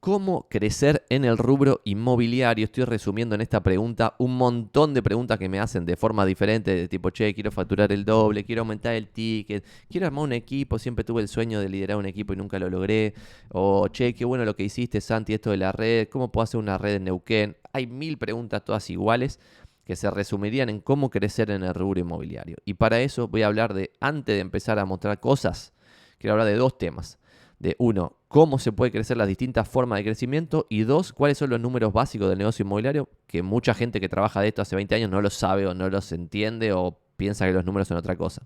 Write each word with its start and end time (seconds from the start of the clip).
¿Cómo 0.00 0.46
crecer 0.48 1.04
en 1.10 1.26
el 1.26 1.36
rubro 1.36 1.82
inmobiliario? 1.84 2.64
Estoy 2.64 2.84
resumiendo 2.84 3.34
en 3.34 3.42
esta 3.42 3.62
pregunta 3.62 4.14
un 4.18 4.34
montón 4.34 4.94
de 4.94 5.02
preguntas 5.02 5.38
que 5.38 5.50
me 5.50 5.60
hacen 5.60 5.84
de 5.84 5.94
forma 5.94 6.24
diferente, 6.24 6.74
de 6.74 6.88
tipo, 6.88 7.10
che, 7.10 7.34
quiero 7.34 7.52
facturar 7.52 7.92
el 7.92 8.06
doble, 8.06 8.46
quiero 8.46 8.62
aumentar 8.62 8.94
el 8.94 9.08
ticket, 9.08 9.62
quiero 9.90 10.06
armar 10.06 10.24
un 10.24 10.32
equipo, 10.32 10.78
siempre 10.78 11.04
tuve 11.04 11.20
el 11.20 11.28
sueño 11.28 11.60
de 11.60 11.68
liderar 11.68 11.98
un 11.98 12.06
equipo 12.06 12.32
y 12.32 12.36
nunca 12.36 12.58
lo 12.58 12.70
logré. 12.70 13.12
O, 13.50 13.88
che, 13.88 14.14
qué 14.14 14.24
bueno 14.24 14.46
lo 14.46 14.56
que 14.56 14.62
hiciste, 14.62 15.02
Santi, 15.02 15.34
esto 15.34 15.50
de 15.50 15.58
la 15.58 15.70
red, 15.70 16.08
¿cómo 16.08 16.32
puedo 16.32 16.44
hacer 16.44 16.58
una 16.58 16.78
red 16.78 16.94
en 16.94 17.04
Neuquén? 17.04 17.58
Hay 17.74 17.86
mil 17.86 18.16
preguntas 18.16 18.64
todas 18.64 18.88
iguales 18.88 19.38
que 19.84 19.96
se 19.96 20.10
resumirían 20.10 20.70
en 20.70 20.80
cómo 20.80 21.10
crecer 21.10 21.50
en 21.50 21.62
el 21.62 21.74
rubro 21.74 22.00
inmobiliario. 22.00 22.56
Y 22.64 22.72
para 22.72 23.02
eso 23.02 23.28
voy 23.28 23.42
a 23.42 23.48
hablar 23.48 23.74
de, 23.74 23.90
antes 24.00 24.34
de 24.34 24.40
empezar 24.40 24.78
a 24.78 24.86
mostrar 24.86 25.20
cosas, 25.20 25.74
quiero 26.16 26.32
hablar 26.32 26.46
de 26.46 26.56
dos 26.56 26.78
temas 26.78 27.19
de 27.60 27.76
uno, 27.78 28.16
cómo 28.26 28.58
se 28.58 28.72
puede 28.72 28.90
crecer 28.90 29.18
las 29.18 29.28
distintas 29.28 29.68
formas 29.68 29.98
de 29.98 30.04
crecimiento 30.04 30.66
y 30.70 30.82
dos, 30.82 31.12
cuáles 31.12 31.38
son 31.38 31.50
los 31.50 31.60
números 31.60 31.92
básicos 31.92 32.28
del 32.28 32.38
negocio 32.38 32.64
inmobiliario, 32.64 33.08
que 33.26 33.42
mucha 33.42 33.74
gente 33.74 34.00
que 34.00 34.08
trabaja 34.08 34.40
de 34.40 34.48
esto 34.48 34.62
hace 34.62 34.76
20 34.76 34.94
años 34.94 35.10
no 35.10 35.20
lo 35.20 35.30
sabe 35.30 35.66
o 35.66 35.74
no 35.74 35.88
los 35.90 36.10
entiende 36.10 36.72
o 36.72 36.98
piensa 37.16 37.46
que 37.46 37.52
los 37.52 37.66
números 37.66 37.86
son 37.86 37.98
otra 37.98 38.16
cosa. 38.16 38.42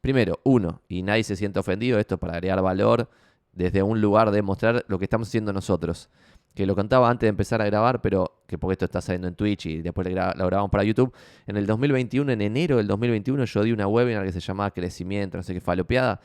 Primero, 0.00 0.40
uno, 0.42 0.82
y 0.88 1.02
nadie 1.02 1.22
se 1.22 1.36
siente 1.36 1.60
ofendido, 1.60 2.00
esto 2.00 2.18
para 2.18 2.34
agregar 2.34 2.60
valor 2.60 3.08
desde 3.52 3.84
un 3.84 4.00
lugar 4.00 4.32
de 4.32 4.42
mostrar 4.42 4.84
lo 4.88 4.98
que 4.98 5.04
estamos 5.04 5.28
haciendo 5.28 5.52
nosotros. 5.52 6.10
Que 6.54 6.66
lo 6.66 6.74
contaba 6.74 7.08
antes 7.08 7.26
de 7.26 7.28
empezar 7.28 7.62
a 7.62 7.66
grabar, 7.66 8.02
pero 8.02 8.42
que 8.48 8.58
porque 8.58 8.72
esto 8.72 8.84
está 8.86 9.00
saliendo 9.00 9.28
en 9.28 9.36
Twitch 9.36 9.66
y 9.66 9.82
después 9.82 10.08
lo 10.08 10.46
grabamos 10.46 10.70
para 10.70 10.82
YouTube. 10.82 11.14
En 11.46 11.56
el 11.56 11.66
2021, 11.66 12.32
en 12.32 12.42
enero 12.42 12.78
del 12.78 12.88
2021, 12.88 13.44
yo 13.44 13.62
di 13.62 13.72
una 13.72 13.86
webinar 13.86 14.26
que 14.26 14.32
se 14.32 14.40
llamaba 14.40 14.72
Crecimiento, 14.72 15.36
no 15.36 15.44
sé 15.44 15.54
qué 15.54 15.60
falopeada, 15.60 16.20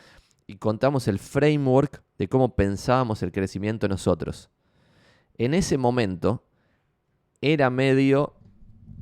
y 0.48 0.56
contamos 0.56 1.08
el 1.10 1.20
framework 1.20 2.02
de 2.18 2.30
cómo 2.30 2.56
pensábamos 2.56 3.22
el 3.22 3.34
crecimiento 3.34 3.88
nosotros. 3.88 4.50
En 5.38 5.54
ese 5.54 5.78
momento 5.78 6.44
era 7.42 7.70
medio 7.70 8.34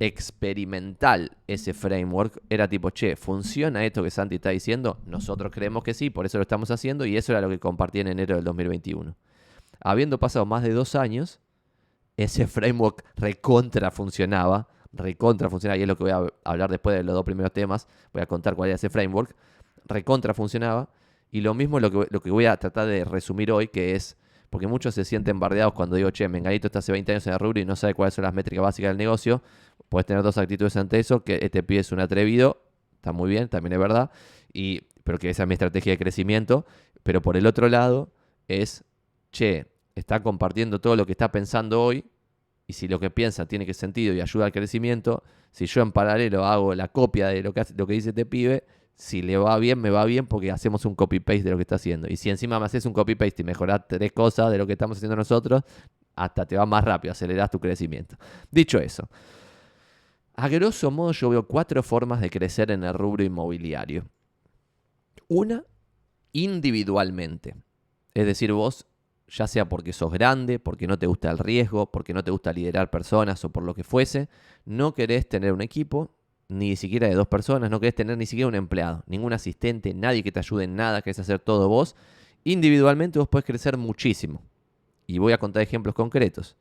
experimental 0.00 1.36
ese 1.46 1.72
framework. 1.72 2.42
Era 2.50 2.68
tipo, 2.68 2.90
che, 2.90 3.16
¿funciona 3.16 3.86
esto 3.86 4.02
que 4.02 4.10
Santi 4.10 4.34
está 4.34 4.50
diciendo? 4.50 4.98
Nosotros 5.06 5.52
creemos 5.52 5.84
que 5.84 5.94
sí, 5.94 6.10
por 6.10 6.26
eso 6.26 6.38
lo 6.38 6.42
estamos 6.42 6.70
haciendo 6.70 7.06
y 7.06 7.16
eso 7.16 7.32
era 7.32 7.40
lo 7.40 7.48
que 7.48 7.60
compartí 7.60 8.00
en 8.00 8.08
enero 8.08 8.34
del 8.34 8.44
2021. 8.44 9.14
Habiendo 9.80 10.18
pasado 10.18 10.44
más 10.46 10.64
de 10.64 10.72
dos 10.72 10.96
años, 10.96 11.40
ese 12.16 12.46
framework 12.46 13.04
recontra 13.14 13.90
funcionaba, 13.90 14.68
recontra 14.92 15.48
funcionaba, 15.48 15.78
y 15.78 15.82
es 15.82 15.88
lo 15.88 15.96
que 15.96 16.04
voy 16.04 16.12
a 16.12 16.26
hablar 16.44 16.70
después 16.70 16.96
de 16.96 17.04
los 17.04 17.14
dos 17.14 17.24
primeros 17.24 17.52
temas, 17.52 17.86
voy 18.12 18.22
a 18.22 18.26
contar 18.26 18.56
cuál 18.56 18.70
era 18.70 18.76
ese 18.76 18.90
framework, 18.90 19.34
recontra 19.84 20.34
funcionaba, 20.34 20.88
y 21.36 21.42
lo 21.42 21.52
mismo 21.52 21.80
lo 21.80 21.90
que, 21.90 22.06
lo 22.08 22.20
que 22.22 22.30
voy 22.30 22.46
a 22.46 22.56
tratar 22.56 22.86
de 22.86 23.04
resumir 23.04 23.52
hoy, 23.52 23.68
que 23.68 23.94
es, 23.94 24.16
porque 24.48 24.66
muchos 24.66 24.94
se 24.94 25.04
sienten 25.04 25.38
bardeados 25.38 25.74
cuando 25.74 25.94
digo, 25.94 26.10
che, 26.10 26.26
Menganito 26.28 26.68
está 26.68 26.78
hace 26.78 26.92
20 26.92 27.12
años 27.12 27.26
en 27.26 27.34
el 27.34 27.38
rubro 27.38 27.60
y 27.60 27.66
no 27.66 27.76
sabe 27.76 27.92
cuáles 27.92 28.14
son 28.14 28.24
las 28.24 28.32
métricas 28.32 28.62
básicas 28.62 28.88
del 28.88 28.96
negocio. 28.96 29.42
Puedes 29.90 30.06
tener 30.06 30.22
dos 30.22 30.38
actitudes 30.38 30.74
ante 30.78 30.98
eso, 30.98 31.24
que 31.24 31.38
este 31.42 31.62
pie 31.62 31.80
es 31.80 31.92
un 31.92 32.00
atrevido, 32.00 32.62
está 32.94 33.12
muy 33.12 33.28
bien, 33.28 33.50
también 33.50 33.74
es 33.74 33.78
verdad, 33.78 34.10
y, 34.50 34.80
pero 35.04 35.18
que 35.18 35.28
esa 35.28 35.42
es 35.42 35.46
mi 35.46 35.52
estrategia 35.52 35.92
de 35.92 35.98
crecimiento. 35.98 36.64
Pero 37.02 37.20
por 37.20 37.36
el 37.36 37.46
otro 37.46 37.68
lado 37.68 38.14
es, 38.48 38.82
che, 39.30 39.66
está 39.94 40.22
compartiendo 40.22 40.80
todo 40.80 40.96
lo 40.96 41.04
que 41.04 41.12
está 41.12 41.32
pensando 41.32 41.82
hoy, 41.82 42.06
y 42.66 42.72
si 42.72 42.88
lo 42.88 42.98
que 42.98 43.10
piensa 43.10 43.44
tiene 43.44 43.66
que 43.66 43.74
sentido 43.74 44.14
y 44.14 44.22
ayuda 44.22 44.46
al 44.46 44.52
crecimiento, 44.52 45.22
si 45.50 45.66
yo 45.66 45.82
en 45.82 45.92
paralelo 45.92 46.46
hago 46.46 46.74
la 46.74 46.88
copia 46.88 47.28
de 47.28 47.42
lo 47.42 47.52
que, 47.52 47.62
lo 47.76 47.86
que 47.86 47.92
dice 47.92 48.08
este 48.08 48.24
pibe, 48.24 48.64
si 48.96 49.20
le 49.20 49.36
va 49.36 49.58
bien, 49.58 49.78
me 49.78 49.90
va 49.90 50.04
bien 50.06 50.26
porque 50.26 50.50
hacemos 50.50 50.86
un 50.86 50.94
copy-paste 50.94 51.42
de 51.42 51.50
lo 51.50 51.56
que 51.56 51.62
está 51.62 51.74
haciendo. 51.74 52.08
Y 52.08 52.16
si 52.16 52.30
encima 52.30 52.58
me 52.58 52.64
haces 52.64 52.86
un 52.86 52.94
copy-paste 52.94 53.42
y 53.42 53.44
mejoras 53.44 53.82
tres 53.86 54.10
cosas 54.12 54.50
de 54.50 54.58
lo 54.58 54.66
que 54.66 54.72
estamos 54.72 54.96
haciendo 54.96 55.16
nosotros, 55.16 55.62
hasta 56.14 56.46
te 56.46 56.56
va 56.56 56.64
más 56.64 56.82
rápido, 56.82 57.12
aceleras 57.12 57.50
tu 57.50 57.60
crecimiento. 57.60 58.16
Dicho 58.50 58.78
eso, 58.78 59.08
a 60.34 60.48
grosso 60.48 60.90
modo 60.90 61.12
yo 61.12 61.28
veo 61.28 61.46
cuatro 61.46 61.82
formas 61.82 62.22
de 62.22 62.30
crecer 62.30 62.70
en 62.70 62.84
el 62.84 62.94
rubro 62.94 63.22
inmobiliario. 63.22 64.06
Una, 65.28 65.62
individualmente. 66.32 67.54
Es 68.14 68.24
decir, 68.24 68.52
vos, 68.52 68.86
ya 69.28 69.46
sea 69.46 69.68
porque 69.68 69.92
sos 69.92 70.10
grande, 70.10 70.58
porque 70.58 70.86
no 70.86 70.98
te 70.98 71.06
gusta 71.06 71.30
el 71.30 71.38
riesgo, 71.38 71.90
porque 71.90 72.14
no 72.14 72.24
te 72.24 72.30
gusta 72.30 72.52
liderar 72.54 72.90
personas 72.90 73.44
o 73.44 73.50
por 73.50 73.62
lo 73.62 73.74
que 73.74 73.84
fuese, 73.84 74.30
no 74.64 74.94
querés 74.94 75.28
tener 75.28 75.52
un 75.52 75.60
equipo, 75.60 76.15
ni 76.48 76.76
siquiera 76.76 77.08
de 77.08 77.14
dos 77.14 77.26
personas, 77.26 77.70
no 77.70 77.80
querés 77.80 77.94
tener 77.94 78.16
ni 78.16 78.26
siquiera 78.26 78.48
un 78.48 78.54
empleado, 78.54 79.02
ningún 79.06 79.32
asistente, 79.32 79.94
nadie 79.94 80.22
que 80.22 80.32
te 80.32 80.38
ayude 80.38 80.64
en 80.64 80.76
nada, 80.76 81.02
querés 81.02 81.18
hacer 81.18 81.38
todo 81.38 81.68
vos, 81.68 81.96
individualmente 82.44 83.18
vos 83.18 83.28
podés 83.28 83.44
crecer 83.44 83.76
muchísimo. 83.76 84.42
Y 85.06 85.18
voy 85.18 85.32
a 85.32 85.38
contar 85.38 85.62
ejemplos 85.62 85.94
concretos. 85.94 86.56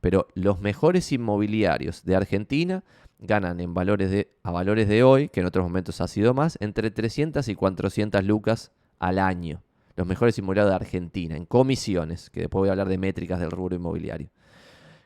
Pero 0.00 0.28
los 0.34 0.60
mejores 0.60 1.12
inmobiliarios 1.12 2.04
de 2.04 2.16
Argentina 2.16 2.84
ganan 3.18 3.60
en 3.60 3.74
valores 3.74 4.10
de, 4.10 4.30
a 4.42 4.50
valores 4.50 4.88
de 4.88 5.02
hoy, 5.02 5.28
que 5.28 5.40
en 5.40 5.46
otros 5.46 5.62
momentos 5.62 6.00
ha 6.00 6.08
sido 6.08 6.32
más, 6.32 6.56
entre 6.60 6.90
300 6.90 7.46
y 7.48 7.54
400 7.54 8.24
lucas 8.24 8.72
al 8.98 9.18
año. 9.18 9.62
Los 9.96 10.06
mejores 10.06 10.38
inmobiliarios 10.38 10.70
de 10.70 10.76
Argentina, 10.76 11.36
en 11.36 11.44
comisiones, 11.44 12.30
que 12.30 12.40
después 12.40 12.60
voy 12.60 12.68
a 12.68 12.72
hablar 12.72 12.88
de 12.88 12.96
métricas 12.96 13.40
del 13.40 13.50
rubro 13.50 13.76
inmobiliario. 13.76 14.30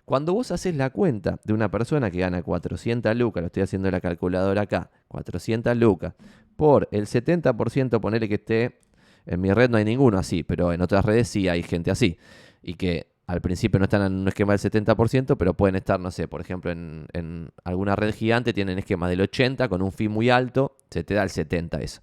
Cuando 0.04 0.34
vos 0.34 0.50
haces 0.50 0.76
la 0.76 0.90
cuenta 0.90 1.40
de 1.44 1.54
una 1.54 1.70
persona 1.70 2.10
que 2.10 2.18
gana 2.18 2.42
400 2.42 3.16
lucas, 3.16 3.40
lo 3.42 3.46
estoy 3.46 3.62
haciendo 3.62 3.88
en 3.88 3.92
la 3.92 4.00
calculadora 4.00 4.62
acá, 4.62 4.90
400 5.08 5.76
lucas, 5.76 6.14
por 6.56 6.88
el 6.92 7.06
70%, 7.06 8.00
ponele 8.00 8.28
que 8.28 8.34
esté, 8.34 8.80
en 9.24 9.40
mi 9.40 9.52
red 9.52 9.70
no 9.70 9.78
hay 9.78 9.84
ninguno 9.84 10.18
así, 10.18 10.42
pero 10.42 10.72
en 10.72 10.82
otras 10.82 11.04
redes 11.04 11.28
sí 11.28 11.48
hay 11.48 11.62
gente 11.62 11.90
así, 11.90 12.18
y 12.62 12.74
que 12.74 13.14
al 13.26 13.40
principio 13.40 13.78
no 13.78 13.84
están 13.84 14.02
en 14.02 14.14
un 14.18 14.28
esquema 14.28 14.54
del 14.54 14.60
70%, 14.60 15.36
pero 15.38 15.54
pueden 15.54 15.76
estar, 15.76 15.98
no 15.98 16.10
sé, 16.10 16.28
por 16.28 16.42
ejemplo, 16.42 16.70
en, 16.70 17.06
en 17.14 17.48
alguna 17.64 17.96
red 17.96 18.14
gigante 18.14 18.52
tienen 18.52 18.78
esquemas 18.78 19.08
del 19.08 19.22
80 19.22 19.68
con 19.68 19.80
un 19.80 19.90
fee 19.90 20.08
muy 20.08 20.28
alto, 20.28 20.76
se 20.90 21.02
te 21.02 21.14
da 21.14 21.22
el 21.22 21.30
70 21.30 21.80
eso. 21.80 22.02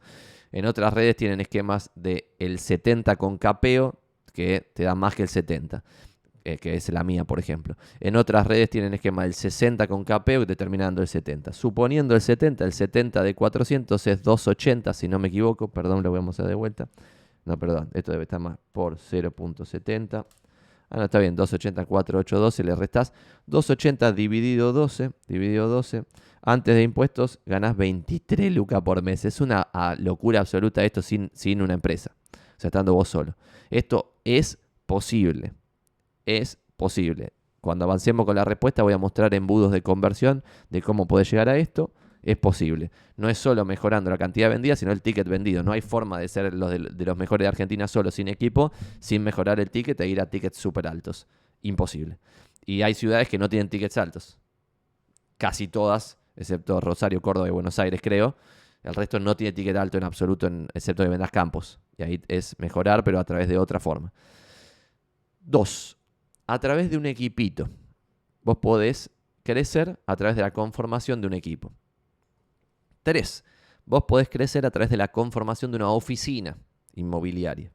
En 0.52 0.66
otras 0.66 0.94
redes 0.94 1.16
tienen 1.16 1.40
esquemas 1.40 1.92
del 1.96 2.26
el 2.40 2.58
70 2.58 3.16
con 3.18 3.38
capeo, 3.38 4.00
que 4.34 4.72
te 4.74 4.84
da 4.84 4.96
más 4.96 5.16
que 5.16 5.24
el 5.24 5.30
70. 5.30 5.84
Eh, 6.44 6.58
que 6.58 6.74
es 6.74 6.90
la 6.90 7.04
mía, 7.04 7.24
por 7.24 7.38
ejemplo. 7.38 7.78
En 8.00 8.16
otras 8.16 8.48
redes 8.48 8.70
tienen 8.70 8.96
esquema 8.96 9.24
del 9.24 9.36
60 9.36 9.88
con 9.88 10.04
KPU 10.04 10.46
determinando 10.48 11.02
el 11.04 11.08
70. 11.08 11.54
Suponiendo 11.54 12.16
el 12.16 12.22
70, 12.22 12.66
el 12.66 12.74
70 12.74 13.22
de 13.22 13.36
400 13.36 14.08
es 14.08 14.24
280, 14.24 14.92
si 14.94 15.08
no 15.08 15.20
me 15.20 15.28
equivoco. 15.28 15.68
Perdón, 15.68 16.02
lo 16.02 16.12
vamos 16.12 16.40
a 16.40 16.42
hacer 16.42 16.50
de 16.50 16.56
vuelta. 16.56 16.90
No, 17.46 17.60
perdón, 17.60 17.90
esto 17.94 18.12
debe 18.12 18.24
estar 18.24 18.40
más 18.40 18.58
por 18.72 18.98
0.70. 18.98 20.26
Ah, 20.90 20.98
no, 20.98 21.04
está 21.04 21.20
bien, 21.20 21.36
280, 21.36 21.86
482, 21.86 22.60
le 22.66 22.76
restás 22.76 23.14
280 23.46 24.12
dividido 24.12 24.74
12, 24.74 25.12
dividido 25.28 25.68
12. 25.68 26.06
Antes 26.42 26.76
de 26.76 26.82
impuestos 26.82 27.40
ganás 27.46 27.78
23 27.78 28.52
lucas 28.52 28.82
por 28.82 29.04
mes. 29.04 29.26
Es 29.26 29.42
una 29.42 29.68
ah, 29.74 29.96
locura 29.98 30.40
absoluta 30.40 30.84
esto 30.84 31.04
sin, 31.04 31.30
sin 31.36 31.62
una 31.62 31.76
empresa. 31.76 32.12
O 32.34 32.60
sea, 32.60 32.70
estando 32.70 32.96
vos 32.96 33.10
solo. 33.10 33.36
Esto 33.70 34.16
es 34.26 34.58
posible 34.88 35.54
es 36.26 36.58
posible. 36.78 37.34
Cuando 37.62 37.86
avancemos 37.86 38.26
con 38.26 38.36
la 38.36 38.44
respuesta 38.44 38.82
voy 38.84 38.94
a 38.94 38.98
mostrar 38.98 39.34
embudos 39.34 39.72
de 39.72 39.84
conversión 39.84 40.44
de 40.70 40.82
cómo 40.82 41.08
puede 41.08 41.26
llegar 41.26 41.48
a 41.48 41.58
esto. 41.58 41.94
Es 42.24 42.38
posible. 42.38 42.92
No 43.18 43.30
es 43.30 43.38
solo 43.38 43.66
mejorando 43.66 44.12
la 44.12 44.18
cantidad 44.18 44.50
vendida, 44.50 44.76
sino 44.76 44.92
el 44.92 45.02
ticket 45.02 45.28
vendido. 45.28 45.64
No 45.64 45.72
hay 45.72 45.82
forma 45.82 46.20
de 46.20 46.28
ser 46.28 46.54
los 46.54 46.70
de, 46.70 46.80
los 46.80 47.18
mejores 47.18 47.46
de 47.46 47.48
Argentina 47.48 47.88
solo 47.88 48.12
sin 48.12 48.28
equipo, 48.28 48.72
sin 49.00 49.24
mejorar 49.24 49.60
el 49.60 49.72
ticket 49.72 50.00
e 50.02 50.08
ir 50.08 50.22
a 50.22 50.28
tickets 50.28 50.58
súper 50.58 50.88
altos. 50.88 51.28
Imposible. 51.62 52.20
Y 52.66 52.84
hay 52.84 52.94
ciudades 52.94 53.28
que 53.28 53.38
no 53.38 53.50
tienen 53.50 53.70
tickets 53.70 53.98
altos. 53.98 54.38
Casi 55.38 55.68
todas, 55.68 56.20
excepto 56.36 56.80
Rosario, 56.80 57.22
Córdoba 57.22 57.48
y 57.48 57.52
Buenos 57.52 57.80
Aires, 57.80 58.00
creo. 58.04 58.36
El 58.84 58.96
resto 58.96 59.20
no 59.20 59.36
tiene 59.36 59.52
ticket 59.52 59.76
alto 59.76 59.98
en 59.98 60.04
absoluto, 60.04 60.48
excepto 60.74 61.04
que 61.04 61.10
vendas 61.10 61.32
campos. 61.32 61.80
Y 61.98 62.04
ahí 62.04 62.22
es 62.28 62.56
mejorar, 62.60 63.04
pero 63.04 63.20
a 63.20 63.24
través 63.24 63.48
de 63.48 63.58
otra 63.58 63.80
forma. 63.80 64.12
Dos, 65.40 65.98
a 66.52 66.60
través 66.60 66.92
de 66.92 66.98
un 66.98 67.06
equipito. 67.06 67.70
Vos 68.44 68.58
podés 68.58 69.10
crecer 69.42 69.98
a 70.06 70.18
través 70.18 70.36
de 70.36 70.42
la 70.42 70.52
conformación 70.52 71.22
de 71.22 71.28
un 71.28 71.34
equipo. 71.34 71.72
Tres, 73.04 73.46
vos 73.86 74.04
podés 74.06 74.28
crecer 74.28 74.66
a 74.66 74.70
través 74.70 74.90
de 74.90 74.98
la 74.98 75.08
conformación 75.08 75.72
de 75.72 75.78
una 75.78 75.92
oficina 75.92 76.58
inmobiliaria. 76.94 77.72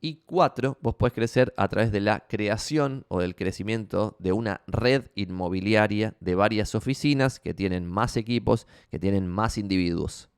Y 0.00 0.22
cuatro, 0.24 0.78
vos 0.80 0.94
podés 0.94 1.12
crecer 1.12 1.52
a 1.58 1.68
través 1.68 1.92
de 1.92 2.00
la 2.00 2.20
creación 2.26 3.04
o 3.08 3.20
del 3.20 3.34
crecimiento 3.34 4.16
de 4.18 4.32
una 4.32 4.62
red 4.66 5.10
inmobiliaria 5.14 6.14
de 6.20 6.34
varias 6.36 6.74
oficinas 6.74 7.38
que 7.38 7.52
tienen 7.52 7.84
más 7.84 8.16
equipos, 8.16 8.66
que 8.90 8.98
tienen 8.98 9.28
más 9.28 9.58
individuos. 9.58 10.30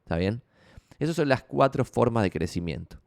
¿Está 0.00 0.18
bien? 0.18 0.42
Esas 0.98 1.16
son 1.16 1.30
las 1.30 1.42
cuatro 1.42 1.86
formas 1.86 2.22
de 2.22 2.30
crecimiento. 2.30 2.98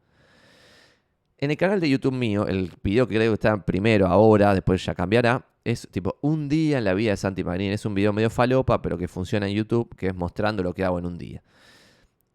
En 1.41 1.51
el 1.51 1.57
canal 1.57 1.79
de 1.79 1.89
YouTube 1.89 2.13
mío, 2.13 2.47
el 2.47 2.69
video 2.83 3.07
que 3.07 3.15
creo 3.15 3.31
que 3.31 3.35
está 3.35 3.65
primero 3.65 4.07
ahora, 4.07 4.53
después 4.53 4.83
ya 4.83 4.93
cambiará, 4.93 5.45
es 5.63 5.87
tipo 5.89 6.17
un 6.21 6.49
día 6.49 6.79
en 6.79 6.83
la 6.83 6.93
vida 6.93 7.11
de 7.11 7.17
Santi 7.17 7.45
Magnin. 7.45 7.71
Es 7.71 7.85
un 7.85 7.93
video 7.93 8.11
medio 8.11 8.29
falopa, 8.29 8.81
pero 8.81 8.97
que 8.97 9.07
funciona 9.07 9.47
en 9.47 9.55
YouTube, 9.55 9.95
que 9.95 10.07
es 10.07 10.15
mostrando 10.15 10.63
lo 10.63 10.73
que 10.73 10.83
hago 10.83 10.99
en 10.99 11.05
un 11.05 11.17
día. 11.17 11.41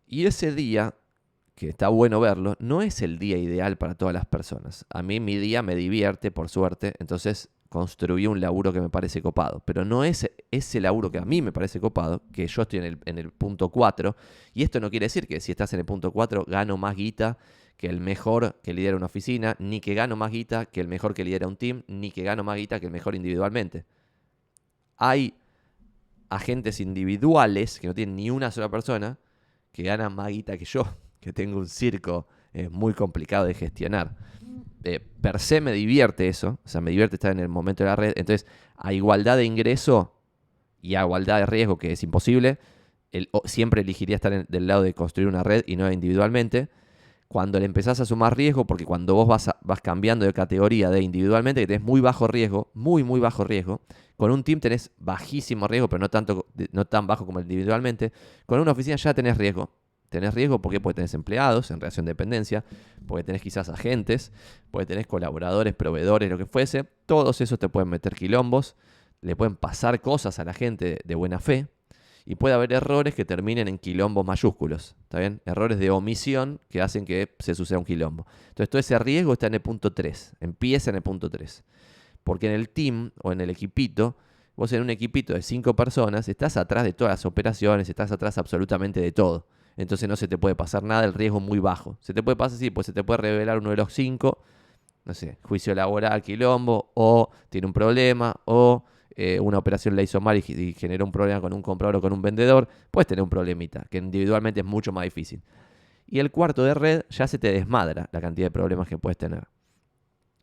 Y 0.06 0.24
ese 0.24 0.54
día 0.54 0.94
que 1.54 1.68
está 1.68 1.88
bueno 1.88 2.18
verlo, 2.18 2.56
no 2.58 2.80
es 2.80 3.02
el 3.02 3.18
día 3.18 3.36
ideal 3.36 3.76
para 3.76 3.94
todas 3.94 4.14
las 4.14 4.24
personas. 4.24 4.86
A 4.88 5.02
mí 5.02 5.20
mi 5.20 5.36
día 5.36 5.60
me 5.62 5.76
divierte, 5.76 6.30
por 6.30 6.48
suerte, 6.48 6.94
entonces 6.98 7.50
construí 7.68 8.26
un 8.26 8.40
laburo 8.40 8.72
que 8.72 8.80
me 8.80 8.88
parece 8.88 9.20
copado. 9.20 9.62
Pero 9.66 9.84
no 9.84 10.02
es 10.02 10.30
ese 10.50 10.80
laburo 10.80 11.10
que 11.10 11.18
a 11.18 11.26
mí 11.26 11.42
me 11.42 11.52
parece 11.52 11.78
copado, 11.78 12.22
que 12.32 12.46
yo 12.46 12.62
estoy 12.62 12.78
en 12.78 12.84
el, 12.86 12.98
en 13.04 13.18
el 13.18 13.32
punto 13.32 13.68
4. 13.68 14.16
Y 14.54 14.62
esto 14.62 14.80
no 14.80 14.88
quiere 14.88 15.04
decir 15.04 15.26
que 15.26 15.40
si 15.40 15.52
estás 15.52 15.74
en 15.74 15.80
el 15.80 15.84
punto 15.84 16.10
4 16.10 16.46
gano 16.48 16.78
más 16.78 16.96
guita 16.96 17.36
que 17.76 17.88
el 17.88 18.00
mejor 18.00 18.60
que 18.62 18.72
lidera 18.72 18.96
una 18.96 19.06
oficina, 19.06 19.56
ni 19.58 19.80
que 19.80 19.94
gano 19.94 20.16
más 20.16 20.30
guita 20.30 20.66
que 20.66 20.80
el 20.80 20.88
mejor 20.88 21.14
que 21.14 21.24
lidera 21.24 21.46
un 21.48 21.56
team, 21.56 21.82
ni 21.88 22.10
que 22.10 22.22
gano 22.22 22.44
más 22.44 22.56
guita 22.56 22.80
que 22.80 22.86
el 22.86 22.92
mejor 22.92 23.14
individualmente. 23.14 23.84
Hay 24.96 25.34
agentes 26.28 26.80
individuales 26.80 27.78
que 27.80 27.86
no 27.86 27.94
tienen 27.94 28.16
ni 28.16 28.30
una 28.30 28.50
sola 28.50 28.68
persona 28.68 29.18
que 29.72 29.82
ganan 29.82 30.14
más 30.14 30.28
guita 30.28 30.56
que 30.56 30.64
yo, 30.64 30.86
que 31.20 31.32
tengo 31.32 31.58
un 31.58 31.68
circo 31.68 32.26
eh, 32.52 32.68
muy 32.68 32.94
complicado 32.94 33.46
de 33.46 33.54
gestionar. 33.54 34.16
Eh, 34.84 35.00
per 35.00 35.40
se 35.40 35.60
me 35.60 35.72
divierte 35.72 36.28
eso, 36.28 36.58
o 36.64 36.68
sea, 36.68 36.80
me 36.80 36.90
divierte 36.90 37.16
estar 37.16 37.32
en 37.32 37.40
el 37.40 37.48
momento 37.48 37.82
de 37.82 37.90
la 37.90 37.96
red. 37.96 38.12
Entonces, 38.16 38.46
a 38.76 38.92
igualdad 38.92 39.36
de 39.36 39.44
ingreso 39.44 40.14
y 40.82 40.94
a 40.94 41.00
igualdad 41.00 41.38
de 41.40 41.46
riesgo, 41.46 41.78
que 41.78 41.92
es 41.92 42.02
imposible, 42.02 42.58
siempre 43.44 43.82
elegiría 43.82 44.16
estar 44.16 44.46
del 44.46 44.66
lado 44.66 44.82
de 44.82 44.92
construir 44.92 45.28
una 45.28 45.42
red 45.42 45.64
y 45.66 45.76
no 45.76 45.90
individualmente. 45.90 46.68
Cuando 47.34 47.58
le 47.58 47.66
empezás 47.66 47.98
a 47.98 48.04
sumar 48.04 48.36
riesgo, 48.36 48.64
porque 48.64 48.84
cuando 48.84 49.16
vos 49.16 49.26
vas, 49.26 49.50
vas 49.62 49.80
cambiando 49.80 50.24
de 50.24 50.32
categoría 50.32 50.88
de 50.88 51.02
individualmente, 51.02 51.62
que 51.62 51.66
tenés 51.66 51.82
muy 51.82 52.00
bajo 52.00 52.28
riesgo, 52.28 52.70
muy, 52.74 53.02
muy 53.02 53.18
bajo 53.18 53.42
riesgo, 53.42 53.80
con 54.16 54.30
un 54.30 54.44
team 54.44 54.60
tenés 54.60 54.92
bajísimo 54.98 55.66
riesgo, 55.66 55.88
pero 55.88 55.98
no, 55.98 56.08
tanto, 56.08 56.46
no 56.70 56.84
tan 56.84 57.08
bajo 57.08 57.26
como 57.26 57.40
individualmente, 57.40 58.12
con 58.46 58.60
una 58.60 58.70
oficina 58.70 58.94
ya 58.94 59.14
tenés 59.14 59.36
riesgo 59.36 59.68
tenés 60.10 60.32
riesgo 60.32 60.62
porque 60.62 60.78
puede 60.78 60.94
tener 60.94 61.12
empleados 61.12 61.72
en 61.72 61.80
relación 61.80 62.06
de 62.06 62.10
dependencia, 62.10 62.64
porque 63.04 63.24
tenés 63.24 63.42
quizás 63.42 63.68
agentes, 63.68 64.30
porque 64.70 64.86
tenés 64.86 65.08
colaboradores, 65.08 65.74
proveedores, 65.74 66.30
lo 66.30 66.38
que 66.38 66.46
fuese. 66.46 66.84
Todos 67.04 67.40
esos 67.40 67.58
te 67.58 67.68
pueden 67.68 67.88
meter 67.88 68.14
quilombos, 68.14 68.76
le 69.22 69.34
pueden 69.34 69.56
pasar 69.56 70.00
cosas 70.00 70.38
a 70.38 70.44
la 70.44 70.54
gente 70.54 71.00
de 71.04 71.14
buena 71.16 71.40
fe 71.40 71.66
y 72.26 72.36
puede 72.36 72.54
haber 72.54 72.72
errores 72.72 73.14
que 73.14 73.24
terminen 73.24 73.68
en 73.68 73.78
quilombos 73.78 74.24
mayúsculos. 74.24 74.96
¿Está 75.02 75.18
bien? 75.18 75.40
Errores 75.44 75.78
de 75.78 75.90
omisión 75.90 76.60
que 76.70 76.80
hacen 76.80 77.04
que 77.04 77.34
se 77.38 77.54
suceda 77.54 77.78
un 77.78 77.84
quilombo. 77.84 78.26
Entonces 78.48 78.70
todo 78.70 78.80
ese 78.80 78.98
riesgo 78.98 79.32
está 79.32 79.46
en 79.46 79.54
el 79.54 79.60
punto 79.60 79.92
3, 79.92 80.36
empieza 80.40 80.90
en 80.90 80.96
el 80.96 81.02
punto 81.02 81.30
3. 81.30 81.64
Porque 82.22 82.46
en 82.46 82.54
el 82.54 82.70
team 82.70 83.10
o 83.22 83.32
en 83.32 83.40
el 83.40 83.50
equipito, 83.50 84.16
vos 84.56 84.72
en 84.72 84.82
un 84.82 84.90
equipito 84.90 85.34
de 85.34 85.42
5 85.42 85.76
personas, 85.76 86.28
estás 86.28 86.56
atrás 86.56 86.84
de 86.84 86.92
todas 86.92 87.12
las 87.12 87.26
operaciones, 87.26 87.88
estás 87.88 88.12
atrás 88.12 88.38
absolutamente 88.38 89.00
de 89.00 89.12
todo 89.12 89.46
entonces 89.76 90.08
no 90.08 90.16
se 90.16 90.28
te 90.28 90.38
puede 90.38 90.54
pasar 90.54 90.82
nada, 90.82 91.04
el 91.04 91.14
riesgo 91.14 91.38
es 91.38 91.44
muy 91.44 91.58
bajo. 91.58 91.96
Se 92.00 92.14
te 92.14 92.22
puede 92.22 92.36
pasar, 92.36 92.58
sí, 92.58 92.70
pues 92.70 92.86
se 92.86 92.92
te 92.92 93.02
puede 93.02 93.18
revelar 93.18 93.58
uno 93.58 93.70
de 93.70 93.76
los 93.76 93.92
cinco, 93.92 94.38
no 95.04 95.14
sé, 95.14 95.38
juicio 95.42 95.74
laboral, 95.74 96.22
quilombo, 96.22 96.92
o 96.94 97.30
tiene 97.50 97.66
un 97.66 97.72
problema, 97.72 98.36
o 98.44 98.84
eh, 99.16 99.38
una 99.40 99.58
operación 99.58 99.94
la 99.94 100.02
hizo 100.02 100.20
mal 100.20 100.36
y, 100.36 100.72
generó 100.72 101.04
un 101.04 101.12
problema 101.12 101.40
con 101.40 101.52
un 101.52 101.62
comprador 101.62 101.96
o 101.96 102.00
con 102.00 102.12
un 102.12 102.22
vendedor, 102.22 102.68
puedes 102.90 103.06
tener 103.06 103.22
un 103.22 103.30
problemita, 103.30 103.86
que 103.90 103.98
individualmente 103.98 104.60
es 104.60 104.66
mucho 104.66 104.92
más 104.92 105.04
difícil. 105.04 105.42
Y 106.06 106.18
el 106.18 106.30
cuarto 106.30 106.64
de 106.64 106.74
red 106.74 107.02
ya 107.10 107.26
se 107.26 107.38
te 107.38 107.52
desmadra 107.52 108.08
la 108.12 108.20
cantidad 108.20 108.46
de 108.46 108.50
problemas 108.50 108.88
que 108.88 108.98
puedes 108.98 109.16
tener. 109.16 109.46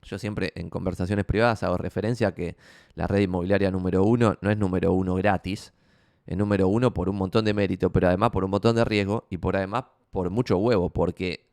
Yo 0.04 0.18
siempre 0.18 0.52
en 0.56 0.70
conversaciones 0.70 1.26
privadas 1.26 1.64
hago 1.64 1.78
referencia 1.78 2.30
a 2.30 2.32
que 2.34 2.56
la 2.96 3.08
red 3.08 3.20
inmobiliaria 3.20 3.70
número 3.70 4.04
uno 4.04 4.38
no 4.42 4.50
es 4.50 4.58
número 4.58 4.94
uno 4.94 5.16
gratis, 5.16 5.74
el 6.26 6.38
número 6.38 6.68
uno 6.68 6.94
por 6.94 7.10
un 7.10 7.18
montón 7.18 7.46
de 7.46 7.54
mérito, 7.54 7.92
pero 7.92 8.08
además 8.08 8.32
por 8.32 8.44
un 8.44 8.52
montón 8.52 8.76
de 8.76 8.86
riesgo 8.86 9.28
y 9.30 9.38
por 9.38 9.56
además 9.56 9.86
por 10.12 10.30
mucho 10.30 10.58
huevo, 10.58 10.90
porque 10.90 11.50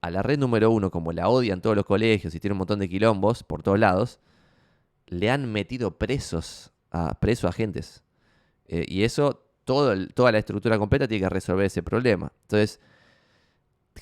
a 0.00 0.10
la 0.10 0.22
red 0.22 0.38
número 0.38 0.70
uno, 0.70 0.90
como 0.90 1.12
la 1.12 1.28
odian 1.28 1.60
todos 1.60 1.76
los 1.76 1.84
colegios 1.84 2.34
y 2.34 2.40
tiene 2.40 2.52
un 2.52 2.58
montón 2.58 2.78
de 2.78 2.88
quilombos 2.88 3.42
por 3.42 3.62
todos 3.62 3.78
lados, 3.78 4.20
le 5.14 5.30
han 5.30 5.50
metido 5.50 5.98
presos 5.98 6.72
a 6.90 7.18
presos 7.20 7.48
agentes. 7.48 8.04
Eh, 8.66 8.84
y 8.88 9.02
eso, 9.02 9.46
todo 9.64 9.94
toda 10.08 10.32
la 10.32 10.38
estructura 10.38 10.78
completa 10.78 11.08
tiene 11.08 11.24
que 11.24 11.30
resolver 11.30 11.66
ese 11.66 11.82
problema. 11.82 12.32
Entonces, 12.42 12.80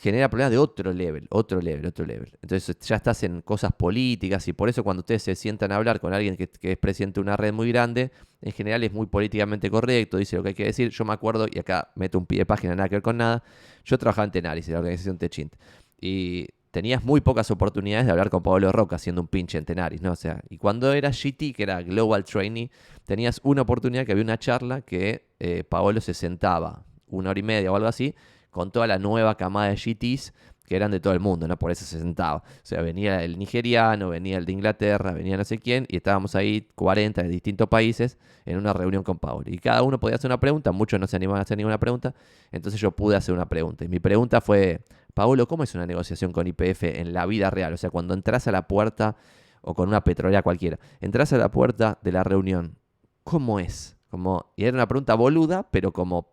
genera 0.00 0.31
problemas 0.31 0.50
de 0.50 0.59
otro 0.59 0.93
level, 0.93 1.26
otro 1.31 1.61
level, 1.61 1.87
otro 1.87 2.06
level. 2.06 2.32
Entonces 2.41 2.79
ya 2.81 2.97
estás 2.97 3.23
en 3.25 3.43
cosas 3.43 3.73
políticas 3.73 4.47
y 4.49 4.53
por 4.53 4.69
eso 4.69 4.82
cuando 4.82 5.00
ustedes 5.00 5.23
se 5.23 5.35
sientan 5.35 5.70
a 5.73 5.76
hablar 5.76 6.00
con 6.00 6.14
alguien 6.14 6.37
que, 6.37 6.50
es 6.61 6.79
presidente 6.79 7.20
de 7.20 7.23
una 7.23 7.37
red 7.37 7.53
muy 7.53 7.70
grande, 7.70 8.11
en 8.41 8.53
general 8.53 8.82
es 8.85 8.93
muy 8.93 9.06
políticamente 9.06 9.70
correcto, 9.70 10.17
dice 10.17 10.37
lo 10.37 10.43
que 10.43 10.50
hay 10.50 10.55
que 10.55 10.65
decir. 10.65 10.91
Yo 10.91 11.05
me 11.05 11.12
acuerdo, 11.12 11.47
y 11.50 11.58
acá 11.58 11.93
meto 11.94 12.19
un 12.19 12.26
pie 12.26 12.38
de 12.38 12.47
página, 12.47 12.75
nada 12.75 12.88
que 12.88 12.97
ver 12.97 13.03
con 13.03 13.19
nada, 13.19 13.43
yo 13.85 13.99
trabajaba 13.99 14.25
en 14.25 14.31
Tenaris, 14.31 14.67
en 14.69 14.75
la 14.75 14.81
organización 14.81 15.19
Techint, 15.19 15.55
y 16.00 16.49
tenías 16.73 17.05
muy 17.05 17.21
pocas 17.21 17.51
oportunidades 17.51 18.07
de 18.07 18.13
hablar 18.13 18.31
con 18.31 18.43
Pablo 18.43 18.73
Roca 18.73 18.97
haciendo 18.97 19.21
un 19.21 19.29
pinche 19.29 19.59
en 19.59 19.65
Tenaris, 19.65 20.03
¿no? 20.03 20.11
O 20.11 20.17
sea, 20.17 20.43
y 20.49 20.57
cuando 20.57 20.93
era 20.93 21.11
GT, 21.11 21.53
que 21.55 21.63
era 21.63 21.83
Global 21.83 22.25
Trainee, 22.25 22.71
tenías 23.05 23.41
una 23.45 23.63
oportunidad 23.63 24.07
que 24.07 24.13
había 24.13 24.25
una 24.25 24.39
charla 24.39 24.81
que 24.81 25.29
eh, 25.39 25.65
Paolo 25.65 26.01
se 26.01 26.15
sentaba 26.15 26.85
una 27.09 27.31
hora 27.31 27.39
y 27.39 27.43
media 27.43 27.71
o 27.71 27.77
algo 27.77 27.89
así, 27.89 28.15
con 28.51 28.73
toda 28.73 28.87
la 28.87 28.99
nueva 28.99 29.37
camada 29.37 29.69
de 29.69 29.77
GTs 29.77 30.33
que 30.65 30.77
eran 30.77 30.91
de 30.91 31.01
todo 31.01 31.13
el 31.13 31.21
mundo, 31.21 31.47
¿no? 31.47 31.59
Por 31.59 31.71
eso 31.71 31.85
se 31.85 31.99
sentaba. 31.99 32.37
O 32.39 32.61
sea, 32.63 32.81
venía 32.81 33.23
el 33.23 33.39
nigeriano, 33.39 34.09
venía 34.09 34.39
el 34.39 34.47
de 34.47 34.53
Inglaterra, 34.53 35.13
venía 35.13 35.37
no 35.37 35.45
sé 35.45 35.59
quién, 35.59 35.87
y 35.89 35.97
estábamos 35.97 36.35
ahí 36.35 36.69
40 36.75 37.23
de 37.23 37.29
distintos 37.29 37.69
países 37.69 38.17
en 38.47 38.57
una 38.57 38.73
reunión 38.73 39.03
con 39.03 39.19
Paolo. 39.19 39.45
Y 39.47 39.59
cada 39.59 39.83
uno 39.83 40.01
podía 40.01 40.17
hacer 40.17 40.31
una 40.31 40.41
pregunta, 40.41 40.73
muchos 40.73 40.99
no 40.99 41.07
se 41.07 41.17
animaban 41.17 41.41
a 41.41 41.43
hacer 41.43 41.59
ninguna 41.59 41.79
pregunta, 41.79 42.15
entonces 42.53 42.81
yo 42.81 42.93
pude 42.93 43.17
hacer 43.17 43.35
una 43.35 43.47
pregunta. 43.47 43.85
Y 43.85 43.89
mi 43.89 43.99
pregunta 43.99 44.41
fue, 44.41 44.81
Paolo, 45.14 45.47
¿cómo 45.47 45.64
es 45.64 45.75
una 45.75 45.87
negociación 45.87 46.32
con 46.32 46.47
IPF 46.47 46.85
en 46.85 47.12
la 47.12 47.26
vida 47.26 47.50
real? 47.50 47.73
O 47.73 47.76
sea, 47.76 47.91
cuando 47.91 48.14
entras 48.14 48.49
a 48.49 48.53
la 48.53 48.67
puerta, 48.67 49.17
o 49.61 49.75
con 49.75 49.88
una 49.88 50.03
petrolera 50.03 50.43
cualquiera, 50.43 50.79
entras 51.00 51.32
a 51.32 51.38
la 51.38 51.50
puerta 51.50 51.99
de 52.03 52.12
la 52.12 52.25
reunión, 52.25 52.79
¿cómo 53.25 53.61
es? 53.61 53.97
Como, 54.09 54.53
y 54.56 54.64
era 54.64 54.75
una 54.75 54.88
pregunta 54.88 55.14
boluda, 55.14 55.70
pero 55.70 55.93
como 55.93 56.32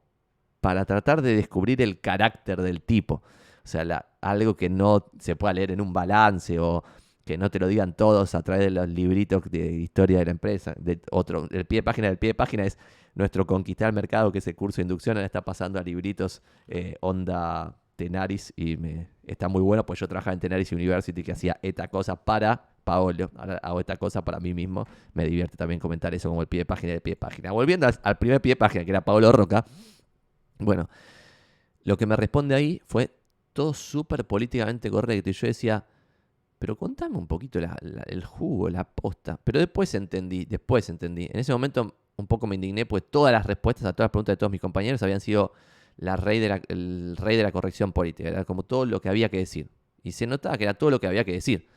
para 0.61 0.85
tratar 0.85 1.21
de 1.21 1.35
descubrir 1.35 1.81
el 1.81 1.99
carácter 2.01 2.61
del 2.61 2.81
tipo. 2.81 3.21
O 3.63 3.67
sea, 3.67 4.05
algo 4.21 4.55
que 4.55 4.69
no 4.69 5.05
se 5.19 5.35
pueda 5.35 5.53
leer 5.53 5.71
en 5.71 5.81
un 5.81 5.93
balance 5.93 6.59
o 6.59 6.83
que 7.23 7.37
no 7.37 7.51
te 7.51 7.59
lo 7.59 7.67
digan 7.67 7.95
todos 7.95 8.33
a 8.33 8.41
través 8.41 8.65
de 8.65 8.71
los 8.71 8.89
libritos 8.89 9.43
de 9.51 9.71
historia 9.73 10.19
de 10.19 10.25
la 10.25 10.31
empresa. 10.31 10.73
De 10.77 10.99
otro, 11.11 11.47
el 11.51 11.65
pie 11.65 11.79
de 11.79 11.83
página 11.83 12.07
del 12.07 12.17
pie 12.17 12.29
de 12.29 12.33
página 12.33 12.65
es 12.65 12.77
nuestro 13.13 13.45
conquistar 13.45 13.89
el 13.89 13.93
mercado, 13.93 14.31
que 14.31 14.39
ese 14.39 14.55
curso 14.55 14.77
de 14.77 14.83
inducción 14.83 15.17
ahora 15.17 15.27
está 15.27 15.41
pasando 15.41 15.79
a 15.79 15.83
libritos 15.83 16.41
eh, 16.67 16.95
onda 17.01 17.77
Tenaris 17.99 18.53
y 18.55 18.77
me 18.77 19.09
está 19.27 19.49
muy 19.49 19.61
bueno, 19.61 19.85
pues 19.85 19.99
yo 19.99 20.07
trabajaba 20.07 20.33
en 20.33 20.39
Tenaris 20.39 20.71
University 20.71 21.21
que 21.21 21.33
hacía 21.33 21.59
esta 21.61 21.89
cosa 21.89 22.15
para 22.15 22.69
Paolo, 22.85 23.29
ahora 23.35 23.57
hago 23.61 23.81
esta 23.81 23.97
cosa 23.97 24.23
para 24.23 24.39
mí 24.39 24.53
mismo, 24.53 24.87
me 25.13 25.25
divierte 25.25 25.57
también 25.57 25.81
comentar 25.81 26.13
eso 26.15 26.29
como 26.29 26.41
el 26.41 26.47
pie 26.47 26.61
de 26.61 26.65
página 26.65 26.93
del 26.93 27.01
pie 27.01 27.11
de 27.11 27.17
página. 27.17 27.51
Volviendo 27.51 27.87
al, 27.87 27.99
al 28.01 28.17
primer 28.17 28.41
pie 28.41 28.53
de 28.53 28.55
página, 28.55 28.85
que 28.85 28.91
era 28.91 29.01
Paolo 29.01 29.33
Roca, 29.33 29.65
bueno, 30.59 30.89
lo 31.83 31.97
que 31.97 32.05
me 32.05 32.15
responde 32.15 32.55
ahí 32.55 32.81
fue 32.85 33.11
todo 33.51 33.73
súper 33.73 34.25
políticamente 34.25 34.89
correcto. 34.89 35.29
Y 35.29 35.33
yo 35.33 35.47
decía, 35.47 35.85
pero 36.57 36.77
contame 36.77 37.17
un 37.17 37.27
poquito 37.27 37.59
el 37.59 38.23
jugo, 38.23 38.69
la 38.69 38.85
posta. 38.85 39.37
Pero 39.43 39.59
después 39.59 39.93
entendí, 39.93 40.45
después 40.45 40.89
entendí. 40.89 41.25
En 41.25 41.39
ese 41.39 41.51
momento 41.51 41.95
un 42.15 42.27
poco 42.27 42.47
me 42.47 42.55
indigné, 42.55 42.85
pues 42.85 43.03
todas 43.09 43.31
las 43.31 43.45
respuestas 43.45 43.85
a 43.85 43.93
todas 43.93 44.05
las 44.05 44.11
preguntas 44.11 44.33
de 44.33 44.37
todos 44.37 44.51
mis 44.51 44.61
compañeros 44.61 45.03
habían 45.03 45.19
sido 45.19 45.51
la 45.99 46.15
rey 46.15 46.39
de 46.39 46.49
la, 46.49 46.61
el 46.69 47.15
rey 47.17 47.37
de 47.37 47.43
la 47.43 47.51
corrección 47.51 47.91
política. 47.91 48.29
Era 48.29 48.45
como 48.45 48.63
todo 48.63 48.85
lo 48.85 49.01
que 49.01 49.09
había 49.09 49.29
que 49.29 49.37
decir. 49.37 49.69
Y 50.01 50.13
se 50.13 50.27
notaba 50.27 50.57
que 50.57 50.63
era 50.63 50.73
todo 50.73 50.89
lo 50.89 50.99
que 50.99 51.07
había 51.07 51.23
que 51.23 51.33
decir. 51.33 51.67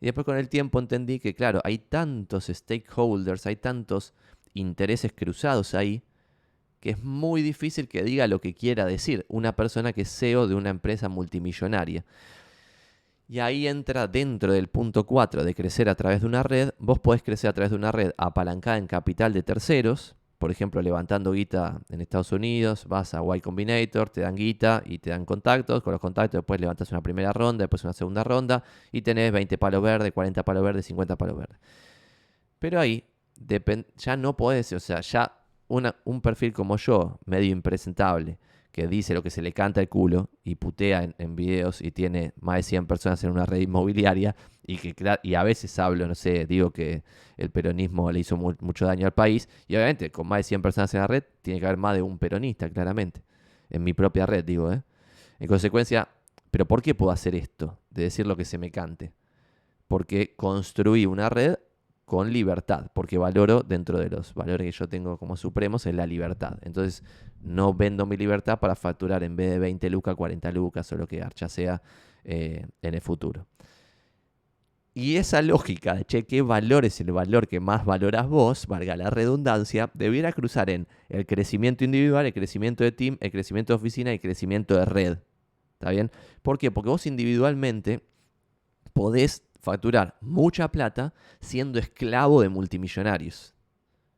Y 0.00 0.06
después 0.06 0.24
con 0.24 0.36
el 0.36 0.48
tiempo 0.48 0.80
entendí 0.80 1.20
que, 1.20 1.34
claro, 1.34 1.60
hay 1.62 1.78
tantos 1.78 2.46
stakeholders, 2.46 3.46
hay 3.46 3.56
tantos 3.56 4.14
intereses 4.52 5.12
cruzados 5.12 5.74
ahí, 5.74 6.02
que 6.80 6.90
es 6.90 7.02
muy 7.04 7.42
difícil 7.42 7.86
que 7.86 8.02
diga 8.02 8.26
lo 8.26 8.40
que 8.40 8.54
quiera 8.54 8.84
decir 8.84 9.24
una 9.28 9.54
persona 9.54 9.92
que 9.92 10.02
es 10.02 10.10
CEO 10.10 10.48
de 10.48 10.56
una 10.56 10.70
empresa 10.70 11.08
multimillonaria. 11.08 12.04
Y 13.28 13.38
ahí 13.38 13.68
entra 13.68 14.08
dentro 14.08 14.52
del 14.52 14.68
punto 14.68 15.06
4 15.06 15.44
de 15.44 15.54
crecer 15.54 15.88
a 15.88 15.94
través 15.94 16.20
de 16.20 16.26
una 16.26 16.42
red. 16.42 16.70
Vos 16.78 16.98
podés 16.98 17.22
crecer 17.22 17.48
a 17.48 17.52
través 17.52 17.70
de 17.70 17.76
una 17.76 17.92
red 17.92 18.10
apalancada 18.18 18.78
en 18.78 18.88
capital 18.88 19.32
de 19.32 19.44
terceros. 19.44 20.16
Por 20.42 20.50
ejemplo, 20.50 20.82
levantando 20.82 21.30
guita 21.30 21.80
en 21.88 22.00
Estados 22.00 22.32
Unidos, 22.32 22.86
vas 22.88 23.14
a 23.14 23.20
Y 23.36 23.40
Combinator, 23.40 24.10
te 24.10 24.22
dan 24.22 24.34
guita 24.34 24.82
y 24.84 24.98
te 24.98 25.10
dan 25.10 25.24
contactos. 25.24 25.84
Con 25.84 25.92
los 25.92 26.00
contactos 26.00 26.40
después 26.40 26.60
levantas 26.60 26.90
una 26.90 27.00
primera 27.00 27.32
ronda, 27.32 27.62
después 27.62 27.84
una 27.84 27.92
segunda 27.92 28.24
ronda 28.24 28.64
y 28.90 29.02
tenés 29.02 29.30
20 29.30 29.56
palos 29.56 29.80
verdes, 29.80 30.10
40 30.10 30.42
palos 30.44 30.64
verdes, 30.64 30.86
50 30.86 31.14
palos 31.14 31.36
verdes. 31.36 31.60
Pero 32.58 32.80
ahí 32.80 33.04
ya 33.96 34.16
no 34.16 34.36
podés, 34.36 34.72
o 34.72 34.80
sea, 34.80 35.00
ya 35.00 35.32
un 35.68 36.20
perfil 36.20 36.52
como 36.52 36.76
yo, 36.76 37.20
medio 37.24 37.52
impresentable, 37.52 38.36
que 38.72 38.88
dice 38.88 39.12
lo 39.12 39.22
que 39.22 39.30
se 39.30 39.42
le 39.42 39.52
canta 39.52 39.80
el 39.82 39.88
culo 39.88 40.30
y 40.42 40.54
putea 40.54 41.14
en, 41.18 41.36
videos 41.36 41.82
y 41.82 41.90
tiene 41.90 42.32
más 42.40 42.56
de 42.56 42.62
100 42.62 42.86
personas 42.86 43.22
en 43.22 43.30
una 43.30 43.44
red 43.44 43.60
inmobiliaria 43.60 44.34
y 44.66 44.78
que 44.78 44.94
y 45.22 45.34
a 45.34 45.42
veces 45.42 45.78
hablo, 45.78 46.08
no 46.08 46.14
sé, 46.14 46.46
digo 46.46 46.70
que 46.70 47.04
el 47.36 47.50
peronismo 47.50 48.10
le 48.10 48.20
hizo 48.20 48.36
mucho 48.36 48.86
daño 48.86 49.06
al 49.06 49.12
país 49.12 49.48
y 49.68 49.76
obviamente 49.76 50.10
con 50.10 50.26
más 50.26 50.38
de 50.38 50.42
100 50.44 50.62
personas 50.62 50.94
en 50.94 51.00
la 51.00 51.06
red 51.06 51.22
tiene 51.42 51.60
que 51.60 51.66
haber 51.66 51.78
más 51.78 51.94
de 51.94 52.02
un 52.02 52.18
peronista, 52.18 52.68
claramente. 52.70 53.22
En 53.68 53.84
mi 53.84 53.92
propia 53.92 54.26
red, 54.26 54.44
digo, 54.44 54.72
¿eh? 54.72 54.82
En 55.38 55.48
consecuencia, 55.48 56.08
¿pero 56.50 56.66
por 56.66 56.82
qué 56.82 56.94
puedo 56.94 57.10
hacer 57.10 57.34
esto? 57.34 57.78
De 57.90 58.04
decir 58.04 58.26
lo 58.26 58.36
que 58.36 58.44
se 58.44 58.58
me 58.58 58.70
cante. 58.70 59.12
Porque 59.88 60.34
construí 60.36 61.04
una 61.04 61.28
red 61.28 61.56
con 62.04 62.32
libertad, 62.32 62.90
porque 62.92 63.18
valoro 63.18 63.62
dentro 63.62 63.98
de 63.98 64.10
los 64.10 64.34
valores 64.34 64.66
que 64.66 64.72
yo 64.72 64.88
tengo 64.88 65.16
como 65.16 65.36
supremos 65.36 65.86
es 65.86 65.94
la 65.94 66.06
libertad. 66.06 66.58
Entonces, 66.62 67.04
no 67.40 67.72
vendo 67.74 68.06
mi 68.06 68.16
libertad 68.16 68.58
para 68.58 68.74
facturar 68.74 69.22
en 69.22 69.36
vez 69.36 69.50
de 69.50 69.58
20 69.58 69.90
lucas, 69.90 70.14
40 70.14 70.52
lucas 70.52 70.90
o 70.92 70.96
lo 70.96 71.06
que 71.06 71.22
archa 71.22 71.48
sea 71.48 71.80
eh, 72.24 72.66
en 72.82 72.94
el 72.94 73.00
futuro. 73.00 73.46
Y 74.94 75.16
esa 75.16 75.40
lógica 75.40 75.94
de, 75.94 76.04
che, 76.04 76.26
¿qué 76.26 76.42
valor 76.42 76.84
es 76.84 77.00
el 77.00 77.12
valor 77.12 77.48
que 77.48 77.60
más 77.60 77.86
valoras 77.86 78.28
vos? 78.28 78.66
Valga 78.66 78.94
la 78.94 79.08
redundancia, 79.08 79.90
debiera 79.94 80.32
cruzar 80.32 80.68
en 80.68 80.86
el 81.08 81.24
crecimiento 81.24 81.82
individual, 81.82 82.26
el 82.26 82.34
crecimiento 82.34 82.84
de 82.84 82.92
team, 82.92 83.16
el 83.20 83.30
crecimiento 83.30 83.72
de 83.72 83.76
oficina 83.76 84.10
y 84.10 84.14
el 84.14 84.20
crecimiento 84.20 84.76
de 84.76 84.84
red. 84.84 85.18
¿Está 85.74 85.90
bien? 85.90 86.10
¿Por 86.42 86.58
qué? 86.58 86.70
Porque 86.70 86.90
vos 86.90 87.06
individualmente 87.06 88.02
podés 88.92 89.42
facturar 89.62 90.16
mucha 90.20 90.68
plata 90.68 91.14
siendo 91.40 91.78
esclavo 91.78 92.42
de 92.42 92.48
multimillonarios. 92.48 93.54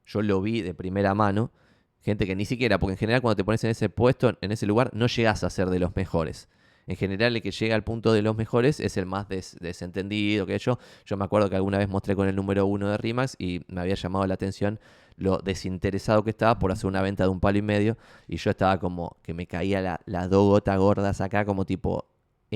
Yo 0.06 0.22
lo 0.22 0.40
vi 0.42 0.62
de 0.62 0.74
primera 0.74 1.14
mano, 1.14 1.52
gente 2.00 2.26
que 2.26 2.34
ni 2.34 2.44
siquiera, 2.44 2.78
porque 2.78 2.92
en 2.92 2.98
general 2.98 3.22
cuando 3.22 3.36
te 3.36 3.44
pones 3.44 3.62
en 3.64 3.70
ese 3.70 3.88
puesto, 3.88 4.36
en 4.40 4.52
ese 4.52 4.66
lugar, 4.66 4.90
no 4.92 5.06
llegas 5.06 5.44
a 5.44 5.50
ser 5.50 5.70
de 5.70 5.78
los 5.78 5.94
mejores 5.94 6.48
en 6.86 6.96
general 6.96 7.34
el 7.36 7.42
que 7.42 7.50
llega 7.50 7.74
al 7.74 7.84
punto 7.84 8.12
de 8.12 8.22
los 8.22 8.36
mejores 8.36 8.80
es 8.80 8.96
el 8.96 9.06
más 9.06 9.26
desentendido 9.28 10.46
que 10.46 10.58
yo. 10.58 10.78
Yo 11.06 11.16
me 11.16 11.24
acuerdo 11.24 11.48
que 11.48 11.56
alguna 11.56 11.78
vez 11.78 11.88
mostré 11.88 12.14
con 12.14 12.28
el 12.28 12.36
número 12.36 12.66
uno 12.66 12.90
de 12.90 12.96
Rimax 12.96 13.36
y 13.38 13.62
me 13.68 13.80
había 13.80 13.94
llamado 13.94 14.26
la 14.26 14.34
atención 14.34 14.78
lo 15.16 15.38
desinteresado 15.38 16.24
que 16.24 16.30
estaba 16.30 16.58
por 16.58 16.72
hacer 16.72 16.86
una 16.86 17.00
venta 17.00 17.22
de 17.22 17.28
un 17.28 17.38
palo 17.38 17.56
y 17.58 17.62
medio 17.62 17.96
y 18.26 18.36
yo 18.36 18.50
estaba 18.50 18.80
como 18.80 19.16
que 19.22 19.32
me 19.32 19.46
caía 19.46 19.80
las 19.80 20.00
la 20.06 20.26
dos 20.26 20.50
gotas 20.50 20.76
gordas 20.76 21.20
acá 21.20 21.44
como 21.44 21.64
tipo, 21.64 22.06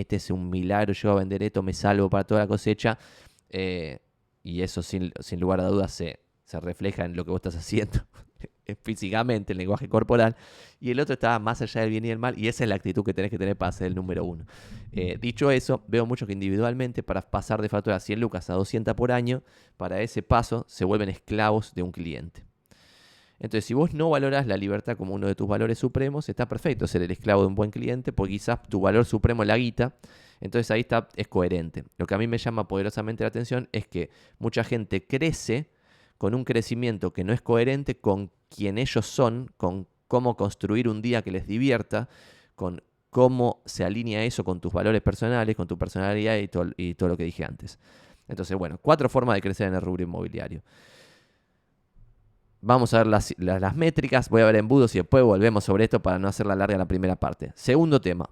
este 0.00 0.16
es 0.16 0.30
un 0.30 0.50
milagro, 0.50 0.92
yo 0.92 1.10
voy 1.10 1.16
a 1.16 1.20
vender 1.20 1.42
esto, 1.42 1.62
me 1.62 1.72
salvo 1.72 2.08
para 2.08 2.24
toda 2.24 2.40
la 2.40 2.46
cosecha 2.46 2.98
eh, 3.50 3.98
y 4.42 4.62
eso 4.62 4.82
sin, 4.82 5.12
lugar 5.38 5.60
a 5.60 5.64
dudas 5.64 5.92
se, 5.92 6.20
refleja 6.60 7.04
en 7.04 7.16
lo 7.16 7.24
que 7.24 7.30
vos 7.30 7.38
estás 7.38 7.56
haciendo. 7.56 8.00
físicamente, 8.82 9.52
el 9.54 9.58
lenguaje 9.58 9.88
corporal, 9.88 10.36
y 10.78 10.90
el 10.90 11.00
otro 11.00 11.14
estaba 11.14 11.38
más 11.38 11.62
allá 11.62 11.80
del 11.80 11.90
bien 11.90 12.04
y 12.04 12.08
del 12.08 12.18
mal, 12.18 12.38
y 12.38 12.48
esa 12.48 12.64
es 12.64 12.68
la 12.68 12.76
actitud 12.76 13.02
que 13.02 13.14
tenés 13.14 13.30
que 13.30 13.38
tener 13.38 13.56
para 13.56 13.72
ser 13.72 13.86
el 13.86 13.94
número 13.94 14.24
uno. 14.24 14.44
Eh, 14.92 15.16
dicho 15.18 15.50
eso, 15.50 15.82
veo 15.88 16.04
mucho 16.04 16.26
que 16.26 16.34
individualmente, 16.34 17.02
para 17.02 17.22
pasar 17.22 17.62
de 17.62 17.70
factura 17.70 17.96
a 17.96 18.00
100 18.00 18.20
lucas 18.20 18.50
a 18.50 18.54
200 18.54 18.94
por 18.94 19.10
año, 19.10 19.42
para 19.78 20.02
ese 20.02 20.22
paso 20.22 20.66
se 20.68 20.84
vuelven 20.84 21.08
esclavos 21.08 21.74
de 21.74 21.82
un 21.82 21.92
cliente. 21.92 22.47
Entonces, 23.40 23.64
si 23.64 23.74
vos 23.74 23.94
no 23.94 24.10
valoras 24.10 24.46
la 24.46 24.56
libertad 24.56 24.96
como 24.96 25.14
uno 25.14 25.28
de 25.28 25.34
tus 25.34 25.46
valores 25.46 25.78
supremos, 25.78 26.28
está 26.28 26.48
perfecto 26.48 26.86
ser 26.86 27.02
el 27.02 27.10
esclavo 27.10 27.42
de 27.42 27.48
un 27.48 27.54
buen 27.54 27.70
cliente, 27.70 28.12
porque 28.12 28.32
quizás 28.32 28.62
tu 28.68 28.80
valor 28.80 29.04
supremo 29.04 29.42
es 29.42 29.48
la 29.48 29.56
guita, 29.56 29.94
entonces 30.40 30.70
ahí 30.70 30.80
está, 30.80 31.08
es 31.16 31.28
coherente. 31.28 31.84
Lo 31.98 32.06
que 32.06 32.14
a 32.14 32.18
mí 32.18 32.26
me 32.26 32.38
llama 32.38 32.66
poderosamente 32.66 33.22
la 33.24 33.28
atención 33.28 33.68
es 33.72 33.86
que 33.86 34.10
mucha 34.38 34.64
gente 34.64 35.06
crece 35.06 35.70
con 36.16 36.34
un 36.34 36.44
crecimiento 36.44 37.12
que 37.12 37.22
no 37.22 37.32
es 37.32 37.40
coherente 37.40 37.98
con 37.98 38.32
quien 38.48 38.76
ellos 38.78 39.06
son, 39.06 39.50
con 39.56 39.86
cómo 40.08 40.36
construir 40.36 40.88
un 40.88 41.00
día 41.00 41.22
que 41.22 41.30
les 41.30 41.46
divierta, 41.46 42.08
con 42.56 42.82
cómo 43.10 43.62
se 43.66 43.84
alinea 43.84 44.24
eso 44.24 44.44
con 44.44 44.60
tus 44.60 44.72
valores 44.72 45.00
personales, 45.00 45.54
con 45.54 45.68
tu 45.68 45.78
personalidad 45.78 46.36
y 46.38 46.48
todo, 46.48 46.70
y 46.76 46.94
todo 46.94 47.10
lo 47.10 47.16
que 47.16 47.24
dije 47.24 47.44
antes. 47.44 47.78
Entonces, 48.26 48.56
bueno, 48.56 48.78
cuatro 48.82 49.08
formas 49.08 49.36
de 49.36 49.40
crecer 49.40 49.68
en 49.68 49.74
el 49.74 49.80
rubro 49.80 50.02
inmobiliario. 50.02 50.62
Vamos 52.60 52.92
a 52.92 52.98
ver 52.98 53.06
las, 53.06 53.34
las, 53.38 53.76
métricas, 53.76 54.28
voy 54.28 54.42
a 54.42 54.46
ver 54.46 54.56
embudos 54.56 54.94
y 54.94 54.98
después 54.98 55.22
volvemos 55.22 55.64
sobre 55.64 55.84
esto 55.84 56.00
para 56.00 56.18
no 56.18 56.28
hacerla 56.28 56.56
larga 56.56 56.76
la 56.76 56.88
primera 56.88 57.16
parte. 57.16 57.52
Segundo 57.54 58.00
tema. 58.00 58.28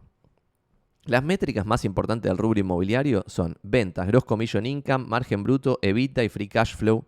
Las 1.05 1.23
métricas 1.23 1.65
más 1.65 1.85
importantes 1.85 2.29
del 2.29 2.37
rubro 2.37 2.59
inmobiliario 2.59 3.23
son 3.29 3.57
ventas, 3.63 4.09
gross 4.09 4.25
commission 4.25 4.67
income, 4.67 5.07
margen 5.07 5.45
bruto, 5.45 5.79
evita 5.81 6.25
y 6.25 6.29
free 6.29 6.49
cash 6.49 6.75
flow 6.75 7.05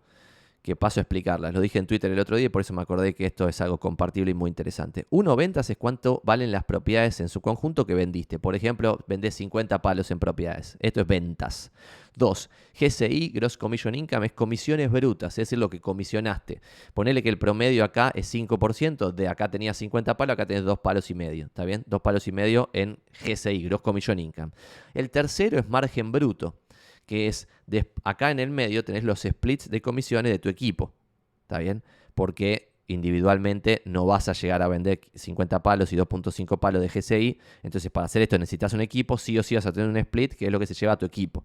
que 0.61 0.75
paso 0.75 0.99
a 0.99 1.03
explicarlas. 1.03 1.53
Lo 1.53 1.61
dije 1.61 1.79
en 1.79 1.87
Twitter 1.87 2.11
el 2.11 2.19
otro 2.19 2.35
día 2.35 2.47
y 2.47 2.49
por 2.49 2.61
eso 2.61 2.73
me 2.73 2.81
acordé 2.81 3.13
que 3.15 3.25
esto 3.25 3.47
es 3.47 3.61
algo 3.61 3.79
compartible 3.79 4.31
y 4.31 4.33
muy 4.33 4.49
interesante. 4.49 5.05
Uno, 5.09 5.35
ventas 5.35 5.69
es 5.69 5.77
cuánto 5.77 6.21
valen 6.25 6.51
las 6.51 6.65
propiedades 6.65 7.19
en 7.19 7.29
su 7.29 7.41
conjunto 7.41 7.85
que 7.85 7.93
vendiste. 7.93 8.39
Por 8.39 8.55
ejemplo, 8.55 8.99
vendés 9.07 9.35
50 9.35 9.81
palos 9.81 10.11
en 10.11 10.19
propiedades. 10.19 10.77
Esto 10.79 11.01
es 11.01 11.07
ventas. 11.07 11.71
Dos, 12.15 12.49
GCI, 12.77 13.29
Gross 13.29 13.57
Commission 13.57 13.95
Income, 13.95 14.25
es 14.25 14.33
comisiones 14.33 14.91
brutas, 14.91 15.37
es 15.37 15.53
lo 15.53 15.69
que 15.69 15.79
comisionaste. 15.79 16.59
Ponele 16.93 17.23
que 17.23 17.29
el 17.29 17.37
promedio 17.37 17.85
acá 17.85 18.11
es 18.13 18.33
5%, 18.33 19.11
de 19.11 19.27
acá 19.29 19.49
tenías 19.49 19.77
50 19.77 20.17
palos, 20.17 20.33
acá 20.33 20.45
tenés 20.45 20.65
dos 20.65 20.79
palos 20.79 21.09
y 21.09 21.13
medio, 21.13 21.45
¿está 21.45 21.63
bien? 21.63 21.83
Dos 21.87 22.01
palos 22.01 22.27
y 22.27 22.33
medio 22.33 22.69
en 22.73 22.99
GCI, 23.23 23.63
Gross 23.63 23.81
Commission 23.81 24.19
Income. 24.19 24.51
El 24.93 25.11
tercero 25.11 25.59
es 25.59 25.69
margen 25.69 26.11
bruto 26.11 26.55
que 27.09 27.25
es 27.25 27.47
acá 28.03 28.29
en 28.29 28.39
el 28.39 28.51
medio 28.51 28.83
tenés 28.85 29.03
los 29.03 29.21
splits 29.21 29.67
de 29.67 29.81
comisiones 29.81 30.31
de 30.31 30.37
tu 30.37 30.47
equipo. 30.47 30.93
¿Está 31.41 31.57
bien? 31.57 31.81
Porque 32.13 32.69
individualmente 32.85 33.81
no 33.85 34.05
vas 34.05 34.29
a 34.29 34.33
llegar 34.33 34.61
a 34.61 34.67
vender 34.67 35.01
50 35.15 35.63
palos 35.63 35.91
y 35.91 35.97
2.5 35.97 36.59
palos 36.59 36.83
de 36.83 36.87
GCI. 36.87 37.39
Entonces, 37.63 37.89
para 37.89 38.05
hacer 38.05 38.21
esto 38.21 38.37
necesitas 38.37 38.73
un 38.73 38.81
equipo, 38.81 39.17
sí 39.17 39.39
o 39.39 39.41
sí 39.41 39.55
vas 39.55 39.65
a 39.65 39.73
tener 39.73 39.89
un 39.89 39.97
split, 39.97 40.35
que 40.35 40.45
es 40.45 40.51
lo 40.51 40.59
que 40.59 40.67
se 40.67 40.75
lleva 40.75 40.93
a 40.93 40.97
tu 40.99 41.07
equipo. 41.07 41.43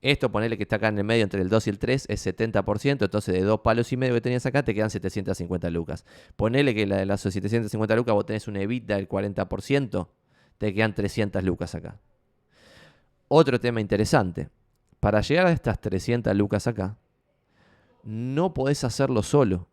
Esto, 0.00 0.32
ponerle 0.32 0.56
que 0.56 0.62
está 0.62 0.76
acá 0.76 0.88
en 0.88 0.96
el 0.96 1.04
medio 1.04 1.24
entre 1.24 1.42
el 1.42 1.50
2 1.50 1.66
y 1.66 1.70
el 1.70 1.78
3, 1.78 2.06
es 2.08 2.26
70%. 2.26 3.04
Entonces, 3.04 3.34
de 3.34 3.42
dos 3.42 3.60
palos 3.60 3.92
y 3.92 3.98
medio 3.98 4.14
que 4.14 4.22
tenías 4.22 4.46
acá, 4.46 4.62
te 4.62 4.74
quedan 4.74 4.88
750 4.88 5.68
lucas. 5.68 6.06
Ponele 6.36 6.74
que 6.74 6.86
de 6.86 7.04
las 7.04 7.20
750 7.20 7.94
lucas 7.94 8.14
vos 8.14 8.24
tenés 8.24 8.48
un 8.48 8.56
EBITDA 8.56 8.96
del 8.96 9.06
40%, 9.06 10.08
te 10.56 10.72
quedan 10.72 10.94
300 10.94 11.44
lucas 11.44 11.74
acá. 11.74 12.00
Otro 13.32 13.60
tema 13.60 13.80
interesante. 13.80 14.50
Para 14.98 15.20
llegar 15.20 15.46
a 15.46 15.52
estas 15.52 15.80
300 15.80 16.34
lucas 16.34 16.66
acá, 16.66 16.96
no 18.02 18.52
podés 18.54 18.82
hacerlo 18.82 19.22
solo. 19.22 19.68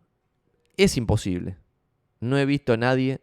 Es 0.78 0.96
imposible. 0.96 1.58
No 2.20 2.38
he 2.38 2.46
visto 2.46 2.74
a 2.74 2.78
nadie, 2.78 3.20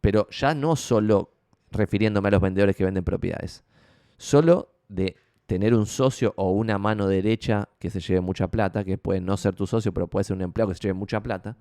pero 0.00 0.26
ya 0.30 0.54
no 0.54 0.74
solo 0.74 1.34
refiriéndome 1.70 2.28
a 2.28 2.30
los 2.30 2.40
vendedores 2.40 2.74
que 2.76 2.86
venden 2.86 3.04
propiedades, 3.04 3.62
solo 4.16 4.72
de 4.88 5.16
tener 5.44 5.74
un 5.74 5.84
socio 5.84 6.32
o 6.38 6.52
una 6.52 6.78
mano 6.78 7.06
derecha 7.06 7.68
que 7.78 7.90
se 7.90 8.00
lleve 8.00 8.22
mucha 8.22 8.48
plata, 8.48 8.84
que 8.84 8.96
puede 8.96 9.20
no 9.20 9.36
ser 9.36 9.54
tu 9.54 9.66
socio, 9.66 9.92
pero 9.92 10.08
puede 10.08 10.24
ser 10.24 10.36
un 10.36 10.42
empleado 10.42 10.70
que 10.70 10.76
se 10.76 10.82
lleve 10.84 10.94
mucha 10.94 11.22
plata. 11.22 11.58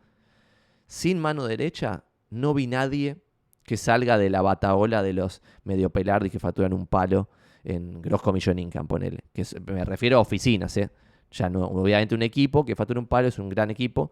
Sin 0.87 1.19
mano 1.19 1.43
derecha, 1.43 2.05
no 2.29 2.53
vi 2.53 2.67
nadie 2.67 3.17
que 3.63 3.75
salga 3.75 4.17
de 4.17 4.29
la 4.29 4.41
bataola 4.41 5.03
de 5.03 5.11
los 5.11 5.41
medio 5.65 5.89
pelardi 5.89 6.29
que 6.29 6.39
facturan 6.39 6.71
un 6.71 6.87
palo 6.87 7.27
en 7.63 8.01
Gross 8.01 8.21
Commission 8.21 8.59
Income, 8.59 8.87
ponele. 8.87 9.19
Que 9.33 9.45
me 9.65 9.85
refiero 9.85 10.17
a 10.17 10.19
oficinas, 10.21 10.75
¿eh? 10.77 10.89
Ya 11.31 11.49
no, 11.49 11.65
obviamente 11.65 12.13
un 12.13 12.21
equipo 12.21 12.63
que 12.63 12.75
factura 12.75 12.99
un 12.99 13.07
palo 13.07 13.27
es 13.27 13.39
un 13.39 13.49
gran 13.49 13.71
equipo. 13.71 14.11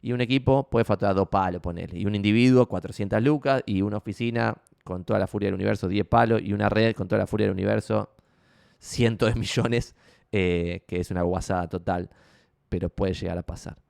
Y 0.00 0.12
un 0.12 0.20
equipo 0.20 0.68
puede 0.68 0.84
facturar 0.84 1.14
dos 1.14 1.28
palos, 1.28 1.60
ponele. 1.60 1.98
Y 1.98 2.06
un 2.06 2.14
individuo, 2.14 2.66
400 2.66 3.22
lucas. 3.22 3.62
Y 3.66 3.82
una 3.82 3.98
oficina 3.98 4.56
con 4.82 5.04
toda 5.04 5.18
la 5.18 5.26
furia 5.26 5.48
del 5.48 5.54
universo, 5.54 5.86
10 5.86 6.06
palos. 6.06 6.42
Y 6.42 6.52
una 6.52 6.68
red 6.68 6.94
con 6.94 7.06
toda 7.06 7.20
la 7.20 7.26
furia 7.26 7.46
del 7.46 7.54
universo, 7.54 8.10
cientos 8.78 9.32
de 9.32 9.38
millones. 9.38 9.94
Eh, 10.32 10.84
que 10.88 10.98
es 10.98 11.10
una 11.10 11.22
guasada 11.22 11.68
total. 11.68 12.08
Pero 12.68 12.88
puede 12.88 13.12
llegar 13.12 13.36
a 13.36 13.42
pasar. 13.42 13.81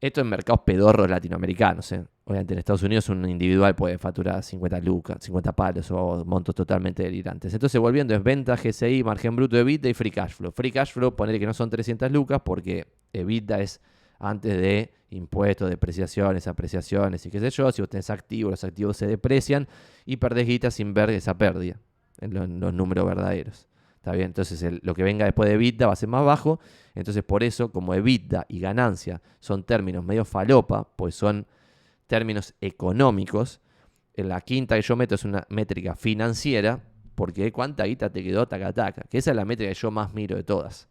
Esto 0.00 0.20
en 0.20 0.28
mercados 0.28 0.60
pedorros 0.64 1.10
latinoamericanos. 1.10 1.90
¿eh? 1.90 2.04
Obviamente 2.24 2.54
en 2.54 2.58
Estados 2.60 2.84
Unidos 2.84 3.08
un 3.08 3.28
individual 3.28 3.74
puede 3.74 3.98
facturar 3.98 4.42
50 4.44 4.80
lucas, 4.80 5.18
50 5.22 5.52
palos 5.52 5.90
o 5.90 6.24
montos 6.24 6.54
totalmente 6.54 7.02
delirantes. 7.02 7.52
Entonces 7.52 7.80
volviendo 7.80 8.14
es 8.14 8.22
venta, 8.22 8.56
GCI, 8.56 9.02
margen 9.02 9.34
bruto 9.34 9.56
de 9.56 9.62
EBITDA 9.62 9.88
y 9.88 9.94
free 9.94 10.12
cash 10.12 10.34
flow. 10.34 10.52
Free 10.52 10.70
cash 10.70 10.92
flow, 10.92 11.16
ponerle 11.16 11.40
que 11.40 11.46
no 11.46 11.54
son 11.54 11.68
300 11.68 12.12
lucas 12.12 12.40
porque 12.44 12.86
EBITDA 13.12 13.60
es 13.60 13.80
antes 14.20 14.56
de 14.56 14.92
impuestos, 15.10 15.68
depreciaciones, 15.68 16.46
apreciaciones 16.46 17.26
y 17.26 17.30
qué 17.30 17.40
sé 17.40 17.50
yo. 17.50 17.72
Si 17.72 17.82
vos 17.82 17.88
tenés 17.88 18.10
activos, 18.10 18.52
los 18.52 18.64
activos 18.64 18.96
se 18.96 19.08
deprecian 19.08 19.66
y 20.04 20.18
perdés 20.18 20.46
guita 20.46 20.70
sin 20.70 20.94
ver 20.94 21.10
esa 21.10 21.36
pérdida 21.36 21.80
en 22.20 22.60
los 22.60 22.72
números 22.72 23.04
verdaderos. 23.04 23.68
Entonces 24.14 24.64
lo 24.82 24.94
que 24.94 25.02
venga 25.02 25.24
después 25.24 25.48
de 25.48 25.54
EBITDA 25.54 25.86
va 25.86 25.92
a 25.92 25.96
ser 25.96 26.08
más 26.08 26.24
bajo. 26.24 26.60
Entonces 26.94 27.22
por 27.22 27.42
eso, 27.42 27.72
como 27.72 27.94
EBITDA 27.94 28.46
y 28.48 28.60
ganancia 28.60 29.20
son 29.40 29.64
términos 29.64 30.04
medio 30.04 30.24
falopa, 30.24 30.88
pues 30.96 31.14
son 31.14 31.46
términos 32.06 32.54
económicos, 32.60 33.60
en 34.14 34.28
la 34.28 34.40
quinta 34.40 34.74
que 34.74 34.82
yo 34.82 34.96
meto 34.96 35.14
es 35.14 35.24
una 35.24 35.46
métrica 35.48 35.94
financiera, 35.94 36.80
porque 37.14 37.52
cuánta 37.52 37.84
guita 37.84 38.10
te 38.10 38.24
quedó 38.24 38.48
taca 38.48 38.72
taca, 38.72 39.02
que 39.08 39.18
esa 39.18 39.30
es 39.30 39.36
la 39.36 39.44
métrica 39.44 39.72
que 39.72 39.78
yo 39.78 39.92
más 39.92 40.12
miro 40.12 40.36
de 40.36 40.42
todas. 40.42 40.88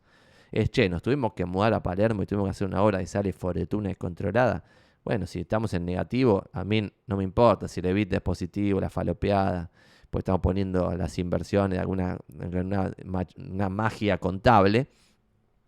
Es, 0.50 0.72
che, 0.72 0.88
nos 0.88 1.02
tuvimos 1.02 1.34
que 1.34 1.44
mudar 1.44 1.74
a 1.74 1.84
Palermo 1.84 2.24
y 2.24 2.26
tuvimos 2.26 2.48
que 2.48 2.52
hacer 2.52 2.68
una 2.68 2.82
hora 2.82 3.00
de 3.00 3.06
sale 3.06 3.34
fortuna 3.34 3.90
descontrolada. 3.90 4.64
Bueno, 5.04 5.26
si 5.26 5.42
estamos 5.42 5.74
en 5.74 5.86
negativo, 5.86 6.46
a 6.54 6.64
mí 6.64 6.90
no 7.06 7.18
me 7.18 7.24
importa 7.24 7.68
si 7.68 7.82
el 7.82 7.88
EBITDA 7.88 8.18
es 8.18 8.22
positivo, 8.22 8.80
la 8.80 8.90
falopeada, 8.90 9.72
pues 10.10 10.22
estamos 10.22 10.42
poniendo 10.42 10.96
las 10.96 11.18
inversiones, 11.20 11.80
alguna 11.80 12.18
una, 12.30 13.70
magia 13.70 14.18
contable. 14.18 14.88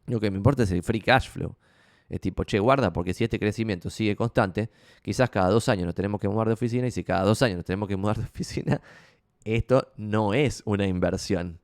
Lo 0.08 0.19
que 0.19 0.31
me 0.31 0.38
importa 0.38 0.63
es 0.63 0.72
el 0.72 0.84
free 0.84 1.01
cash 1.01 1.29
flow. 1.29 1.55
Es 2.10 2.22
tipo, 2.22 2.43
che, 2.43 2.58
guarda, 2.58 2.91
porque 2.91 3.13
si 3.13 3.24
este 3.24 3.39
crecimiento 3.39 3.89
sigue 3.89 4.15
constante, 4.15 4.72
quizás 5.03 5.29
cada 5.29 5.50
dos 5.50 5.69
años 5.69 5.86
nos 5.86 5.93
tenemos 5.93 6.19
que 6.19 6.27
mudar 6.27 6.48
de 6.48 6.53
oficina 6.53 6.88
y 6.88 6.91
si 6.91 7.03
cada 7.03 7.24
dos 7.24 7.41
años 7.43 7.58
nos 7.58 7.65
tenemos 7.65 7.88
que 7.88 7.96
mudar 7.98 8.17
de 8.17 8.24
oficina, 8.24 8.81
esto 9.43 9.91
no 9.98 10.34
es 10.34 10.63
una 10.65 10.88
inversión, 10.88 11.60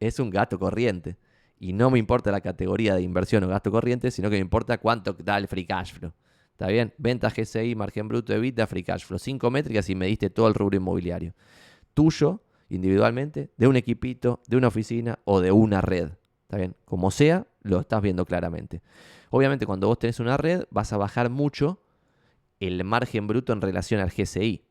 es 0.00 0.18
un 0.18 0.30
gasto 0.30 0.58
corriente. 0.58 1.16
Y 1.60 1.72
no 1.72 1.90
me 1.90 1.98
importa 1.98 2.30
la 2.30 2.40
categoría 2.40 2.94
de 2.94 3.02
inversión 3.02 3.42
o 3.44 3.48
gasto 3.48 3.70
corriente, 3.70 4.10
sino 4.10 4.30
que 4.30 4.36
me 4.36 4.40
importa 4.40 4.78
cuánto 4.78 5.12
da 5.12 5.36
el 5.36 5.48
free 5.48 5.66
cash 5.66 5.92
flow. 5.92 6.12
¿Está 6.52 6.68
bien? 6.68 6.94
Venta 6.98 7.30
GCI, 7.30 7.74
margen 7.74 8.08
bruto 8.08 8.32
de 8.32 8.38
vida, 8.38 8.66
free 8.66 8.84
cash 8.84 9.04
flow. 9.04 9.18
Cinco 9.18 9.50
métricas 9.50 9.90
y 9.90 9.94
me 9.94 10.06
diste 10.06 10.30
todo 10.30 10.48
el 10.48 10.54
rubro 10.54 10.76
inmobiliario. 10.76 11.34
Tuyo, 11.98 12.42
individualmente, 12.68 13.50
de 13.56 13.66
un 13.66 13.74
equipito, 13.74 14.40
de 14.46 14.56
una 14.56 14.68
oficina 14.68 15.18
o 15.24 15.40
de 15.40 15.50
una 15.50 15.80
red. 15.80 16.10
¿Está 16.42 16.56
bien? 16.56 16.76
Como 16.84 17.10
sea, 17.10 17.48
lo 17.62 17.80
estás 17.80 18.00
viendo 18.02 18.24
claramente. 18.24 18.82
Obviamente, 19.30 19.66
cuando 19.66 19.88
vos 19.88 19.98
tenés 19.98 20.20
una 20.20 20.36
red, 20.36 20.62
vas 20.70 20.92
a 20.92 20.96
bajar 20.96 21.28
mucho 21.28 21.82
el 22.60 22.84
margen 22.84 23.26
bruto 23.26 23.52
en 23.52 23.60
relación 23.60 24.00
al 24.00 24.10
GCI. 24.10 24.62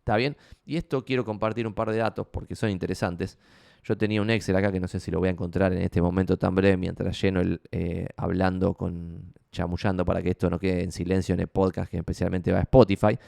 ¿Está 0.00 0.18
bien? 0.18 0.36
Y 0.66 0.76
esto 0.76 1.06
quiero 1.06 1.24
compartir 1.24 1.66
un 1.66 1.72
par 1.72 1.90
de 1.90 1.96
datos 1.96 2.26
porque 2.30 2.54
son 2.54 2.68
interesantes. 2.68 3.38
Yo 3.82 3.96
tenía 3.96 4.20
un 4.20 4.28
Excel 4.28 4.54
acá 4.54 4.70
que 4.70 4.78
no 4.78 4.86
sé 4.86 5.00
si 5.00 5.10
lo 5.10 5.20
voy 5.20 5.28
a 5.28 5.32
encontrar 5.32 5.72
en 5.72 5.80
este 5.80 6.02
momento 6.02 6.36
tan 6.36 6.54
breve 6.54 6.76
mientras 6.76 7.18
lleno 7.18 7.40
el 7.40 7.62
eh, 7.72 8.08
hablando 8.14 8.74
con 8.74 9.32
chamullando 9.50 10.04
para 10.04 10.20
que 10.20 10.32
esto 10.32 10.50
no 10.50 10.58
quede 10.58 10.84
en 10.84 10.92
silencio 10.92 11.32
en 11.32 11.40
el 11.40 11.48
podcast 11.48 11.90
que 11.90 11.96
especialmente 11.96 12.52
va 12.52 12.58
a 12.58 12.62
Spotify. 12.62 13.18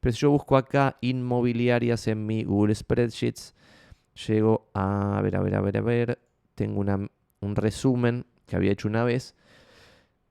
Pero 0.00 0.12
si 0.12 0.20
yo 0.20 0.30
busco 0.30 0.56
acá 0.56 0.96
inmobiliarias 1.00 2.08
en 2.08 2.26
mi 2.26 2.44
Google 2.44 2.74
Spreadsheets, 2.74 3.54
llego 4.26 4.68
a, 4.74 5.20
ver, 5.22 5.36
a 5.36 5.40
ver, 5.40 5.54
a 5.54 5.60
ver, 5.60 5.76
a 5.76 5.80
ver, 5.80 6.18
tengo 6.54 6.80
un 6.80 7.56
resumen 7.56 8.26
que 8.46 8.56
había 8.56 8.72
hecho 8.72 8.88
una 8.88 9.04
vez 9.04 9.34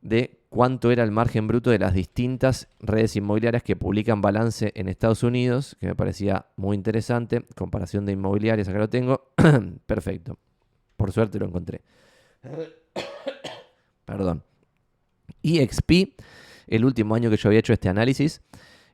de 0.02 0.40
cuánto 0.50 0.92
era 0.92 1.04
el 1.04 1.12
margen 1.12 1.48
bruto 1.48 1.70
de 1.70 1.80
las 1.80 1.94
distintas 1.94 2.68
redes 2.80 3.16
inmobiliarias 3.16 3.64
que 3.64 3.76
publican 3.76 4.22
balance 4.22 4.72
en 4.76 4.88
Estados 4.90 5.24
Unidos, 5.24 5.78
que 5.80 5.88
me 5.88 5.96
parecía 5.96 6.48
muy 6.56 6.76
interesante. 6.76 7.46
Comparación 7.56 8.06
de 8.06 8.14
inmobiliarias, 8.14 8.68
acá 8.68 8.80
lo 8.80 8.90
tengo. 8.90 9.32
Perfecto. 9.86 10.40
Por 10.98 11.12
suerte 11.12 11.40
lo 11.40 11.46
encontré. 11.46 11.82
Perdón. 14.06 14.44
EXP, 15.44 16.20
el 16.68 16.86
último 16.86 17.16
año 17.16 17.30
que 17.30 17.38
yo 17.38 17.50
había 17.50 17.60
hecho 17.60 17.74
este 17.74 17.90
análisis, 17.90 18.42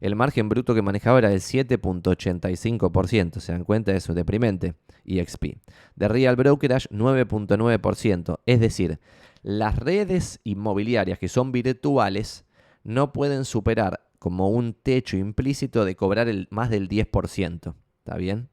el 0.01 0.15
margen 0.15 0.49
bruto 0.49 0.75
que 0.75 0.81
manejaba 0.81 1.19
era 1.19 1.29
del 1.29 1.41
7.85%. 1.41 3.39
¿Se 3.39 3.51
dan 3.51 3.63
cuenta? 3.63 3.93
Eso 3.93 4.11
es 4.11 4.15
deprimente. 4.15 4.75
EXP. 5.05 5.57
De 5.95 6.07
Real 6.07 6.35
Brokerage, 6.35 6.89
9.9%. 6.89 8.39
Es 8.45 8.59
decir, 8.59 8.99
las 9.41 9.77
redes 9.77 10.39
inmobiliarias 10.43 11.19
que 11.19 11.27
son 11.27 11.51
virtuales 11.51 12.45
no 12.83 13.13
pueden 13.13 13.45
superar 13.45 14.01
como 14.19 14.49
un 14.49 14.73
techo 14.73 15.17
implícito 15.17 15.85
de 15.85 15.95
cobrar 15.95 16.27
el, 16.27 16.47
más 16.49 16.69
del 16.69 16.89
10%. 16.89 17.75
¿Está 17.99 18.17
bien? 18.17 18.49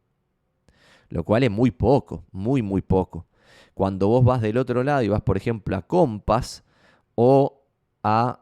Lo 1.08 1.24
cual 1.24 1.42
es 1.44 1.50
muy 1.50 1.70
poco, 1.70 2.24
muy, 2.30 2.62
muy 2.62 2.82
poco. 2.82 3.26
Cuando 3.74 4.08
vos 4.08 4.24
vas 4.24 4.40
del 4.42 4.58
otro 4.58 4.82
lado 4.84 5.02
y 5.02 5.08
vas, 5.08 5.22
por 5.22 5.36
ejemplo, 5.36 5.76
a 5.76 5.82
Compass 5.82 6.64
o 7.14 7.64
a... 8.02 8.41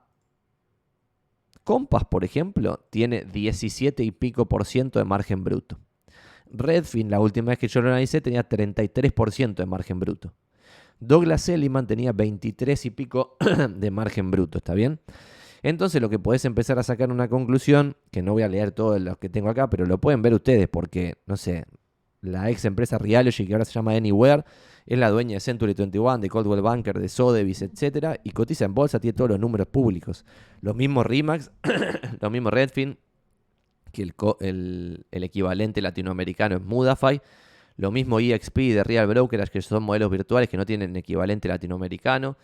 Compass, 1.64 2.05
por 2.05 2.25
ejemplo, 2.25 2.81
tiene 2.90 3.25
17 3.25 4.02
y 4.02 4.11
pico 4.11 4.47
por 4.47 4.64
ciento 4.64 4.99
de 4.99 5.05
margen 5.05 5.45
bruto. 5.45 5.79
Redfin, 6.52 7.11
la 7.11 7.21
última 7.21 7.50
vez 7.50 7.59
que 7.59 7.69
yo 7.69 7.81
lo 7.81 7.88
analicé, 7.88 8.21
tenía 8.21 8.49
33% 8.49 9.55
de 9.55 9.67
margen 9.67 10.00
bruto. 10.00 10.33
Douglas 10.99 11.49
Elliman 11.49 11.87
tenía 11.87 12.12
23 12.12 12.87
y 12.87 12.90
pico 12.90 13.37
de 13.76 13.90
margen 13.90 14.31
bruto, 14.31 14.59
¿está 14.59 14.75
bien? 14.75 15.00
Entonces 15.62 16.00
lo 16.00 16.09
que 16.09 16.19
podés 16.19 16.45
empezar 16.45 16.79
a 16.79 16.83
sacar 16.83 17.11
una 17.11 17.29
conclusión, 17.29 17.97
que 18.11 18.23
no 18.23 18.33
voy 18.33 18.43
a 18.43 18.49
leer 18.49 18.73
todo 18.73 18.99
lo 18.99 19.19
que 19.19 19.29
tengo 19.29 19.49
acá, 19.50 19.69
pero 19.69 19.87
lo 19.87 19.99
pueden 19.99 20.23
ver 20.23 20.35
ustedes 20.35 20.69
porque, 20.69 21.14
no 21.26 21.37
sé, 21.37 21.64
la 22.23 22.50
ex 22.50 22.64
empresa 22.64 22.99
Realogy, 22.99 23.47
que 23.47 23.52
ahora 23.52 23.64
se 23.64 23.73
llama 23.73 23.93
Anywhere, 23.93 24.45
es 24.90 24.99
la 24.99 25.09
dueña 25.09 25.35
de 25.35 25.40
Century 25.40 25.73
21, 25.73 26.18
de 26.18 26.28
Coldwell 26.28 26.62
Banker, 26.62 26.99
de 26.99 27.09
Sotheby's, 27.09 27.62
etc. 27.62 28.18
Y 28.25 28.32
cotiza 28.32 28.64
en 28.64 28.75
bolsa, 28.75 28.99
tiene 28.99 29.16
todos 29.16 29.30
los 29.30 29.38
números 29.38 29.68
públicos. 29.68 30.25
Los 30.62 30.75
mismos 30.75 31.06
RIMAX, 31.06 31.52
los 32.21 32.30
mismos 32.32 32.52
Redfin, 32.52 32.99
que 33.93 34.02
el, 34.02 35.06
el 35.08 35.23
equivalente 35.23 35.80
latinoamericano 35.80 36.56
es 36.56 36.62
Mudafy, 36.62 37.21
lo 37.76 37.93
mismo 37.93 38.19
EXP 38.19 38.56
de 38.56 38.82
Real 38.82 39.06
Brokerage, 39.06 39.52
que 39.52 39.62
son 39.62 39.84
modelos 39.84 40.10
virtuales 40.10 40.49
que 40.49 40.56
no 40.56 40.67
tienen 40.67 40.97
equivalente 40.97 41.47
latinoamericano. 41.47 42.36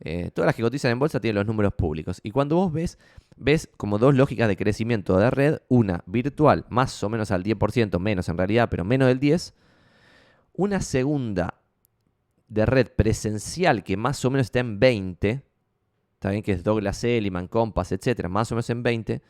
Eh, 0.00 0.32
todas 0.34 0.46
las 0.46 0.56
que 0.56 0.62
cotizan 0.62 0.90
en 0.90 0.98
bolsa 0.98 1.20
tienen 1.20 1.36
los 1.36 1.46
números 1.46 1.74
públicos. 1.74 2.18
Y 2.24 2.32
cuando 2.32 2.56
vos 2.56 2.72
ves, 2.72 2.98
ves 3.36 3.70
como 3.76 3.98
dos 3.98 4.16
lógicas 4.16 4.48
de 4.48 4.56
crecimiento 4.56 5.16
de 5.16 5.30
red. 5.30 5.58
Una 5.68 6.02
virtual, 6.06 6.66
más 6.70 7.04
o 7.04 7.08
menos 7.08 7.30
al 7.30 7.44
10%, 7.44 8.00
menos 8.00 8.28
en 8.28 8.36
realidad, 8.36 8.68
pero 8.68 8.84
menos 8.84 9.06
del 9.06 9.20
10%. 9.20 9.52
Una 10.56 10.80
segunda 10.80 11.60
de 12.48 12.66
red 12.66 12.88
presencial 12.88 13.82
que 13.84 13.96
más 13.96 14.24
o 14.24 14.30
menos 14.30 14.46
está 14.46 14.60
en 14.60 14.80
20%. 14.80 15.42
También 16.18 16.42
que 16.42 16.52
es 16.52 16.64
Douglas 16.64 17.04
Elliman, 17.04 17.48
Compass, 17.48 17.92
etcétera, 17.92 18.30
más 18.30 18.50
o 18.50 18.54
menos 18.54 18.70
en 18.70 18.82
20%. 18.82 19.20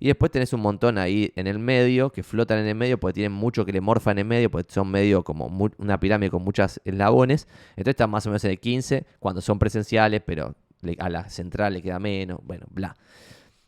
Y 0.00 0.06
después 0.06 0.30
tenés 0.30 0.52
un 0.52 0.60
montón 0.60 0.96
ahí 0.96 1.32
en 1.34 1.48
el 1.48 1.58
medio, 1.58 2.10
que 2.10 2.22
flotan 2.22 2.58
en 2.58 2.66
el 2.66 2.74
medio, 2.76 3.00
porque 3.00 3.14
tienen 3.14 3.32
mucho 3.32 3.64
que 3.66 3.72
le 3.72 3.80
morfan 3.80 4.12
en 4.12 4.18
el 4.18 4.24
medio, 4.26 4.50
porque 4.50 4.72
son 4.72 4.90
medio 4.90 5.24
como 5.24 5.46
una 5.76 5.98
pirámide 5.98 6.30
con 6.30 6.44
muchas 6.44 6.80
eslabones. 6.84 7.48
Entonces 7.70 7.90
están 7.92 8.10
más 8.10 8.24
o 8.26 8.30
menos 8.30 8.44
en 8.44 8.52
el 8.52 8.60
15 8.60 9.04
cuando 9.18 9.40
son 9.40 9.58
presenciales, 9.58 10.22
pero 10.24 10.54
a 10.98 11.08
la 11.08 11.28
central 11.28 11.74
le 11.74 11.82
queda 11.82 11.98
menos, 11.98 12.38
bueno, 12.44 12.66
bla. 12.70 12.96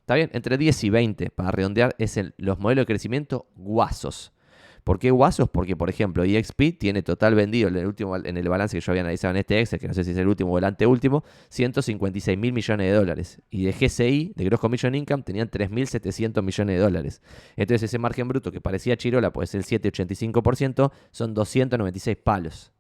Está 0.01 0.15
bien, 0.15 0.31
entre 0.33 0.57
10 0.57 0.85
y 0.85 0.91
20, 0.91 1.31
para 1.31 1.51
redondear, 1.51 1.97
es 1.99 2.17
el, 2.17 2.35
los 2.37 2.61
modelos 2.61 2.83
de 2.83 2.87
crecimiento 2.87 3.47
guasos. 3.57 4.33
¿Por 4.85 4.99
qué 4.99 5.11
guasos? 5.11 5.49
Porque, 5.49 5.77
por 5.77 5.90
ejemplo, 5.90 6.25
EXP 6.25 6.79
tiene 6.79 7.03
total 7.03 7.35
vendido 7.35 7.69
en 7.69 7.77
el, 7.77 7.87
último, 7.87 8.16
en 8.16 8.37
el 8.37 8.49
balance 8.49 8.77
que 8.77 8.81
yo 8.81 8.93
había 8.93 9.03
analizado 9.03 9.33
en 9.33 9.38
este 9.38 9.61
Excel, 9.61 9.79
que 9.79 9.88
no 9.88 9.95
sé 9.95 10.05
si 10.05 10.12
es 10.12 10.16
el 10.16 10.29
último 10.29 10.53
o 10.53 10.59
el 10.59 10.64
anteúltimo, 10.64 11.25
156 11.49 12.38
mil 12.38 12.53
millones 12.53 12.90
de 12.90 12.93
dólares. 12.93 13.43
Y 13.51 13.64
de 13.64 13.73
GCI, 13.73 14.33
de 14.35 14.45
Gross 14.45 14.61
Commission 14.61 14.95
Income, 14.95 15.23
tenían 15.23 15.51
3.700 15.51 16.43
millones 16.43 16.77
de 16.77 16.83
dólares. 16.83 17.23
Entonces 17.57 17.90
ese 17.90 17.99
margen 17.99 18.29
bruto 18.29 18.51
que 18.51 18.61
parecía 18.61 18.97
chirola, 18.97 19.33
pues 19.33 19.55
el 19.55 19.64
7,85%, 19.64 20.93
son 21.11 21.35
296 21.35 22.16
palos. 22.16 22.73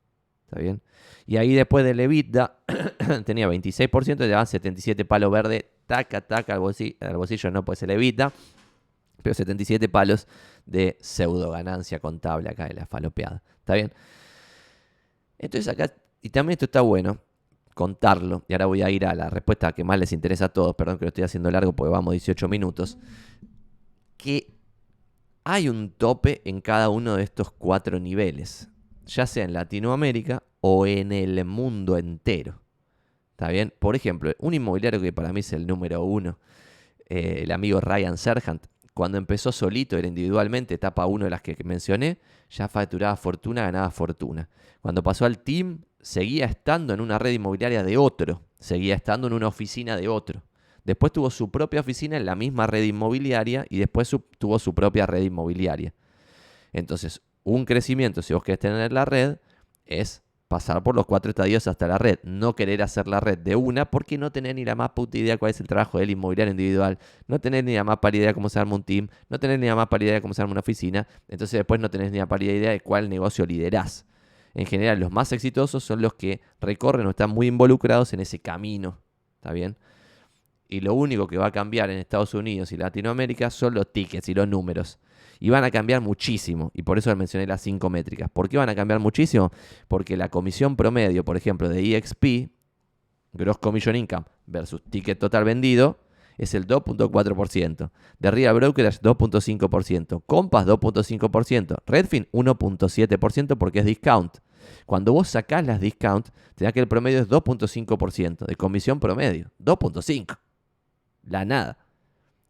¿Está 0.46 0.60
bien? 0.60 0.80
Y 1.26 1.36
ahí 1.36 1.54
después 1.54 1.84
del 1.84 2.00
EBITDA 2.00 2.58
tenía 3.24 3.48
26%, 3.48 4.18
le 4.18 4.28
daban 4.28 4.46
77 4.46 5.04
palos 5.04 5.30
verde, 5.30 5.70
taca, 5.86 6.20
taca 6.22 6.54
al 6.54 6.60
bolsillo, 6.60 7.50
no 7.50 7.64
puede 7.64 7.76
ser 7.76 7.90
EBITDA 7.90 8.32
pero 9.22 9.34
77 9.34 9.88
palos 9.88 10.26
de 10.66 10.96
pseudo 11.00 11.50
ganancia 11.50 12.00
contable 12.00 12.48
acá 12.48 12.66
de 12.66 12.74
la 12.74 12.86
falopeada. 12.86 13.42
¿Está 13.58 13.74
bien? 13.74 13.92
Entonces 15.38 15.68
acá, 15.68 15.92
y 16.20 16.30
también 16.30 16.52
esto 16.52 16.66
está 16.66 16.82
bueno, 16.82 17.18
contarlo, 17.74 18.44
y 18.46 18.52
ahora 18.52 18.66
voy 18.66 18.82
a 18.82 18.90
ir 18.90 19.06
a 19.06 19.14
la 19.14 19.30
respuesta 19.30 19.72
que 19.72 19.84
más 19.84 19.98
les 19.98 20.12
interesa 20.12 20.46
a 20.46 20.48
todos, 20.50 20.74
perdón 20.76 20.98
que 20.98 21.06
lo 21.06 21.08
estoy 21.08 21.24
haciendo 21.24 21.50
largo 21.50 21.72
porque 21.72 21.90
vamos 21.90 22.12
18 22.12 22.48
minutos, 22.48 22.98
que 24.16 24.52
hay 25.44 25.68
un 25.68 25.90
tope 25.90 26.42
en 26.44 26.60
cada 26.60 26.90
uno 26.90 27.16
de 27.16 27.22
estos 27.22 27.50
cuatro 27.50 27.98
niveles, 27.98 28.68
ya 29.06 29.26
sea 29.26 29.44
en 29.44 29.54
Latinoamérica 29.54 30.42
o 30.60 30.86
en 30.86 31.12
el 31.12 31.44
mundo 31.44 31.96
entero. 31.96 32.60
¿Está 33.30 33.48
bien? 33.48 33.72
Por 33.78 33.96
ejemplo, 33.96 34.32
un 34.38 34.52
inmobiliario 34.52 35.00
que 35.00 35.14
para 35.14 35.32
mí 35.32 35.40
es 35.40 35.52
el 35.54 35.66
número 35.66 36.02
uno, 36.04 36.38
eh, 37.08 37.40
el 37.44 37.52
amigo 37.52 37.80
Ryan 37.80 38.18
Serhant, 38.18 38.66
cuando 39.00 39.16
empezó 39.16 39.50
solito, 39.50 39.96
era 39.96 40.06
individualmente, 40.08 40.74
etapa 40.74 41.06
1 41.06 41.24
de 41.24 41.30
las 41.30 41.40
que 41.40 41.56
mencioné, 41.64 42.18
ya 42.50 42.68
facturaba 42.68 43.16
fortuna, 43.16 43.62
ganaba 43.62 43.90
fortuna. 43.90 44.50
Cuando 44.82 45.02
pasó 45.02 45.24
al 45.24 45.38
team, 45.38 45.86
seguía 46.02 46.44
estando 46.44 46.92
en 46.92 47.00
una 47.00 47.18
red 47.18 47.32
inmobiliaria 47.32 47.82
de 47.82 47.96
otro, 47.96 48.42
seguía 48.58 48.94
estando 48.94 49.26
en 49.26 49.32
una 49.32 49.48
oficina 49.48 49.96
de 49.96 50.08
otro. 50.08 50.42
Después 50.84 51.12
tuvo 51.12 51.30
su 51.30 51.50
propia 51.50 51.80
oficina 51.80 52.18
en 52.18 52.26
la 52.26 52.34
misma 52.34 52.66
red 52.66 52.82
inmobiliaria 52.82 53.64
y 53.70 53.78
después 53.78 54.14
tuvo 54.36 54.58
su 54.58 54.74
propia 54.74 55.06
red 55.06 55.22
inmobiliaria. 55.22 55.94
Entonces, 56.70 57.22
un 57.42 57.64
crecimiento, 57.64 58.20
si 58.20 58.34
vos 58.34 58.44
querés 58.44 58.58
tener 58.58 58.92
la 58.92 59.06
red, 59.06 59.38
es 59.86 60.22
pasar 60.50 60.82
por 60.82 60.96
los 60.96 61.06
cuatro 61.06 61.30
estadios 61.30 61.68
hasta 61.68 61.86
la 61.86 61.96
red, 61.96 62.18
no 62.24 62.56
querer 62.56 62.82
hacer 62.82 63.06
la 63.06 63.20
red 63.20 63.38
de 63.38 63.54
una 63.54 63.88
porque 63.88 64.18
no 64.18 64.32
tener 64.32 64.56
ni 64.56 64.64
la 64.64 64.74
más 64.74 64.90
puta 64.90 65.16
idea 65.16 65.38
cuál 65.38 65.50
es 65.50 65.60
el 65.60 65.68
trabajo 65.68 66.00
del 66.00 66.10
inmobiliario 66.10 66.50
individual, 66.50 66.98
no 67.28 67.40
tener 67.40 67.62
ni 67.62 67.76
la 67.76 67.84
más 67.84 67.98
pálida 67.98 68.24
idea 68.24 68.34
cómo 68.34 68.48
se 68.48 68.58
arma 68.58 68.74
un 68.74 68.82
team, 68.82 69.06
no 69.28 69.38
tener 69.38 69.60
ni 69.60 69.68
la 69.68 69.76
más 69.76 69.86
pálida 69.86 70.10
idea 70.10 70.20
cómo 70.20 70.34
se 70.34 70.42
arma 70.42 70.50
una 70.50 70.58
oficina, 70.58 71.06
entonces 71.28 71.56
después 71.56 71.78
no 71.78 71.88
tenés 71.88 72.10
ni 72.10 72.18
la 72.18 72.26
pálida 72.26 72.50
idea 72.50 72.72
de 72.72 72.80
cuál 72.80 73.08
negocio 73.08 73.46
liderás. 73.46 74.06
En 74.52 74.66
general, 74.66 74.98
los 74.98 75.12
más 75.12 75.30
exitosos 75.30 75.84
son 75.84 76.02
los 76.02 76.14
que 76.14 76.40
recorren 76.60 77.06
o 77.06 77.10
están 77.10 77.30
muy 77.30 77.46
involucrados 77.46 78.12
en 78.12 78.18
ese 78.18 78.40
camino, 78.40 78.98
¿está 79.36 79.52
bien? 79.52 79.76
Y 80.72 80.80
lo 80.80 80.94
único 80.94 81.26
que 81.26 81.36
va 81.36 81.46
a 81.46 81.50
cambiar 81.50 81.90
en 81.90 81.98
Estados 81.98 82.32
Unidos 82.32 82.70
y 82.70 82.76
Latinoamérica 82.76 83.50
son 83.50 83.74
los 83.74 83.92
tickets 83.92 84.28
y 84.28 84.34
los 84.34 84.46
números 84.46 85.00
y 85.40 85.48
van 85.50 85.64
a 85.64 85.70
cambiar 85.70 86.00
muchísimo. 86.00 86.70
Y 86.74 86.82
por 86.82 86.98
eso 86.98 87.14
mencioné 87.16 87.46
las 87.46 87.62
cinco 87.62 87.90
métricas. 87.90 88.30
¿Por 88.30 88.48
qué 88.48 88.58
van 88.58 88.68
a 88.68 88.74
cambiar 88.74 89.00
muchísimo? 89.00 89.50
Porque 89.88 90.16
la 90.16 90.28
comisión 90.28 90.76
promedio, 90.76 91.24
por 91.24 91.36
ejemplo, 91.36 91.68
de 91.68 91.96
EXP 91.96 92.50
Gross 93.32 93.58
Commission 93.58 93.96
Income 93.96 94.26
versus 94.46 94.82
ticket 94.90 95.18
total 95.18 95.44
vendido, 95.44 95.98
es 96.36 96.54
el 96.54 96.66
2.4%. 96.66 97.90
De 98.18 98.30
Real 98.30 98.54
Brokerage 98.54 99.00
2.5%. 99.00 100.22
Compass 100.26 100.66
2.5%. 100.66 101.76
Redfin 101.86 102.28
1.7% 102.32 103.58
porque 103.58 103.80
es 103.80 103.84
discount. 103.84 104.38
Cuando 104.84 105.12
vos 105.12 105.28
sacás 105.28 105.66
las 105.66 105.80
discount, 105.80 106.28
te 106.54 106.64
da 106.64 106.72
que 106.72 106.80
el 106.80 106.88
promedio 106.88 107.20
es 107.20 107.28
2.5% 107.28 108.46
de 108.46 108.56
comisión 108.56 109.00
promedio. 109.00 109.50
2.5. 109.58 110.38
La 111.30 111.44
nada. 111.44 111.78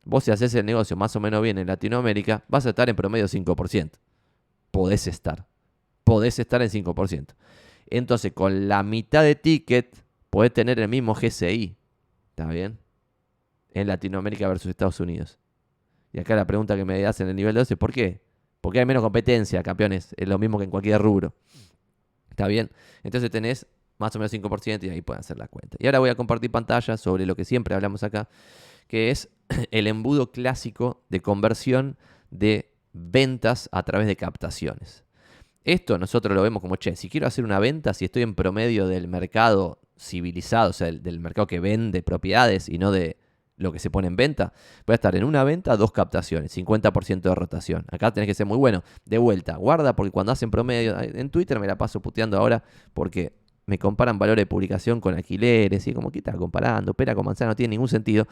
Vos 0.05 0.25
si 0.25 0.31
haces 0.31 0.55
el 0.55 0.65
negocio 0.65 0.97
más 0.97 1.15
o 1.15 1.21
menos 1.21 1.43
bien 1.43 1.59
en 1.59 1.67
Latinoamérica, 1.67 2.45
vas 2.49 2.65
a 2.65 2.71
estar 2.71 2.89
en 2.89 2.97
promedio 2.97 3.27
5%. 3.27 3.91
Podés 4.71 5.07
estar. 5.07 5.47
Podés 6.03 6.39
estar 6.39 6.63
en 6.63 6.71
5%. 6.71 7.35
Entonces, 7.89 8.33
con 8.33 8.69
la 8.69 8.83
mitad 8.83 9.23
de 9.23 9.35
ticket, 9.35 10.03
podés 10.31 10.55
tener 10.55 10.81
el 10.81 10.89
mismo 10.89 11.15
GCI. 11.15 11.77
¿Está 12.31 12.47
bien? 12.47 12.79
En 13.75 13.87
Latinoamérica 13.87 14.49
versus 14.49 14.71
Estados 14.71 14.99
Unidos. 14.99 15.39
Y 16.13 16.19
acá 16.19 16.35
la 16.35 16.47
pregunta 16.47 16.75
que 16.75 16.87
me 16.87 17.05
hacen 17.05 17.27
en 17.27 17.31
el 17.31 17.37
nivel 17.37 17.55
2 17.55 17.71
es 17.71 17.77
¿por 17.77 17.93
qué? 17.93 18.23
Porque 18.63 18.79
hay 18.79 18.87
menos 18.87 19.03
competencia, 19.03 19.63
campeones. 19.63 20.15
Es 20.17 20.27
lo 20.27 20.39
mismo 20.39 20.57
que 20.57 20.65
en 20.65 20.71
cualquier 20.71 21.03
rubro. 21.03 21.35
¿Está 22.31 22.47
bien? 22.47 22.71
Entonces 23.03 23.31
tenés 23.31 23.67
más 23.99 24.17
o 24.17 24.19
menos 24.19 24.33
5% 24.33 24.85
y 24.85 24.89
ahí 24.89 25.03
pueden 25.03 25.21
hacer 25.21 25.37
la 25.37 25.47
cuenta. 25.47 25.77
Y 25.79 25.87
ahora 25.87 25.99
voy 25.99 26.09
a 26.09 26.15
compartir 26.15 26.51
pantalla 26.51 26.97
sobre 26.97 27.27
lo 27.27 27.37
que 27.37 27.45
siempre 27.45 27.75
hablamos 27.75 28.03
acá, 28.03 28.29
que 28.91 29.13
es 29.13 29.29
el 29.71 29.87
embudo 29.87 30.33
clásico 30.33 31.05
de 31.09 31.23
conversión 31.23 31.97
de 32.31 32.73
ventas 32.93 33.69
a 33.71 33.85
través 33.85 34.09
de 34.09 34.17
captaciones. 34.17 35.05
Esto 35.63 35.97
nosotros 35.97 36.35
lo 36.35 36.43
vemos 36.43 36.61
como, 36.61 36.75
che, 36.75 36.97
si 36.97 37.09
quiero 37.09 37.29
hacer 37.29 37.45
una 37.45 37.61
venta, 37.61 37.95
si 37.95 38.05
estoy 38.05 38.23
en 38.23 38.35
promedio 38.35 38.89
del 38.89 39.07
mercado 39.07 39.79
civilizado, 39.97 40.71
o 40.71 40.73
sea, 40.73 40.91
del, 40.91 41.21
mercado 41.21 41.47
que 41.47 41.61
vende 41.61 42.03
propiedades 42.03 42.69
y 42.69 42.79
no 42.79 42.91
de 42.91 43.17
lo 43.57 43.71
que 43.71 43.79
se 43.79 43.91
pone 43.91 44.09
en 44.09 44.17
venta, 44.17 44.53
voy 44.87 44.95
a 44.95 44.97
estar 44.97 45.15
en 45.15 45.23
una 45.23 45.45
venta, 45.45 45.77
dos 45.77 45.93
captaciones, 45.93 46.57
50% 46.57 47.21
de 47.21 47.35
rotación. 47.37 47.85
Acá 47.93 48.13
tenés 48.13 48.27
que 48.27 48.35
ser 48.35 48.47
muy 48.47 48.57
bueno. 48.57 48.83
De 49.05 49.19
vuelta, 49.19 49.55
guarda 49.55 49.95
porque 49.95 50.11
cuando 50.11 50.33
hacen 50.33 50.51
promedio, 50.51 50.99
en 50.99 51.31
Twitter 51.31 51.61
me 51.61 51.69
la 51.69 51.79
paso 51.79 52.01
puteando 52.01 52.37
ahora 52.37 52.65
porque 52.93 53.35
me 53.71 53.79
comparan 53.79 54.19
valores 54.19 54.43
de 54.43 54.47
publicación 54.47 55.01
con 55.01 55.15
alquileres 55.15 55.87
y 55.87 55.93
como 55.93 56.11
que 56.11 56.19
está 56.19 56.33
comparando, 56.33 56.93
pera 56.93 57.15
con 57.15 57.25
manzana, 57.25 57.53
no 57.53 57.57
tiene 57.57 57.71
ningún 57.71 57.87
sentido. 57.87 58.27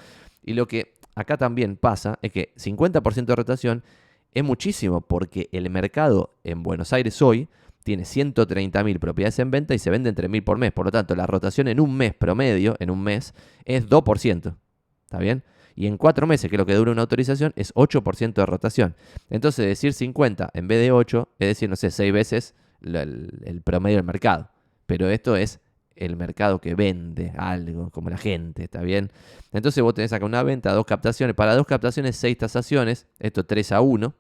Y 0.45 0.55
lo 0.55 0.67
que 0.67 0.95
acá 1.15 1.37
también 1.37 1.77
pasa 1.77 2.19
es 2.23 2.33
que 2.33 2.53
50% 2.57 3.25
de 3.25 3.37
rotación 3.37 3.85
es 4.33 4.43
muchísimo 4.43 5.01
porque 5.01 5.49
el 5.53 5.71
mercado 5.71 6.35
en 6.43 6.65
Buenos 6.65 6.93
Aires 6.93 7.23
hoy 7.23 7.49
tiene 7.85 8.03
130.000 8.03 8.99
propiedades 8.99 9.39
en 9.39 9.53
venta 9.53 9.75
y 9.75 9.79
se 9.79 9.91
venden 9.91 10.17
3.000 10.17 10.43
por 10.43 10.59
mes. 10.59 10.73
Por 10.73 10.87
lo 10.87 10.91
tanto, 10.91 11.15
la 11.15 11.29
rotación 11.29 11.69
en 11.69 11.79
un 11.79 11.97
mes 11.97 12.15
promedio, 12.15 12.75
en 12.81 12.91
un 12.91 13.01
mes, 13.01 13.33
es 13.65 13.89
2%. 13.89 14.57
¿Está 15.05 15.19
bien? 15.19 15.45
Y 15.77 15.87
en 15.87 15.99
cuatro 15.99 16.27
meses, 16.27 16.51
que 16.51 16.57
es 16.57 16.59
lo 16.59 16.67
que 16.67 16.75
dura 16.75 16.91
una 16.91 17.03
autorización, 17.03 17.53
es 17.55 17.73
8% 17.75 18.35
de 18.35 18.45
rotación. 18.45 18.97
Entonces, 19.31 19.67
decir 19.67 19.93
50 19.93 20.51
en 20.53 20.67
vez 20.67 20.81
de 20.81 20.91
8, 20.91 21.29
es 21.39 21.47
decir, 21.47 21.71
no 21.71 21.77
sé, 21.77 21.93
6 21.93 22.13
veces 22.13 22.57
el 22.83 23.63
promedio 23.65 23.99
del 23.99 24.05
mercado. 24.05 24.51
Pero 24.89 25.11
esto 25.11 25.37
es 25.37 25.61
el 25.97 26.17
mercado 26.17 26.63
que 26.63 26.75
vende 26.75 27.35
algo, 27.37 27.91
como 27.91 28.09
la 28.09 28.17
gente, 28.17 28.65
¿está 28.65 28.81
bien? 28.81 29.13
Entonces 29.53 29.83
vos 29.85 29.93
tenés 29.93 30.15
acá 30.15 30.25
una 30.25 30.43
venta, 30.43 30.73
dos 30.73 30.87
captaciones. 30.87 31.37
Para 31.37 31.55
dos 31.55 31.67
captaciones, 31.67 32.17
seis 32.17 32.39
tasaciones. 32.39 33.07
Esto 33.19 33.45
3 33.45 33.73
a 33.73 33.83
1. 33.83 34.15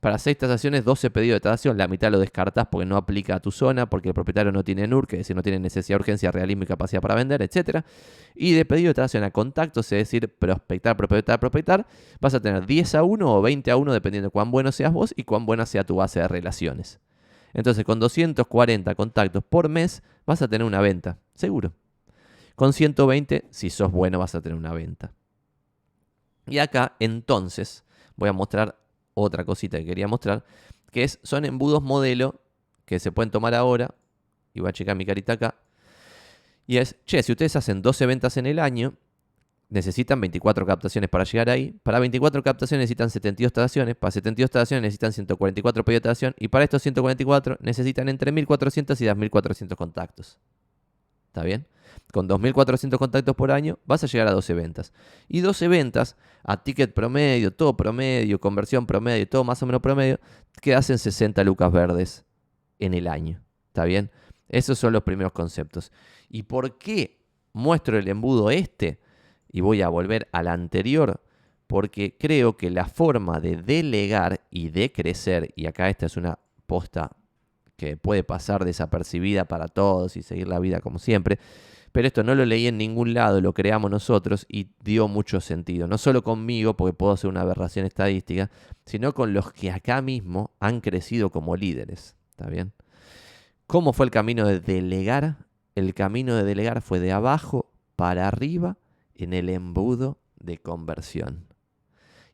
Para 0.00 0.18
seis 0.18 0.36
tasaciones, 0.36 0.84
12 0.84 1.10
pedidos 1.10 1.36
de 1.36 1.40
tasación. 1.42 1.78
La 1.78 1.86
mitad 1.86 2.10
lo 2.10 2.18
descartás 2.18 2.66
porque 2.72 2.86
no 2.86 2.96
aplica 2.96 3.36
a 3.36 3.40
tu 3.40 3.52
zona, 3.52 3.88
porque 3.88 4.08
el 4.08 4.14
propietario 4.14 4.50
no 4.50 4.64
tiene 4.64 4.88
NUR, 4.88 5.06
que 5.06 5.14
es 5.14 5.20
decir, 5.20 5.36
no 5.36 5.42
tiene 5.42 5.60
necesidad, 5.60 6.00
urgencia, 6.00 6.32
realismo 6.32 6.64
y 6.64 6.66
capacidad 6.66 7.00
para 7.00 7.14
vender, 7.14 7.40
etc. 7.40 7.84
Y 8.34 8.54
de 8.54 8.64
pedido 8.64 8.88
de 8.88 8.94
tasación 8.94 9.22
a 9.22 9.30
contactos, 9.30 9.92
es 9.92 9.98
decir, 9.98 10.28
prospectar, 10.28 10.96
prospectar, 10.96 11.38
prospectar, 11.38 11.86
vas 12.20 12.34
a 12.34 12.40
tener 12.40 12.66
10 12.66 12.96
a 12.96 13.04
1 13.04 13.32
o 13.32 13.40
20 13.40 13.70
a 13.70 13.76
1, 13.76 13.92
dependiendo 13.92 14.26
de 14.26 14.32
cuán 14.32 14.50
bueno 14.50 14.72
seas 14.72 14.92
vos 14.92 15.14
y 15.16 15.22
cuán 15.22 15.46
buena 15.46 15.66
sea 15.66 15.84
tu 15.84 15.94
base 15.94 16.18
de 16.18 16.26
relaciones. 16.26 16.98
Entonces, 17.52 17.84
con 17.84 17.98
240 17.98 18.94
contactos 18.94 19.42
por 19.44 19.68
mes 19.68 20.02
vas 20.26 20.42
a 20.42 20.48
tener 20.48 20.66
una 20.66 20.80
venta, 20.80 21.18
seguro. 21.34 21.72
Con 22.54 22.72
120, 22.72 23.46
si 23.50 23.70
sos 23.70 23.90
bueno, 23.90 24.18
vas 24.18 24.34
a 24.34 24.40
tener 24.40 24.56
una 24.56 24.72
venta. 24.72 25.12
Y 26.46 26.58
acá, 26.58 26.96
entonces, 26.98 27.84
voy 28.16 28.28
a 28.28 28.32
mostrar 28.32 28.78
otra 29.14 29.44
cosita 29.44 29.78
que 29.78 29.86
quería 29.86 30.08
mostrar, 30.08 30.44
que 30.90 31.04
es, 31.04 31.18
son 31.22 31.44
embudos 31.44 31.82
modelo 31.82 32.40
que 32.84 32.98
se 32.98 33.12
pueden 33.12 33.30
tomar 33.30 33.54
ahora. 33.54 33.94
Y 34.52 34.60
voy 34.60 34.68
a 34.68 34.72
checar 34.72 34.96
mi 34.96 35.06
carita 35.06 35.34
acá. 35.34 35.54
Y 36.66 36.78
es, 36.78 36.96
che, 37.04 37.22
si 37.22 37.32
ustedes 37.32 37.56
hacen 37.56 37.82
12 37.82 38.06
ventas 38.06 38.36
en 38.36 38.46
el 38.46 38.58
año, 38.58 38.94
necesitan 39.70 40.20
24 40.20 40.66
captaciones 40.66 41.08
para 41.08 41.24
llegar 41.24 41.48
ahí. 41.48 41.72
Para 41.82 41.98
24 42.00 42.42
captaciones 42.42 42.82
necesitan 42.82 43.08
72 43.08 43.48
estaciones. 43.48 43.96
Para 43.96 44.10
72 44.10 44.46
estaciones 44.46 44.82
necesitan 44.82 45.12
144 45.12 45.84
pedidos 45.84 46.02
de 46.02 46.08
estación. 46.10 46.34
Y 46.38 46.48
para 46.48 46.64
estos 46.64 46.82
144 46.82 47.56
necesitan 47.60 48.08
entre 48.08 48.32
1400 48.32 49.00
y 49.00 49.06
2400 49.06 49.78
contactos. 49.78 50.38
¿Está 51.28 51.44
bien? 51.44 51.66
Con 52.12 52.26
2400 52.26 52.98
contactos 52.98 53.36
por 53.36 53.52
año 53.52 53.78
vas 53.86 54.02
a 54.02 54.08
llegar 54.08 54.26
a 54.26 54.32
12 54.32 54.54
ventas. 54.54 54.92
Y 55.28 55.40
12 55.40 55.68
ventas 55.68 56.16
a 56.42 56.62
ticket 56.62 56.92
promedio, 56.92 57.52
todo 57.52 57.76
promedio, 57.76 58.40
conversión 58.40 58.86
promedio, 58.86 59.28
todo 59.28 59.44
más 59.44 59.62
o 59.62 59.66
menos 59.66 59.80
promedio, 59.80 60.18
que 60.60 60.74
hacen 60.74 60.98
60 60.98 61.44
lucas 61.44 61.70
verdes 61.70 62.24
en 62.80 62.94
el 62.94 63.06
año. 63.06 63.40
¿Está 63.68 63.84
bien? 63.84 64.10
Esos 64.48 64.78
son 64.78 64.92
los 64.92 65.04
primeros 65.04 65.32
conceptos. 65.32 65.92
¿Y 66.28 66.42
por 66.42 66.78
qué 66.78 67.24
muestro 67.52 67.96
el 67.96 68.08
embudo 68.08 68.50
este? 68.50 68.98
Y 69.52 69.60
voy 69.60 69.82
a 69.82 69.88
volver 69.88 70.28
al 70.32 70.48
anterior 70.48 71.20
porque 71.70 72.16
creo 72.18 72.56
que 72.56 72.68
la 72.68 72.86
forma 72.86 73.38
de 73.38 73.56
delegar 73.56 74.40
y 74.50 74.70
de 74.70 74.90
crecer, 74.90 75.52
y 75.54 75.66
acá 75.66 75.88
esta 75.88 76.06
es 76.06 76.16
una 76.16 76.40
posta 76.66 77.12
que 77.76 77.96
puede 77.96 78.24
pasar 78.24 78.64
desapercibida 78.64 79.44
para 79.44 79.68
todos 79.68 80.16
y 80.16 80.22
seguir 80.22 80.48
la 80.48 80.58
vida 80.58 80.80
como 80.80 80.98
siempre, 80.98 81.38
pero 81.92 82.08
esto 82.08 82.24
no 82.24 82.34
lo 82.34 82.44
leí 82.44 82.66
en 82.66 82.76
ningún 82.76 83.14
lado, 83.14 83.40
lo 83.40 83.54
creamos 83.54 83.88
nosotros 83.88 84.46
y 84.48 84.70
dio 84.82 85.06
mucho 85.06 85.40
sentido. 85.40 85.86
No 85.86 85.96
solo 85.96 86.24
conmigo, 86.24 86.76
porque 86.76 86.92
puedo 86.92 87.12
hacer 87.12 87.30
una 87.30 87.42
aberración 87.42 87.86
estadística, 87.86 88.50
sino 88.84 89.14
con 89.14 89.32
los 89.32 89.52
que 89.52 89.70
acá 89.70 90.02
mismo 90.02 90.50
han 90.58 90.80
crecido 90.80 91.30
como 91.30 91.54
líderes. 91.54 92.16
¿Está 92.30 92.50
bien? 92.50 92.72
¿Cómo 93.68 93.92
fue 93.92 94.06
el 94.06 94.10
camino 94.10 94.44
de 94.44 94.58
delegar? 94.58 95.36
El 95.76 95.94
camino 95.94 96.34
de 96.34 96.42
delegar 96.42 96.82
fue 96.82 96.98
de 96.98 97.12
abajo 97.12 97.70
para 97.94 98.26
arriba 98.26 98.76
en 99.24 99.32
el 99.32 99.48
embudo 99.48 100.18
de 100.38 100.58
conversión. 100.58 101.46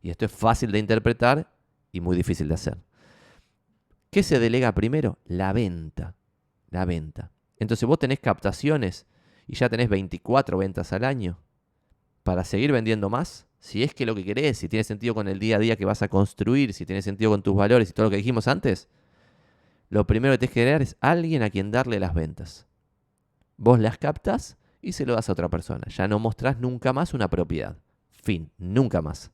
Y 0.02 0.10
esto 0.10 0.24
es 0.24 0.32
fácil 0.32 0.72
de 0.72 0.78
interpretar 0.78 1.52
y 1.92 2.00
muy 2.00 2.16
difícil 2.16 2.48
de 2.48 2.54
hacer. 2.54 2.78
¿Qué 4.10 4.22
se 4.22 4.38
delega 4.38 4.72
primero? 4.72 5.18
La 5.24 5.52
venta. 5.52 6.14
La 6.70 6.84
venta. 6.84 7.32
Entonces 7.58 7.86
vos 7.86 7.98
tenés 7.98 8.20
captaciones 8.20 9.06
y 9.46 9.56
ya 9.56 9.68
tenés 9.68 9.88
24 9.88 10.58
ventas 10.58 10.92
al 10.92 11.04
año 11.04 11.38
para 12.22 12.44
seguir 12.44 12.72
vendiendo 12.72 13.08
más. 13.08 13.46
Si 13.58 13.82
es 13.82 13.94
que 13.94 14.06
lo 14.06 14.14
que 14.14 14.24
querés, 14.24 14.58
si 14.58 14.68
tiene 14.68 14.84
sentido 14.84 15.14
con 15.14 15.28
el 15.28 15.38
día 15.38 15.56
a 15.56 15.58
día 15.58 15.76
que 15.76 15.84
vas 15.84 16.02
a 16.02 16.08
construir, 16.08 16.72
si 16.72 16.86
tiene 16.86 17.02
sentido 17.02 17.30
con 17.30 17.42
tus 17.42 17.54
valores 17.54 17.90
y 17.90 17.92
todo 17.92 18.06
lo 18.06 18.10
que 18.10 18.16
dijimos 18.16 18.48
antes, 18.48 18.88
lo 19.88 20.06
primero 20.06 20.34
que 20.34 20.38
tenés 20.38 20.54
que 20.54 20.62
crear 20.62 20.82
es 20.82 20.96
alguien 21.00 21.42
a 21.42 21.50
quien 21.50 21.70
darle 21.70 22.00
las 22.00 22.14
ventas. 22.14 22.66
Vos 23.56 23.78
las 23.78 23.98
captas 23.98 24.56
y 24.86 24.92
se 24.92 25.04
lo 25.04 25.14
das 25.14 25.28
a 25.28 25.32
otra 25.32 25.48
persona. 25.48 25.84
Ya 25.88 26.06
no 26.06 26.20
mostrás 26.20 26.60
nunca 26.60 26.92
más 26.92 27.12
una 27.12 27.28
propiedad. 27.28 27.76
Fin, 28.22 28.52
nunca 28.56 29.02
más. 29.02 29.32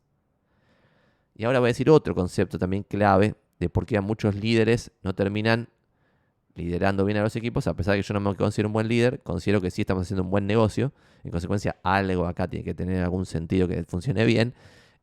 Y 1.35 1.45
ahora 1.45 1.61
voy 1.61 1.67
a 1.67 1.69
decir 1.69 1.91
otro 1.91 2.15
concepto 2.15 2.59
también 2.59 2.85
clave 2.85 3.35
de 3.59 3.69
por 3.69 3.85
qué 3.85 3.99
a 3.99 4.01
muchos 4.01 4.35
líderes 4.35 4.93
no 5.03 5.15
terminan 5.15 5.69
liderando 6.55 7.05
bien 7.05 7.19
a 7.19 7.23
los 7.23 7.37
equipos, 7.37 7.67
a 7.67 7.75
pesar 7.75 7.93
de 7.95 8.01
que 8.01 8.09
yo 8.09 8.15
no 8.15 8.21
me 8.21 8.35
considero 8.35 8.71
un 8.71 8.73
buen 8.73 8.89
líder, 8.89 9.21
considero 9.21 9.61
que 9.61 9.71
sí 9.71 9.83
estamos 9.83 10.05
haciendo 10.05 10.23
un 10.23 10.31
buen 10.31 10.47
negocio, 10.47 10.91
en 11.23 11.31
consecuencia 11.31 11.77
algo 11.83 12.27
acá 12.27 12.49
tiene 12.49 12.65
que 12.65 12.75
tener 12.75 13.03
algún 13.03 13.27
sentido 13.27 13.69
que 13.69 13.85
funcione 13.85 14.25
bien. 14.25 14.55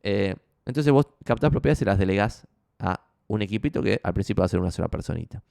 Eh, 0.02 0.34
entonces 0.66 0.92
vos 0.92 1.06
captás 1.24 1.50
propiedades 1.50 1.80
y 1.82 1.84
las 1.84 1.98
delegás 1.98 2.48
a 2.80 3.04
un 3.28 3.42
equipito 3.42 3.84
que 3.84 4.00
al 4.02 4.14
principio 4.14 4.42
va 4.42 4.46
a 4.46 4.48
ser 4.48 4.58
una 4.58 4.72
sola 4.72 4.88
personita. 4.88 5.44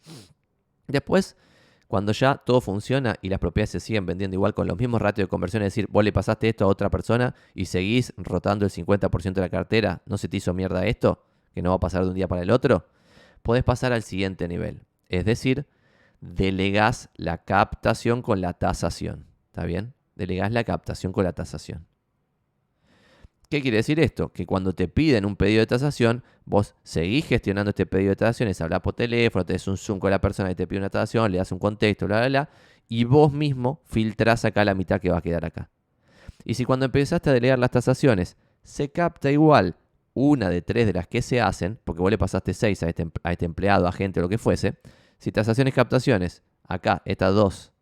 Después 0.87 1.37
cuando 1.89 2.11
ya 2.11 2.35
todo 2.35 2.61
funciona 2.61 3.15
y 3.19 3.29
las 3.29 3.39
propiedades 3.39 3.71
se 3.71 3.79
siguen 3.79 4.05
vendiendo 4.05 4.35
igual 4.35 4.53
con 4.53 4.67
los 4.67 4.77
mismos 4.77 5.01
ratios 5.01 5.25
de 5.25 5.27
conversión, 5.27 5.63
es 5.63 5.73
decir, 5.73 5.87
vos 5.89 6.03
le 6.03 6.13
pasaste 6.13 6.47
esto 6.47 6.65
a 6.65 6.67
otra 6.67 6.91
persona 6.91 7.33
y 7.55 7.65
seguís 7.65 8.13
rotando 8.15 8.63
el 8.63 8.71
50% 8.71 9.33
de 9.33 9.41
la 9.41 9.49
cartera, 9.49 10.03
¿no 10.05 10.19
se 10.19 10.29
te 10.29 10.37
hizo 10.37 10.53
mierda 10.53 10.85
esto? 10.85 11.25
Que 11.51 11.63
no 11.63 11.71
va 11.71 11.77
a 11.77 11.79
pasar 11.79 12.03
de 12.03 12.09
un 12.09 12.13
día 12.13 12.27
para 12.27 12.43
el 12.43 12.51
otro. 12.51 12.85
Podés 13.41 13.63
pasar 13.63 13.91
al 13.91 14.03
siguiente 14.03 14.47
nivel. 14.47 14.83
Es 15.07 15.25
decir, 15.25 15.65
delegás 16.21 17.09
la 17.15 17.39
captación 17.39 18.21
con 18.21 18.39
la 18.39 18.53
tasación. 18.53 19.25
¿Está 19.47 19.65
bien? 19.65 19.95
Delegás 20.13 20.51
la 20.51 20.63
captación 20.63 21.11
con 21.11 21.23
la 21.23 21.33
tasación. 21.33 21.87
¿Qué 23.49 23.63
quiere 23.63 23.77
decir 23.77 23.99
esto? 23.99 24.31
Que 24.31 24.45
cuando 24.45 24.75
te 24.75 24.87
piden 24.87 25.25
un 25.25 25.35
pedido 25.35 25.61
de 25.61 25.65
tasación, 25.65 26.23
vos 26.45 26.75
seguís 26.83 27.25
gestionando 27.25 27.71
este 27.71 27.87
pedido 27.87 28.11
de 28.11 28.15
tasación, 28.15 28.47
es 28.47 28.61
hablar 28.61 28.83
por 28.83 28.93
teléfono, 28.93 29.43
te 29.43 29.53
des 29.53 29.67
un 29.67 29.75
Zoom 29.75 29.97
con 29.97 30.11
la 30.11 30.21
persona 30.21 30.49
que 30.49 30.55
te 30.55 30.67
pide 30.67 30.77
una 30.77 30.91
tasación, 30.91 31.31
le 31.31 31.39
das 31.39 31.51
un 31.51 31.57
contexto, 31.57 32.05
bla, 32.05 32.19
bla, 32.19 32.27
bla, 32.27 32.49
y 32.87 33.05
vos 33.05 33.33
mismo 33.33 33.81
filtrás 33.85 34.45
acá 34.45 34.63
la 34.63 34.75
mitad 34.75 35.01
que 35.01 35.09
va 35.09 35.17
a 35.17 35.21
quedar 35.21 35.45
acá. 35.45 35.71
Y 36.45 36.53
si 36.53 36.63
cuando 36.63 36.85
empezaste 36.85 37.31
a 37.31 37.33
delegar 37.33 37.57
las 37.57 37.71
tasaciones 37.71 38.37
se 38.63 38.91
capta 38.91 39.31
igual 39.31 39.75
una 40.13 40.49
de 40.49 40.61
tres 40.61 40.85
de 40.85 40.93
las 40.93 41.07
que 41.07 41.23
se 41.23 41.41
hacen, 41.41 41.79
porque 41.83 42.03
vos 42.03 42.11
le 42.11 42.19
pasaste 42.19 42.53
seis 42.53 42.83
a 42.83 42.89
este, 42.89 43.07
a 43.23 43.31
este 43.31 43.45
empleado, 43.45 43.87
agente 43.87 44.19
o 44.19 44.23
lo 44.23 44.29
que 44.29 44.37
fuese, 44.37 44.77
si 45.17 45.31
tasaciones 45.31 45.73
captaciones, 45.73 46.43
acá 46.67 47.01
estas 47.03 47.33
dos 47.33 47.73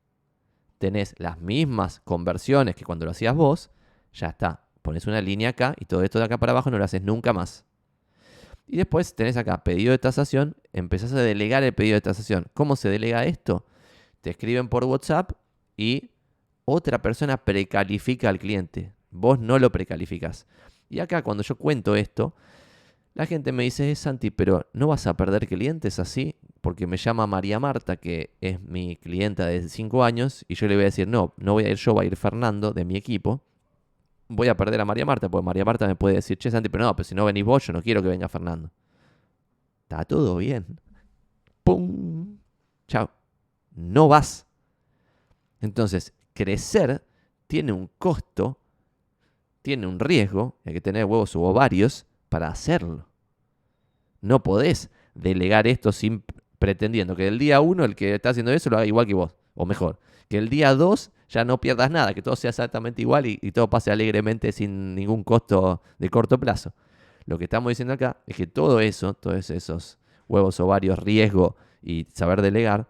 tenés 0.78 1.14
las 1.18 1.40
mismas 1.42 2.00
conversiones 2.06 2.74
que 2.76 2.86
cuando 2.86 3.04
lo 3.04 3.12
hacías 3.12 3.36
vos, 3.36 3.70
ya 4.14 4.28
está. 4.28 4.67
Pones 4.88 5.06
una 5.06 5.20
línea 5.20 5.50
acá 5.50 5.76
y 5.78 5.84
todo 5.84 6.02
esto 6.02 6.18
de 6.18 6.24
acá 6.24 6.38
para 6.38 6.54
abajo 6.54 6.72
no 6.72 6.78
lo 6.78 6.86
haces 6.86 7.02
nunca 7.02 7.34
más. 7.34 7.66
Y 8.66 8.78
después 8.78 9.14
tenés 9.16 9.36
acá 9.36 9.62
pedido 9.62 9.92
de 9.92 9.98
tasación, 9.98 10.56
empezás 10.72 11.12
a 11.12 11.20
delegar 11.20 11.62
el 11.64 11.74
pedido 11.74 11.96
de 11.96 12.00
tasación. 12.00 12.46
¿Cómo 12.54 12.78
se 12.78 12.88
delega 12.88 13.26
esto? 13.26 13.66
Te 14.22 14.30
escriben 14.30 14.70
por 14.70 14.86
WhatsApp 14.86 15.34
y 15.76 16.12
otra 16.64 17.02
persona 17.02 17.36
precalifica 17.36 18.30
al 18.30 18.40
cliente. 18.40 18.94
Vos 19.12 19.40
no 19.40 19.60
lo 19.60 19.74
precalificás. 19.74 20.48
Y 20.88 21.00
acá 21.00 21.22
cuando 21.22 21.44
yo 21.44 21.58
cuento 21.58 21.98
esto, 21.98 22.34
la 23.14 23.26
gente 23.26 23.52
me 23.52 23.64
dice, 23.64 23.94
Santi, 23.94 24.32
pero 24.32 24.70
¿no 24.72 24.88
vas 24.88 25.06
a 25.06 25.18
perder 25.18 25.50
clientes 25.50 26.00
así? 26.00 26.38
Porque 26.62 26.88
me 26.88 26.96
llama 26.96 27.28
María 27.28 27.60
Marta, 27.60 27.98
que 27.98 28.38
es 28.40 28.62
mi 28.62 28.96
clienta 28.96 29.48
de 29.48 29.68
5 29.68 30.06
años, 30.06 30.46
y 30.48 30.56
yo 30.56 30.66
le 30.66 30.76
voy 30.76 30.84
a 30.84 30.86
decir, 30.86 31.10
no, 31.10 31.34
no 31.36 31.52
voy 31.52 31.66
a 31.66 31.70
ir 31.72 31.76
yo, 31.76 31.94
va 31.94 32.04
a 32.04 32.06
ir 32.06 32.16
Fernando 32.16 32.72
de 32.72 32.86
mi 32.86 32.96
equipo 32.96 33.44
voy 34.28 34.48
a 34.48 34.58
perder 34.58 34.82
a 34.82 34.86
María 34.86 35.06
Marta, 35.06 35.30
porque 35.30 35.46
María 35.46 35.66
Marta 35.66 35.88
me 35.88 35.96
puede 35.96 36.16
decir, 36.16 36.38
che, 36.38 36.52
Santi, 36.52 36.70
pero 36.70 36.86
no, 36.86 36.96
pero 36.96 37.04
si 37.06 37.16
no 37.16 37.26
venís 37.26 37.46
vos, 37.46 37.66
yo 37.66 37.74
no 37.74 37.82
quiero 37.82 38.02
que 38.02 38.10
venga 38.10 38.28
Fernando. 38.28 38.72
Está 39.84 40.04
todo 40.06 40.38
bien. 40.38 40.66
¡Pum! 41.64 42.38
Chao. 42.88 43.10
No 43.76 44.08
vas. 44.08 44.46
Entonces, 45.62 46.14
crecer 46.34 47.06
tiene 47.48 47.72
un 47.72 47.90
costo, 47.98 48.60
tiene 49.62 49.88
un 49.88 50.00
riesgo, 50.00 50.58
hay 50.66 50.74
que 50.74 50.82
tener 50.82 51.06
huevos 51.06 51.36
u 51.36 51.44
ovarios 51.44 52.06
para 52.30 52.50
hacerlo. 52.50 53.08
No 54.22 54.44
podés 54.44 54.90
delegar 55.14 55.68
esto 55.68 55.92
sin 55.92 56.24
pretendiendo 56.60 57.16
que 57.16 57.28
el 57.28 57.40
día 57.40 57.62
uno 57.62 57.86
el 57.86 57.96
que 57.96 58.16
está 58.16 58.30
haciendo 58.30 58.52
eso 58.52 58.70
lo 58.70 58.78
haga 58.78 58.86
igual 58.86 59.08
que 59.08 59.14
vos, 59.14 59.36
o 59.56 59.66
mejor. 59.66 60.00
Que 60.28 60.38
el 60.38 60.50
día 60.50 60.76
dos 60.76 61.12
ya 61.30 61.44
no 61.44 61.60
pierdas 61.60 61.92
nada, 61.92 62.14
que 62.14 62.22
todo 62.22 62.36
sea 62.36 62.50
exactamente 62.50 63.02
igual 63.02 63.26
y, 63.26 63.38
todo 63.52 63.70
pase 63.70 63.92
alegremente 63.92 64.52
sin 64.52 64.96
ningún 64.96 65.24
costo 65.24 65.82
de 66.00 66.10
corto 66.10 66.40
plazo. 66.40 66.74
Lo 67.26 67.38
que 67.38 67.46
estamos 67.46 67.70
diciendo 67.70 67.94
acá 67.94 68.18
es 68.26 68.38
que 68.38 68.48
todo 68.48 68.80
eso, 68.80 69.14
todos 69.14 69.50
esos 69.50 69.98
huevos, 70.28 70.60
ovarios, 70.60 71.00
riesgo 71.00 71.58
y 71.82 72.08
saber 72.14 72.42
delegar, 72.42 72.88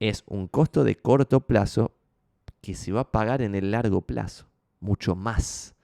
es 0.00 0.24
un 0.26 0.46
costo 0.48 0.84
de 0.84 0.96
corto 0.96 1.40
plazo 1.40 1.92
que 2.60 2.74
se 2.74 2.92
va 2.92 3.00
a 3.00 3.10
pagar 3.10 3.40
en 3.40 3.54
el 3.54 3.70
largo 3.70 4.02
plazo, 4.02 4.46
mucho 4.80 5.16
más. 5.16 5.74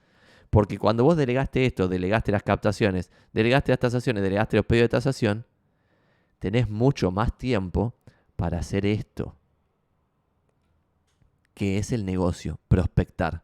Porque 0.51 0.77
cuando 0.77 1.03
vos 1.03 1.17
delegaste 1.17 1.65
esto, 1.65 1.87
delegaste 1.87 2.31
las 2.31 2.43
captaciones, 2.43 3.11
delegaste 3.33 3.71
las 3.71 3.79
tasaciones, 3.79 4.23
delegaste 4.23 4.57
los 4.57 4.65
pedidos 4.65 4.85
de 4.85 4.89
tasación, 4.89 5.45
tenés 6.39 6.69
mucho 6.69 7.11
más 7.11 7.35
tiempo 7.37 7.95
para 8.35 8.59
hacer 8.59 8.85
esto 8.85 9.35
que 11.55 11.79
es 11.79 11.91
el 11.91 12.05
negocio, 12.05 12.59
prospectar. 12.67 13.43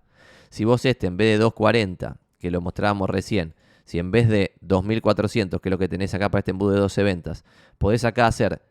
Si 0.50 0.66
vos 0.66 0.86
este 0.86 1.08
en 1.08 1.18
vez 1.18 1.30
de 1.30 1.44
240, 1.44 2.18
que 2.38 2.52
lo 2.52 2.62
mostrábamos 2.62 3.10
recién, 3.10 3.56
si 3.86 3.98
en 3.98 4.12
vez 4.12 4.30
de 4.30 4.54
2400, 4.62 5.60
que 5.60 5.70
es 5.70 5.72
lo 5.72 5.80
que 5.80 5.90
tenés 5.90 6.14
acá 6.14 6.30
para 6.30 6.40
este 6.40 6.52
embudo 6.52 6.72
de 6.72 6.80
12 6.80 7.04
ventas, 7.04 7.44
podés 7.78 8.06
acá 8.06 8.28
hacer 8.28 8.62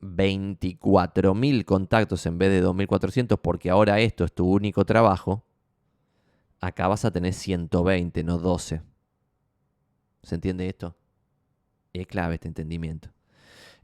24.000 0.00 1.64
contactos 1.64 2.24
en 2.26 2.38
vez 2.38 2.50
de 2.50 2.66
2.400 2.66 3.38
porque 3.38 3.70
ahora 3.70 4.00
esto 4.00 4.24
es 4.24 4.32
tu 4.32 4.48
único 4.48 4.84
trabajo, 4.84 5.44
acá 6.60 6.88
vas 6.88 7.04
a 7.04 7.10
tener 7.10 7.34
120, 7.34 8.24
no 8.24 8.38
12. 8.38 8.82
¿Se 10.22 10.34
entiende 10.34 10.68
esto? 10.68 10.96
Es 11.92 12.06
clave 12.06 12.34
este 12.34 12.48
entendimiento. 12.48 13.13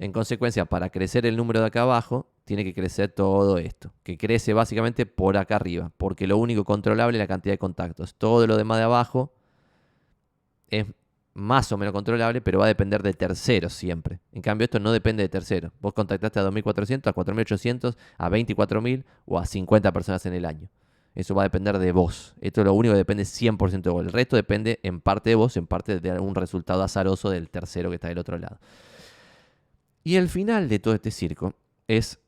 En 0.00 0.12
consecuencia, 0.12 0.64
para 0.64 0.88
crecer 0.88 1.26
el 1.26 1.36
número 1.36 1.60
de 1.60 1.66
acá 1.66 1.82
abajo, 1.82 2.26
tiene 2.46 2.64
que 2.64 2.72
crecer 2.72 3.12
todo 3.12 3.58
esto, 3.58 3.92
que 4.02 4.16
crece 4.16 4.54
básicamente 4.54 5.04
por 5.04 5.36
acá 5.36 5.56
arriba, 5.56 5.92
porque 5.98 6.26
lo 6.26 6.38
único 6.38 6.64
controlable 6.64 7.18
es 7.18 7.20
la 7.20 7.26
cantidad 7.26 7.52
de 7.52 7.58
contactos. 7.58 8.14
Todo 8.14 8.46
lo 8.46 8.56
demás 8.56 8.78
de 8.78 8.84
abajo 8.84 9.30
es 10.68 10.86
más 11.34 11.70
o 11.70 11.76
menos 11.76 11.92
controlable, 11.92 12.40
pero 12.40 12.60
va 12.60 12.64
a 12.64 12.68
depender 12.68 13.02
de 13.02 13.12
terceros 13.12 13.74
siempre. 13.74 14.20
En 14.32 14.40
cambio, 14.40 14.64
esto 14.64 14.80
no 14.80 14.90
depende 14.90 15.22
de 15.22 15.28
terceros. 15.28 15.70
Vos 15.82 15.92
contactaste 15.92 16.40
a 16.40 16.48
2.400, 16.48 17.06
a 17.06 17.14
4.800, 17.14 17.96
a 18.16 18.30
24.000 18.30 19.04
o 19.26 19.38
a 19.38 19.44
50 19.44 19.92
personas 19.92 20.24
en 20.24 20.32
el 20.32 20.46
año. 20.46 20.70
Eso 21.14 21.34
va 21.34 21.42
a 21.42 21.44
depender 21.44 21.78
de 21.78 21.92
vos. 21.92 22.34
Esto 22.40 22.62
es 22.62 22.64
lo 22.64 22.72
único 22.72 22.94
que 22.94 22.98
depende 22.98 23.24
100% 23.24 23.82
de 23.82 23.90
vos. 23.90 24.06
El 24.06 24.12
resto 24.12 24.36
depende 24.36 24.80
en 24.82 25.02
parte 25.02 25.28
de 25.28 25.36
vos, 25.36 25.58
en 25.58 25.66
parte 25.66 26.00
de 26.00 26.10
algún 26.10 26.34
resultado 26.34 26.82
azaroso 26.82 27.28
del 27.28 27.50
tercero 27.50 27.90
que 27.90 27.96
está 27.96 28.08
del 28.08 28.18
otro 28.18 28.38
lado. 28.38 28.58
Y 30.02 30.16
el 30.16 30.28
final 30.28 30.68
de 30.68 30.78
todo 30.78 30.94
este 30.94 31.10
circo 31.10 31.54
es 31.86 32.20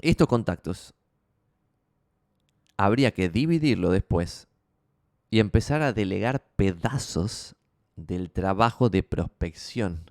estos 0.00 0.28
contactos 0.28 0.94
habría 2.76 3.10
que 3.10 3.28
dividirlo 3.28 3.90
después 3.90 4.48
y 5.30 5.40
empezar 5.40 5.82
a 5.82 5.92
delegar 5.92 6.46
pedazos 6.56 7.56
del 7.96 8.30
trabajo 8.30 8.88
de 8.88 9.02
prospección. 9.02 10.10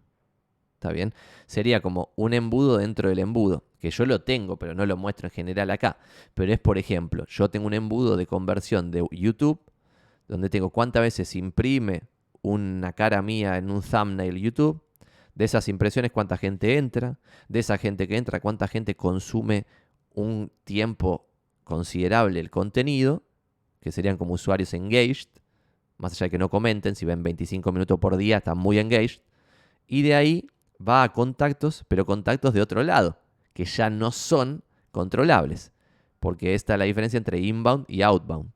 ¿Está 0.74 0.92
bien? 0.92 1.14
Sería 1.48 1.82
como 1.82 2.12
un 2.16 2.34
embudo 2.34 2.78
dentro 2.78 3.10
del 3.10 3.20
embudo, 3.20 3.64
que 3.80 3.90
yo 3.90 4.06
lo 4.06 4.22
tengo, 4.22 4.58
pero 4.58 4.76
no 4.76 4.86
lo 4.86 4.98
muestro 4.98 5.28
en 5.28 5.32
general 5.32 5.72
acá. 5.72 5.98
Pero 6.36 6.54
es, 6.54 6.60
por 6.60 6.78
ejemplo, 6.78 7.26
yo 7.28 7.50
tengo 7.50 7.66
un 7.66 7.74
embudo 7.74 8.16
de 8.16 8.28
conversión 8.28 8.92
de 8.92 9.04
YouTube, 9.10 9.60
donde 10.28 10.50
tengo 10.50 10.70
cuántas 10.70 11.02
veces 11.02 11.36
imprime 11.36 12.04
una 12.44 12.94
cara 12.94 13.22
mía 13.22 13.58
en 13.58 13.72
un 13.72 13.82
thumbnail 13.82 14.38
YouTube, 14.38 14.82
de 15.38 15.46
esas 15.46 15.68
impresiones 15.68 16.12
cuánta 16.12 16.36
gente 16.36 16.78
entra, 16.80 17.20
de 17.48 17.60
esa 17.60 17.78
gente 17.78 18.08
que 18.08 18.18
entra 18.18 18.40
cuánta 18.40 18.68
gente 18.68 18.96
consume 18.96 19.68
un 20.16 20.52
tiempo 20.64 21.28
considerable 21.64 22.40
el 22.40 22.50
contenido, 22.50 23.22
que 23.80 23.92
serían 23.92 24.18
como 24.18 24.34
usuarios 24.34 24.74
engaged, 24.74 25.30
más 25.98 26.14
allá 26.14 26.26
de 26.26 26.32
que 26.32 26.38
no 26.40 26.50
comenten, 26.50 26.96
si 26.96 27.06
ven 27.06 27.22
25 27.22 27.72
minutos 27.72 28.00
por 28.00 28.18
día 28.18 28.38
están 28.38 28.58
muy 28.58 28.80
engaged, 28.80 29.22
y 29.86 30.02
de 30.02 30.16
ahí 30.16 30.48
va 30.86 31.04
a 31.04 31.14
contactos, 31.14 31.86
pero 31.88 32.08
contactos 32.08 32.56
de 32.56 32.62
otro 32.64 32.82
lado, 32.82 33.20
que 33.54 33.66
ya 33.66 33.92
no 33.92 34.12
son 34.12 34.64
controlables, 34.92 35.72
porque 36.20 36.56
esta 36.56 36.74
es 36.74 36.80
la 36.80 36.86
diferencia 36.86 37.18
entre 37.18 37.38
inbound 37.38 37.86
y 37.88 38.02
outbound. 38.02 38.50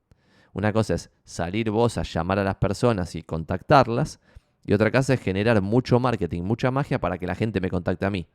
Una 0.54 0.74
cosa 0.74 0.96
es 0.96 1.12
salir 1.26 1.70
vos 1.70 2.00
a 2.00 2.04
llamar 2.04 2.40
a 2.40 2.44
las 2.44 2.56
personas 2.56 3.14
y 3.14 3.22
contactarlas, 3.22 4.20
y 4.66 4.74
otra 4.74 4.92
cosa 4.92 5.14
es 5.14 5.22
generar 5.22 5.62
mucho 5.62 6.00
marketing, 6.00 6.44
mucha 6.44 6.72
magia 6.72 7.00
para 7.00 7.18
que 7.18 7.28
la 7.28 7.36
gente 7.36 7.60
me 7.60 7.70
contacte 7.70 8.06
a 8.06 8.10
mí. 8.10 8.28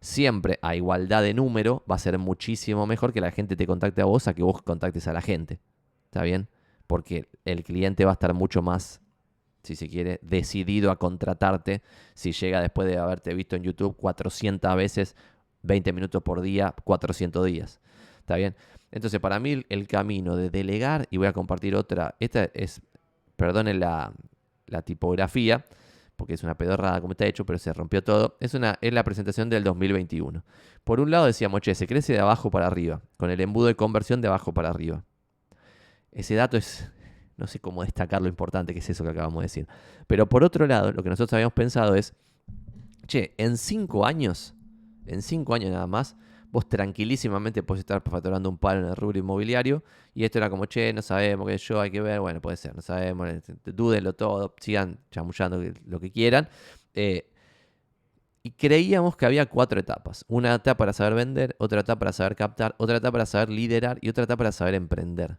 Siempre 0.00 0.58
a 0.60 0.76
igualdad 0.76 1.22
de 1.22 1.32
número 1.32 1.82
va 1.90 1.94
a 1.94 1.98
ser 1.98 2.18
muchísimo 2.18 2.86
mejor 2.86 3.12
que 3.12 3.20
la 3.20 3.30
gente 3.30 3.56
te 3.56 3.66
contacte 3.66 4.02
a 4.02 4.04
vos 4.04 4.28
a 4.28 4.34
que 4.34 4.42
vos 4.42 4.60
contactes 4.60 5.08
a 5.08 5.14
la 5.14 5.22
gente. 5.22 5.60
¿Está 6.06 6.22
bien? 6.22 6.48
Porque 6.86 7.28
el 7.46 7.64
cliente 7.64 8.04
va 8.04 8.12
a 8.12 8.14
estar 8.14 8.34
mucho 8.34 8.60
más, 8.60 9.00
si 9.62 9.76
se 9.76 9.88
quiere, 9.88 10.20
decidido 10.22 10.90
a 10.90 10.98
contratarte 10.98 11.80
si 12.12 12.32
llega 12.32 12.60
después 12.60 12.86
de 12.86 12.98
haberte 12.98 13.32
visto 13.32 13.56
en 13.56 13.62
YouTube 13.62 13.96
400 13.96 14.76
veces, 14.76 15.16
20 15.62 15.94
minutos 15.94 16.22
por 16.22 16.42
día, 16.42 16.74
400 16.84 17.46
días. 17.46 17.80
¿Está 18.18 18.36
bien? 18.36 18.54
Entonces, 18.90 19.18
para 19.18 19.40
mí 19.40 19.64
el 19.70 19.88
camino 19.88 20.36
de 20.36 20.50
delegar, 20.50 21.08
y 21.10 21.16
voy 21.16 21.26
a 21.26 21.32
compartir 21.32 21.74
otra, 21.74 22.14
esta 22.20 22.44
es, 22.52 22.82
perdonen 23.36 23.80
la, 23.80 24.12
la 24.66 24.82
tipografía, 24.82 25.64
porque 26.16 26.34
es 26.34 26.42
una 26.42 26.56
pedorrada 26.56 27.00
como 27.00 27.12
está 27.12 27.26
hecho, 27.26 27.44
pero 27.44 27.58
se 27.58 27.72
rompió 27.72 28.02
todo. 28.02 28.36
Es, 28.40 28.54
una, 28.54 28.78
es 28.80 28.92
la 28.92 29.04
presentación 29.04 29.50
del 29.50 29.64
2021. 29.64 30.44
Por 30.84 31.00
un 31.00 31.10
lado 31.10 31.26
decíamos, 31.26 31.60
che, 31.60 31.74
se 31.74 31.86
crece 31.86 32.12
de 32.12 32.20
abajo 32.20 32.50
para 32.50 32.66
arriba, 32.66 33.00
con 33.16 33.30
el 33.30 33.40
embudo 33.40 33.66
de 33.66 33.74
conversión 33.74 34.20
de 34.20 34.28
abajo 34.28 34.52
para 34.52 34.70
arriba. 34.70 35.04
Ese 36.12 36.34
dato 36.34 36.56
es, 36.56 36.90
no 37.36 37.46
sé 37.46 37.58
cómo 37.58 37.82
destacar 37.82 38.22
lo 38.22 38.28
importante 38.28 38.72
que 38.72 38.78
es 38.78 38.88
eso 38.88 39.02
que 39.02 39.10
acabamos 39.10 39.40
de 39.40 39.46
decir. 39.46 39.68
Pero 40.06 40.28
por 40.28 40.44
otro 40.44 40.66
lado, 40.66 40.92
lo 40.92 41.02
que 41.02 41.10
nosotros 41.10 41.32
habíamos 41.32 41.54
pensado 41.54 41.94
es, 41.96 42.14
che, 43.06 43.34
en 43.38 43.56
cinco 43.56 44.06
años, 44.06 44.54
en 45.06 45.22
cinco 45.22 45.54
años 45.54 45.72
nada 45.72 45.86
más, 45.86 46.16
vos 46.54 46.68
tranquilísimamente 46.68 47.64
podés 47.64 47.80
estar 47.80 48.00
facturando 48.00 48.48
un 48.48 48.58
palo 48.58 48.80
en 48.80 48.86
el 48.86 48.94
rubro 48.94 49.18
inmobiliario. 49.18 49.82
Y 50.14 50.22
esto 50.22 50.38
era 50.38 50.48
como, 50.48 50.66
che, 50.66 50.92
no 50.92 51.02
sabemos 51.02 51.48
qué 51.48 51.58
yo, 51.58 51.80
hay 51.80 51.90
que 51.90 52.00
ver. 52.00 52.20
Bueno, 52.20 52.40
puede 52.40 52.56
ser, 52.56 52.76
no 52.76 52.80
sabemos, 52.80 53.28
este, 53.28 53.72
dúdenlo 53.72 54.12
todo, 54.12 54.54
sigan 54.60 55.00
chamullando 55.10 55.60
lo 55.84 55.98
que 55.98 56.12
quieran. 56.12 56.48
Eh, 56.94 57.28
y 58.44 58.52
creíamos 58.52 59.16
que 59.16 59.26
había 59.26 59.46
cuatro 59.46 59.80
etapas. 59.80 60.24
Una 60.28 60.54
etapa 60.54 60.76
para 60.76 60.92
saber 60.92 61.14
vender, 61.14 61.56
otra 61.58 61.80
etapa 61.80 61.98
para 61.98 62.12
saber 62.12 62.36
captar, 62.36 62.76
otra 62.78 62.98
etapa 62.98 63.10
para 63.10 63.26
saber 63.26 63.48
liderar 63.48 63.98
y 64.00 64.08
otra 64.08 64.22
etapa 64.22 64.38
para 64.38 64.52
saber 64.52 64.74
emprender. 64.74 65.38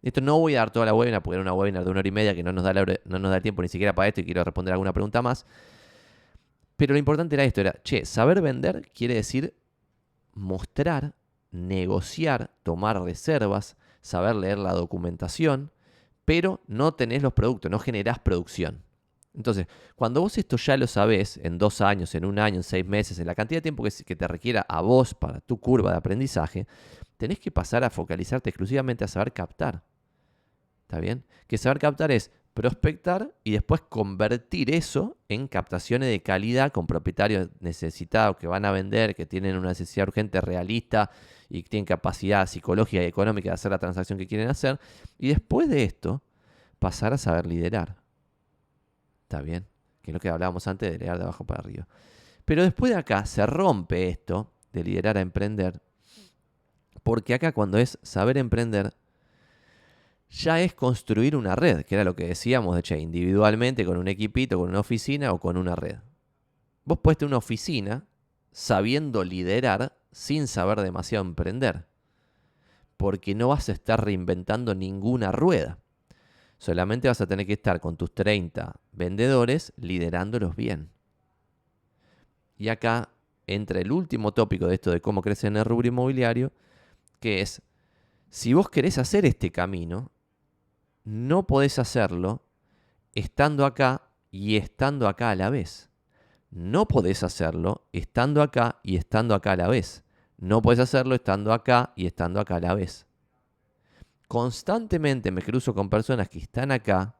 Esto 0.00 0.22
no 0.22 0.38
voy 0.38 0.54
a 0.54 0.60
dar 0.60 0.70
toda 0.70 0.86
la 0.86 0.94
webinar 0.94 1.22
porque 1.22 1.34
era 1.34 1.42
una 1.42 1.52
webinar 1.52 1.84
de 1.84 1.90
una 1.90 2.00
hora 2.00 2.08
y 2.08 2.12
media 2.12 2.34
que 2.34 2.42
no 2.42 2.54
nos 2.54 2.64
da, 2.64 2.72
no 2.72 3.18
nos 3.18 3.30
da 3.30 3.42
tiempo 3.42 3.60
ni 3.60 3.68
siquiera 3.68 3.94
para 3.94 4.08
esto 4.08 4.22
y 4.22 4.24
quiero 4.24 4.42
responder 4.44 4.72
alguna 4.72 4.94
pregunta 4.94 5.20
más. 5.20 5.44
Pero 6.78 6.94
lo 6.94 6.98
importante 6.98 7.34
era 7.34 7.44
esto, 7.44 7.60
era, 7.60 7.74
che, 7.82 8.06
saber 8.06 8.40
vender 8.40 8.90
quiere 8.94 9.12
decir 9.12 9.52
mostrar 10.38 11.14
negociar, 11.50 12.50
tomar 12.62 13.02
reservas, 13.02 13.76
saber 14.00 14.36
leer 14.36 14.58
la 14.58 14.72
documentación, 14.72 15.72
pero 16.24 16.60
no 16.66 16.94
tenés 16.94 17.22
los 17.22 17.32
productos, 17.32 17.70
no 17.70 17.78
generás 17.78 18.18
producción. 18.18 18.82
Entonces, 19.34 19.66
cuando 19.94 20.20
vos 20.20 20.36
esto 20.36 20.56
ya 20.56 20.76
lo 20.76 20.86
sabés 20.86 21.38
en 21.42 21.58
dos 21.58 21.80
años, 21.80 22.14
en 22.14 22.24
un 22.24 22.38
año, 22.38 22.56
en 22.56 22.62
seis 22.62 22.84
meses, 22.84 23.18
en 23.18 23.26
la 23.26 23.34
cantidad 23.34 23.58
de 23.58 23.62
tiempo 23.62 23.84
que, 23.84 24.16
te 24.16 24.28
requiera 24.28 24.66
a 24.68 24.80
vos 24.80 25.14
para 25.14 25.40
tu 25.40 25.60
curva 25.60 25.92
de 25.92 25.98
aprendizaje, 25.98 26.66
tenés 27.16 27.38
que 27.38 27.50
pasar 27.50 27.84
a 27.84 27.90
focalizarte 27.90 28.50
exclusivamente 28.50 29.04
a 29.04 29.08
saber 29.08 29.32
captar. 29.32 29.84
¿Está 30.82 30.98
bien? 31.00 31.24
Que 31.46 31.56
saber 31.56 31.78
captar 31.78 32.10
es 32.10 32.30
prospectar 32.58 33.32
y 33.44 33.52
después 33.52 33.82
convertir 33.82 34.74
eso 34.74 35.16
en 35.28 35.46
captaciones 35.46 36.08
de 36.08 36.24
calidad 36.24 36.72
con 36.72 36.88
propietarios 36.88 37.50
necesitados 37.60 38.36
que 38.36 38.48
van 38.48 38.64
a 38.64 38.72
vender, 38.72 39.14
que 39.14 39.26
tienen 39.26 39.56
una 39.56 39.68
necesidad 39.68 40.08
urgente 40.08 40.40
realista 40.40 41.12
y 41.48 41.62
tienen 41.62 41.84
capacidad 41.84 42.48
psicológica 42.48 43.00
y 43.00 43.06
económica 43.06 43.50
de 43.50 43.54
hacer 43.54 43.70
la 43.70 43.78
transacción 43.78 44.18
que 44.18 44.26
quieren 44.26 44.48
hacer. 44.48 44.80
Y 45.20 45.28
después 45.28 45.68
de 45.68 45.84
esto, 45.84 46.20
pasar 46.80 47.12
a 47.12 47.16
saber 47.18 47.46
liderar. 47.46 47.94
¿Está 49.22 49.40
bien? 49.40 49.64
Que 50.02 50.10
es 50.10 50.14
lo 50.14 50.18
que 50.18 50.28
hablábamos 50.28 50.66
antes 50.66 50.90
de 50.90 50.98
liderar 50.98 51.18
de 51.18 51.22
abajo 51.22 51.44
para 51.44 51.60
arriba. 51.60 51.86
Pero 52.44 52.64
después 52.64 52.90
de 52.90 52.98
acá 52.98 53.24
se 53.24 53.46
rompe 53.46 54.08
esto 54.08 54.50
de 54.72 54.82
liderar 54.82 55.16
a 55.16 55.20
emprender. 55.20 55.80
Porque 57.04 57.34
acá 57.34 57.52
cuando 57.52 57.78
es 57.78 58.00
saber 58.02 58.36
emprender, 58.36 58.94
ya 60.30 60.60
es 60.60 60.74
construir 60.74 61.36
una 61.36 61.56
red, 61.56 61.84
que 61.84 61.94
era 61.94 62.04
lo 62.04 62.14
que 62.14 62.26
decíamos, 62.26 62.76
de 62.76 62.82
che, 62.82 62.98
individualmente, 62.98 63.84
con 63.84 63.96
un 63.96 64.08
equipito, 64.08 64.58
con 64.58 64.68
una 64.68 64.80
oficina 64.80 65.32
o 65.32 65.40
con 65.40 65.56
una 65.56 65.74
red. 65.74 65.96
Vos 66.84 66.98
puedes 67.02 67.18
tener 67.18 67.30
una 67.30 67.38
oficina 67.38 68.06
sabiendo 68.52 69.24
liderar 69.24 69.96
sin 70.12 70.46
saber 70.46 70.80
demasiado 70.80 71.24
emprender, 71.24 71.86
porque 72.96 73.34
no 73.34 73.48
vas 73.48 73.68
a 73.68 73.72
estar 73.72 74.04
reinventando 74.04 74.74
ninguna 74.74 75.32
rueda. 75.32 75.78
Solamente 76.58 77.08
vas 77.08 77.20
a 77.20 77.26
tener 77.26 77.46
que 77.46 77.52
estar 77.52 77.80
con 77.80 77.96
tus 77.96 78.12
30 78.14 78.80
vendedores 78.92 79.72
liderándolos 79.76 80.56
bien. 80.56 80.90
Y 82.56 82.68
acá 82.68 83.10
entra 83.46 83.80
el 83.80 83.92
último 83.92 84.32
tópico 84.32 84.66
de 84.66 84.74
esto 84.74 84.90
de 84.90 85.00
cómo 85.00 85.22
crecer 85.22 85.48
en 85.48 85.58
el 85.58 85.64
rubro 85.64 85.88
inmobiliario, 85.88 86.52
que 87.20 87.40
es, 87.40 87.62
si 88.28 88.52
vos 88.52 88.68
querés 88.68 88.98
hacer 88.98 89.24
este 89.24 89.52
camino, 89.52 90.10
no 91.08 91.46
podés 91.46 91.78
hacerlo 91.78 92.42
estando 93.14 93.64
acá 93.64 94.10
y 94.30 94.56
estando 94.56 95.08
acá 95.08 95.30
a 95.30 95.36
la 95.36 95.48
vez. 95.48 95.88
No 96.50 96.86
podés 96.86 97.22
hacerlo 97.22 97.86
estando 97.92 98.42
acá 98.42 98.78
y 98.82 98.96
estando 98.96 99.34
acá 99.34 99.52
a 99.52 99.56
la 99.56 99.68
vez. 99.68 100.04
No 100.36 100.60
podés 100.60 100.80
hacerlo 100.80 101.14
estando 101.14 101.54
acá 101.54 101.94
y 101.96 102.04
estando 102.04 102.40
acá 102.40 102.56
a 102.56 102.60
la 102.60 102.74
vez. 102.74 103.06
Constantemente 104.26 105.30
me 105.30 105.40
cruzo 105.40 105.74
con 105.74 105.88
personas 105.88 106.28
que 106.28 106.40
están 106.40 106.70
acá, 106.72 107.16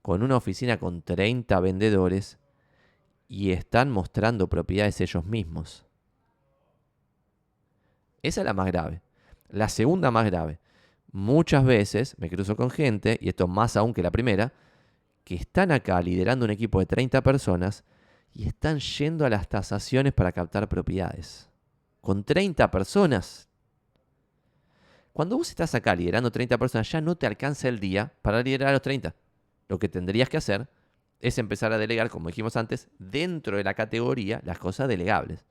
con 0.00 0.22
una 0.22 0.36
oficina 0.36 0.78
con 0.78 1.02
30 1.02 1.58
vendedores, 1.58 2.38
y 3.26 3.50
están 3.50 3.90
mostrando 3.90 4.48
propiedades 4.48 5.00
ellos 5.00 5.24
mismos. 5.24 5.84
Esa 8.22 8.42
es 8.42 8.44
la 8.44 8.54
más 8.54 8.66
grave. 8.66 9.02
La 9.48 9.68
segunda 9.68 10.12
más 10.12 10.24
grave 10.26 10.60
muchas 11.12 11.64
veces 11.64 12.16
me 12.18 12.28
cruzo 12.28 12.56
con 12.56 12.70
gente, 12.70 13.18
y 13.20 13.28
esto 13.28 13.46
más 13.46 13.76
aún 13.76 13.94
que 13.94 14.02
la 14.02 14.10
primera, 14.10 14.52
que 15.24 15.34
están 15.36 15.70
acá 15.70 16.00
liderando 16.00 16.44
un 16.44 16.50
equipo 16.50 16.80
de 16.80 16.86
30 16.86 17.22
personas 17.22 17.84
y 18.34 18.48
están 18.48 18.80
yendo 18.80 19.24
a 19.24 19.30
las 19.30 19.48
tasaciones 19.48 20.12
para 20.12 20.32
captar 20.32 20.68
propiedades. 20.68 21.48
Con 22.00 22.24
30 22.24 22.70
personas. 22.70 23.48
Cuando 25.12 25.36
vos 25.36 25.50
estás 25.50 25.74
acá 25.74 25.94
liderando 25.94 26.32
30 26.32 26.58
personas, 26.58 26.90
ya 26.90 27.00
no 27.00 27.14
te 27.16 27.26
alcanza 27.26 27.68
el 27.68 27.78
día 27.78 28.12
para 28.22 28.42
liderar 28.42 28.70
a 28.70 28.72
los 28.72 28.82
30. 28.82 29.14
Lo 29.68 29.78
que 29.78 29.88
tendrías 29.88 30.28
que 30.28 30.38
hacer 30.38 30.68
es 31.20 31.38
empezar 31.38 31.72
a 31.72 31.78
delegar, 31.78 32.10
como 32.10 32.28
dijimos 32.28 32.56
antes, 32.56 32.88
dentro 32.98 33.56
de 33.56 33.64
la 33.64 33.74
categoría 33.74 34.40
las 34.44 34.58
cosas 34.58 34.88
delegables. 34.88 35.44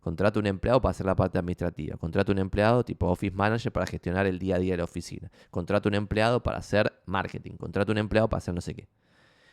Contrata 0.00 0.38
un 0.38 0.46
empleado 0.46 0.80
para 0.80 0.90
hacer 0.92 1.06
la 1.06 1.16
parte 1.16 1.38
administrativa. 1.38 1.96
Contrata 1.96 2.32
un 2.32 2.38
empleado 2.38 2.84
tipo 2.84 3.06
office 3.08 3.34
manager 3.34 3.72
para 3.72 3.86
gestionar 3.86 4.26
el 4.26 4.38
día 4.38 4.56
a 4.56 4.58
día 4.58 4.74
de 4.74 4.78
la 4.78 4.84
oficina. 4.84 5.30
Contrata 5.50 5.88
un 5.88 5.94
empleado 5.94 6.42
para 6.42 6.58
hacer 6.58 6.92
marketing. 7.06 7.52
Contrata 7.56 7.92
un 7.92 7.98
empleado 7.98 8.28
para 8.28 8.38
hacer 8.38 8.54
no 8.54 8.60
sé 8.60 8.74
qué. 8.74 8.88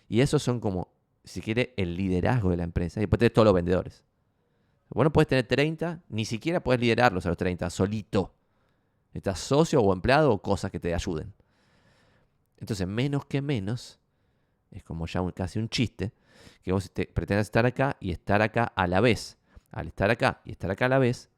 Y 0.08 0.22
esos 0.22 0.44
son 0.44 0.60
como, 0.60 0.90
si 1.24 1.42
quiere, 1.42 1.74
el 1.78 1.98
liderazgo 1.98 2.52
de 2.52 2.58
la 2.58 2.64
empresa. 2.64 3.00
Y 3.00 3.02
después 3.02 3.20
tenés 3.20 3.34
todos 3.34 3.46
los 3.46 3.56
vendedores. 3.56 4.04
Bueno, 4.90 5.12
puedes 5.12 5.28
tener 5.28 5.48
30, 5.48 6.04
ni 6.10 6.26
siquiera 6.26 6.62
puedes 6.62 6.80
liderarlos 6.80 7.26
a 7.26 7.30
los 7.30 7.38
30, 7.38 7.70
solito. 7.70 8.34
Estás 9.14 9.40
socio 9.40 9.82
o 9.82 9.94
empleado 9.94 10.32
o 10.32 10.42
cosas 10.42 10.72
que 10.72 10.80
te 10.80 10.94
ayuden. 10.94 11.34
Entonces, 12.58 12.88
menos 12.88 13.26
que 13.26 13.42
menos, 13.42 14.00
es 14.72 14.84
como 14.84 15.08
ya 15.08 15.22
casi 15.34 15.58
un 15.60 15.70
chiste, 15.70 16.14
que 16.64 16.72
vos 16.72 16.92
te, 16.92 17.08
pretendas 17.08 17.48
estar 17.48 17.66
acá 17.66 17.98
y 18.00 18.12
estar 18.12 18.42
acá 18.42 18.66
a 18.76 18.88
la 18.88 19.02
vez 19.02 19.38
al 19.76 19.88
estar 19.88 20.10
acá 20.10 20.42
y 20.46 20.52
estar 20.52 20.72
acá 20.72 20.86
a 20.86 20.90
la 20.90 21.00
vez, 21.00 21.30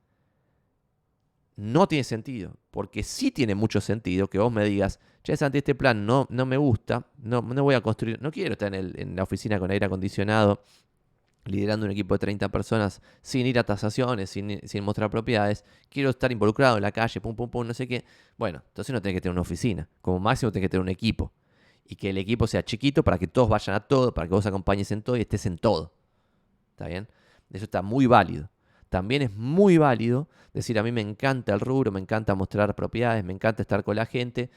no 1.56 1.88
tiene 1.88 2.04
sentido. 2.04 2.56
Porque 2.72 3.04
sí 3.04 3.32
tiene 3.32 3.56
mucho 3.56 3.82
sentido 3.82 4.30
que 4.30 4.38
vos 4.38 4.54
me 4.54 4.64
digas, 4.64 5.00
che, 5.24 5.36
Santi, 5.36 5.58
este 5.58 5.76
plan 5.76 6.06
no, 6.06 6.28
no 6.30 6.46
me 6.46 6.56
gusta, 6.56 7.08
no, 7.18 7.42
no 7.42 7.64
voy 7.64 7.76
a 7.76 7.82
construir, 7.82 8.22
no 8.22 8.32
quiero 8.32 8.54
estar 8.54 8.74
en, 8.74 9.16
la 9.16 9.24
oficina 9.24 9.60
con 9.60 9.72
aire 9.72 9.88
acondicionado, 9.88 10.62
liderando 11.46 11.88
un 11.88 11.92
equipo 11.92 12.14
de 12.14 12.20
30 12.20 12.50
personas 12.50 13.02
sin 13.24 13.48
ir 13.48 13.58
a 13.58 13.64
tasaciones, 13.64 14.30
sin, 14.30 14.62
sin, 14.68 14.84
mostrar 14.84 15.10
propiedades, 15.10 15.66
quiero 15.90 16.12
estar 16.12 16.32
involucrado 16.32 16.78
en 16.78 16.84
la 16.84 16.92
calle, 16.92 17.20
pum, 17.20 17.36
pum, 17.36 17.50
pum, 17.50 17.66
no 17.66 17.74
sé 17.74 17.88
qué. 17.88 18.06
Bueno, 18.38 18.62
entonces 18.68 18.94
no 18.94 19.02
tenés 19.02 19.16
que 19.16 19.22
tener 19.22 19.32
una 19.32 19.42
oficina. 19.42 19.90
Como 20.02 20.20
máximo 20.20 20.52
tenés 20.52 20.66
que 20.66 20.70
tener 20.70 20.84
un 20.84 20.90
equipo. 20.90 21.34
Y 21.86 21.96
que 21.96 22.12
el 22.12 22.20
equipo 22.20 22.46
sea 22.46 22.64
chiquito 22.64 23.04
para 23.04 23.18
que 23.18 23.28
todos 23.28 23.50
vayan 23.50 23.76
a 23.76 23.80
todo, 23.80 24.14
para 24.14 24.28
que 24.28 24.36
vos 24.36 24.46
acompañes 24.46 24.92
en 24.92 25.02
todo 25.02 25.18
y 25.18 25.22
estés 25.22 25.48
en 25.48 25.58
todo. 25.58 25.94
¿Está 26.72 26.88
bien? 26.88 27.08
Eso 27.52 27.66
está 27.66 27.82
muy 27.82 28.06
válido. 28.06 28.50
También 28.90 29.22
es 29.22 29.32
muy 29.32 29.78
válido 29.78 30.28
decir, 30.54 30.80
a 30.80 30.84
mí 30.84 30.92
me 30.92 31.02
encanta 31.02 31.54
el 31.54 31.60
rubro, 31.60 31.92
me 31.92 32.00
encanta 32.00 32.36
mostrar 32.36 32.74
propiedades, 32.76 33.24
me 33.24 33.34
encanta 33.34 33.62
estar 33.62 33.84
con 33.84 33.96
la 33.96 34.06
gente, 34.06 34.50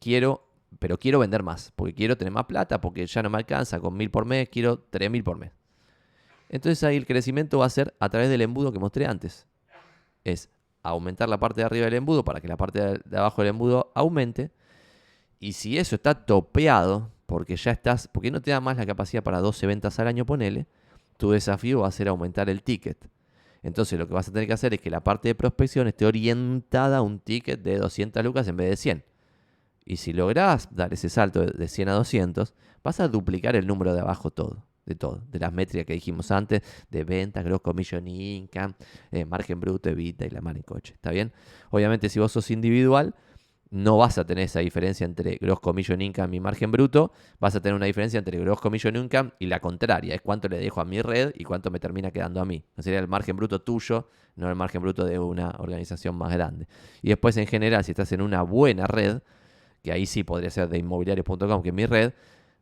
quiero, 0.00 0.48
pero 0.78 0.98
quiero 0.98 1.18
vender 1.18 1.42
más, 1.42 1.72
porque 1.76 1.94
quiero 1.94 2.16
tener 2.16 2.32
más 2.32 2.46
plata, 2.46 2.80
porque 2.80 3.06
ya 3.06 3.22
no 3.22 3.30
me 3.30 3.38
alcanza 3.38 3.78
con 3.80 3.96
mil 3.96 4.10
por 4.10 4.24
mes, 4.24 4.48
quiero 4.48 4.78
tres 4.78 5.10
mil 5.10 5.22
por 5.22 5.36
mes. 5.36 5.52
Entonces 6.48 6.82
ahí 6.84 6.96
el 6.96 7.06
crecimiento 7.06 7.58
va 7.58 7.66
a 7.66 7.70
ser 7.70 7.94
a 7.98 8.08
través 8.08 8.28
del 8.30 8.42
embudo 8.42 8.72
que 8.72 8.78
mostré 8.78 9.06
antes. 9.06 9.46
Es 10.24 10.50
aumentar 10.82 11.28
la 11.28 11.38
parte 11.38 11.60
de 11.60 11.66
arriba 11.66 11.86
del 11.86 11.94
embudo 11.94 12.24
para 12.24 12.40
que 12.40 12.48
la 12.48 12.56
parte 12.56 13.00
de 13.04 13.18
abajo 13.18 13.42
del 13.42 13.50
embudo 13.50 13.90
aumente. 13.94 14.50
Y 15.40 15.54
si 15.54 15.78
eso 15.78 15.96
está 15.96 16.14
topeado, 16.26 17.10
porque 17.26 17.56
ya 17.56 17.72
estás, 17.72 18.08
porque 18.08 18.30
no 18.30 18.40
te 18.40 18.50
da 18.50 18.60
más 18.60 18.76
la 18.76 18.86
capacidad 18.86 19.22
para 19.22 19.40
12 19.40 19.66
ventas 19.66 19.98
al 19.98 20.06
año, 20.06 20.24
ponele, 20.26 20.66
tu 21.16 21.30
desafío 21.30 21.80
va 21.80 21.88
a 21.88 21.92
ser 21.92 22.08
aumentar 22.08 22.48
el 22.50 22.62
ticket. 22.62 23.08
Entonces 23.62 23.98
lo 23.98 24.06
que 24.06 24.14
vas 24.14 24.28
a 24.28 24.32
tener 24.32 24.46
que 24.46 24.52
hacer 24.52 24.74
es 24.74 24.80
que 24.80 24.90
la 24.90 25.02
parte 25.02 25.28
de 25.28 25.34
prospección 25.34 25.88
esté 25.88 26.04
orientada 26.04 26.98
a 26.98 27.02
un 27.02 27.18
ticket 27.18 27.62
de 27.62 27.78
200 27.78 28.22
lucas 28.22 28.46
en 28.46 28.56
vez 28.56 28.70
de 28.70 28.76
100. 28.76 29.04
Y 29.86 29.96
si 29.96 30.12
lográs 30.12 30.68
dar 30.74 30.92
ese 30.92 31.08
salto 31.08 31.44
de 31.44 31.68
100 31.68 31.88
a 31.88 31.92
200, 31.94 32.54
vas 32.82 33.00
a 33.00 33.08
duplicar 33.08 33.56
el 33.56 33.66
número 33.66 33.94
de 33.94 34.00
abajo 34.00 34.30
todo, 34.30 34.64
de 34.84 34.94
todo, 34.94 35.22
de 35.30 35.38
las 35.38 35.52
métricas 35.52 35.86
que 35.86 35.94
dijimos 35.94 36.30
antes, 36.30 36.62
de 36.90 37.04
ventas, 37.04 37.44
gross 37.44 37.62
commission 37.62 38.06
income, 38.06 38.74
eh, 39.10 39.24
margen 39.24 39.60
bruto, 39.60 39.88
evita 39.88 40.26
y 40.26 40.30
la 40.30 40.40
mano 40.42 40.58
en 40.58 40.62
coche. 40.62 40.94
¿Está 40.94 41.10
bien? 41.10 41.32
Obviamente 41.70 42.08
si 42.08 42.18
vos 42.18 42.32
sos 42.32 42.50
individual, 42.50 43.14
no 43.74 43.98
vas 43.98 44.18
a 44.18 44.24
tener 44.24 44.44
esa 44.44 44.60
diferencia 44.60 45.04
entre 45.04 45.34
gross 45.34 45.58
commission 45.58 46.00
income 46.00 46.36
y 46.36 46.38
margen 46.38 46.70
bruto, 46.70 47.10
vas 47.40 47.56
a 47.56 47.60
tener 47.60 47.74
una 47.74 47.86
diferencia 47.86 48.18
entre 48.18 48.38
gross 48.38 48.60
commission 48.60 48.94
income 48.94 49.32
y 49.40 49.46
la 49.46 49.58
contraria, 49.58 50.14
es 50.14 50.20
cuánto 50.20 50.48
le 50.48 50.58
dejo 50.58 50.80
a 50.80 50.84
mi 50.84 51.02
red 51.02 51.32
y 51.34 51.42
cuánto 51.42 51.72
me 51.72 51.80
termina 51.80 52.12
quedando 52.12 52.40
a 52.40 52.44
mí. 52.44 52.64
sería 52.78 53.00
el 53.00 53.08
margen 53.08 53.36
bruto 53.36 53.62
tuyo, 53.62 54.08
no 54.36 54.48
el 54.48 54.54
margen 54.54 54.80
bruto 54.80 55.04
de 55.04 55.18
una 55.18 55.56
organización 55.58 56.16
más 56.16 56.32
grande. 56.32 56.68
Y 57.02 57.08
después 57.08 57.36
en 57.36 57.48
general, 57.48 57.82
si 57.82 57.90
estás 57.90 58.12
en 58.12 58.22
una 58.22 58.42
buena 58.42 58.86
red, 58.86 59.22
que 59.82 59.90
ahí 59.90 60.06
sí 60.06 60.22
podría 60.22 60.50
ser 60.50 60.68
de 60.68 60.78
inmobiliarios.com, 60.78 61.60
que 61.60 61.70
es 61.70 61.74
mi 61.74 61.86
red, 61.86 62.12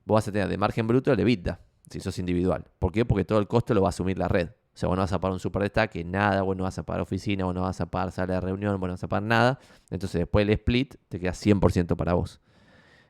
vos 0.07 0.15
vas 0.15 0.29
a 0.29 0.33
tener 0.33 0.49
de 0.49 0.57
margen 0.57 0.87
bruto 0.87 1.13
el 1.13 1.21
EBITDA, 1.21 1.61
si 1.91 2.01
sos 2.01 2.19
individual. 2.19 2.65
¿Por 2.79 2.91
qué? 2.91 3.05
Porque 3.05 3.27
todo 3.27 3.39
el 3.39 3.47
costo 3.47 3.75
lo 3.75 3.83
va 3.83 3.89
a 3.89 3.91
asumir 3.91 4.17
la 4.17 4.29
red. 4.29 4.49
O 4.75 4.79
sea, 4.79 4.89
vos 4.89 4.97
no 4.97 5.03
vas 5.03 5.13
a 5.13 5.21
pagar 5.21 5.35
un 5.35 5.41
super 5.41 5.63
destaque, 5.63 6.03
nada, 6.03 6.43
vos 6.43 6.57
no 6.57 6.65
vas 6.65 6.79
a 6.79 6.83
pagar 6.83 7.03
oficina, 7.03 7.45
vos 7.45 7.55
no 7.55 7.63
vas 7.63 7.81
a 7.81 7.87
pagar 7.87 8.11
sala 8.11 8.35
de 8.35 8.41
reunión, 8.41 8.81
vos 8.81 8.89
no 8.89 8.95
vas 8.95 9.05
a 9.05 9.09
pagar 9.09 9.23
nada. 9.23 9.59
Entonces 9.91 10.21
después 10.21 10.45
el 10.47 10.51
split 10.51 10.95
te 11.09 11.21
queda 11.21 11.33
100% 11.33 11.97
para 11.97 12.15
vos. 12.15 12.41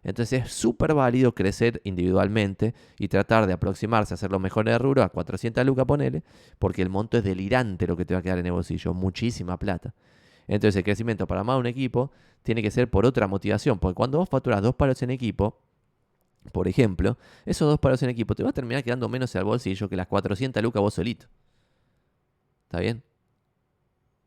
Entonces 0.04 0.42
es 0.42 0.52
súper 0.52 0.94
válido 0.94 1.32
crecer 1.34 1.80
individualmente 1.84 2.74
y 2.98 3.06
tratar 3.08 3.46
de 3.46 3.52
aproximarse 3.52 4.14
a 4.14 4.16
hacer 4.16 4.32
lo 4.32 4.40
mejor 4.40 4.64
de 4.64 4.76
rubro 4.76 5.02
a 5.02 5.08
400 5.10 5.64
lucas, 5.64 5.84
ponele, 5.86 6.24
porque 6.58 6.82
el 6.82 6.88
monto 6.88 7.18
es 7.18 7.24
delirante 7.24 7.86
lo 7.86 7.96
que 7.96 8.04
te 8.04 8.14
va 8.14 8.20
a 8.20 8.22
quedar 8.22 8.38
en 8.38 8.46
el 8.46 8.52
bolsillo, 8.52 8.94
muchísima 8.94 9.56
plata. 9.58 9.94
Entonces 10.48 10.76
el 10.76 10.84
crecimiento 10.84 11.28
para 11.28 11.44
más 11.44 11.58
un 11.58 11.66
equipo 11.66 12.10
tiene 12.42 12.62
que 12.62 12.72
ser 12.72 12.90
por 12.90 13.06
otra 13.06 13.28
motivación, 13.28 13.78
porque 13.78 13.94
cuando 13.94 14.18
vos 14.18 14.28
facturas 14.28 14.60
dos 14.60 14.74
palos 14.74 15.00
en 15.02 15.10
equipo, 15.10 15.60
por 16.50 16.66
ejemplo, 16.66 17.16
esos 17.46 17.68
dos 17.68 17.78
palos 17.78 18.02
en 18.02 18.10
equipo 18.10 18.34
te 18.34 18.42
va 18.42 18.50
a 18.50 18.52
terminar 18.52 18.82
quedando 18.82 19.08
menos 19.08 19.36
al 19.36 19.44
bolsillo 19.44 19.88
que 19.88 19.94
las 19.94 20.08
400 20.08 20.60
lucas 20.60 20.82
vos 20.82 20.94
solito. 20.94 21.26
¿Está 22.72 22.80
bien? 22.80 23.02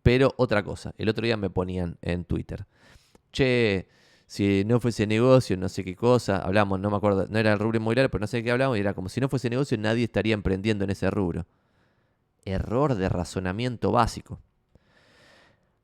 Pero 0.04 0.36
otra 0.38 0.62
cosa, 0.64 0.94
el 1.00 1.10
otro 1.10 1.26
día 1.26 1.36
me 1.36 1.50
ponían 1.50 1.98
en 2.04 2.26
Twitter, 2.26 2.68
che, 3.32 3.88
si 4.28 4.64
no 4.66 4.80
fuese 4.80 5.08
negocio, 5.08 5.58
no 5.58 5.68
sé 5.68 5.84
qué 5.84 5.96
cosa, 5.96 6.38
hablamos, 6.38 6.80
no 6.80 6.92
me 6.92 6.98
acuerdo, 6.98 7.26
no 7.28 7.40
era 7.40 7.54
el 7.54 7.60
rubro 7.60 7.78
inmobiliario, 7.78 8.12
pero 8.12 8.22
no 8.22 8.28
sé 8.28 8.44
qué 8.44 8.52
hablamos, 8.52 8.78
y 8.78 8.82
era 8.82 8.94
como 8.94 9.10
si 9.10 9.20
no 9.20 9.30
fuese 9.30 9.50
negocio, 9.50 9.80
nadie 9.80 10.04
estaría 10.04 10.36
emprendiendo 10.36 10.84
en 10.84 10.92
ese 10.92 11.10
rubro. 11.10 11.48
Error 12.44 12.94
de 12.94 13.10
razonamiento 13.10 13.92
básico. 13.92 14.40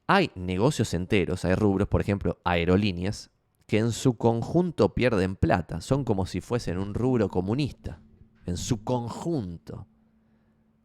Hay 0.06 0.30
negocios 0.36 0.94
enteros, 0.94 1.46
hay 1.46 1.56
rubros, 1.56 1.88
por 1.88 2.02
ejemplo, 2.02 2.38
aerolíneas, 2.44 3.32
que 3.66 3.80
en 3.80 3.92
su 3.92 4.18
conjunto 4.18 4.94
pierden 4.94 5.36
plata. 5.36 5.82
Son 5.82 6.04
como 6.04 6.28
si 6.28 6.42
fuesen 6.42 6.78
un 6.78 6.94
rubro 6.94 7.30
comunista. 7.30 8.00
En 8.46 8.56
su 8.56 8.84
conjunto. 8.84 9.88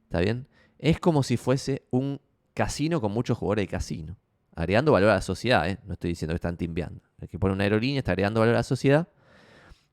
¿Está 0.04 0.20
bien? 0.20 0.48
Es 0.78 1.00
como 1.00 1.22
si 1.22 1.36
fuese 1.36 1.86
un 1.90 2.20
casino 2.54 3.00
con 3.00 3.12
muchos 3.12 3.38
jugadores 3.38 3.64
de 3.64 3.68
casino. 3.68 4.16
Agregando 4.54 4.92
valor 4.92 5.10
a 5.10 5.14
la 5.14 5.22
sociedad, 5.22 5.68
¿eh? 5.68 5.78
No 5.84 5.94
estoy 5.94 6.10
diciendo 6.10 6.32
que 6.32 6.36
están 6.36 6.56
timbeando. 6.56 7.02
El 7.18 7.28
que 7.28 7.38
pone 7.38 7.54
una 7.54 7.64
aerolínea 7.64 7.98
está 7.98 8.12
agregando 8.12 8.40
valor 8.40 8.54
a 8.54 8.58
la 8.58 8.62
sociedad. 8.62 9.08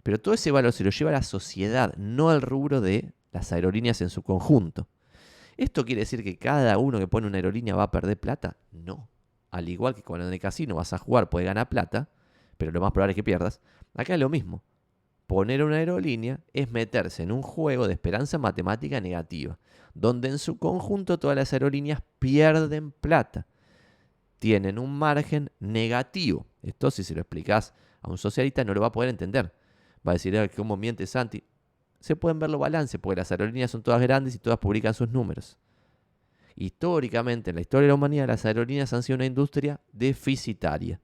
Pero 0.04 0.20
todo 0.20 0.34
ese 0.34 0.52
valor 0.52 0.72
se 0.74 0.84
lo 0.84 0.90
lleva 0.90 1.12
a 1.12 1.14
la 1.14 1.24
sociedad, 1.24 1.94
no 1.98 2.30
al 2.30 2.42
rubro 2.42 2.82
de 2.82 3.14
las 3.32 3.52
aerolíneas 3.52 4.02
en 4.02 4.10
su 4.10 4.22
conjunto. 4.22 4.88
¿Esto 5.58 5.86
quiere 5.86 6.02
decir 6.02 6.24
que 6.24 6.38
cada 6.38 6.78
uno 6.78 7.00
que 7.00 7.08
pone 7.08 7.28
una 7.28 7.38
aerolínea 7.38 7.76
va 7.76 7.84
a 7.84 7.92
perder 7.92 8.20
plata? 8.20 8.58
No. 8.72 9.10
Al 9.52 9.70
igual 9.70 9.96
que 9.96 10.02
cuando 10.02 10.28
en 10.28 10.34
el 10.34 10.40
casino 10.40 10.76
vas 10.76 10.94
a 10.94 10.98
jugar 10.98 11.30
puede 11.30 11.46
ganar 11.46 11.70
plata, 11.70 12.10
pero 12.58 12.72
lo 12.72 12.82
más 12.82 12.92
probable 12.92 13.12
es 13.12 13.16
que 13.16 13.24
pierdas. 13.24 13.62
Acá 13.94 14.14
es 14.14 14.20
lo 14.20 14.30
mismo. 14.30 14.64
Poner 15.28 15.64
una 15.64 15.78
aerolínea 15.78 16.42
es 16.54 16.72
meterse 16.72 17.24
en 17.24 17.32
un 17.32 17.42
juego 17.42 17.88
de 17.88 17.94
esperanza 17.94 18.38
matemática 18.38 19.00
negativa, 19.00 19.58
donde 19.94 20.28
en 20.28 20.38
su 20.38 20.58
conjunto 20.58 21.18
todas 21.18 21.38
las 21.38 21.54
aerolíneas 21.54 22.02
pierden 22.20 22.92
plata. 22.92 23.48
Tienen 24.40 24.78
un 24.78 24.98
margen 24.98 25.50
negativo. 25.60 26.46
Esto 26.62 26.92
si 26.92 27.04
se 27.04 27.16
lo 27.16 27.22
explicas 27.22 27.74
a 28.02 28.12
un 28.12 28.18
socialista 28.18 28.64
no 28.64 28.74
lo 28.74 28.82
va 28.82 28.88
a 28.88 28.92
poder 28.92 29.10
entender. 29.10 29.54
Va 30.06 30.12
a 30.12 30.14
decir, 30.14 30.38
ah, 30.38 30.48
¿cómo 30.50 30.76
miente 30.76 31.08
Santi? 31.08 31.44
Se 32.02 32.18
pueden 32.18 32.38
ver 32.38 32.50
los 32.50 32.60
balances, 32.60 33.00
porque 33.00 33.22
las 33.22 33.32
aerolíneas 33.32 33.72
son 33.72 33.82
todas 33.82 34.02
grandes 34.02 34.36
y 34.36 34.40
todas 34.40 34.60
publican 34.60 34.94
sus 34.94 35.10
números. 35.10 35.58
Históricamente, 36.56 37.52
en 37.52 37.56
la 37.56 37.62
historia 37.62 37.84
de 37.84 37.88
la 37.88 37.96
humanidad, 37.96 38.28
las 38.28 38.46
aerolíneas 38.46 38.92
han 38.92 39.04
sido 39.04 39.16
una 39.16 39.26
industria 39.26 39.80
deficitaria. 39.94 41.00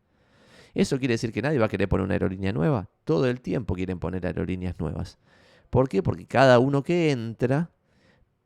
¿Eso 0.73 0.99
quiere 0.99 1.15
decir 1.15 1.31
que 1.31 1.41
nadie 1.41 1.59
va 1.59 1.65
a 1.65 1.69
querer 1.69 1.89
poner 1.89 2.05
una 2.05 2.13
aerolínea 2.13 2.53
nueva? 2.53 2.89
Todo 3.03 3.27
el 3.27 3.41
tiempo 3.41 3.75
quieren 3.75 3.99
poner 3.99 4.25
aerolíneas 4.25 4.79
nuevas. 4.79 5.17
¿Por 5.69 5.89
qué? 5.89 6.03
Porque 6.03 6.25
cada 6.25 6.59
uno 6.59 6.83
que 6.83 7.11
entra 7.11 7.71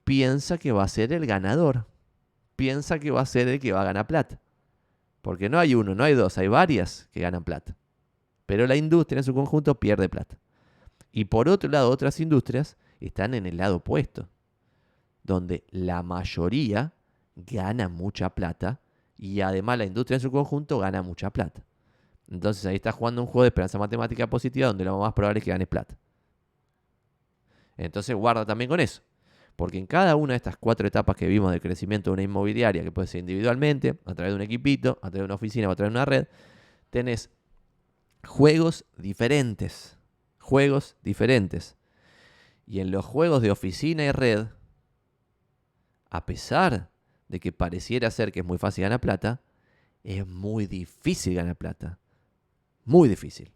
piensa 0.04 0.58
que 0.58 0.72
va 0.72 0.84
a 0.84 0.88
ser 0.88 1.14
el 1.14 1.26
ganador. 1.26 1.86
Piensa 2.56 3.00
que 3.00 3.12
va 3.12 3.22
a 3.22 3.26
ser 3.26 3.48
el 3.48 3.60
que 3.60 3.72
va 3.72 3.82
a 3.82 3.86
ganar 3.86 4.08
plata. 4.08 4.40
Porque 5.22 5.50
no 5.50 5.60
hay 5.60 5.76
uno, 5.76 5.96
no 5.96 6.04
hay 6.04 6.14
dos, 6.14 6.38
hay 6.38 6.48
varias 6.48 7.10
que 7.12 7.22
ganan 7.22 7.44
plata. 7.44 7.76
Pero 8.46 8.68
la 8.68 8.76
industria 8.76 9.20
en 9.20 9.24
su 9.24 9.34
conjunto 9.34 9.80
pierde 9.80 10.10
plata. 10.10 10.38
Y 11.12 11.26
por 11.26 11.48
otro 11.48 11.70
lado, 11.70 11.90
otras 11.90 12.20
industrias 12.20 12.78
están 13.00 13.34
en 13.34 13.46
el 13.46 13.58
lado 13.58 13.78
opuesto 13.78 14.30
donde 15.24 15.64
la 15.72 16.04
mayoría 16.04 16.94
gana 17.36 17.90
mucha 17.90 18.30
plata 18.36 18.82
y 19.18 19.42
además 19.42 19.78
la 19.78 19.86
industria 19.86 20.16
en 20.16 20.22
su 20.22 20.32
conjunto 20.32 20.80
gana 20.80 21.02
mucha 21.02 21.30
plata. 21.32 21.64
Entonces 22.30 22.66
ahí 22.66 22.76
está 22.76 22.92
jugando 22.92 23.22
un 23.22 23.28
juego 23.28 23.44
de 23.44 23.50
esperanza 23.50 23.78
matemática 23.78 24.28
positiva 24.28 24.68
donde 24.68 24.86
lo 24.86 24.98
más 25.00 25.14
probable 25.14 25.40
es 25.40 25.44
que 25.46 25.52
gane 25.52 25.68
plata. 25.68 25.98
Entonces 27.78 28.16
guarda 28.16 28.46
también 28.46 28.70
con 28.70 28.80
eso. 28.80 29.02
Porque 29.56 29.78
en 29.78 29.86
cada 29.86 30.16
una 30.16 30.34
de 30.34 30.38
estas 30.38 30.58
cuatro 30.58 30.88
etapas 30.88 31.16
que 31.16 31.28
vimos 31.28 31.52
de 31.52 31.62
crecimiento 31.62 32.10
de 32.10 32.14
una 32.14 32.24
inmobiliaria, 32.24 32.84
que 32.84 32.92
puede 32.92 33.08
ser 33.08 33.20
individualmente, 33.20 34.00
a 34.06 34.16
través 34.16 34.32
de 34.32 34.36
un 34.36 34.42
equipito, 34.42 34.98
a 35.02 35.12
través 35.12 35.20
de 35.20 35.26
una 35.26 35.36
oficina 35.36 35.70
o 35.70 35.72
a 35.72 35.76
través 35.76 35.94
de 35.94 35.98
una 35.98 36.06
red, 36.06 36.28
tenés 36.90 37.30
juegos 38.26 38.86
diferentes. 38.98 39.98
Juegos 40.40 40.98
diferentes. 41.04 41.78
Y 42.66 42.80
en 42.80 42.92
los 42.92 43.06
juegos 43.06 43.42
de 43.42 43.52
oficina 43.52 44.04
y 44.06 44.12
red, 44.12 44.48
a 46.10 46.26
pesar 46.26 46.90
de 47.28 47.40
que 47.40 47.52
pareciera 47.52 48.10
ser 48.12 48.32
que 48.32 48.40
es 48.40 48.46
muy 48.46 48.58
fácil 48.58 48.84
ganar 48.84 49.02
plata, 49.02 49.42
es 50.04 50.26
muy 50.26 50.68
difícil 50.68 51.36
ganar 51.36 51.56
plata. 51.56 52.00
Muy 52.86 53.10
difícil. 53.10 53.52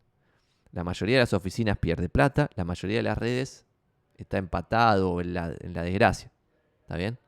La 0.72 0.84
mayoría 0.84 1.18
de 1.18 1.22
las 1.22 1.34
oficinas 1.34 1.78
pierde 1.78 2.10
plata, 2.10 2.50
la 2.56 2.64
mayoría 2.64 2.98
de 2.98 3.04
las 3.04 3.18
redes 3.18 3.66
está 4.16 4.38
empatado 4.38 5.22
en 5.22 5.34
la, 5.34 5.54
en 5.60 5.74
la 5.74 5.84
desgracia. 5.84 6.32
¿Está 6.82 6.98
bien? 6.98 7.20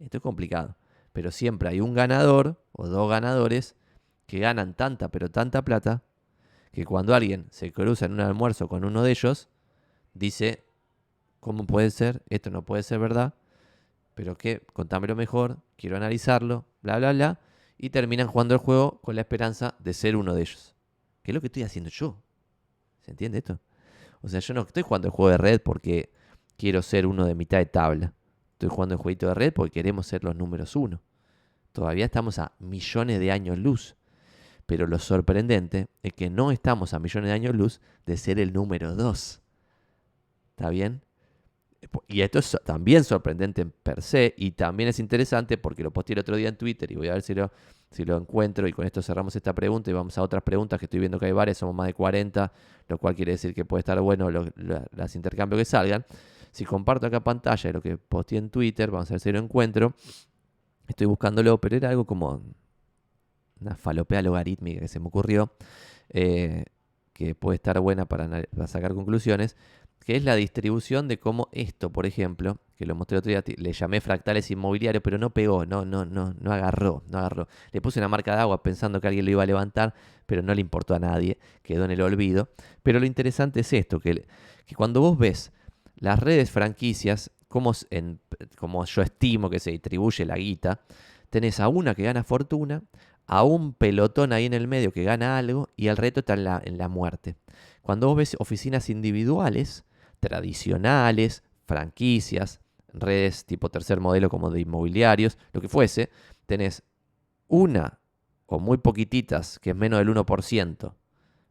Esto 0.00 0.18
es 0.18 0.22
complicado. 0.22 0.76
Pero 1.12 1.30
siempre 1.30 1.68
hay 1.68 1.80
un 1.80 1.94
ganador 1.94 2.62
o 2.72 2.86
dos 2.86 3.08
ganadores 3.08 3.76
que 4.26 4.38
ganan 4.38 4.74
tanta, 4.74 5.10
pero 5.10 5.30
tanta 5.30 5.62
plata, 5.62 6.02
que 6.72 6.84
cuando 6.84 7.14
alguien 7.14 7.46
se 7.50 7.72
cruza 7.72 8.06
en 8.06 8.12
un 8.12 8.20
almuerzo 8.20 8.68
con 8.68 8.84
uno 8.84 9.02
de 9.02 9.10
ellos, 9.10 9.48
dice, 10.14 10.64
¿cómo 11.40 11.66
puede 11.66 11.90
ser? 11.90 12.22
Esto 12.30 12.50
no 12.50 12.64
puede 12.64 12.82
ser 12.82 12.98
verdad 12.98 13.34
pero 14.14 14.36
que 14.36 14.60
contámelo 14.72 15.16
mejor, 15.16 15.58
quiero 15.76 15.96
analizarlo, 15.96 16.66
bla, 16.82 16.98
bla, 16.98 17.12
bla, 17.12 17.40
y 17.78 17.90
terminan 17.90 18.28
jugando 18.28 18.54
el 18.54 18.60
juego 18.60 19.00
con 19.00 19.14
la 19.14 19.22
esperanza 19.22 19.74
de 19.78 19.94
ser 19.94 20.16
uno 20.16 20.34
de 20.34 20.42
ellos. 20.42 20.74
¿Qué 21.22 21.30
es 21.30 21.34
lo 21.34 21.40
que 21.40 21.46
estoy 21.46 21.62
haciendo 21.62 21.90
yo? 21.90 22.20
¿Se 23.02 23.10
entiende 23.10 23.38
esto? 23.38 23.60
O 24.22 24.28
sea, 24.28 24.40
yo 24.40 24.54
no 24.54 24.62
estoy 24.62 24.82
jugando 24.82 25.08
el 25.08 25.12
juego 25.12 25.30
de 25.30 25.38
red 25.38 25.60
porque 25.60 26.12
quiero 26.56 26.82
ser 26.82 27.06
uno 27.06 27.26
de 27.26 27.34
mitad 27.34 27.58
de 27.58 27.66
tabla. 27.66 28.14
Estoy 28.52 28.68
jugando 28.68 28.94
el 28.94 29.00
jueguito 29.00 29.28
de 29.28 29.34
red 29.34 29.52
porque 29.52 29.72
queremos 29.72 30.06
ser 30.06 30.24
los 30.24 30.36
números 30.36 30.76
uno. 30.76 31.00
Todavía 31.72 32.04
estamos 32.04 32.38
a 32.38 32.52
millones 32.58 33.18
de 33.18 33.32
años 33.32 33.58
luz. 33.58 33.96
Pero 34.66 34.86
lo 34.86 34.98
sorprendente 34.98 35.88
es 36.02 36.12
que 36.12 36.30
no 36.30 36.52
estamos 36.52 36.94
a 36.94 36.98
millones 36.98 37.28
de 37.28 37.34
años 37.34 37.54
luz 37.54 37.80
de 38.06 38.16
ser 38.16 38.38
el 38.38 38.52
número 38.52 38.94
dos. 38.94 39.42
¿Está 40.50 40.70
bien? 40.70 41.02
Y 42.06 42.20
esto 42.20 42.38
es 42.38 42.56
también 42.64 43.02
sorprendente 43.02 43.62
en 43.62 43.70
per 43.70 44.02
se 44.02 44.34
y 44.36 44.52
también 44.52 44.88
es 44.88 45.00
interesante 45.00 45.58
porque 45.58 45.82
lo 45.82 45.90
posteé 45.90 46.14
el 46.14 46.20
otro 46.20 46.36
día 46.36 46.48
en 46.48 46.56
Twitter 46.56 46.90
y 46.92 46.94
voy 46.94 47.08
a 47.08 47.14
ver 47.14 47.22
si 47.22 47.34
lo, 47.34 47.50
si 47.90 48.04
lo 48.04 48.16
encuentro 48.16 48.68
y 48.68 48.72
con 48.72 48.86
esto 48.86 49.02
cerramos 49.02 49.34
esta 49.34 49.52
pregunta 49.52 49.90
y 49.90 49.92
vamos 49.92 50.16
a 50.16 50.22
otras 50.22 50.42
preguntas 50.42 50.78
que 50.78 50.86
estoy 50.86 51.00
viendo 51.00 51.18
que 51.18 51.26
hay 51.26 51.32
varias, 51.32 51.58
somos 51.58 51.74
más 51.74 51.88
de 51.88 51.94
40, 51.94 52.52
lo 52.88 52.98
cual 52.98 53.16
quiere 53.16 53.32
decir 53.32 53.52
que 53.52 53.64
puede 53.64 53.80
estar 53.80 54.00
bueno 54.00 54.30
los 54.30 55.16
intercambios 55.16 55.58
que 55.58 55.64
salgan. 55.64 56.04
Si 56.52 56.64
comparto 56.64 57.06
acá 57.06 57.20
pantalla 57.20 57.72
lo 57.72 57.82
que 57.82 57.96
posteé 57.96 58.38
en 58.38 58.50
Twitter, 58.50 58.90
vamos 58.90 59.10
a 59.10 59.14
ver 59.14 59.20
si 59.20 59.32
lo 59.32 59.38
encuentro. 59.38 59.94
Estoy 60.86 61.06
buscándolo, 61.06 61.58
pero 61.60 61.76
era 61.76 61.88
algo 61.88 62.04
como 62.04 62.42
una 63.60 63.74
falopea 63.76 64.22
logarítmica 64.22 64.80
que 64.80 64.88
se 64.88 65.00
me 65.00 65.06
ocurrió, 65.06 65.52
eh, 66.10 66.64
que 67.12 67.34
puede 67.34 67.56
estar 67.56 67.80
buena 67.80 68.04
para, 68.06 68.28
para 68.28 68.66
sacar 68.66 68.94
conclusiones 68.94 69.56
que 70.04 70.16
es 70.16 70.24
la 70.24 70.34
distribución 70.34 71.08
de 71.08 71.18
cómo 71.18 71.48
esto, 71.52 71.90
por 71.90 72.06
ejemplo, 72.06 72.58
que 72.76 72.86
lo 72.86 72.94
mostré 72.94 73.18
otro 73.18 73.30
día, 73.30 73.44
le 73.56 73.72
llamé 73.72 74.00
fractales 74.00 74.50
inmobiliarios, 74.50 75.02
pero 75.02 75.18
no 75.18 75.30
pegó, 75.30 75.66
no, 75.66 75.84
no, 75.84 76.04
no, 76.04 76.34
no 76.38 76.52
agarró, 76.52 77.02
no 77.08 77.18
agarró. 77.18 77.48
Le 77.70 77.80
puse 77.80 78.00
una 78.00 78.08
marca 78.08 78.34
de 78.34 78.40
agua 78.40 78.62
pensando 78.62 79.00
que 79.00 79.08
alguien 79.08 79.24
lo 79.24 79.30
iba 79.30 79.42
a 79.42 79.46
levantar, 79.46 79.94
pero 80.26 80.42
no 80.42 80.54
le 80.54 80.60
importó 80.60 80.94
a 80.94 80.98
nadie, 80.98 81.38
quedó 81.62 81.84
en 81.84 81.92
el 81.92 82.00
olvido. 82.00 82.48
Pero 82.82 82.98
lo 82.98 83.06
interesante 83.06 83.60
es 83.60 83.72
esto, 83.72 84.00
que, 84.00 84.26
que 84.66 84.74
cuando 84.74 85.00
vos 85.00 85.18
ves 85.18 85.52
las 85.96 86.18
redes 86.18 86.50
franquicias, 86.50 87.30
como, 87.48 87.72
en, 87.90 88.18
como 88.56 88.84
yo 88.84 89.02
estimo 89.02 89.50
que 89.50 89.60
se 89.60 89.70
distribuye 89.70 90.24
la 90.24 90.36
guita, 90.36 90.80
tenés 91.30 91.60
a 91.60 91.68
una 91.68 91.94
que 91.94 92.02
gana 92.02 92.24
fortuna, 92.24 92.82
a 93.26 93.44
un 93.44 93.74
pelotón 93.74 94.32
ahí 94.32 94.46
en 94.46 94.54
el 94.54 94.66
medio 94.66 94.92
que 94.92 95.04
gana 95.04 95.38
algo 95.38 95.70
y 95.76 95.86
el 95.86 95.96
reto 95.96 96.20
está 96.20 96.34
en 96.34 96.44
la, 96.44 96.60
en 96.64 96.78
la 96.78 96.88
muerte. 96.88 97.36
Cuando 97.82 98.08
vos 98.08 98.16
ves 98.16 98.36
oficinas 98.38 98.90
individuales, 98.90 99.84
tradicionales, 100.22 101.42
franquicias, 101.66 102.60
redes 102.94 103.44
tipo 103.44 103.70
tercer 103.70 103.98
modelo 103.98 104.30
como 104.30 104.50
de 104.50 104.60
inmobiliarios, 104.60 105.36
lo 105.52 105.60
que 105.60 105.68
fuese, 105.68 106.10
tenés 106.46 106.84
una 107.48 107.98
o 108.46 108.60
muy 108.60 108.78
poquititas, 108.78 109.58
que 109.58 109.70
es 109.70 109.76
menos 109.76 109.98
del 109.98 110.08
1%, 110.08 110.94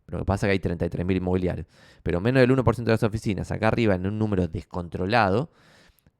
pero 0.05 0.17
lo 0.17 0.19
que 0.19 0.25
pasa 0.25 0.47
es 0.47 0.59
que 0.59 0.69
hay 0.69 0.77
33.000 0.77 1.17
inmobiliarios, 1.17 1.67
pero 2.01 2.21
menos 2.21 2.39
del 2.39 2.51
1% 2.51 2.75
de 2.75 2.91
las 2.91 3.03
oficinas, 3.03 3.51
acá 3.51 3.67
arriba 3.67 3.95
en 3.95 4.07
un 4.07 4.17
número 4.17 4.47
descontrolado, 4.47 5.51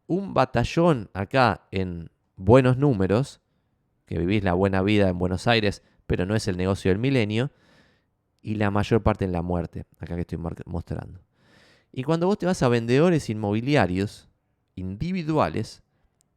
un 0.08 0.34
batallón 0.34 1.10
acá 1.14 1.68
en 1.72 2.10
buenos 2.36 2.78
números, 2.78 3.40
que 4.06 4.20
vivís 4.20 4.44
la 4.44 4.54
buena 4.54 4.82
vida 4.82 5.08
en 5.08 5.18
Buenos 5.18 5.48
Aires, 5.48 5.84
pero 6.06 6.26
no 6.26 6.36
es 6.36 6.50
el 6.50 6.58
negocio 6.58 6.92
del 6.92 7.00
milenio, 7.00 7.52
y 8.42 8.56
la 8.56 8.72
mayor 8.72 9.04
parte 9.04 9.24
en 9.24 9.32
la 9.32 9.42
muerte, 9.42 9.86
acá 10.00 10.16
que 10.16 10.22
estoy 10.22 10.40
mostrando. 10.66 11.22
Y 11.92 12.04
cuando 12.04 12.28
vos 12.28 12.38
te 12.38 12.46
vas 12.46 12.62
a 12.64 12.70
vendedores 12.70 13.30
inmobiliarios 13.30 14.30
individuales, 14.76 15.84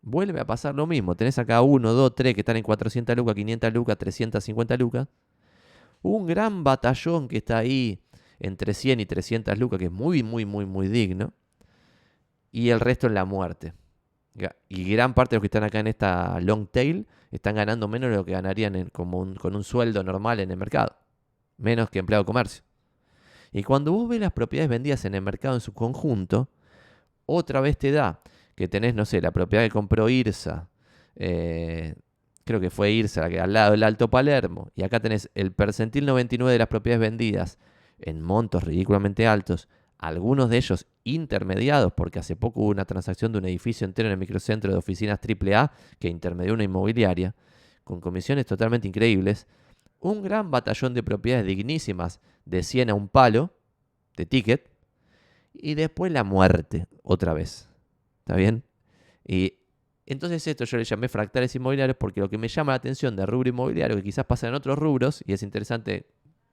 vuelve 0.03 0.41
a 0.41 0.47
pasar 0.47 0.75
lo 0.75 0.87
mismo. 0.87 1.15
Tenés 1.17 1.39
acá 1.39 1.63
uno, 1.63 1.93
dos, 1.93 2.15
tres 2.15 2.35
que 2.35 2.41
están 2.41 2.57
en 2.57 2.63
400 2.63 3.17
lucas, 3.17 3.35
500 3.35 3.73
lucas, 3.73 3.99
350 3.99 4.77
lucas. 4.77 5.09
Un 6.03 6.27
gran 6.27 6.65
batallón 6.65 7.29
que 7.29 7.39
está 7.39 7.59
ahí 7.59 8.01
entre 8.39 8.75
100 8.75 9.01
y 9.01 9.07
300 9.07 9.59
lucas, 9.59 9.79
que 9.79 9.87
es 9.87 9.93
muy, 9.93 10.23
muy, 10.23 10.45
muy, 10.45 10.67
muy 10.67 10.89
digno. 10.89 11.33
Y 12.53 12.71
el 12.71 12.81
resto 12.81 13.07
en 13.07 13.15
la 13.15 13.25
muerte. 13.25 13.73
Y 14.69 14.91
gran 14.93 15.15
parte 15.15 15.35
de 15.35 15.37
los 15.39 15.43
que 15.43 15.47
están 15.47 15.65
acá 15.65 15.79
en 15.79 15.87
esta 15.87 16.41
long 16.41 16.67
tail 16.67 17.07
están 17.31 17.55
ganando 17.55 17.89
menos 17.89 18.11
de 18.11 18.17
lo 18.17 18.25
que 18.25 18.33
ganarían 18.33 18.91
como 18.91 19.35
con 19.37 19.55
un 19.55 19.65
sueldo 19.65 20.03
normal 20.03 20.41
en 20.41 20.51
el 20.51 20.57
mercado. 20.57 20.97
Menos 21.57 21.89
que 21.89 22.01
empleado 22.01 22.25
de 22.25 22.27
comercio. 22.27 22.65
Y 23.55 23.63
cuando 23.63 23.93
vos 23.93 24.09
ves 24.09 24.21
las 24.21 24.33
propiedades 24.33 24.69
vendidas 24.69 25.05
en 25.05 25.15
el 25.15 25.23
mercado 25.23 25.55
en 25.55 25.61
su 25.61 25.73
conjunto, 25.73 26.51
otra 27.25 27.61
vez 27.61 27.79
te 27.79 27.93
da 27.93 28.21
que 28.57 28.67
tenés, 28.67 28.97
no 28.97 29.05
sé, 29.05 29.21
la 29.21 29.31
propiedad 29.31 29.63
que 29.63 29.71
compró 29.71 30.09
IRSA, 30.09 30.69
eh, 31.15 31.95
creo 32.45 32.59
que 32.59 32.71
fue 32.71 32.91
IRSA, 32.91 33.23
la 33.23 33.31
que 33.31 33.41
al 33.41 33.53
lado 33.53 33.71
del 33.71 33.85
Alto 33.85 34.11
Palermo, 34.11 34.73
y 34.75 34.83
acá 34.83 34.99
tenés 34.99 35.31
el 35.37 35.53
percentil 35.53 36.05
99 36.05 36.53
de 36.53 36.59
las 36.59 36.67
propiedades 36.67 37.01
vendidas 37.09 37.59
en 38.01 38.21
montos 38.21 38.65
ridículamente 38.65 39.29
altos, 39.29 39.69
algunos 39.99 40.51
de 40.51 40.57
ellos 40.57 40.89
intermediados, 41.05 41.93
porque 41.93 42.19
hace 42.19 42.35
poco 42.35 42.63
hubo 42.63 42.71
una 42.71 42.87
transacción 42.87 43.31
de 43.31 43.39
un 43.39 43.45
edificio 43.45 43.85
entero 43.85 44.09
en 44.09 44.15
el 44.15 44.19
microcentro 44.19 44.73
de 44.73 44.79
oficinas 44.79 45.21
AAA 45.21 45.71
que 46.01 46.09
intermedió 46.09 46.55
una 46.55 46.65
inmobiliaria, 46.65 47.37
con 47.85 48.01
comisiones 48.01 48.47
totalmente 48.47 48.89
increíbles, 48.89 49.47
un 50.05 50.23
gran 50.23 50.51
batallón 50.51 50.93
de 50.93 51.03
propiedades 51.03 51.47
dignísimas 51.47 52.21
de 52.45 52.63
100 52.63 52.91
a 52.91 52.95
un 52.95 53.09
palo, 53.09 53.55
de 54.19 54.27
ticket, 54.27 54.71
y 55.55 55.75
después 55.75 56.13
la 56.13 56.25
muerte, 56.25 56.87
otra 57.03 57.33
vez. 57.33 57.71
¿Está 58.19 58.37
bien? 58.37 58.65
Y 59.27 59.61
entonces 60.05 60.47
esto 60.47 60.65
yo 60.65 60.77
le 60.77 60.85
llamé 60.85 61.09
fractales 61.09 61.55
inmobiliarios 61.55 61.97
porque 61.97 62.21
lo 62.21 62.29
que 62.29 62.37
me 62.37 62.49
llama 62.49 62.73
la 62.73 62.77
atención 62.77 63.17
de 63.17 63.25
rubro 63.25 63.49
inmobiliario, 63.49 63.97
que 63.97 64.03
quizás 64.03 64.27
pasa 64.27 64.47
en 64.47 64.55
otros 64.55 64.79
rubros, 64.79 65.25
y 65.27 65.33
es 65.33 65.43
interesante 65.43 66.07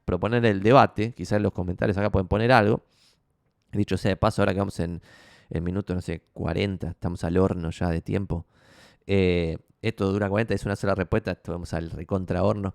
proponer 0.06 0.45
el 0.45 0.64
debate, 0.64 1.14
quizás 1.14 1.34
en 1.34 1.43
los 1.43 1.52
comentarios 1.52 1.97
acá 1.97 2.10
pueden 2.10 2.30
poner 2.30 2.54
algo, 2.54 2.86
dicho 3.74 3.97
sea 3.97 4.12
de 4.12 4.16
paso, 4.16 4.41
ahora 4.41 4.54
que 4.54 4.60
vamos 4.60 4.80
en 4.80 5.02
el 5.49 5.62
minuto, 5.62 5.93
no 5.93 5.99
sé, 5.99 6.22
40, 6.32 6.91
estamos 6.91 7.26
al 7.26 7.38
horno 7.38 7.70
ya 7.70 7.89
de 7.89 7.99
tiempo. 7.99 8.45
Eh, 9.06 9.58
esto 9.82 10.11
dura 10.11 10.29
40, 10.29 10.53
es 10.53 10.65
una 10.65 10.75
sola 10.75 10.95
respuesta, 10.95 11.32
esto 11.32 11.51
vamos 11.51 11.73
al 11.73 11.91
recontra 11.91 12.43
horno. 12.43 12.73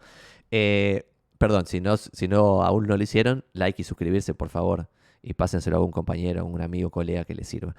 Eh, 0.51 1.09
perdón, 1.39 1.67
si 1.67 1.81
no, 1.81 1.97
si 1.97 2.29
no 2.29 2.63
aún 2.63 2.87
no 2.87 2.97
lo 2.97 3.03
hicieron, 3.03 3.45
like 3.53 3.83
y 3.83 3.85
suscribirse, 3.85 4.35
por 4.35 4.49
favor. 4.49 4.89
Y 5.23 5.35
pásenselo 5.35 5.77
a 5.77 5.79
algún 5.79 5.93
compañero, 5.93 6.43
a 6.43 6.45
un 6.45 6.61
amigo, 6.61 6.91
colega 6.91 7.25
que 7.25 7.35
les 7.35 7.49
sirva. 7.49 7.75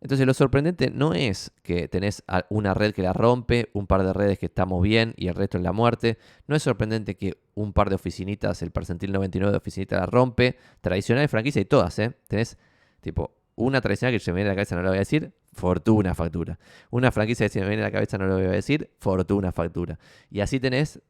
Entonces 0.00 0.26
lo 0.26 0.32
sorprendente 0.32 0.90
no 0.90 1.12
es 1.12 1.52
que 1.62 1.86
tenés 1.86 2.24
una 2.48 2.72
red 2.72 2.94
que 2.94 3.02
la 3.02 3.12
rompe, 3.12 3.68
un 3.74 3.86
par 3.86 4.02
de 4.02 4.14
redes 4.14 4.38
que 4.38 4.46
estamos 4.46 4.82
bien 4.82 5.12
y 5.16 5.28
el 5.28 5.34
resto 5.34 5.58
en 5.58 5.62
la 5.62 5.72
muerte. 5.72 6.18
No 6.46 6.56
es 6.56 6.62
sorprendente 6.62 7.16
que 7.16 7.42
un 7.54 7.74
par 7.74 7.90
de 7.90 7.96
oficinitas, 7.96 8.62
el 8.62 8.70
percentil 8.70 9.12
99 9.12 9.52
de 9.52 9.58
oficinitas 9.58 10.00
la 10.00 10.06
rompe. 10.06 10.56
Tradicional 10.80 11.28
franquicia 11.28 11.60
y 11.60 11.66
todas, 11.66 11.98
¿eh? 11.98 12.16
Tenés 12.28 12.56
tipo 13.02 13.39
una 13.60 13.80
tradicional 13.80 14.12
que 14.12 14.20
se 14.20 14.32
me 14.32 14.36
viene 14.36 14.50
a 14.50 14.52
la 14.52 14.56
cabeza, 14.56 14.76
no 14.76 14.82
lo 14.82 14.88
voy 14.88 14.96
a 14.96 15.00
decir, 15.00 15.32
fortuna 15.52 16.14
factura. 16.14 16.58
Una 16.90 17.12
franquicia 17.12 17.46
que 17.46 17.50
se 17.50 17.60
me 17.60 17.68
viene 17.68 17.82
a 17.82 17.86
la 17.86 17.92
cabeza, 17.92 18.18
no 18.18 18.26
lo 18.26 18.34
voy 18.34 18.46
a 18.46 18.50
decir, 18.50 18.90
fortuna 18.98 19.52
factura. 19.52 19.98
Y 20.30 20.40
así 20.40 20.60
tenés 20.60 21.00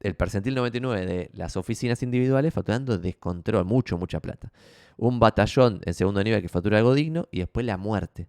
el 0.00 0.14
percentil 0.14 0.54
99 0.54 1.06
de 1.06 1.30
las 1.34 1.56
oficinas 1.56 2.02
individuales 2.02 2.54
facturando 2.54 2.98
descontrol, 2.98 3.64
mucho, 3.64 3.98
mucha 3.98 4.20
plata. 4.20 4.52
Un 4.96 5.20
batallón 5.20 5.80
en 5.84 5.94
segundo 5.94 6.22
nivel 6.22 6.42
que 6.42 6.48
factura 6.48 6.78
algo 6.78 6.94
digno 6.94 7.28
y 7.30 7.40
después 7.40 7.64
la 7.64 7.76
muerte. 7.76 8.28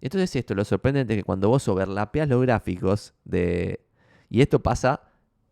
Entonces 0.00 0.34
esto, 0.36 0.54
lo 0.54 0.64
sorprendente 0.64 1.14
es 1.14 1.18
que 1.18 1.24
cuando 1.24 1.48
vos 1.48 1.66
overlapeas 1.68 2.28
los 2.28 2.42
gráficos 2.42 3.14
de... 3.24 3.84
Y 4.28 4.40
esto 4.40 4.62
pasa 4.62 5.02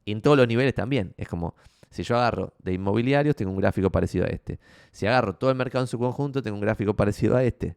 en 0.07 0.21
todos 0.21 0.37
los 0.37 0.49
niveles 0.49 0.75
también. 0.75 1.15
Es 1.17 1.29
como, 1.29 1.55
si 1.95 2.03
yo 2.03 2.17
agarro 2.17 2.55
de 2.59 2.73
inmobiliarios, 2.73 3.37
tengo 3.37 3.53
un 3.53 3.57
gráfico 3.57 3.89
parecido 3.89 4.25
a 4.25 4.29
este. 4.29 4.59
Si 4.91 5.07
agarro 5.07 5.37
todo 5.37 5.51
el 5.51 5.57
mercado 5.57 5.85
en 5.85 5.87
su 5.87 5.97
conjunto, 5.97 6.43
tengo 6.43 6.57
un 6.57 6.61
gráfico 6.61 6.97
parecido 6.97 7.37
a 7.37 7.45
este. 7.45 7.77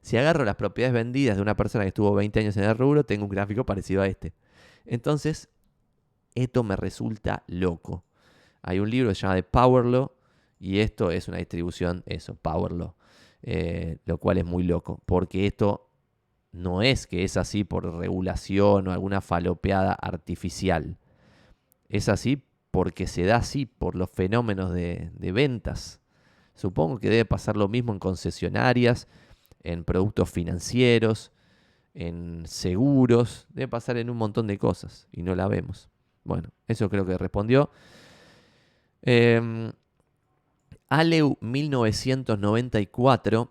Si 0.00 0.16
agarro 0.16 0.46
las 0.46 0.56
propiedades 0.56 0.94
vendidas 0.94 1.36
de 1.36 1.42
una 1.42 1.54
persona 1.54 1.84
que 1.84 1.88
estuvo 1.88 2.14
20 2.14 2.40
años 2.40 2.56
en 2.56 2.64
el 2.64 2.78
rubro, 2.78 3.04
tengo 3.04 3.24
un 3.24 3.28
gráfico 3.28 3.66
parecido 3.66 4.00
a 4.00 4.06
este. 4.06 4.32
Entonces, 4.86 5.50
esto 6.34 6.64
me 6.64 6.74
resulta 6.74 7.42
loco. 7.48 8.02
Hay 8.62 8.78
un 8.78 8.88
libro 8.88 9.10
que 9.10 9.14
se 9.14 9.20
llama 9.20 9.34
The 9.34 9.42
Power 9.42 9.84
Law 9.84 10.10
y 10.58 10.78
esto 10.78 11.10
es 11.10 11.28
una 11.28 11.36
distribución, 11.36 12.02
eso, 12.06 12.36
Power 12.36 12.72
Law. 12.72 12.94
Eh, 13.42 13.98
lo 14.06 14.16
cual 14.16 14.38
es 14.38 14.46
muy 14.46 14.62
loco, 14.62 15.02
porque 15.04 15.46
esto 15.46 15.90
no 16.52 16.80
es 16.80 17.06
que 17.06 17.24
es 17.24 17.36
así 17.36 17.64
por 17.64 17.84
regulación 17.94 18.88
o 18.88 18.92
alguna 18.92 19.20
falopeada 19.20 19.92
artificial. 19.92 20.96
Es 21.90 22.08
así 22.08 22.42
porque 22.70 23.06
se 23.06 23.24
da 23.24 23.36
así 23.36 23.66
por 23.66 23.94
los 23.94 24.10
fenómenos 24.10 24.72
de, 24.72 25.10
ventas. 25.18 26.00
Supongo 26.54 26.98
que 26.98 27.10
debe 27.10 27.24
pasar 27.24 27.56
lo 27.56 27.68
mismo 27.68 27.92
en 27.92 27.98
concesionarias, 27.98 29.08
en 29.62 29.84
productos 29.84 30.30
financieros, 30.30 31.32
en 31.94 32.44
seguros, 32.46 33.46
debe 33.50 33.68
pasar 33.68 33.96
en 33.96 34.10
un 34.10 34.16
montón 34.16 34.46
de 34.46 34.58
cosas 34.58 35.08
y 35.12 35.22
no 35.22 35.34
la 35.34 35.48
vemos. 35.48 35.88
Bueno, 36.24 36.50
eso 36.68 36.88
creo 36.88 37.06
que 37.06 37.18
respondió. 37.18 37.70
Em, 39.02 39.72
Aleu 40.88 41.36
1994 41.40 43.50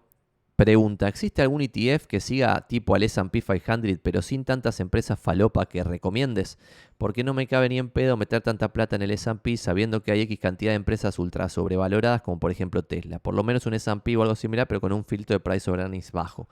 pregunta, 0.59 1.07
¿existe 1.07 1.41
algún 1.41 1.61
ETF 1.61 2.05
que 2.05 2.19
siga 2.19 2.67
tipo 2.67 2.93
al 2.93 3.03
S&P 3.03 3.41
500 3.41 3.97
pero 4.03 4.21
sin 4.21 4.43
tantas 4.43 4.81
empresas 4.81 5.17
falopa 5.17 5.65
que 5.67 5.85
recomiendes? 5.85 6.57
Porque 6.97 7.23
no 7.23 7.33
me 7.33 7.47
cabe 7.47 7.69
ni 7.69 7.77
en 7.77 7.89
pedo 7.89 8.17
meter 8.17 8.41
tanta 8.41 8.73
plata 8.73 8.97
en 8.97 9.01
el 9.01 9.11
S&P 9.11 9.55
sabiendo 9.55 10.03
que 10.03 10.11
hay 10.11 10.19
X 10.23 10.37
cantidad 10.37 10.73
de 10.73 10.75
empresas 10.75 11.17
ultra 11.17 11.47
sobrevaloradas 11.47 12.23
como 12.23 12.39
por 12.41 12.51
ejemplo 12.51 12.83
Tesla. 12.83 13.19
Por 13.19 13.35
lo 13.35 13.43
menos 13.45 13.67
un 13.67 13.73
S&P 13.73 14.17
o 14.17 14.21
algo 14.21 14.35
similar 14.35 14.67
pero 14.67 14.81
con 14.81 14.91
un 14.91 15.05
filtro 15.05 15.33
de 15.33 15.39
price 15.39 15.71
over 15.71 15.79
earnings 15.79 16.11
bajo. 16.11 16.49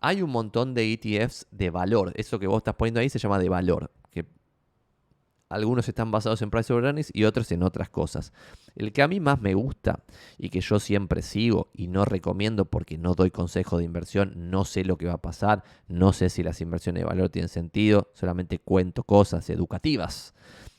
Hay 0.00 0.22
un 0.22 0.30
montón 0.30 0.72
de 0.72 0.92
ETFs 0.92 1.48
de 1.50 1.70
valor. 1.70 2.12
Eso 2.14 2.38
que 2.38 2.46
vos 2.46 2.58
estás 2.58 2.76
poniendo 2.76 3.00
ahí 3.00 3.08
se 3.08 3.18
llama 3.18 3.40
de 3.40 3.48
valor. 3.48 3.90
Algunos 5.48 5.88
están 5.88 6.10
basados 6.10 6.42
en 6.42 6.50
price 6.50 6.72
over 6.72 6.84
earnings 6.84 7.10
y 7.12 7.24
otros 7.24 7.52
en 7.52 7.62
otras 7.62 7.90
cosas. 7.90 8.32
El 8.74 8.92
que 8.92 9.02
a 9.02 9.08
mí 9.08 9.20
más 9.20 9.40
me 9.40 9.54
gusta 9.54 10.02
y 10.38 10.48
que 10.48 10.60
yo 10.60 10.80
siempre 10.80 11.22
sigo 11.22 11.70
y 11.74 11.86
no 11.88 12.04
recomiendo 12.04 12.64
porque 12.64 12.98
no 12.98 13.14
doy 13.14 13.30
consejo 13.30 13.78
de 13.78 13.84
inversión, 13.84 14.32
no 14.50 14.64
sé 14.64 14.84
lo 14.84 14.96
que 14.96 15.06
va 15.06 15.14
a 15.14 15.22
pasar, 15.22 15.62
no 15.86 16.12
sé 16.12 16.30
si 16.30 16.42
las 16.42 16.60
inversiones 16.60 17.02
de 17.02 17.06
valor 17.06 17.28
tienen 17.28 17.48
sentido, 17.48 18.10
solamente 18.14 18.58
cuento 18.58 19.04
cosas 19.04 19.48
educativas. 19.50 20.34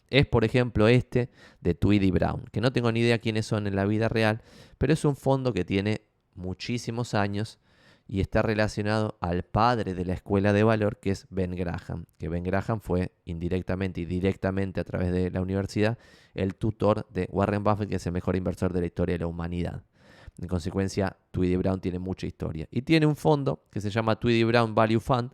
Es 0.09 0.25
por 0.25 0.43
ejemplo 0.43 0.87
este 0.87 1.29
de 1.61 1.73
Tweedy 1.73 2.11
Brown, 2.11 2.45
que 2.51 2.61
no 2.61 2.71
tengo 2.71 2.91
ni 2.91 3.01
idea 3.01 3.19
quiénes 3.19 3.45
son 3.45 3.67
en 3.67 3.75
la 3.75 3.85
vida 3.85 4.09
real, 4.09 4.41
pero 4.77 4.93
es 4.93 5.05
un 5.05 5.15
fondo 5.15 5.53
que 5.53 5.65
tiene 5.65 6.01
muchísimos 6.35 7.13
años 7.13 7.59
y 8.07 8.21
está 8.21 8.41
relacionado 8.41 9.17
al 9.19 9.43
padre 9.43 9.93
de 9.93 10.05
la 10.05 10.13
escuela 10.13 10.53
de 10.53 10.63
valor, 10.63 10.99
que 10.99 11.11
es 11.11 11.25
Ben 11.29 11.55
Graham, 11.55 12.05
que 12.17 12.29
Ben 12.29 12.43
Graham 12.43 12.79
fue 12.79 13.11
indirectamente 13.25 14.01
y 14.01 14.05
directamente 14.05 14.79
a 14.79 14.83
través 14.83 15.11
de 15.11 15.31
la 15.31 15.41
universidad 15.41 15.97
el 16.33 16.55
tutor 16.55 17.07
de 17.09 17.27
Warren 17.31 17.63
Buffett, 17.63 17.89
que 17.89 17.95
es 17.95 18.05
el 18.05 18.13
mejor 18.13 18.35
inversor 18.35 18.73
de 18.73 18.81
la 18.81 18.85
historia 18.85 19.13
de 19.13 19.19
la 19.19 19.27
humanidad. 19.27 19.83
En 20.37 20.47
consecuencia, 20.47 21.17
Tweedy 21.31 21.55
Brown 21.55 21.79
tiene 21.79 21.97
mucha 21.97 22.27
historia. 22.27 22.67
Y 22.69 22.81
tiene 22.81 23.05
un 23.05 23.15
fondo 23.15 23.63
que 23.71 23.81
se 23.81 23.89
llama 23.89 24.19
Tweedy 24.19 24.43
Brown 24.43 24.75
Value 24.75 24.99
Fund, 24.99 25.31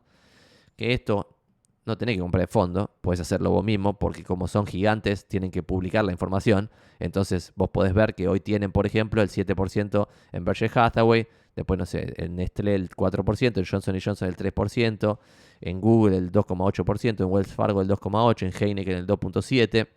que 0.75 0.93
esto 0.93 1.37
no 1.85 1.97
tenés 1.97 2.15
que 2.15 2.21
comprar 2.21 2.43
el 2.43 2.47
fondo, 2.47 2.91
puedes 3.01 3.19
hacerlo 3.19 3.49
vos 3.49 3.63
mismo, 3.63 3.97
porque 3.97 4.23
como 4.23 4.47
son 4.47 4.67
gigantes, 4.67 5.27
tienen 5.27 5.49
que 5.49 5.63
publicar 5.63 6.05
la 6.05 6.11
información. 6.11 6.69
Entonces 6.99 7.51
vos 7.55 7.69
podés 7.71 7.93
ver 7.93 8.13
que 8.13 8.27
hoy 8.27 8.39
tienen, 8.39 8.71
por 8.71 8.85
ejemplo, 8.85 9.21
el 9.21 9.29
7% 9.29 10.07
en 10.31 10.45
Berkshire 10.45 10.71
Hathaway, 10.73 11.27
Después, 11.55 11.77
no 11.77 11.85
sé, 11.85 12.13
en 12.17 12.35
Nestlé 12.35 12.75
el 12.75 12.89
4%, 12.89 13.57
en 13.57 13.65
Johnson 13.65 13.99
Johnson 14.03 14.27
el 14.27 14.35
3%, 14.35 15.19
en 15.61 15.81
Google 15.81 16.17
el 16.17 16.31
2,8%, 16.31 17.19
en 17.19 17.25
Wells 17.25 17.53
Fargo 17.53 17.81
el 17.81 17.89
2,8%, 17.89 18.43
en 18.43 18.53
Heineken 18.53 18.97
el 18.97 19.07
2,7%, 19.07 19.87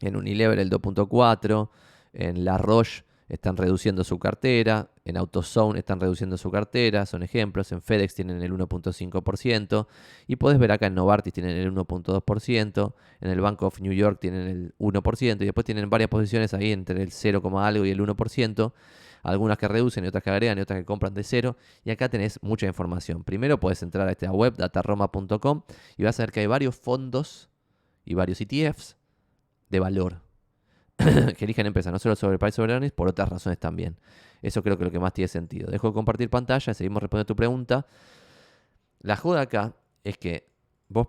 en 0.00 0.16
Unilever 0.16 0.58
el 0.58 0.70
2,4%, 0.70 1.70
en 2.12 2.44
La 2.44 2.58
Roche 2.58 3.04
están 3.28 3.56
reduciendo 3.56 4.04
su 4.04 4.18
cartera, 4.18 4.90
en 5.04 5.16
AutoZone 5.16 5.78
están 5.78 5.98
reduciendo 5.98 6.36
su 6.36 6.50
cartera, 6.50 7.06
son 7.06 7.22
ejemplos, 7.22 7.72
en 7.72 7.82
FedEx 7.82 8.14
tienen 8.14 8.40
el 8.40 8.52
1.5%, 8.52 9.86
y 10.28 10.36
puedes 10.36 10.58
ver 10.58 10.72
acá 10.72 10.86
en 10.86 10.94
Novartis 10.94 11.32
tienen 11.32 11.56
el 11.56 11.72
1.2%, 11.72 12.94
en 13.20 13.30
el 13.30 13.40
Bank 13.40 13.62
of 13.62 13.80
New 13.80 13.92
York 13.92 14.18
tienen 14.20 14.46
el 14.46 14.74
1%, 14.78 15.42
y 15.42 15.44
después 15.44 15.64
tienen 15.64 15.90
varias 15.90 16.08
posiciones 16.08 16.54
ahí 16.54 16.70
entre 16.70 17.02
el 17.02 17.10
0, 17.10 17.42
algo 17.58 17.84
y 17.84 17.90
el 17.90 18.00
1%, 18.00 18.72
algunas 19.22 19.58
que 19.58 19.68
reducen 19.68 20.04
y 20.04 20.08
otras 20.08 20.22
que 20.22 20.30
agregan 20.30 20.58
y 20.58 20.60
otras 20.60 20.78
que 20.78 20.84
compran 20.84 21.14
de 21.14 21.22
cero. 21.24 21.56
Y 21.84 21.90
acá 21.90 22.08
tenés 22.08 22.38
mucha 22.42 22.66
información. 22.66 23.24
Primero 23.24 23.58
puedes 23.60 23.82
entrar 23.82 24.08
a 24.08 24.12
esta 24.12 24.30
web, 24.30 24.56
dataroma.com, 24.56 25.62
y 25.96 26.02
vas 26.02 26.18
a 26.20 26.22
ver 26.22 26.32
que 26.32 26.40
hay 26.40 26.46
varios 26.46 26.76
fondos 26.76 27.48
y 28.04 28.14
varios 28.14 28.40
ETFs 28.40 28.96
de 29.68 29.80
valor 29.80 30.22
que 30.96 31.44
eligen 31.44 31.66
empresas, 31.66 31.92
no 31.92 31.98
solo 31.98 32.16
sobre 32.16 32.38
price 32.38 32.56
sobre 32.56 32.90
por 32.90 33.08
otras 33.08 33.28
razones 33.28 33.58
también. 33.58 33.96
Eso 34.42 34.62
creo 34.62 34.76
que 34.76 34.84
es 34.84 34.86
lo 34.86 34.92
que 34.92 34.98
más 34.98 35.12
tiene 35.12 35.28
sentido. 35.28 35.70
Dejo 35.70 35.88
de 35.88 35.94
compartir 35.94 36.30
pantalla, 36.30 36.72
seguimos 36.72 37.02
respondiendo 37.02 37.26
a 37.26 37.34
tu 37.34 37.36
pregunta. 37.36 37.86
La 39.00 39.16
joda 39.16 39.42
acá 39.42 39.74
es 40.04 40.18
que 40.18 40.48
vos 40.88 41.08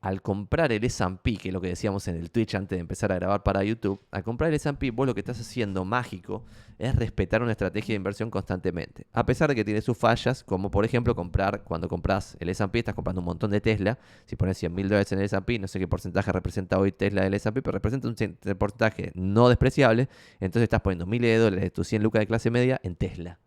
al 0.00 0.22
comprar 0.22 0.70
el 0.70 0.84
S&P, 0.84 1.36
que 1.36 1.48
es 1.48 1.54
lo 1.54 1.60
que 1.60 1.68
decíamos 1.68 2.06
en 2.06 2.16
el 2.16 2.30
Twitch 2.30 2.54
antes 2.54 2.76
de 2.76 2.80
empezar 2.80 3.10
a 3.10 3.16
grabar 3.16 3.42
para 3.42 3.64
YouTube, 3.64 4.00
al 4.12 4.22
comprar 4.22 4.50
el 4.50 4.54
S&P 4.54 4.92
vos 4.92 5.06
lo 5.06 5.14
que 5.14 5.20
estás 5.20 5.40
haciendo 5.40 5.84
mágico 5.84 6.44
es 6.78 6.94
respetar 6.94 7.42
una 7.42 7.50
estrategia 7.50 7.94
de 7.94 7.96
inversión 7.96 8.30
constantemente. 8.30 9.06
A 9.12 9.26
pesar 9.26 9.48
de 9.48 9.56
que 9.56 9.64
tiene 9.64 9.80
sus 9.80 9.98
fallas, 9.98 10.44
como 10.44 10.70
por 10.70 10.84
ejemplo 10.84 11.16
comprar, 11.16 11.64
cuando 11.64 11.88
compras 11.88 12.36
el 12.38 12.48
S&P, 12.48 12.78
estás 12.78 12.94
comprando 12.94 13.20
un 13.20 13.24
montón 13.24 13.50
de 13.50 13.60
Tesla, 13.60 13.98
si 14.26 14.36
pones 14.36 14.56
100 14.58 14.72
mil 14.72 14.88
dólares 14.88 15.10
en 15.10 15.18
el 15.18 15.24
S&P, 15.24 15.58
no 15.58 15.66
sé 15.66 15.80
qué 15.80 15.88
porcentaje 15.88 16.30
representa 16.30 16.78
hoy 16.78 16.92
Tesla 16.92 17.22
del 17.22 17.34
S&P, 17.34 17.60
pero 17.60 17.72
representa 17.72 18.06
un 18.06 18.14
porcentaje 18.56 19.10
no 19.14 19.48
despreciable, 19.48 20.08
entonces 20.38 20.62
estás 20.62 20.80
poniendo 20.80 21.06
miles 21.06 21.30
de 21.30 21.38
dólares 21.38 21.64
de 21.64 21.70
tus 21.70 21.88
100 21.88 22.04
lucas 22.04 22.20
de 22.20 22.26
clase 22.28 22.52
media 22.52 22.80
en 22.84 22.94
Tesla, 22.94 23.40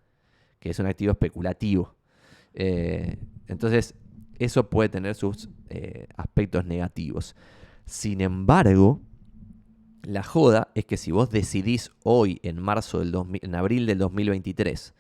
que 0.60 0.72
es 0.72 0.80
un 0.80 0.88
activo 0.88 1.14
especulativo. 1.14 1.96
Eh, 2.54 3.18
entonces, 3.48 3.96
eso 4.46 4.70
puede 4.70 4.90
tener 4.90 5.16
sus 5.16 5.50
eh, 5.70 6.08
aspectos 6.18 6.66
negativos. 6.66 7.36
Sin 7.86 8.22
embargo, 8.22 9.02
la 10.04 10.24
joda 10.24 10.70
es 10.74 10.86
que 10.86 10.98
si 10.98 11.12
vos 11.12 11.30
decidís 11.30 11.92
hoy, 12.04 12.40
en 12.44 12.60
marzo 12.60 13.00
del 13.00 13.16
en 13.42 13.56
abril 13.56 13.86
del 13.86 14.00
2023, 14.00 14.96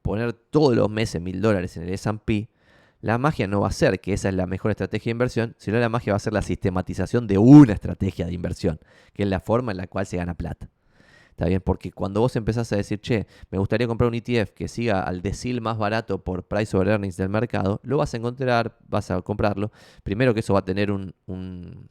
poner 0.00 0.32
todos 0.32 0.74
los 0.74 0.88
meses 0.88 1.20
mil 1.20 1.42
dólares 1.42 1.76
en 1.76 1.82
el 1.82 1.90
S&P, 1.90 2.48
la 3.00 3.18
magia 3.18 3.46
no 3.46 3.60
va 3.60 3.68
a 3.68 3.72
ser 3.72 4.00
que 4.00 4.12
esa 4.12 4.30
es 4.30 4.34
la 4.34 4.46
mejor 4.46 4.70
estrategia 4.70 5.10
de 5.10 5.16
inversión, 5.16 5.54
sino 5.58 5.78
la 5.78 5.88
magia 5.88 6.14
va 6.14 6.16
a 6.16 6.20
ser 6.20 6.32
la 6.32 6.42
sistematización 6.42 7.26
de 7.26 7.38
una 7.38 7.74
estrategia 7.74 8.26
de 8.26 8.32
inversión, 8.32 8.80
que 9.12 9.24
es 9.24 9.28
la 9.28 9.40
forma 9.40 9.70
en 9.72 9.78
la 9.78 9.86
cual 9.86 10.06
se 10.06 10.16
gana 10.16 10.34
plata. 10.34 10.70
¿Está 11.38 11.46
bien? 11.46 11.60
Porque 11.60 11.92
cuando 11.92 12.20
vos 12.20 12.34
empezás 12.34 12.72
a 12.72 12.76
decir, 12.76 13.00
che, 13.00 13.24
me 13.52 13.58
gustaría 13.58 13.86
comprar 13.86 14.08
un 14.08 14.16
ETF 14.16 14.50
que 14.50 14.66
siga 14.66 15.04
al 15.04 15.22
decil 15.22 15.60
más 15.60 15.78
barato 15.78 16.24
por 16.24 16.42
price 16.42 16.76
over 16.76 16.88
earnings 16.88 17.16
del 17.16 17.28
mercado, 17.28 17.78
lo 17.84 17.98
vas 17.98 18.12
a 18.12 18.16
encontrar, 18.16 18.76
vas 18.88 19.12
a 19.12 19.22
comprarlo. 19.22 19.70
Primero 20.02 20.34
que 20.34 20.40
eso 20.40 20.54
va 20.54 20.58
a 20.58 20.64
tener 20.64 20.90
un, 20.90 21.14
un, 21.26 21.86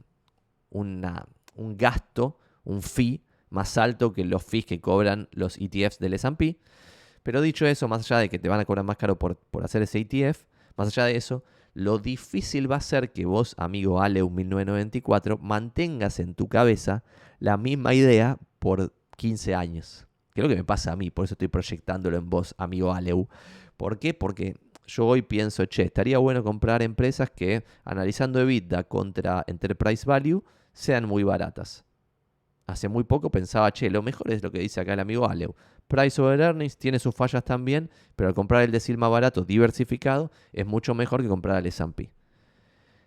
un 0.71 1.77
gasto, 1.77 2.37
un 2.65 2.81
fee 2.81 3.23
más 3.49 3.77
alto 3.77 4.11
que 4.11 4.25
los 4.25 4.43
fees 4.43 4.65
que 4.65 4.81
cobran 4.81 5.29
los 5.31 5.57
ETFs 5.57 5.97
del 5.99 6.15
SP. 6.19 6.59
Pero 7.23 7.39
dicho 7.39 7.65
eso, 7.65 7.87
más 7.87 8.01
allá 8.01 8.19
de 8.19 8.27
que 8.27 8.39
te 8.39 8.49
van 8.49 8.59
a 8.59 8.65
cobrar 8.65 8.83
más 8.83 8.97
caro 8.97 9.17
por, 9.17 9.37
por 9.37 9.63
hacer 9.63 9.81
ese 9.81 9.99
ETF, 9.99 10.43
más 10.75 10.89
allá 10.89 11.05
de 11.05 11.15
eso, 11.15 11.45
lo 11.73 11.99
difícil 11.99 12.69
va 12.69 12.75
a 12.75 12.81
ser 12.81 13.13
que 13.13 13.25
vos, 13.25 13.55
amigo 13.57 14.01
Aleu 14.01 14.29
1994, 14.29 15.37
mantengas 15.37 16.19
en 16.19 16.35
tu 16.35 16.49
cabeza 16.49 17.05
la 17.39 17.55
misma 17.55 17.93
idea 17.93 18.37
por 18.59 18.91
15 19.17 19.53
años. 19.53 20.07
Creo 20.33 20.47
que 20.47 20.55
me 20.55 20.63
pasa 20.63 20.93
a 20.93 20.95
mí, 20.95 21.09
por 21.09 21.25
eso 21.25 21.33
estoy 21.33 21.47
proyectándolo 21.49 22.15
en 22.15 22.29
vos, 22.29 22.55
amigo 22.57 22.93
Aleu. 22.93 23.27
¿Por 23.75 23.99
qué? 23.99 24.13
Porque 24.13 24.55
yo 24.85 25.05
hoy 25.05 25.21
pienso, 25.21 25.65
che, 25.65 25.83
estaría 25.83 26.19
bueno 26.19 26.43
comprar 26.43 26.81
empresas 26.81 27.29
que, 27.29 27.65
analizando 27.83 28.39
EBITDA 28.39 28.85
contra 28.85 29.43
Enterprise 29.47 30.05
Value, 30.05 30.43
sean 30.71 31.05
muy 31.05 31.23
baratas. 31.23 31.83
Hace 32.67 32.87
muy 32.87 33.03
poco 33.03 33.31
pensaba, 33.31 33.71
che, 33.71 33.89
lo 33.89 34.03
mejor 34.03 34.31
es 34.31 34.43
lo 34.43 34.51
que 34.51 34.59
dice 34.59 34.79
acá 34.79 34.93
el 34.93 34.99
amigo 34.99 35.27
Aleu. 35.27 35.55
Price 35.87 36.21
over 36.21 36.39
earnings 36.39 36.77
tiene 36.77 36.99
sus 36.99 37.15
fallas 37.15 37.43
también, 37.43 37.89
pero 38.15 38.29
al 38.29 38.35
comprar 38.35 38.63
el 38.63 38.71
decil 38.71 38.97
más 38.97 39.09
barato 39.09 39.43
diversificado 39.43 40.31
es 40.51 40.65
mucho 40.65 40.93
mejor 40.93 41.21
que 41.21 41.29
comprar 41.29 41.57
el 41.59 41.65
S&P. 41.65 42.11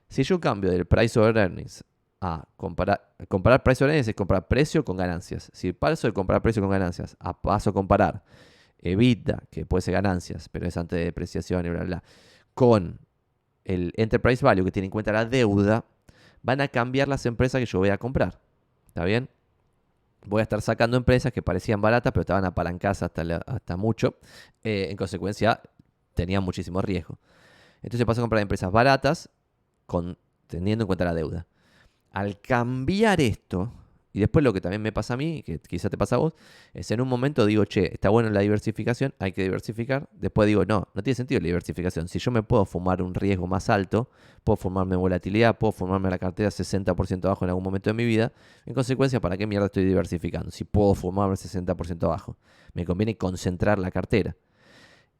Si 0.08 0.22
yo 0.22 0.40
cambio 0.40 0.70
del 0.70 0.86
price 0.86 1.18
over 1.18 1.36
earnings 1.36 1.84
a 2.20 2.46
comparar, 2.56 3.14
comparar 3.28 3.62
precio 3.62 3.88
es 3.88 4.12
comprar 4.14 4.46
precio 4.46 4.84
con 4.84 4.96
ganancias. 4.96 5.50
Si 5.54 5.72
paso 5.72 6.06
de 6.06 6.12
comprar 6.12 6.42
precio 6.42 6.60
con 6.60 6.70
ganancias 6.70 7.16
a 7.18 7.40
paso 7.40 7.70
a 7.70 7.72
comparar 7.72 8.22
EBITDA, 8.78 9.44
que 9.50 9.64
puede 9.64 9.82
ser 9.82 9.94
ganancias, 9.94 10.48
pero 10.48 10.66
es 10.66 10.76
antes 10.76 10.98
de 10.98 11.04
depreciación 11.06 11.64
y 11.66 11.70
bla, 11.70 11.84
bla, 11.84 12.02
con 12.54 13.00
el 13.64 13.92
enterprise 13.96 14.44
value 14.44 14.64
que 14.64 14.72
tiene 14.72 14.86
en 14.86 14.90
cuenta 14.90 15.12
la 15.12 15.24
deuda, 15.24 15.84
van 16.42 16.60
a 16.60 16.68
cambiar 16.68 17.08
las 17.08 17.26
empresas 17.26 17.58
que 17.58 17.66
yo 17.66 17.78
voy 17.78 17.90
a 17.90 17.98
comprar. 17.98 18.40
¿Está 18.86 19.04
bien? 19.04 19.28
Voy 20.26 20.40
a 20.40 20.42
estar 20.42 20.60
sacando 20.60 20.96
empresas 20.96 21.32
que 21.32 21.42
parecían 21.42 21.80
baratas, 21.80 22.12
pero 22.12 22.22
estaban 22.22 22.44
apalancadas 22.44 23.02
hasta, 23.02 23.22
hasta 23.46 23.76
mucho. 23.76 24.16
Eh, 24.62 24.88
en 24.90 24.96
consecuencia, 24.96 25.60
tenían 26.14 26.42
muchísimo 26.42 26.82
riesgo. 26.82 27.18
Entonces 27.82 28.04
paso 28.04 28.20
a 28.20 28.24
comprar 28.24 28.42
empresas 28.42 28.70
baratas 28.70 29.30
con, 29.86 30.18
teniendo 30.46 30.82
en 30.82 30.86
cuenta 30.86 31.04
la 31.04 31.14
deuda. 31.14 31.46
Al 32.12 32.40
cambiar 32.40 33.20
esto, 33.20 33.72
y 34.12 34.20
después 34.20 34.44
lo 34.44 34.52
que 34.52 34.60
también 34.60 34.82
me 34.82 34.90
pasa 34.90 35.14
a 35.14 35.16
mí, 35.16 35.42
que 35.44 35.60
quizá 35.60 35.88
te 35.88 35.96
pasa 35.96 36.16
a 36.16 36.18
vos, 36.18 36.34
es 36.74 36.90
en 36.90 37.00
un 37.00 37.08
momento 37.08 37.46
digo, 37.46 37.64
che, 37.64 37.92
está 37.92 38.08
bueno 38.08 38.28
la 38.30 38.40
diversificación, 38.40 39.14
hay 39.20 39.32
que 39.32 39.42
diversificar. 39.42 40.08
Después 40.12 40.48
digo, 40.48 40.64
no, 40.64 40.88
no 40.94 41.02
tiene 41.02 41.14
sentido 41.14 41.40
la 41.40 41.46
diversificación. 41.46 42.08
Si 42.08 42.18
yo 42.18 42.32
me 42.32 42.42
puedo 42.42 42.64
fumar 42.64 43.02
un 43.02 43.14
riesgo 43.14 43.46
más 43.46 43.70
alto, 43.70 44.10
puedo 44.42 44.56
formarme 44.56 44.96
volatilidad, 44.96 45.58
puedo 45.58 45.72
formarme 45.72 46.10
la 46.10 46.18
cartera 46.18 46.48
60% 46.48 47.24
abajo 47.24 47.44
en 47.44 47.50
algún 47.50 47.62
momento 47.62 47.90
de 47.90 47.94
mi 47.94 48.04
vida, 48.04 48.32
en 48.66 48.74
consecuencia, 48.74 49.20
¿para 49.20 49.36
qué 49.36 49.46
mierda 49.46 49.66
estoy 49.66 49.84
diversificando? 49.84 50.50
Si 50.50 50.64
puedo 50.64 50.94
fumarme 50.94 51.36
60% 51.36 52.02
abajo, 52.04 52.36
me 52.74 52.84
conviene 52.84 53.16
concentrar 53.16 53.78
la 53.78 53.92
cartera. 53.92 54.36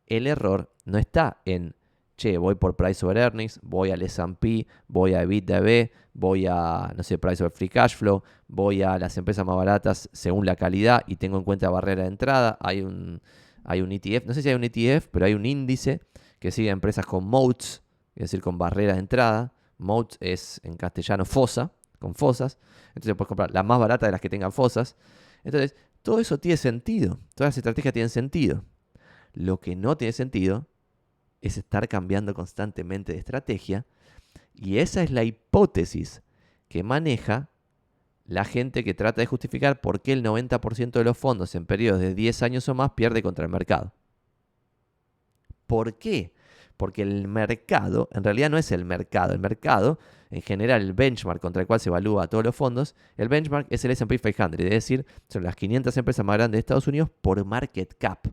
El 0.07 0.27
error 0.27 0.73
no 0.85 0.99
está 0.99 1.41
en 1.45 1.77
che, 2.21 2.37
voy 2.37 2.55
por 2.55 2.77
Price 2.77 3.05
over 3.05 3.17
Earnings, 3.17 3.59
voy 3.63 3.91
al 3.91 4.03
S&P, 4.03 4.67
voy 4.89 5.15
a 5.15 5.23
EBITDA, 5.23 5.91
voy 6.13 6.47
a, 6.47 6.93
no 6.95 7.03
sé, 7.03 7.17
Price 7.17 7.43
over 7.43 7.51
Free 7.51 7.71
Cash 7.71 7.97
Flow, 7.97 8.23
voy 8.47 8.83
a 8.83 8.99
las 8.99 9.17
empresas 9.17 9.47
más 9.47 9.57
baratas 9.57 10.11
según 10.13 10.45
la 10.45 10.55
calidad 10.55 11.03
y 11.07 11.17
tengo 11.17 11.39
en 11.39 11.45
cuenta 11.45 11.71
barrera 11.71 12.03
de 12.03 12.09
entrada. 12.09 12.59
Hay 12.61 12.83
un, 12.83 13.23
hay 13.65 13.81
un 13.81 13.91
ETF, 13.91 14.27
no 14.27 14.35
sé 14.35 14.43
si 14.43 14.51
hay 14.51 14.55
un 14.55 14.65
ETF, 14.65 15.07
pero 15.11 15.25
hay 15.25 15.33
un 15.33 15.47
índice 15.47 16.03
que 16.39 16.51
sigue 16.51 16.69
a 16.69 16.73
empresas 16.73 17.07
con 17.07 17.25
moats, 17.27 17.83
es 18.15 18.25
decir, 18.25 18.43
con 18.43 18.59
barrera 18.59 18.93
de 18.93 18.99
entrada. 18.99 19.55
Moats 19.79 20.19
es 20.21 20.61
en 20.63 20.77
castellano 20.77 21.25
fosa, 21.25 21.73
con 21.99 22.15
fosas. 22.15 22.59
Entonces 22.89 23.15
puedes 23.15 23.29
comprar 23.29 23.51
la 23.51 23.63
más 23.63 23.79
barata 23.79 24.05
de 24.05 24.13
las 24.13 24.21
que 24.21 24.29
tengan 24.29 24.53
fosas. 24.53 24.95
Entonces, 25.43 25.75
todo 26.03 26.21
eso 26.21 26.37
tiene 26.39 26.59
sentido. 26.59 27.19
Todas 27.35 27.49
las 27.49 27.57
estrategias 27.57 27.95
tienen 27.95 28.11
sentido. 28.11 28.63
Lo 29.33 29.59
que 29.59 29.75
no 29.75 29.97
tiene 29.97 30.13
sentido 30.13 30.67
es 31.41 31.59
estar 31.59 31.89
cambiando 31.89 32.35
constantemente 32.35 33.13
de 33.13 33.19
estrategia. 33.19 33.87
Y 34.55 34.79
esa 34.79 35.03
es 35.03 35.11
la 35.11 35.25
hipótesis 35.25 36.23
que 36.69 36.83
maneja 36.83 37.51
la 38.27 38.45
gente 38.45 38.85
que 38.85 38.95
trata 38.95 39.21
de 39.21 39.27
justificar 39.27 39.81
por 39.81 40.03
qué 40.03 40.13
el 40.13 40.23
90% 40.23 40.93
de 40.93 41.05
los 41.05 41.19
fondos 41.19 41.55
en 41.57 41.67
periodos 41.67 42.01
de 42.01 42.15
10 42.15 42.43
años 42.43 42.69
o 42.69 42.75
más 42.75 42.93
pierde 42.93 43.23
contra 43.23 43.45
el 43.45 43.51
mercado. 43.51 43.93
¿Por 45.67 45.99
qué? 45.99 46.33
Porque 46.77 47.03
el 47.03 47.27
mercado, 47.27 48.09
en 48.13 48.23
realidad 48.23 48.51
no 48.51 48.57
es 48.57 48.71
el 48.71 48.85
mercado, 48.85 49.33
el 49.33 49.41
mercado, 49.41 49.99
en 50.31 50.43
general 50.43 50.81
el 50.81 50.93
benchmark 50.93 51.41
contra 51.41 51.61
el 51.61 51.67
cual 51.67 51.81
se 51.81 51.89
evalúa 51.89 52.25
a 52.25 52.27
todos 52.29 52.45
los 52.45 52.55
fondos, 52.55 52.95
el 53.17 53.29
benchmark 53.29 53.67
es 53.69 53.85
el 53.85 53.91
S&P 53.91 54.19
500, 54.19 54.61
es 54.61 54.71
decir, 54.71 55.07
son 55.29 55.43
las 55.43 55.57
500 55.57 55.97
empresas 55.97 56.25
más 56.25 56.37
grandes 56.37 56.57
de 56.57 56.61
Estados 56.61 56.87
Unidos 56.87 57.11
por 57.21 57.45
market 57.45 57.97
cap. 57.99 58.29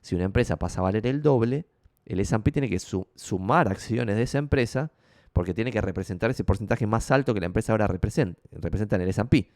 Si 0.00 0.16
una 0.16 0.24
empresa 0.24 0.56
pasa 0.56 0.80
a 0.80 0.82
valer 0.82 1.06
el 1.06 1.22
doble, 1.22 1.66
el 2.08 2.20
S&P 2.20 2.50
tiene 2.50 2.70
que 2.70 2.78
sumar 2.78 3.68
acciones 3.68 4.16
de 4.16 4.22
esa 4.22 4.38
empresa 4.38 4.90
porque 5.34 5.52
tiene 5.52 5.70
que 5.70 5.82
representar 5.82 6.30
ese 6.30 6.42
porcentaje 6.42 6.86
más 6.86 7.10
alto 7.10 7.34
que 7.34 7.40
la 7.40 7.46
empresa 7.46 7.72
ahora 7.72 7.86
representa, 7.86 8.40
representa 8.50 8.96
en 8.96 9.02
el 9.02 9.08
S&P. 9.10 9.50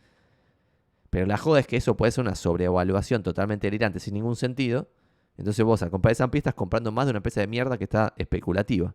Pero 1.09 1.25
la 1.25 1.39
joda 1.39 1.61
es 1.61 1.67
que 1.67 1.79
eso 1.79 1.97
puede 1.97 2.13
ser 2.13 2.23
una 2.23 2.35
sobreevaluación 2.35 3.23
totalmente 3.23 3.67
delirante 3.67 4.01
sin 4.01 4.13
ningún 4.15 4.37
sentido. 4.37 4.91
Entonces 5.39 5.65
vos 5.65 5.83
al 5.83 5.91
comprar 5.91 6.13
S&P 6.13 6.37
estás 6.37 6.53
comprando 6.53 6.93
más 6.93 7.07
de 7.07 7.13
una 7.13 7.19
empresa 7.19 7.41
de 7.41 7.47
mierda 7.47 7.79
que 7.79 7.85
está 7.85 8.13
especulativa. 8.19 8.95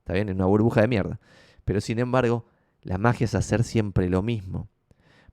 Está 0.00 0.14
bien, 0.14 0.28
es 0.28 0.34
una 0.34 0.46
burbuja 0.46 0.80
de 0.80 0.88
mierda. 0.88 1.20
Pero 1.64 1.80
sin 1.80 2.00
embargo, 2.00 2.44
la 2.82 2.98
magia 2.98 3.26
es 3.26 3.36
hacer 3.36 3.62
siempre 3.62 4.08
lo 4.08 4.20
mismo. 4.20 4.68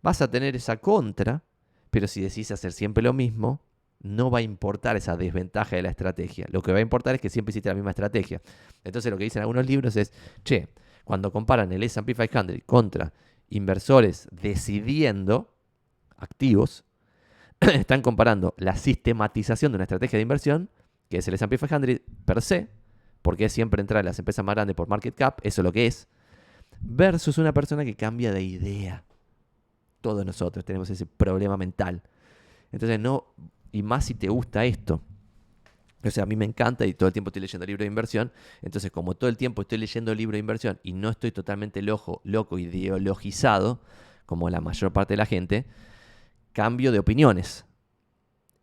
Vas 0.04 0.22
a 0.22 0.30
tener 0.30 0.56
esa 0.56 0.78
contra, 0.78 1.44
pero 1.90 2.08
si 2.08 2.22
decís 2.22 2.52
hacer 2.52 2.72
siempre 2.72 3.04
lo 3.04 3.14
mismo, 3.14 3.62
no 4.02 4.30
va 4.30 4.40
a 4.40 4.42
importar 4.42 4.96
esa 4.96 5.18
desventaja 5.18 5.76
de 5.76 5.82
la 5.82 5.90
estrategia. 5.90 6.46
Lo 6.52 6.62
que 6.62 6.72
va 6.72 6.78
a 6.78 6.82
importar 6.82 7.16
es 7.16 7.22
que 7.22 7.30
siempre 7.30 7.52
hiciste 7.52 7.70
la 7.70 7.76
misma 7.76 7.92
estrategia. 7.92 8.42
Entonces 8.84 9.12
lo 9.12 9.18
que 9.18 9.24
dicen 9.24 9.42
algunos 9.42 9.66
libros 9.66 9.96
es, 9.96 10.14
che, 10.44 10.70
cuando 11.04 11.32
comparan 11.32 11.72
el 11.72 11.84
S&P 11.84 12.14
500 12.14 12.58
contra 12.66 13.14
inversores 13.50 14.28
decidiendo 14.32 15.54
activos, 16.18 16.84
están 17.60 18.02
comparando 18.02 18.54
la 18.58 18.76
sistematización 18.76 19.72
de 19.72 19.78
una 19.78 19.84
estrategia 19.86 20.18
de 20.18 20.24
inversión, 20.24 20.70
que 21.10 21.18
es 21.18 21.28
el 21.28 21.34
S&P 21.34 21.58
500 21.58 22.02
per 22.26 22.42
se, 22.42 22.70
porque 23.22 23.46
es 23.46 23.54
siempre 23.54 23.82
entrar 23.82 24.02
en 24.02 24.06
las 24.06 24.20
empresas 24.20 24.46
más 24.46 24.56
grandes 24.56 24.76
por 24.76 24.88
market 24.88 25.16
cap, 25.16 25.40
eso 25.44 25.62
es 25.62 25.64
lo 25.64 25.72
que 25.72 25.88
es, 25.88 26.08
versus 26.82 27.38
una 27.38 27.54
persona 27.54 27.84
que 27.84 27.96
cambia 27.96 28.32
de 28.32 28.44
idea. 28.44 29.04
Todos 30.02 30.26
nosotros 30.26 30.64
tenemos 30.64 30.90
ese 30.90 31.06
problema 31.06 31.58
mental. 31.58 32.04
Entonces 32.72 33.00
no 33.00 33.34
y 33.78 33.84
más 33.84 34.06
si 34.06 34.16
te 34.16 34.28
gusta 34.28 34.66
esto. 34.66 35.04
O 36.04 36.10
sea, 36.10 36.24
a 36.24 36.26
mí 36.26 36.36
me 36.36 36.46
encanta 36.46 36.84
y 36.86 36.96
todo 36.96 37.08
el 37.08 37.14
tiempo 37.14 37.30
estoy 37.30 37.42
leyendo 37.42 37.66
libros 37.66 37.84
de 37.84 37.88
inversión. 37.88 38.32
Entonces, 38.64 38.90
como 38.90 39.14
todo 39.14 39.30
el 39.30 39.38
tiempo 39.38 39.62
estoy 39.62 39.78
leyendo 39.78 40.16
libros 40.16 40.34
de 40.34 40.40
inversión 40.40 40.80
y 40.82 40.94
no 40.94 41.10
estoy 41.10 41.32
totalmente 41.32 41.84
loco, 41.84 42.22
loco 42.24 42.58
ideologizado, 42.58 43.80
como 44.26 44.50
la 44.50 44.62
mayor 44.62 44.92
parte 44.94 45.14
de 45.14 45.18
la 45.18 45.28
gente, 45.28 45.66
cambio 46.54 46.92
de 46.92 46.98
opiniones. 46.98 47.66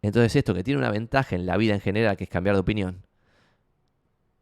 Entonces, 0.02 0.34
esto 0.34 0.52
que 0.52 0.64
tiene 0.64 0.78
una 0.78 0.90
ventaja 0.90 1.36
en 1.36 1.46
la 1.46 1.56
vida 1.56 1.74
en 1.74 1.80
general, 1.80 2.16
que 2.16 2.24
es 2.24 2.30
cambiar 2.30 2.56
de 2.56 2.60
opinión, 2.60 3.04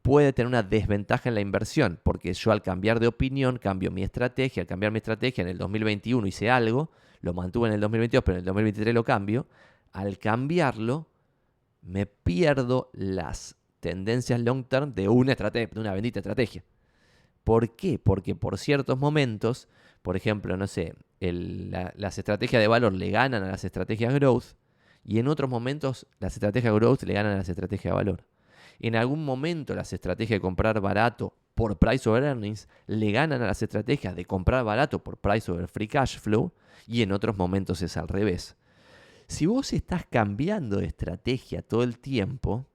puede 0.00 0.32
tener 0.32 0.46
una 0.46 0.62
desventaja 0.62 1.28
en 1.28 1.34
la 1.34 1.42
inversión, 1.42 2.00
porque 2.02 2.32
yo 2.32 2.50
al 2.50 2.62
cambiar 2.62 2.98
de 2.98 3.08
opinión 3.08 3.58
cambio 3.58 3.90
mi 3.90 4.02
estrategia, 4.02 4.62
al 4.62 4.66
cambiar 4.66 4.90
mi 4.90 4.98
estrategia 4.98 5.42
en 5.42 5.48
el 5.48 5.58
2021 5.58 6.26
hice 6.26 6.50
algo, 6.50 6.90
lo 7.20 7.34
mantuve 7.34 7.68
en 7.68 7.74
el 7.74 7.80
2022, 7.80 8.24
pero 8.24 8.36
en 8.36 8.40
el 8.40 8.46
2023 8.46 8.94
lo 8.94 9.04
cambio, 9.04 9.46
al 9.92 10.18
cambiarlo 10.18 11.08
me 11.82 12.06
pierdo 12.06 12.90
las 12.92 13.56
tendencias 13.80 14.40
long 14.40 14.64
term 14.64 14.94
de 14.94 15.08
una, 15.08 15.32
estrategia, 15.32 15.68
de 15.72 15.80
una 15.80 15.92
bendita 15.92 16.20
estrategia. 16.20 16.64
¿Por 17.44 17.74
qué? 17.74 17.98
Porque 17.98 18.34
por 18.34 18.58
ciertos 18.58 18.98
momentos, 18.98 19.68
por 20.02 20.16
ejemplo, 20.16 20.56
no 20.56 20.66
sé, 20.66 20.94
las 21.20 22.18
estrategias 22.18 22.62
de 22.62 22.68
valor 22.68 22.92
le 22.92 23.10
ganan 23.10 23.42
a 23.42 23.48
las 23.48 23.64
estrategias 23.64 24.14
growth 24.14 24.54
y 25.04 25.18
en 25.18 25.28
otros 25.28 25.50
momentos 25.50 26.06
las 26.20 26.34
estrategias 26.34 26.72
growth 26.74 27.02
le 27.02 27.14
ganan 27.14 27.32
a 27.32 27.36
las 27.38 27.48
estrategias 27.48 27.92
de 27.92 27.96
valor. 27.96 28.24
En 28.78 28.96
algún 28.96 29.24
momento 29.24 29.74
las 29.74 29.92
estrategias 29.92 30.38
de 30.38 30.40
comprar 30.40 30.80
barato 30.80 31.34
por 31.54 31.78
price 31.78 32.08
over 32.08 32.22
earnings 32.22 32.68
le 32.86 33.12
ganan 33.12 33.42
a 33.42 33.46
las 33.46 33.62
estrategias 33.62 34.16
de 34.16 34.24
comprar 34.24 34.64
barato 34.64 35.02
por 35.02 35.18
price 35.18 35.50
over 35.50 35.68
free 35.68 35.88
cash 35.88 36.18
flow 36.18 36.52
y 36.86 37.02
en 37.02 37.12
otros 37.12 37.36
momentos 37.36 37.82
es 37.82 37.96
al 37.96 38.08
revés. 38.08 38.56
Si 39.28 39.46
vos 39.46 39.72
estás 39.72 40.06
cambiando 40.06 40.78
de 40.78 40.86
estrategia 40.86 41.62
todo 41.62 41.82
el 41.82 41.98
tiempo, 41.98 42.66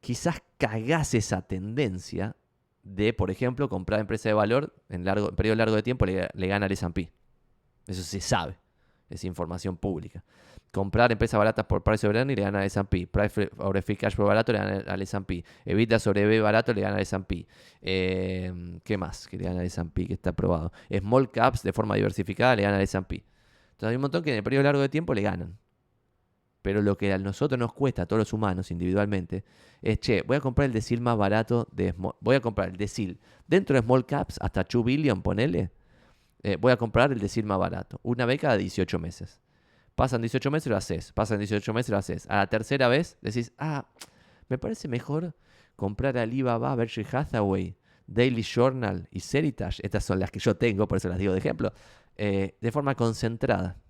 quizás 0.00 0.42
cagás 0.58 1.14
esa 1.14 1.42
tendencia 1.42 2.36
de, 2.82 3.12
por 3.12 3.30
ejemplo, 3.30 3.68
comprar 3.68 4.00
empresa 4.00 4.28
de 4.28 4.34
valor 4.34 4.74
en, 4.88 5.04
largo, 5.04 5.34
periodo 5.34 5.56
largo 5.56 5.76
de 5.76 5.82
tiempo 5.82 6.06
le, 6.06 6.28
le 6.32 6.46
gana 6.46 6.66
al 6.66 6.72
S&P. 6.72 7.12
Eso 7.86 8.02
se 8.02 8.20
sabe, 8.20 8.58
es 9.08 9.24
información 9.24 9.76
pública. 9.76 10.24
Comprar 10.72 11.10
empresas 11.10 11.36
baratas 11.36 11.66
por 11.66 11.82
price 11.82 12.06
over 12.06 12.18
earning 12.18 12.36
le 12.36 12.42
gana 12.42 12.60
al 12.60 12.66
S&P. 12.66 13.08
Price 13.08 13.50
sobre 13.56 13.82
free 13.82 13.96
cash 13.96 14.14
por 14.14 14.26
barato 14.26 14.52
le 14.52 14.58
gana 14.58 14.84
al 14.86 15.02
S&P. 15.02 15.44
Evita 15.64 15.98
sobre 15.98 16.26
B 16.26 16.40
barato 16.40 16.72
le 16.72 16.82
gana 16.82 16.94
al 16.94 17.02
S&P. 17.02 17.46
Eh, 17.82 18.78
¿Qué 18.84 18.96
más 18.96 19.26
que 19.26 19.36
le 19.36 19.44
gana 19.44 19.60
al 19.60 19.66
S&P 19.66 20.06
que 20.06 20.14
está 20.14 20.30
aprobado? 20.30 20.72
Small 20.96 21.30
caps 21.30 21.64
de 21.64 21.72
forma 21.72 21.96
diversificada 21.96 22.54
le 22.54 22.62
gana 22.62 22.76
al 22.76 22.82
S&P. 22.82 23.24
Hay 23.88 23.96
un 23.96 24.02
montón 24.02 24.22
que 24.22 24.30
en 24.30 24.36
el 24.36 24.42
periodo 24.42 24.64
largo 24.64 24.80
de 24.80 24.88
tiempo 24.88 25.14
le 25.14 25.22
ganan. 25.22 25.58
Pero 26.62 26.82
lo 26.82 26.96
que 26.98 27.12
a 27.12 27.18
nosotros 27.18 27.58
nos 27.58 27.72
cuesta, 27.72 28.02
a 28.02 28.06
todos 28.06 28.18
los 28.20 28.32
humanos 28.32 28.70
individualmente, 28.70 29.44
es, 29.80 29.98
che, 30.00 30.22
voy 30.22 30.36
a 30.36 30.40
comprar 30.40 30.66
el 30.66 30.72
decil 30.72 31.00
más 31.00 31.16
barato 31.16 31.66
de 31.72 31.94
Voy 32.20 32.36
a 32.36 32.40
comprar 32.40 32.68
el 32.68 32.76
decil 32.76 33.18
dentro 33.46 33.74
de 33.74 33.82
small 33.82 34.04
caps 34.04 34.36
hasta 34.40 34.64
2 34.64 34.84
billion, 34.84 35.22
ponele. 35.22 35.70
Eh, 36.42 36.56
voy 36.56 36.72
a 36.72 36.76
comprar 36.76 37.12
el 37.12 37.18
decil 37.18 37.44
más 37.44 37.58
barato. 37.58 37.98
Una 38.02 38.26
vez 38.26 38.40
cada 38.40 38.56
18 38.56 38.98
meses. 38.98 39.40
Pasan 39.94 40.22
18 40.22 40.50
meses 40.50 40.68
lo 40.68 40.76
haces. 40.76 41.12
Pasan 41.12 41.38
18 41.38 41.72
meses 41.72 41.90
lo 41.90 41.98
haces. 41.98 42.26
A 42.28 42.36
la 42.36 42.46
tercera 42.46 42.88
vez 42.88 43.18
decís, 43.20 43.52
ah, 43.58 43.86
me 44.48 44.58
parece 44.58 44.88
mejor 44.88 45.34
comprar 45.76 46.18
Alibaba, 46.18 46.74
Berkshire 46.74 47.08
Hathaway, 47.10 47.76
Daily 48.06 48.42
Journal 48.42 49.08
y 49.10 49.20
Seritage. 49.20 49.80
Estas 49.82 50.04
son 50.04 50.18
las 50.18 50.30
que 50.30 50.40
yo 50.40 50.56
tengo, 50.56 50.88
por 50.88 50.98
eso 50.98 51.08
las 51.08 51.18
digo 51.18 51.32
de 51.32 51.38
ejemplo. 51.38 51.72
Eh, 52.16 52.56
de 52.60 52.72
forma 52.72 52.94
concentrada. 52.94 53.80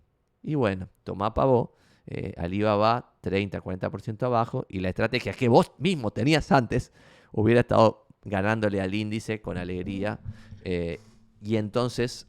Y 0.42 0.54
bueno, 0.54 0.88
toma 1.04 1.34
pavo 1.34 1.74
eh, 2.06 2.32
Alibaba 2.36 3.14
30-40% 3.22 4.22
abajo 4.24 4.66
y 4.68 4.80
la 4.80 4.88
estrategia 4.88 5.32
que 5.32 5.48
vos 5.48 5.72
mismo 5.78 6.10
tenías 6.10 6.50
antes 6.50 6.92
hubiera 7.32 7.60
estado 7.60 8.06
ganándole 8.24 8.80
al 8.80 8.94
índice 8.94 9.40
con 9.40 9.58
alegría. 9.58 10.20
Eh, 10.64 10.98
y 11.40 11.56
entonces, 11.56 12.26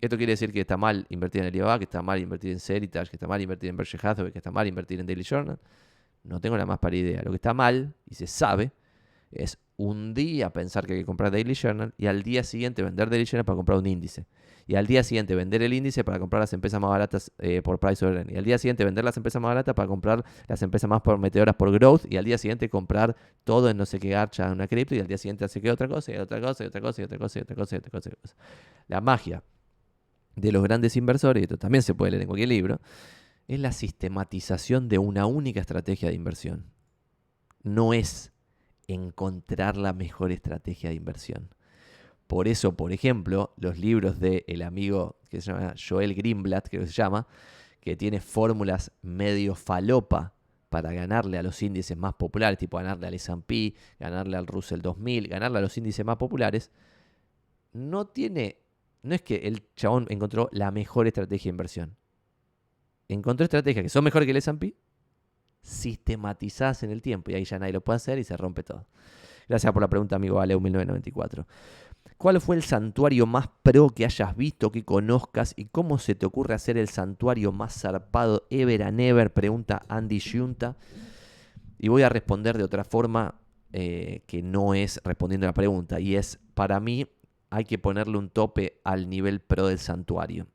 esto 0.00 0.16
quiere 0.16 0.32
decir 0.32 0.52
que 0.52 0.60
está 0.60 0.76
mal 0.76 1.06
invertir 1.08 1.42
en 1.42 1.48
Alibaba, 1.48 1.78
que 1.78 1.84
está 1.84 2.02
mal 2.02 2.20
invertir 2.20 2.52
en 2.52 2.60
Seritage, 2.60 3.10
que 3.10 3.16
está 3.16 3.26
mal 3.26 3.40
invertir 3.40 3.70
en 3.70 3.76
Berkshire 3.76 4.06
Hathaway, 4.06 4.32
que 4.32 4.38
está 4.38 4.50
mal 4.50 4.66
invertir 4.66 5.00
en 5.00 5.06
Daily 5.06 5.22
Journal. 5.22 5.58
No 6.22 6.40
tengo 6.40 6.56
la 6.56 6.66
más 6.66 6.78
para 6.78 6.96
idea. 6.96 7.22
Lo 7.22 7.30
que 7.30 7.36
está 7.36 7.54
mal, 7.54 7.94
y 8.06 8.14
se 8.14 8.26
sabe, 8.26 8.72
es 9.30 9.58
un 9.76 10.14
día 10.14 10.50
pensar 10.50 10.86
que 10.86 10.94
hay 10.94 10.98
que 11.00 11.06
comprar 11.06 11.30
Daily 11.30 11.54
Journal 11.54 11.94
y 11.96 12.06
al 12.06 12.22
día 12.22 12.44
siguiente 12.44 12.82
vender 12.82 13.10
Daily 13.10 13.24
Journal 13.24 13.44
para 13.44 13.56
comprar 13.56 13.78
un 13.78 13.86
índice 13.86 14.26
y 14.66 14.76
al 14.76 14.86
día 14.86 15.02
siguiente 15.02 15.34
vender 15.34 15.62
el 15.62 15.72
índice 15.72 16.04
para 16.04 16.18
comprar 16.18 16.40
las 16.40 16.52
empresas 16.52 16.80
más 16.80 16.90
baratas 16.90 17.32
eh, 17.38 17.62
por 17.62 17.78
price 17.78 18.04
over 18.04 18.30
y 18.30 18.36
al 18.36 18.44
día 18.44 18.58
siguiente 18.58 18.84
vender 18.84 19.04
las 19.04 19.16
empresas 19.16 19.40
más 19.40 19.50
baratas 19.50 19.74
para 19.74 19.88
comprar 19.88 20.24
las 20.48 20.62
empresas 20.62 20.88
más 20.88 21.02
prometedoras 21.02 21.54
por 21.56 21.70
growth 21.72 22.02
y 22.08 22.16
al 22.16 22.24
día 22.24 22.38
siguiente 22.38 22.68
comprar 22.68 23.16
todo 23.44 23.68
en 23.68 23.76
no 23.76 23.86
sé 23.86 23.98
qué 23.98 24.10
garcha 24.10 24.46
en 24.46 24.52
una 24.52 24.66
cripto 24.66 24.94
y 24.94 25.00
al 25.00 25.06
día 25.06 25.18
siguiente 25.18 25.44
hace 25.44 25.60
que 25.60 25.70
otra 25.70 25.88
cosa 25.88 26.12
y 26.12 26.16
otra 26.16 26.40
cosa 26.40 26.64
y 26.64 26.66
otra 26.66 26.80
cosa 26.80 27.02
y 27.02 27.04
otra 27.04 27.18
cosa 27.18 27.38
y 27.38 27.42
otra 27.42 27.56
cosa 27.56 27.76
y 27.76 27.78
otra 27.78 27.90
cosa. 27.90 28.08
Y 28.08 28.12
otra 28.12 28.22
cosa. 28.22 28.36
La 28.88 29.00
magia 29.00 29.42
de 30.36 30.52
los 30.52 30.62
grandes 30.62 30.96
inversores, 30.96 31.42
y 31.42 31.44
esto 31.44 31.58
también 31.58 31.82
se 31.82 31.94
puede 31.94 32.12
leer 32.12 32.22
en 32.22 32.28
cualquier 32.28 32.48
libro, 32.48 32.80
es 33.46 33.60
la 33.60 33.72
sistematización 33.72 34.88
de 34.88 34.98
una 34.98 35.26
única 35.26 35.60
estrategia 35.60 36.08
de 36.08 36.14
inversión. 36.14 36.72
No 37.62 37.94
es 37.94 38.32
encontrar 38.86 39.76
la 39.76 39.92
mejor 39.92 40.32
estrategia 40.32 40.90
de 40.90 40.96
inversión. 40.96 41.53
Por 42.26 42.48
eso, 42.48 42.76
por 42.76 42.92
ejemplo, 42.92 43.52
los 43.56 43.78
libros 43.78 44.18
del 44.18 44.44
el 44.46 44.62
amigo 44.62 45.18
que 45.28 45.40
se 45.40 45.52
llama 45.52 45.74
Joel 45.76 46.14
Greenblatt, 46.14 46.68
que 46.68 46.86
se 46.86 46.92
llama, 46.92 47.26
que 47.80 47.96
tiene 47.96 48.20
fórmulas 48.20 48.92
medio 49.02 49.54
falopa 49.54 50.34
para 50.70 50.92
ganarle 50.92 51.38
a 51.38 51.42
los 51.42 51.62
índices 51.62 51.96
más 51.96 52.14
populares, 52.14 52.58
tipo 52.58 52.78
ganarle 52.78 53.06
al 53.06 53.14
S&P, 53.14 53.74
ganarle 54.00 54.36
al 54.36 54.46
Russell 54.46 54.80
2000, 54.80 55.28
ganarle 55.28 55.58
a 55.58 55.60
los 55.60 55.76
índices 55.76 56.04
más 56.04 56.16
populares, 56.16 56.70
no 57.72 58.06
tiene, 58.06 58.58
no 59.02 59.14
es 59.14 59.22
que 59.22 59.36
el 59.36 59.68
chabón 59.76 60.06
encontró 60.08 60.48
la 60.50 60.70
mejor 60.70 61.06
estrategia 61.06 61.50
de 61.50 61.54
inversión. 61.54 61.96
Encontró 63.06 63.44
estrategias 63.44 63.82
que 63.84 63.88
son 63.88 64.02
mejores 64.02 64.26
que 64.26 64.30
el 64.30 64.38
S&P, 64.38 64.74
sistematizadas 65.62 66.82
en 66.82 66.90
el 66.90 67.02
tiempo, 67.02 67.30
y 67.30 67.34
ahí 67.34 67.44
ya 67.44 67.58
nadie 67.58 67.72
lo 67.72 67.80
puede 67.80 67.98
hacer 67.98 68.18
y 68.18 68.24
se 68.24 68.36
rompe 68.36 68.62
todo. 68.62 68.86
Gracias 69.48 69.72
por 69.72 69.82
la 69.82 69.88
pregunta, 69.88 70.16
amigo 70.16 70.40
Aleu 70.40 70.60
1994. 70.60 71.46
¿Cuál 72.16 72.40
fue 72.40 72.56
el 72.56 72.62
santuario 72.62 73.26
más 73.26 73.48
pro 73.62 73.90
que 73.90 74.04
hayas 74.04 74.36
visto, 74.36 74.72
que 74.72 74.84
conozcas 74.84 75.52
y 75.56 75.66
cómo 75.66 75.98
se 75.98 76.14
te 76.14 76.26
ocurre 76.26 76.54
hacer 76.54 76.78
el 76.78 76.88
santuario 76.88 77.52
más 77.52 77.80
zarpado 77.80 78.46
ever 78.50 78.82
and 78.84 79.00
ever? 79.00 79.32
Pregunta 79.32 79.82
Andy 79.88 80.20
Junta. 80.20 80.76
Y 81.78 81.88
voy 81.88 82.02
a 82.02 82.08
responder 82.08 82.56
de 82.56 82.64
otra 82.64 82.84
forma 82.84 83.34
eh, 83.72 84.22
que 84.26 84.42
no 84.42 84.74
es 84.74 85.00
respondiendo 85.04 85.46
a 85.46 85.50
la 85.50 85.54
pregunta. 85.54 86.00
Y 86.00 86.16
es, 86.16 86.38
para 86.54 86.80
mí 86.80 87.06
hay 87.50 87.64
que 87.64 87.78
ponerle 87.78 88.16
un 88.16 88.30
tope 88.30 88.80
al 88.84 89.08
nivel 89.08 89.40
pro 89.40 89.66
del 89.66 89.78
santuario. 89.78 90.46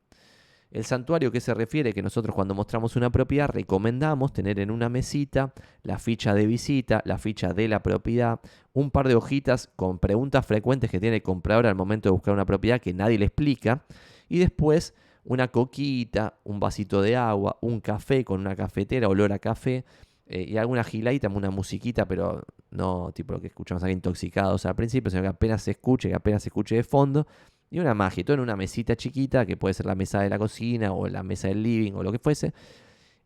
El 0.71 0.85
santuario 0.85 1.31
que 1.31 1.41
se 1.41 1.53
refiere 1.55 1.93
que 1.93 2.03
nosotros 2.03 2.35
cuando 2.35 2.53
mostramos 2.53 2.95
una 2.95 3.09
propiedad 3.09 3.49
recomendamos 3.49 4.33
tener 4.33 4.59
en 4.59 4.69
una 4.69 4.87
mesita 4.87 5.51
la 5.81 5.97
ficha 5.97 6.35
de 6.35 6.45
visita, 6.45 7.01
la 7.05 7.17
ficha 7.17 7.53
de 7.53 7.67
la 7.67 7.81
propiedad, 7.81 8.39
un 8.73 8.91
par 8.91 9.07
de 9.07 9.15
hojitas 9.15 9.71
con 9.75 9.97
preguntas 9.97 10.45
frecuentes 10.45 10.91
que 10.91 10.99
tiene 10.99 11.17
el 11.17 11.23
comprador 11.23 11.65
al 11.65 11.73
momento 11.73 12.09
de 12.09 12.11
buscar 12.11 12.35
una 12.35 12.45
propiedad 12.45 12.79
que 12.79 12.93
nadie 12.93 13.17
le 13.17 13.25
explica 13.25 13.83
y 14.27 14.37
después 14.37 14.93
una 15.23 15.47
coquita, 15.47 16.37
un 16.43 16.59
vasito 16.59 17.01
de 17.01 17.15
agua, 17.15 17.57
un 17.61 17.81
café 17.81 18.23
con 18.23 18.39
una 18.39 18.55
cafetera, 18.55 19.09
olor 19.09 19.33
a 19.33 19.39
café 19.39 19.85
eh, 20.27 20.45
y 20.47 20.57
alguna 20.57 20.83
gilaita, 20.83 21.29
una 21.29 21.49
musiquita, 21.49 22.07
pero 22.07 22.43
no 22.69 23.11
tipo 23.15 23.33
lo 23.33 23.41
que 23.41 23.47
escuchamos 23.47 23.83
aquí 23.83 23.93
intoxicados 23.93 24.67
al 24.67 24.75
principio, 24.75 25.09
sino 25.09 25.23
que 25.23 25.29
apenas 25.29 25.63
se 25.63 25.71
escuche, 25.71 26.09
que 26.09 26.15
apenas 26.15 26.43
se 26.43 26.49
escuche 26.49 26.75
de 26.75 26.83
fondo 26.83 27.25
y 27.71 27.79
una 27.79 27.93
magia, 27.93 28.23
todo 28.23 28.35
en 28.35 28.39
una 28.41 28.55
mesita 28.55 28.95
chiquita, 28.95 29.45
que 29.45 29.57
puede 29.57 29.73
ser 29.73 29.85
la 29.85 29.95
mesa 29.95 30.21
de 30.21 30.29
la 30.29 30.39
cocina 30.39 30.91
o 30.93 31.07
la 31.07 31.23
mesa 31.23 31.47
del 31.47 31.61
living 31.61 31.93
o 31.93 32.03
lo 32.03 32.11
que 32.11 32.19
fuese. 32.19 32.53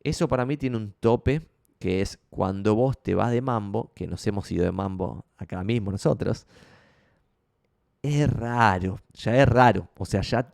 Eso 0.03 0.27
para 0.27 0.45
mí 0.45 0.57
tiene 0.57 0.77
un 0.77 0.93
tope, 0.99 1.41
que 1.79 2.01
es 2.01 2.19
cuando 2.29 2.75
vos 2.75 3.01
te 3.01 3.15
vas 3.15 3.31
de 3.31 3.41
mambo, 3.41 3.91
que 3.95 4.07
nos 4.07 4.25
hemos 4.27 4.51
ido 4.51 4.65
de 4.65 4.71
mambo 4.71 5.25
acá 5.37 5.63
mismo 5.63 5.91
nosotros, 5.91 6.45
es 8.01 8.29
raro, 8.31 8.99
ya 9.13 9.41
es 9.41 9.47
raro. 9.47 9.87
O 9.97 10.05
sea, 10.05 10.21
ya 10.21 10.53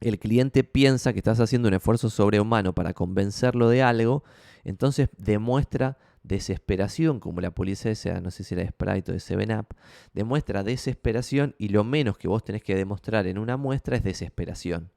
el 0.00 0.18
cliente 0.18 0.64
piensa 0.64 1.12
que 1.12 1.18
estás 1.18 1.40
haciendo 1.40 1.68
un 1.68 1.74
esfuerzo 1.74 2.10
sobrehumano 2.10 2.74
para 2.74 2.94
convencerlo 2.94 3.68
de 3.68 3.82
algo, 3.82 4.24
entonces 4.64 5.08
demuestra 5.18 5.98
desesperación, 6.26 7.20
como 7.20 7.40
la 7.40 7.52
policía 7.52 7.94
sea, 7.94 8.20
no 8.20 8.30
sé 8.30 8.44
si 8.44 8.54
era 8.54 8.64
de 8.64 8.70
Sprite 8.70 9.12
o 9.12 9.14
de 9.14 9.20
7up, 9.20 9.66
demuestra 10.12 10.62
desesperación 10.62 11.54
y 11.58 11.68
lo 11.68 11.84
menos 11.84 12.18
que 12.18 12.28
vos 12.28 12.44
tenés 12.44 12.62
que 12.62 12.74
demostrar 12.74 13.26
en 13.26 13.38
una 13.38 13.56
muestra 13.56 13.96
es 13.96 14.02
desesperación. 14.02 14.90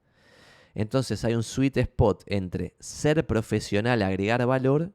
Entonces 0.73 1.23
hay 1.25 1.35
un 1.35 1.43
sweet 1.43 1.77
spot 1.77 2.23
entre 2.27 2.75
ser 2.79 3.25
profesional, 3.25 4.01
agregar 4.01 4.45
valor 4.45 4.91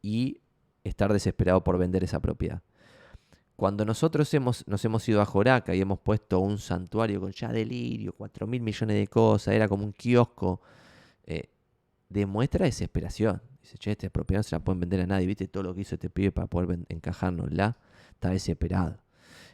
y 0.00 0.40
estar 0.84 1.12
desesperado 1.12 1.62
por 1.62 1.78
vender 1.78 2.04
esa 2.04 2.20
propiedad. 2.20 2.62
Cuando 3.56 3.84
nosotros 3.84 4.32
hemos, 4.34 4.66
nos 4.66 4.84
hemos 4.84 5.08
ido 5.08 5.20
a 5.20 5.26
Joraca 5.26 5.74
y 5.74 5.80
hemos 5.80 6.00
puesto 6.00 6.40
un 6.40 6.58
santuario 6.58 7.20
con 7.20 7.32
ya 7.32 7.52
delirio, 7.52 8.14
4 8.14 8.46
mil 8.46 8.62
millones 8.62 8.96
de 8.96 9.06
cosas, 9.06 9.54
era 9.54 9.68
como 9.68 9.84
un 9.84 9.92
kiosco, 9.92 10.60
eh, 11.24 11.50
demuestra 12.08 12.64
desesperación. 12.64 13.40
Dice, 13.62 13.78
che, 13.78 13.92
esta 13.92 14.10
propiedad 14.10 14.40
no 14.40 14.42
se 14.42 14.56
la 14.56 14.64
pueden 14.64 14.80
vender 14.80 15.00
a 15.00 15.06
nadie. 15.06 15.26
¿Viste 15.26 15.48
todo 15.48 15.62
lo 15.62 15.74
que 15.74 15.82
hizo 15.82 15.94
este 15.94 16.10
pibe 16.10 16.32
para 16.32 16.48
poder 16.48 16.78
la 17.50 17.76
Está 18.10 18.30
desesperado. 18.30 18.98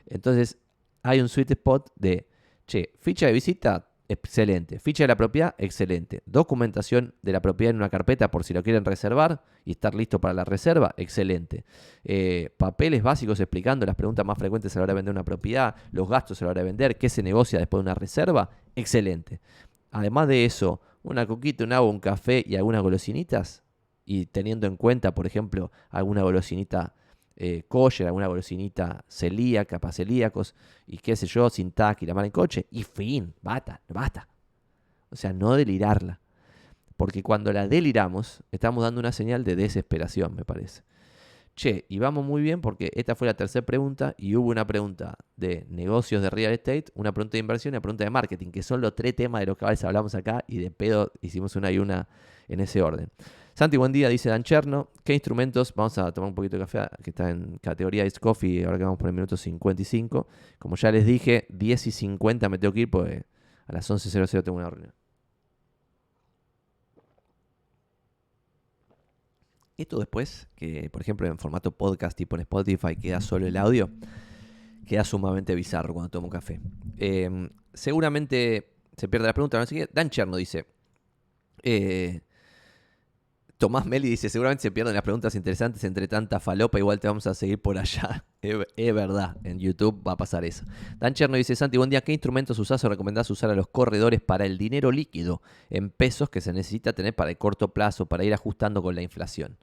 Entonces, 0.06 0.58
hay 1.02 1.20
un 1.20 1.28
sweet 1.28 1.50
spot 1.52 1.90
de, 1.96 2.26
che, 2.66 2.90
ficha 3.00 3.26
de 3.26 3.32
visita, 3.32 3.88
excelente. 4.08 4.78
Ficha 4.78 5.04
de 5.04 5.08
la 5.08 5.16
propiedad, 5.16 5.54
excelente. 5.58 6.22
Documentación 6.26 7.14
de 7.22 7.32
la 7.32 7.42
propiedad 7.42 7.70
en 7.70 7.76
una 7.76 7.90
carpeta 7.90 8.30
por 8.30 8.44
si 8.44 8.54
lo 8.54 8.62
quieren 8.62 8.84
reservar 8.84 9.44
y 9.64 9.72
estar 9.72 9.94
listo 9.94 10.20
para 10.20 10.34
la 10.34 10.44
reserva, 10.44 10.94
excelente. 10.96 11.64
Eh, 12.04 12.50
papeles 12.56 13.02
básicos 13.02 13.38
explicando 13.40 13.84
las 13.84 13.94
preguntas 13.94 14.24
más 14.24 14.38
frecuentes 14.38 14.74
a 14.74 14.80
la 14.80 14.84
hora 14.84 14.92
de 14.92 14.96
vender 14.96 15.12
una 15.12 15.24
propiedad, 15.24 15.76
los 15.92 16.08
gastos 16.08 16.40
a 16.40 16.46
la 16.46 16.50
hora 16.52 16.62
de 16.62 16.66
vender, 16.66 16.96
qué 16.96 17.08
se 17.08 17.22
negocia 17.22 17.58
después 17.58 17.78
de 17.80 17.82
una 17.82 17.94
reserva, 17.94 18.50
excelente. 18.74 19.40
Además 19.90 20.28
de 20.28 20.44
eso, 20.44 20.80
una 21.02 21.26
coquita, 21.26 21.64
un 21.64 21.72
agua, 21.72 21.90
un 21.90 22.00
café 22.00 22.42
y 22.46 22.56
algunas 22.56 22.82
golosinitas, 22.82 23.62
y 24.10 24.24
teniendo 24.24 24.66
en 24.66 24.78
cuenta, 24.78 25.14
por 25.14 25.26
ejemplo, 25.26 25.70
alguna 25.90 26.22
golosinita 26.22 26.94
eh, 27.36 27.64
kosher, 27.68 28.06
alguna 28.06 28.26
golosinita 28.26 29.04
celíaca, 29.06 29.78
para 29.78 29.92
celíacos, 29.92 30.54
y 30.86 30.96
qué 30.96 31.14
sé 31.14 31.26
yo, 31.26 31.50
sin 31.50 31.72
tac 31.72 32.02
y 32.02 32.06
la 32.06 32.14
mala 32.14 32.24
en 32.24 32.32
coche, 32.32 32.66
y 32.70 32.84
fin, 32.84 33.34
basta, 33.42 33.82
basta. 33.86 34.26
O 35.10 35.16
sea, 35.16 35.34
no 35.34 35.52
delirarla. 35.52 36.20
Porque 36.96 37.22
cuando 37.22 37.52
la 37.52 37.68
deliramos, 37.68 38.42
estamos 38.50 38.82
dando 38.82 38.98
una 38.98 39.12
señal 39.12 39.44
de 39.44 39.56
desesperación, 39.56 40.34
me 40.34 40.46
parece. 40.46 40.84
Che, 41.54 41.84
y 41.90 41.98
vamos 41.98 42.24
muy 42.24 42.40
bien 42.40 42.62
porque 42.62 42.90
esta 42.94 43.14
fue 43.14 43.26
la 43.26 43.34
tercera 43.34 43.66
pregunta 43.66 44.14
y 44.16 44.36
hubo 44.36 44.48
una 44.48 44.66
pregunta 44.66 45.16
de 45.36 45.66
negocios 45.68 46.22
de 46.22 46.30
real 46.30 46.54
estate, 46.54 46.86
una 46.94 47.12
pregunta 47.12 47.32
de 47.32 47.40
inversión 47.40 47.74
y 47.74 47.76
una 47.76 47.82
pregunta 47.82 48.04
de 48.04 48.10
marketing, 48.10 48.52
que 48.52 48.62
son 48.62 48.80
los 48.80 48.94
tres 48.94 49.14
temas 49.14 49.40
de 49.40 49.46
los 49.46 49.58
que 49.58 49.66
hablamos 49.66 50.14
acá 50.14 50.44
y 50.48 50.58
de 50.58 50.70
pedo 50.70 51.12
hicimos 51.20 51.56
una 51.56 51.70
y 51.70 51.78
una 51.78 52.08
en 52.48 52.60
ese 52.60 52.80
orden. 52.80 53.10
Santi, 53.58 53.76
buen 53.76 53.90
día, 53.90 54.08
dice 54.08 54.28
Dan 54.28 54.44
Cherno. 54.44 54.92
¿Qué 55.02 55.14
instrumentos? 55.14 55.74
Vamos 55.74 55.98
a 55.98 56.12
tomar 56.12 56.28
un 56.28 56.34
poquito 56.36 56.56
de 56.56 56.60
café, 56.62 56.86
que 57.02 57.10
está 57.10 57.28
en 57.28 57.58
categoría 57.58 58.06
Ice 58.06 58.20
Coffee, 58.20 58.64
ahora 58.64 58.78
que 58.78 58.84
vamos 58.84 59.00
por 59.00 59.08
el 59.08 59.14
minuto 59.14 59.36
55. 59.36 60.28
Como 60.60 60.76
ya 60.76 60.92
les 60.92 61.04
dije, 61.04 61.44
10 61.48 61.88
y 61.88 61.90
50 61.90 62.48
me 62.50 62.58
tengo 62.58 62.72
que 62.72 62.80
ir, 62.82 62.88
porque 62.88 63.24
a 63.66 63.72
las 63.72 63.90
11.00 63.90 64.44
tengo 64.44 64.58
una 64.58 64.70
reunión. 64.70 64.94
Esto 69.76 69.98
después, 69.98 70.46
que 70.54 70.88
por 70.92 71.02
ejemplo 71.02 71.26
en 71.26 71.36
formato 71.36 71.72
podcast 71.72 72.16
tipo 72.16 72.36
en 72.36 72.42
Spotify 72.42 72.94
queda 72.94 73.20
solo 73.20 73.48
el 73.48 73.56
audio, 73.56 73.90
queda 74.86 75.02
sumamente 75.02 75.56
bizarro 75.56 75.94
cuando 75.94 76.10
tomo 76.10 76.30
café. 76.30 76.60
Em, 76.96 77.50
seguramente 77.74 78.68
se 78.96 79.08
pierde 79.08 79.26
la 79.26 79.34
pregunta, 79.34 79.58
no. 79.58 79.66
Dan 79.92 80.10
Cherno 80.10 80.36
dice, 80.36 80.64
eh, 81.64 82.20
Tomás 83.58 83.86
Meli 83.86 84.08
dice, 84.08 84.28
seguramente 84.28 84.62
se 84.62 84.70
pierden 84.70 84.94
las 84.94 85.02
preguntas 85.02 85.34
interesantes 85.34 85.82
entre 85.82 86.06
tanta 86.06 86.38
falopa, 86.38 86.78
igual 86.78 87.00
te 87.00 87.08
vamos 87.08 87.26
a 87.26 87.34
seguir 87.34 87.60
por 87.60 87.76
allá. 87.76 88.24
Es, 88.40 88.94
verdad, 88.94 89.36
en 89.42 89.58
YouTube 89.58 90.00
va 90.06 90.12
a 90.12 90.16
pasar 90.16 90.44
eso. 90.44 90.64
Dan 90.98 91.12
Cherno 91.12 91.36
dice, 91.36 91.56
Santi, 91.56 91.76
buen 91.76 91.90
día, 91.90 92.02
¿qué 92.02 92.12
instrumentos 92.12 92.56
usás 92.60 92.84
o 92.84 92.88
recomendás 92.88 93.28
usar 93.30 93.50
a 93.50 93.56
los 93.56 93.66
corredores 93.66 94.20
para 94.20 94.46
el 94.46 94.58
dinero 94.58 94.92
líquido 94.92 95.42
en 95.70 95.90
pesos 95.90 96.30
que 96.30 96.40
se 96.40 96.52
necesita 96.52 96.92
tener 96.92 97.16
para 97.16 97.30
el 97.30 97.36
corto 97.36 97.74
plazo, 97.74 98.06
para 98.06 98.22
ir 98.22 98.32
ajustando 98.32 98.80
con 98.80 98.94
la 98.94 99.02
inflación? 99.02 99.58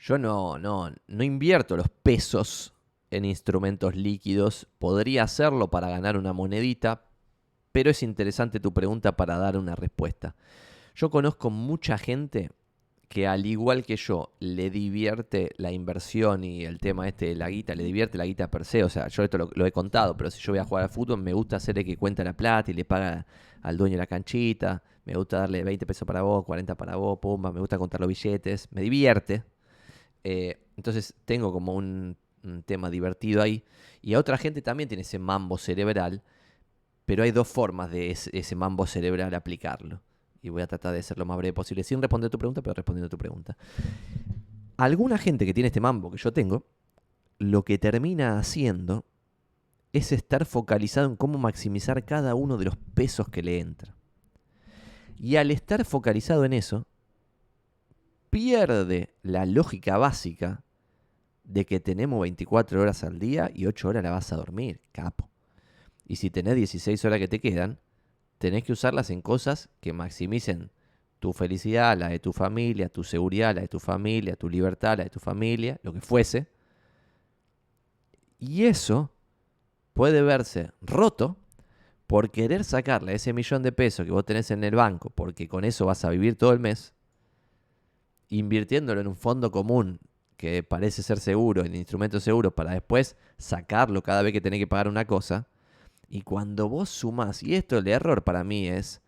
Yo 0.00 0.18
no, 0.18 0.58
no, 0.58 0.92
no 1.06 1.22
invierto 1.22 1.76
los 1.76 1.88
pesos 1.88 2.74
en 3.12 3.24
instrumentos 3.24 3.94
líquidos. 3.94 4.66
Podría 4.80 5.22
hacerlo 5.22 5.70
para 5.70 5.88
ganar 5.88 6.16
una 6.16 6.32
monedita, 6.32 7.04
pero 7.70 7.90
es 7.90 8.02
interesante 8.02 8.58
tu 8.58 8.74
pregunta 8.74 9.16
para 9.16 9.38
dar 9.38 9.56
una 9.56 9.76
respuesta. 9.76 10.34
Yo 10.96 11.10
conozco 11.10 11.48
mucha 11.48 11.96
gente 11.96 12.50
que 13.12 13.26
al 13.26 13.44
igual 13.44 13.84
que 13.84 13.96
yo 13.96 14.32
le 14.40 14.70
divierte 14.70 15.50
la 15.58 15.70
inversión 15.70 16.44
y 16.44 16.64
el 16.64 16.78
tema 16.78 17.06
este 17.06 17.26
de 17.26 17.34
la 17.34 17.50
guita, 17.50 17.74
le 17.74 17.84
divierte 17.84 18.16
la 18.16 18.24
guita 18.24 18.50
per 18.50 18.64
se, 18.64 18.82
o 18.84 18.88
sea, 18.88 19.08
yo 19.08 19.22
esto 19.22 19.50
lo, 19.54 19.66
he 19.66 19.70
contado, 19.70 20.16
pero 20.16 20.30
si 20.30 20.40
yo 20.40 20.52
voy 20.52 20.60
a 20.60 20.64
jugar 20.64 20.84
al 20.84 20.88
fútbol 20.88 21.20
me 21.20 21.34
gusta 21.34 21.56
hacer 21.56 21.78
el 21.78 21.84
que 21.84 21.98
cuenta 21.98 22.24
la 22.24 22.32
plata 22.32 22.70
y 22.70 22.74
le 22.74 22.86
paga 22.86 23.26
al 23.60 23.76
dueño 23.76 23.98
la 23.98 24.06
canchita, 24.06 24.82
me 25.04 25.12
gusta 25.12 25.40
darle 25.40 25.62
20 25.62 25.84
pesos 25.84 26.06
para 26.06 26.22
vos, 26.22 26.42
40 26.46 26.74
para 26.74 26.96
vos, 26.96 27.18
pumba, 27.18 27.52
me 27.52 27.60
gusta 27.60 27.76
contar 27.76 28.00
los 28.00 28.08
billetes, 28.08 28.66
me 28.70 28.80
divierte. 28.80 29.44
Eh, 30.24 30.58
entonces 30.78 31.14
tengo 31.26 31.52
como 31.52 31.74
un, 31.74 32.16
tema 32.64 32.88
divertido 32.90 33.42
ahí. 33.42 33.62
Y 34.00 34.14
a 34.14 34.18
otra 34.18 34.38
gente 34.38 34.62
también 34.62 34.88
tiene 34.88 35.02
ese 35.02 35.18
mambo 35.18 35.58
cerebral, 35.58 36.22
pero 37.04 37.24
hay 37.24 37.30
dos 37.30 37.46
formas 37.46 37.90
de 37.90 38.10
ese 38.10 38.56
mambo 38.56 38.86
cerebral 38.86 39.34
aplicarlo 39.34 40.00
y 40.42 40.48
voy 40.48 40.62
a 40.62 40.66
tratar 40.66 40.92
de 40.92 41.02
ser 41.02 41.18
lo 41.18 41.24
más 41.24 41.36
breve 41.36 41.52
posible, 41.52 41.84
sin 41.84 42.02
responder 42.02 42.28
tu 42.28 42.38
pregunta, 42.38 42.60
pero 42.60 42.74
respondiendo 42.74 43.06
a 43.06 43.10
tu 43.10 43.16
pregunta. 43.16 43.56
Alguna 44.76 45.16
gente 45.16 45.46
que 45.46 45.54
tiene 45.54 45.68
este 45.68 45.80
mambo 45.80 46.10
que 46.10 46.18
yo 46.18 46.32
tengo, 46.32 46.66
lo 47.38 47.64
que 47.64 47.78
termina 47.78 48.38
haciendo 48.38 49.06
es 49.92 50.10
estar 50.10 50.44
focalizado 50.44 51.06
en 51.08 51.16
cómo 51.16 51.38
maximizar 51.38 52.04
cada 52.04 52.34
uno 52.34 52.56
de 52.56 52.64
los 52.64 52.76
pesos 52.76 53.28
que 53.28 53.42
le 53.42 53.60
entra. 53.60 53.96
Y 55.16 55.36
al 55.36 55.50
estar 55.52 55.84
focalizado 55.84 56.44
en 56.44 56.54
eso, 56.54 56.86
pierde 58.30 59.14
la 59.22 59.46
lógica 59.46 59.98
básica 59.98 60.64
de 61.44 61.66
que 61.66 61.78
tenemos 61.78 62.20
24 62.20 62.80
horas 62.80 63.04
al 63.04 63.18
día 63.18 63.50
y 63.54 63.66
8 63.66 63.88
horas 63.88 64.02
la 64.02 64.10
vas 64.10 64.32
a 64.32 64.36
dormir, 64.36 64.80
capo. 64.90 65.28
Y 66.06 66.16
si 66.16 66.30
tenés 66.30 66.56
16 66.56 67.04
horas 67.04 67.18
que 67.18 67.28
te 67.28 67.40
quedan, 67.40 67.78
tenés 68.42 68.64
que 68.64 68.72
usarlas 68.72 69.10
en 69.10 69.22
cosas 69.22 69.68
que 69.80 69.92
maximicen 69.92 70.72
tu 71.20 71.32
felicidad, 71.32 71.96
la 71.96 72.08
de 72.08 72.18
tu 72.18 72.32
familia, 72.32 72.88
tu 72.88 73.04
seguridad, 73.04 73.54
la 73.54 73.60
de 73.60 73.68
tu 73.68 73.78
familia, 73.78 74.34
tu 74.34 74.48
libertad, 74.48 74.98
la 74.98 75.04
de 75.04 75.10
tu 75.10 75.20
familia, 75.20 75.78
lo 75.84 75.92
que 75.92 76.00
fuese. 76.00 76.48
Y 78.40 78.64
eso 78.64 79.12
puede 79.94 80.22
verse 80.22 80.72
roto 80.80 81.38
por 82.08 82.32
querer 82.32 82.64
sacarle 82.64 83.14
ese 83.14 83.32
millón 83.32 83.62
de 83.62 83.70
pesos 83.70 84.04
que 84.04 84.10
vos 84.10 84.24
tenés 84.24 84.50
en 84.50 84.64
el 84.64 84.74
banco, 84.74 85.10
porque 85.10 85.46
con 85.46 85.64
eso 85.64 85.86
vas 85.86 86.04
a 86.04 86.10
vivir 86.10 86.34
todo 86.34 86.52
el 86.52 86.58
mes, 86.58 86.94
invirtiéndolo 88.28 89.00
en 89.00 89.06
un 89.06 89.16
fondo 89.16 89.52
común 89.52 90.00
que 90.36 90.64
parece 90.64 91.04
ser 91.04 91.20
seguro, 91.20 91.64
en 91.64 91.76
instrumentos 91.76 92.24
seguros, 92.24 92.52
para 92.54 92.72
después 92.72 93.14
sacarlo 93.38 94.02
cada 94.02 94.22
vez 94.22 94.32
que 94.32 94.40
tenés 94.40 94.58
que 94.58 94.66
pagar 94.66 94.88
una 94.88 95.04
cosa, 95.04 95.46
y 96.12 96.20
cuando 96.20 96.68
vos 96.68 96.90
sumás, 96.90 97.42
y 97.42 97.54
esto 97.54 97.78
el 97.78 97.88
error 97.88 98.22
para 98.22 98.44
mí 98.44 98.68
es 98.68 99.00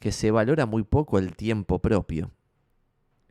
que 0.00 0.10
se 0.10 0.32
valora 0.32 0.66
muy 0.66 0.82
poco 0.82 1.20
el 1.20 1.36
tiempo 1.36 1.78
propio. 1.78 2.32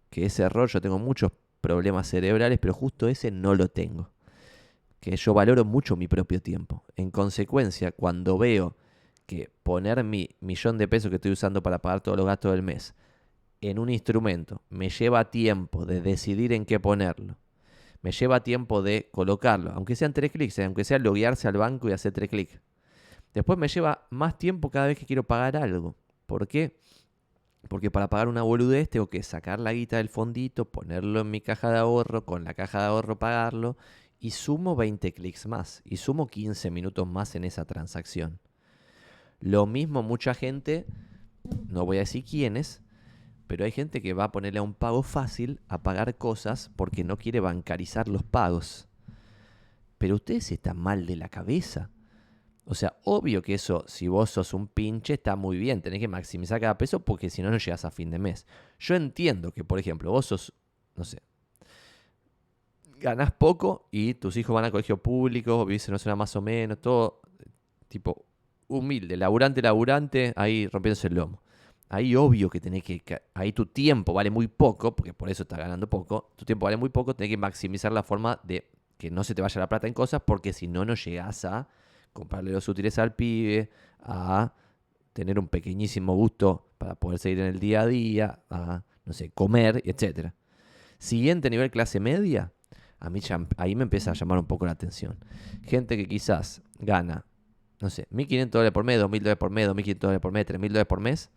Que 0.09 0.27
ese 0.27 0.43
error, 0.43 0.69
yo 0.69 0.79
tengo 0.79 0.97
muchos 0.97 1.33
problemas 1.59 2.07
cerebrales, 2.07 2.57
pero 2.57 2.73
justo 2.73 3.09
ese 3.09 3.29
no 3.29 3.53
lo 3.53 3.67
tengo. 3.67 4.11
Que 5.01 5.17
yo 5.17 5.33
valoro 5.33 5.65
mucho 5.65 5.97
mi 5.97 6.07
propio 6.07 6.41
tiempo. 6.41 6.85
En 6.95 7.11
consecuencia, 7.11 7.91
cuando 7.91 8.37
veo 8.37 8.77
que 9.25 9.51
poner 9.61 10.01
mi 10.05 10.29
millón 10.39 10.77
de 10.77 10.87
pesos 10.87 11.09
que 11.09 11.15
estoy 11.15 11.33
usando 11.33 11.61
para 11.61 11.81
pagar 11.81 11.99
todos 11.99 12.17
los 12.17 12.25
gastos 12.25 12.53
del 12.53 12.63
mes 12.63 12.95
en 13.59 13.77
un 13.77 13.89
instrumento 13.89 14.61
me 14.69 14.89
lleva 14.89 15.29
tiempo 15.29 15.85
de 15.85 16.01
decidir 16.01 16.53
en 16.53 16.65
qué 16.65 16.79
ponerlo, 16.79 17.37
me 18.01 18.11
lleva 18.13 18.41
tiempo 18.41 18.81
de 18.81 19.09
colocarlo, 19.11 19.71
aunque 19.71 19.97
sean 19.97 20.13
tres 20.13 20.31
clics, 20.31 20.57
aunque 20.59 20.85
sea 20.85 20.97
loguearse 20.97 21.49
al 21.49 21.57
banco 21.57 21.89
y 21.89 21.91
hacer 21.91 22.13
tres 22.13 22.29
clics. 22.29 22.59
Después 23.33 23.57
me 23.57 23.67
lleva 23.67 24.07
más 24.09 24.37
tiempo 24.37 24.69
cada 24.69 24.87
vez 24.87 24.97
que 24.97 25.05
quiero 25.05 25.23
pagar 25.23 25.55
algo. 25.55 25.95
¿Por 26.25 26.47
qué? 26.47 26.77
Porque 27.67 27.91
para 27.91 28.09
pagar 28.09 28.27
una 28.27 28.41
boludez 28.41 28.89
tengo 28.89 29.09
que 29.09 29.23
sacar 29.23 29.59
la 29.59 29.73
guita 29.73 29.97
del 29.97 30.09
fondito, 30.09 30.65
ponerlo 30.65 31.21
en 31.21 31.31
mi 31.31 31.41
caja 31.41 31.69
de 31.69 31.77
ahorro, 31.77 32.25
con 32.25 32.43
la 32.43 32.53
caja 32.53 32.79
de 32.79 32.85
ahorro 32.85 33.19
pagarlo 33.19 33.77
y 34.19 34.31
sumo 34.31 34.75
20 34.75 35.13
clics 35.13 35.47
más 35.47 35.81
y 35.85 35.97
sumo 35.97 36.27
15 36.27 36.71
minutos 36.71 37.07
más 37.07 37.35
en 37.35 37.43
esa 37.43 37.65
transacción. 37.65 38.39
Lo 39.39 39.65
mismo 39.65 40.03
mucha 40.03 40.33
gente, 40.33 40.85
no 41.67 41.85
voy 41.85 41.97
a 41.97 42.01
decir 42.01 42.23
quiénes, 42.23 42.81
pero 43.47 43.65
hay 43.65 43.71
gente 43.71 44.01
que 44.01 44.13
va 44.13 44.25
a 44.25 44.31
ponerle 44.31 44.59
a 44.59 44.63
un 44.63 44.75
pago 44.75 45.03
fácil 45.03 45.59
a 45.67 45.81
pagar 45.81 46.15
cosas 46.17 46.71
porque 46.75 47.03
no 47.03 47.17
quiere 47.17 47.39
bancarizar 47.39 48.07
los 48.07 48.23
pagos. 48.23 48.87
Pero 49.97 50.15
ustedes 50.15 50.51
están 50.51 50.77
mal 50.77 51.05
de 51.05 51.15
la 51.15 51.29
cabeza. 51.29 51.89
O 52.71 52.73
sea, 52.73 52.95
obvio 53.03 53.41
que 53.41 53.53
eso, 53.53 53.83
si 53.85 54.07
vos 54.07 54.29
sos 54.29 54.53
un 54.53 54.65
pinche, 54.65 55.15
está 55.15 55.35
muy 55.35 55.57
bien. 55.57 55.81
Tenés 55.81 55.99
que 55.99 56.07
maximizar 56.07 56.61
cada 56.61 56.77
peso 56.77 57.01
porque 57.01 57.29
si 57.29 57.41
no, 57.41 57.51
no 57.51 57.57
llegas 57.57 57.83
a 57.83 57.91
fin 57.91 58.09
de 58.09 58.17
mes. 58.17 58.47
Yo 58.79 58.95
entiendo 58.95 59.51
que, 59.51 59.65
por 59.65 59.77
ejemplo, 59.77 60.09
vos 60.09 60.27
sos, 60.27 60.53
no 60.95 61.03
sé, 61.03 61.21
ganás 62.97 63.33
poco 63.33 63.89
y 63.91 64.13
tus 64.13 64.37
hijos 64.37 64.53
van 64.53 64.63
a 64.63 64.71
colegio 64.71 64.95
público, 64.95 65.65
vivís 65.65 65.85
en 65.89 65.91
una 65.91 65.99
zona 65.99 66.15
más 66.15 66.33
o 66.37 66.41
menos, 66.41 66.79
todo 66.79 67.19
tipo 67.89 68.25
humilde, 68.69 69.17
laburante, 69.17 69.61
laburante, 69.61 70.31
ahí 70.37 70.65
rompiéndose 70.67 71.07
el 71.07 71.15
lomo. 71.15 71.43
Ahí 71.89 72.15
obvio 72.15 72.49
que 72.49 72.61
tenés 72.61 72.83
que, 72.83 73.03
ahí 73.33 73.51
tu 73.51 73.65
tiempo 73.65 74.13
vale 74.13 74.29
muy 74.29 74.47
poco, 74.47 74.95
porque 74.95 75.13
por 75.13 75.29
eso 75.29 75.43
estás 75.43 75.59
ganando 75.59 75.89
poco, 75.89 76.31
tu 76.37 76.45
tiempo 76.45 76.67
vale 76.67 76.77
muy 76.77 76.87
poco, 76.87 77.13
tenés 77.13 77.31
que 77.31 77.37
maximizar 77.37 77.91
la 77.91 78.03
forma 78.03 78.39
de 78.43 78.69
que 78.97 79.11
no 79.11 79.25
se 79.25 79.35
te 79.35 79.41
vaya 79.41 79.59
la 79.59 79.67
plata 79.67 79.87
en 79.87 79.93
cosas, 79.93 80.21
porque 80.25 80.53
si 80.53 80.67
no, 80.69 80.85
no 80.85 80.95
llegás 80.95 81.43
a 81.43 81.67
comprarle 82.13 82.51
los 82.51 82.67
útiles 82.67 82.97
al 82.99 83.15
pibe, 83.15 83.69
a 83.99 84.53
tener 85.13 85.39
un 85.39 85.47
pequeñísimo 85.47 86.15
gusto 86.15 86.69
para 86.77 86.95
poder 86.95 87.19
seguir 87.19 87.39
en 87.39 87.47
el 87.47 87.59
día 87.59 87.81
a 87.81 87.87
día, 87.87 88.39
a, 88.49 88.83
no 89.05 89.13
sé, 89.13 89.31
comer, 89.31 89.81
etc. 89.85 90.31
Siguiente 90.97 91.49
nivel 91.49 91.71
clase 91.71 91.99
media, 91.99 92.53
a 92.99 93.09
mí 93.09 93.19
ahí 93.57 93.75
me 93.75 93.83
empieza 93.83 94.11
a 94.11 94.13
llamar 94.13 94.39
un 94.39 94.45
poco 94.45 94.65
la 94.65 94.71
atención. 94.71 95.17
Gente 95.63 95.97
que 95.97 96.07
quizás 96.07 96.61
gana 96.79 97.25
no 97.81 97.89
sé, 97.89 98.07
1.500 98.11 98.49
dólares 98.49 98.71
por 98.71 98.83
mes, 98.83 99.01
2.000 99.01 99.19
dólares 99.19 99.37
por 99.37 99.49
mes, 99.49 99.67
2.500 99.69 99.97
dólares 99.97 100.21
por 100.21 100.31
mes, 100.31 100.45
3.000 100.45 100.67
dólares 100.67 100.87
por 100.87 100.99
mes, 100.99 101.29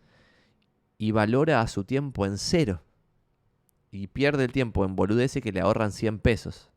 y 0.97 1.11
valora 1.11 1.61
a 1.61 1.67
su 1.67 1.83
tiempo 1.83 2.25
en 2.25 2.37
cero. 2.37 2.81
Y 3.91 4.07
pierde 4.07 4.45
el 4.45 4.51
tiempo 4.51 4.85
en 4.85 4.95
boludeces 4.95 5.41
que 5.41 5.51
le 5.51 5.61
ahorran 5.61 5.91
100 5.91 6.19
pesos 6.19 6.69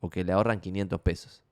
o 0.00 0.10
que 0.10 0.24
le 0.24 0.32
ahorran 0.32 0.60
500 0.60 1.00
pesos. 1.00 1.42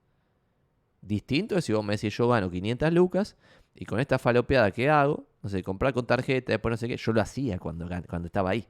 Distinto 1.03 1.59
es 1.59 1.65
si 1.65 1.73
vos 1.73 1.85
me 1.85 1.95
decís 1.95 2.17
yo 2.17 2.29
gano 2.29 2.49
500 2.49 2.93
lucas 2.93 3.37
y 3.75 3.85
con 3.85 3.99
esta 3.99 4.19
falopeada 4.19 4.71
que 4.71 4.89
hago, 4.89 5.27
no 5.43 5.49
sé, 5.49 5.63
comprar 5.65 5.93
con 5.93 6.07
tarjeta, 6.07 6.53
después 6.53 6.71
no 6.71 6.77
sé 6.77 6.87
qué, 6.87 6.97
yo 6.97 7.13
lo 7.13 7.21
hacía 7.21 7.59
cuando, 7.59 7.89
cuando 8.09 8.27
estaba 8.27 8.51
ahí. 8.51 8.67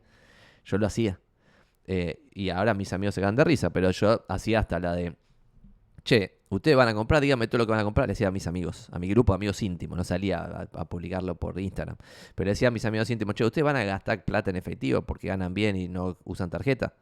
Yo 0.64 0.78
lo 0.78 0.86
hacía. 0.86 1.20
Eh, 1.86 2.22
y 2.32 2.48
ahora 2.48 2.72
mis 2.72 2.92
amigos 2.92 3.14
se 3.14 3.20
quedan 3.20 3.36
de 3.36 3.44
risa, 3.44 3.70
pero 3.70 3.90
yo 3.90 4.24
hacía 4.28 4.60
hasta 4.60 4.78
la 4.80 4.94
de, 4.94 5.14
che, 6.04 6.40
ustedes 6.48 6.76
van 6.76 6.88
a 6.88 6.94
comprar, 6.94 7.20
díganme 7.20 7.48
todo 7.48 7.58
lo 7.58 7.66
que 7.66 7.72
van 7.72 7.80
a 7.80 7.84
comprar, 7.84 8.06
le 8.06 8.12
decía 8.12 8.28
a 8.28 8.30
mis 8.30 8.46
amigos, 8.46 8.88
a 8.92 8.98
mi 8.98 9.08
grupo 9.08 9.32
de 9.32 9.36
amigos 9.36 9.62
íntimos, 9.62 9.98
no 9.98 10.04
salía 10.04 10.66
a, 10.72 10.84
publicarlo 10.86 11.34
por 11.34 11.58
Instagram, 11.58 11.96
pero 12.34 12.48
decía 12.48 12.68
a 12.68 12.70
mis 12.70 12.84
amigos 12.84 13.10
íntimos, 13.10 13.34
che, 13.34 13.44
ustedes 13.44 13.64
van 13.64 13.76
a 13.76 13.84
gastar 13.84 14.24
plata 14.24 14.48
en 14.50 14.56
efectivo 14.56 15.02
porque 15.02 15.28
ganan 15.28 15.52
bien 15.52 15.76
y 15.76 15.88
no 15.88 16.16
usan 16.24 16.48
tarjeta. 16.48 16.94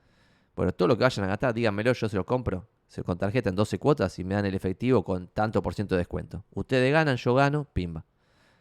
Bueno, 0.56 0.72
todo 0.72 0.88
lo 0.88 0.98
que 0.98 1.04
vayan 1.04 1.26
a 1.26 1.28
gastar, 1.28 1.54
díganmelo, 1.54 1.92
yo 1.92 2.08
se 2.08 2.16
lo 2.16 2.26
compro 2.26 2.66
con 3.04 3.18
tarjeta 3.18 3.50
en 3.50 3.56
12 3.56 3.78
cuotas 3.78 4.18
y 4.18 4.24
me 4.24 4.34
dan 4.34 4.46
el 4.46 4.54
efectivo 4.54 5.04
con 5.04 5.28
tanto 5.28 5.62
por 5.62 5.74
ciento 5.74 5.94
de 5.94 6.00
descuento. 6.00 6.44
Ustedes 6.50 6.92
ganan, 6.92 7.16
yo 7.16 7.34
gano, 7.34 7.64
pimba. 7.72 8.04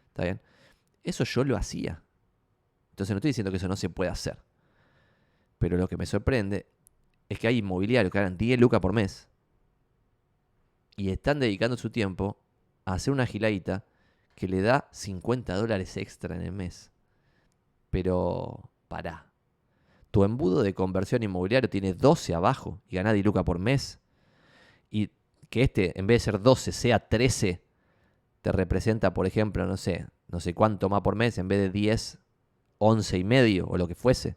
¿Está 0.08 0.24
bien? 0.24 0.40
Eso 1.02 1.24
yo 1.24 1.44
lo 1.44 1.56
hacía. 1.56 2.02
Entonces 2.90 3.12
no 3.12 3.18
estoy 3.18 3.30
diciendo 3.30 3.50
que 3.50 3.56
eso 3.56 3.68
no 3.68 3.76
se 3.76 3.88
puede 3.88 4.10
hacer. 4.10 4.38
Pero 5.58 5.76
lo 5.76 5.88
que 5.88 5.96
me 5.96 6.06
sorprende 6.06 6.66
es 7.28 7.38
que 7.38 7.48
hay 7.48 7.58
inmobiliarios 7.58 8.12
que 8.12 8.18
ganan 8.18 8.36
10 8.36 8.60
lucas 8.60 8.80
por 8.80 8.92
mes 8.92 9.28
y 10.96 11.10
están 11.10 11.40
dedicando 11.40 11.76
su 11.76 11.90
tiempo 11.90 12.40
a 12.84 12.94
hacer 12.94 13.12
una 13.12 13.26
giladita 13.26 13.84
que 14.34 14.48
le 14.48 14.62
da 14.62 14.88
50 14.92 15.54
dólares 15.54 15.96
extra 15.96 16.36
en 16.36 16.42
el 16.42 16.52
mes. 16.52 16.90
Pero, 17.90 18.70
pará. 18.88 19.32
Tu 20.10 20.24
embudo 20.24 20.62
de 20.62 20.74
conversión 20.74 21.22
inmobiliario 21.22 21.70
tiene 21.70 21.94
12 21.94 22.34
abajo 22.34 22.80
y 22.88 22.96
gana 22.96 23.12
10 23.12 23.24
lucas 23.24 23.44
por 23.44 23.58
mes 23.58 24.00
y 24.90 25.10
que 25.48 25.62
este, 25.62 25.98
en 25.98 26.06
vez 26.06 26.22
de 26.22 26.32
ser 26.32 26.42
12, 26.42 26.72
sea 26.72 27.08
13, 27.08 27.62
te 28.42 28.52
representa, 28.52 29.14
por 29.14 29.26
ejemplo, 29.26 29.66
no 29.66 29.76
sé, 29.76 30.06
no 30.28 30.40
sé 30.40 30.54
cuánto 30.54 30.88
más 30.88 31.02
por 31.02 31.16
mes, 31.16 31.38
en 31.38 31.48
vez 31.48 31.60
de 31.60 31.70
10, 31.70 32.18
11 32.78 33.18
y 33.18 33.24
medio, 33.24 33.66
o 33.66 33.76
lo 33.76 33.86
que 33.86 33.94
fuese, 33.94 34.36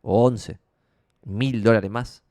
o 0.00 0.24
11, 0.24 0.60
mil 1.24 1.62
dólares 1.62 1.90
más. 1.90 2.22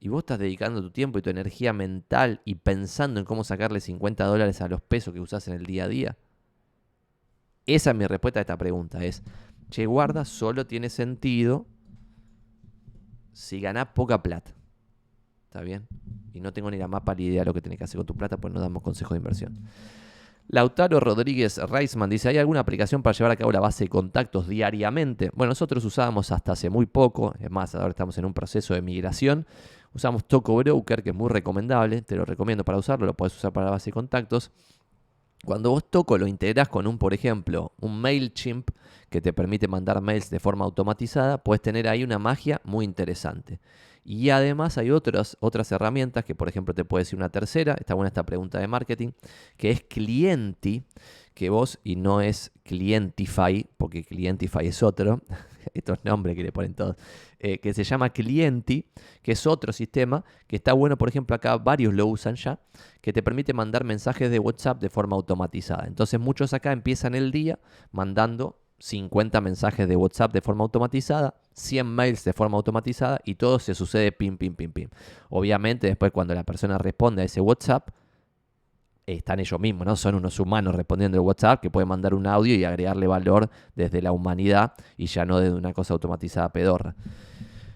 Y 0.00 0.08
vos 0.08 0.22
estás 0.22 0.38
dedicando 0.38 0.82
tu 0.82 0.90
tiempo 0.90 1.18
y 1.18 1.22
tu 1.22 1.30
energía 1.30 1.72
mental 1.72 2.40
y 2.44 2.56
pensando 2.56 3.20
en 3.20 3.26
cómo 3.26 3.44
sacarle 3.44 3.80
50 3.80 4.24
dólares 4.24 4.60
a 4.60 4.68
los 4.68 4.82
pesos 4.82 5.14
que 5.14 5.20
usás 5.20 5.46
en 5.46 5.54
el 5.54 5.64
día 5.64 5.84
a 5.84 5.88
día. 5.88 6.18
Esa 7.66 7.90
es 7.90 7.96
mi 7.96 8.06
respuesta 8.06 8.40
a 8.40 8.42
esta 8.42 8.58
pregunta. 8.58 9.04
Es, 9.04 9.22
che, 9.70 9.86
guarda, 9.86 10.24
solo 10.24 10.66
tiene 10.66 10.90
sentido 10.90 11.66
si 13.32 13.60
ganás 13.60 13.88
poca 13.94 14.22
plata. 14.22 14.52
¿Está 15.52 15.60
bien? 15.60 15.86
Y 16.32 16.40
no 16.40 16.50
tengo 16.54 16.70
ni 16.70 16.78
la 16.78 16.88
más 16.88 17.02
pálida 17.02 17.28
idea 17.28 17.40
de 17.42 17.44
lo 17.44 17.52
que 17.52 17.60
tenés 17.60 17.76
que 17.76 17.84
hacer 17.84 17.98
con 17.98 18.06
tu 18.06 18.16
plata, 18.16 18.38
pues 18.38 18.54
no 18.54 18.58
damos 18.58 18.82
consejo 18.82 19.12
de 19.12 19.18
inversión. 19.18 19.68
Lautaro 20.48 20.98
Rodríguez 20.98 21.58
Reisman 21.58 22.08
dice, 22.08 22.30
¿hay 22.30 22.38
alguna 22.38 22.60
aplicación 22.60 23.02
para 23.02 23.14
llevar 23.14 23.32
a 23.32 23.36
cabo 23.36 23.52
la 23.52 23.60
base 23.60 23.84
de 23.84 23.90
contactos 23.90 24.48
diariamente? 24.48 25.30
Bueno, 25.34 25.50
nosotros 25.50 25.84
usábamos 25.84 26.32
hasta 26.32 26.52
hace 26.52 26.70
muy 26.70 26.86
poco, 26.86 27.34
es 27.38 27.50
más, 27.50 27.74
ahora 27.74 27.90
estamos 27.90 28.16
en 28.16 28.24
un 28.24 28.32
proceso 28.32 28.72
de 28.72 28.80
migración. 28.80 29.46
Usamos 29.92 30.24
Toco 30.24 30.56
Broker, 30.56 31.02
que 31.02 31.10
es 31.10 31.14
muy 31.14 31.28
recomendable, 31.28 32.00
te 32.00 32.16
lo 32.16 32.24
recomiendo 32.24 32.64
para 32.64 32.78
usarlo, 32.78 33.04
lo 33.04 33.12
puedes 33.12 33.36
usar 33.36 33.52
para 33.52 33.66
la 33.66 33.72
base 33.72 33.90
de 33.90 33.92
contactos. 33.92 34.52
Cuando 35.44 35.68
vos 35.68 35.84
Toco 35.90 36.16
lo 36.16 36.26
integrás 36.26 36.70
con 36.70 36.86
un, 36.86 36.96
por 36.96 37.12
ejemplo, 37.12 37.72
un 37.78 38.00
MailChimp 38.00 38.70
que 39.10 39.20
te 39.20 39.34
permite 39.34 39.68
mandar 39.68 40.00
mails 40.00 40.30
de 40.30 40.40
forma 40.40 40.64
automatizada, 40.64 41.36
puedes 41.36 41.60
tener 41.60 41.88
ahí 41.88 42.04
una 42.04 42.18
magia 42.18 42.62
muy 42.64 42.86
interesante. 42.86 43.60
Y 44.04 44.30
además 44.30 44.78
hay 44.78 44.90
otras, 44.90 45.36
otras 45.40 45.70
herramientas 45.70 46.24
que, 46.24 46.34
por 46.34 46.48
ejemplo, 46.48 46.74
te 46.74 46.84
puede 46.84 47.02
decir 47.02 47.16
una 47.16 47.28
tercera, 47.28 47.76
está 47.78 47.94
buena 47.94 48.08
esta 48.08 48.24
pregunta 48.24 48.58
de 48.58 48.66
marketing, 48.66 49.10
que 49.56 49.70
es 49.70 49.82
Clienti, 49.82 50.84
que 51.34 51.50
vos, 51.50 51.78
y 51.84 51.96
no 51.96 52.20
es 52.20 52.50
Clientify, 52.64 53.66
porque 53.76 54.04
Clientify 54.04 54.66
es 54.66 54.82
otro, 54.82 55.22
estos 55.74 56.04
nombres 56.04 56.34
que 56.36 56.42
le 56.42 56.50
ponen 56.50 56.74
todos, 56.74 56.96
eh, 57.38 57.58
que 57.58 57.72
se 57.74 57.84
llama 57.84 58.10
Clienti, 58.10 58.86
que 59.22 59.32
es 59.32 59.46
otro 59.46 59.72
sistema 59.72 60.24
que 60.48 60.56
está 60.56 60.72
bueno, 60.72 60.98
por 60.98 61.08
ejemplo, 61.08 61.36
acá 61.36 61.56
varios 61.56 61.94
lo 61.94 62.06
usan 62.06 62.34
ya, 62.34 62.58
que 63.00 63.12
te 63.12 63.22
permite 63.22 63.52
mandar 63.54 63.84
mensajes 63.84 64.30
de 64.30 64.38
WhatsApp 64.40 64.80
de 64.80 64.90
forma 64.90 65.14
automatizada. 65.14 65.86
Entonces 65.86 66.18
muchos 66.18 66.52
acá 66.52 66.72
empiezan 66.72 67.14
el 67.14 67.30
día 67.30 67.58
mandando 67.92 68.58
50 68.82 69.40
mensajes 69.40 69.86
de 69.86 69.94
WhatsApp 69.94 70.32
de 70.32 70.40
forma 70.40 70.64
automatizada, 70.64 71.34
100 71.54 71.86
mails 71.86 72.24
de 72.24 72.32
forma 72.32 72.56
automatizada 72.56 73.20
y 73.24 73.36
todo 73.36 73.60
se 73.60 73.76
sucede 73.76 74.10
pim, 74.10 74.36
pim, 74.36 74.56
pim, 74.56 74.72
pim. 74.72 74.88
Obviamente 75.30 75.86
después 75.86 76.10
cuando 76.10 76.34
la 76.34 76.42
persona 76.42 76.78
responde 76.78 77.22
a 77.22 77.24
ese 77.24 77.40
WhatsApp, 77.40 77.90
están 79.06 79.38
ellos 79.38 79.60
mismos, 79.60 79.86
¿no? 79.86 79.94
Son 79.94 80.16
unos 80.16 80.40
humanos 80.40 80.74
respondiendo 80.74 81.16
el 81.16 81.20
WhatsApp 81.20 81.60
que 81.60 81.70
pueden 81.70 81.88
mandar 81.88 82.12
un 82.12 82.26
audio 82.26 82.56
y 82.56 82.64
agregarle 82.64 83.06
valor 83.06 83.50
desde 83.76 84.02
la 84.02 84.10
humanidad 84.10 84.72
y 84.96 85.06
ya 85.06 85.24
no 85.24 85.38
desde 85.38 85.54
una 85.54 85.72
cosa 85.72 85.94
automatizada 85.94 86.48
pedorra. 86.52 86.96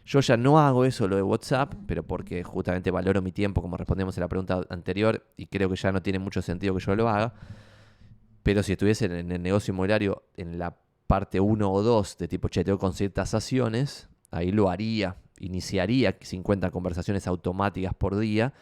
Yo 0.07 0.19
ya 0.19 0.37
no 0.37 0.59
hago 0.59 0.85
eso 0.85 1.07
lo 1.07 1.15
de 1.15 1.23
WhatsApp, 1.23 1.73
pero 1.87 2.03
porque 2.03 2.43
justamente 2.43 2.91
valoro 2.91 3.23
mi 3.23 3.31
tiempo, 3.31 3.63
como 3.63 3.77
respondemos 3.77 4.17
en 4.17 4.23
la 4.23 4.29
pregunta 4.29 4.61
anterior, 4.71 5.25
y 5.37 5.47
creo 5.47 5.71
que 5.71 5.77
ya 5.77 5.93
no 5.93 6.03
tiene 6.03 6.19
mucho 6.19 6.43
sentido 6.43 6.75
que 6.75 6.81
yo 6.85 6.97
lo 6.97 7.09
haga. 7.09 7.33
Pero 8.43 8.65
si 8.65 8.73
estuviese 8.73 9.05
en 9.05 9.31
el 9.31 9.43
negocio 9.43 9.73
inmobiliario, 9.73 10.25
en 10.37 10.59
la 10.59 10.75
parte 11.07 11.41
1 11.41 11.73
o 11.73 11.83
2 11.83 12.19
de 12.19 12.29
tipo 12.29 12.49
chateo 12.49 12.79
con 12.79 12.93
ciertas 12.93 13.35
acciones, 13.35 14.09
ahí 14.31 14.53
lo 14.53 14.71
haría, 14.71 15.17
iniciaría 15.39 16.17
50 16.21 16.71
conversaciones 16.71 17.27
automáticas 17.27 17.95
por 17.95 18.19
día, 18.19 18.53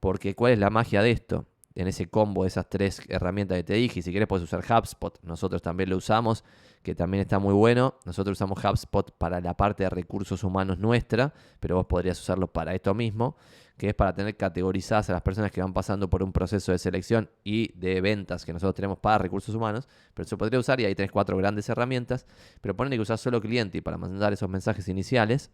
porque 0.00 0.34
¿cuál 0.34 0.52
es 0.52 0.58
la 0.58 0.70
magia 0.70 1.02
de 1.02 1.12
esto? 1.12 1.46
En 1.74 1.86
ese 1.86 2.08
combo 2.08 2.42
de 2.42 2.48
esas 2.48 2.68
tres 2.68 3.00
herramientas 3.08 3.56
que 3.56 3.64
te 3.64 3.74
dije, 3.74 4.00
y 4.00 4.02
si 4.02 4.10
quieres 4.10 4.28
puedes 4.28 4.44
usar 4.44 4.60
HubSpot, 4.60 5.18
nosotros 5.22 5.62
también 5.62 5.88
lo 5.88 5.96
usamos, 5.96 6.44
que 6.82 6.94
también 6.94 7.22
está 7.22 7.38
muy 7.38 7.54
bueno. 7.54 7.94
Nosotros 8.04 8.36
usamos 8.36 8.62
HubSpot 8.62 9.16
para 9.16 9.40
la 9.40 9.56
parte 9.56 9.84
de 9.84 9.90
recursos 9.90 10.44
humanos 10.44 10.78
nuestra, 10.78 11.32
pero 11.60 11.76
vos 11.76 11.86
podrías 11.86 12.20
usarlo 12.20 12.48
para 12.48 12.74
esto 12.74 12.92
mismo 12.92 13.36
que 13.82 13.88
es 13.88 13.94
para 13.96 14.14
tener 14.14 14.36
categorizadas 14.36 15.10
a 15.10 15.14
las 15.14 15.22
personas 15.22 15.50
que 15.50 15.60
van 15.60 15.72
pasando 15.72 16.08
por 16.08 16.22
un 16.22 16.32
proceso 16.32 16.70
de 16.70 16.78
selección 16.78 17.28
y 17.42 17.76
de 17.76 18.00
ventas 18.00 18.44
que 18.44 18.52
nosotros 18.52 18.76
tenemos 18.76 19.00
para 19.00 19.18
recursos 19.18 19.52
humanos, 19.56 19.88
pero 20.14 20.28
se 20.28 20.36
podría 20.36 20.60
usar 20.60 20.80
y 20.80 20.84
ahí 20.84 20.94
tenés 20.94 21.10
cuatro 21.10 21.36
grandes 21.36 21.68
herramientas, 21.68 22.24
pero 22.60 22.76
ponen 22.76 22.92
que 22.92 23.00
usar 23.00 23.18
solo 23.18 23.40
cliente 23.40 23.78
y 23.78 23.80
para 23.80 23.98
mandar 23.98 24.32
esos 24.32 24.48
mensajes 24.48 24.86
iniciales. 24.86 25.50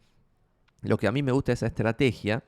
Lo 0.82 0.98
que 0.98 1.06
a 1.06 1.10
mí 1.10 1.22
me 1.22 1.32
gusta 1.32 1.52
es 1.52 1.60
esa 1.60 1.68
estrategia, 1.68 2.44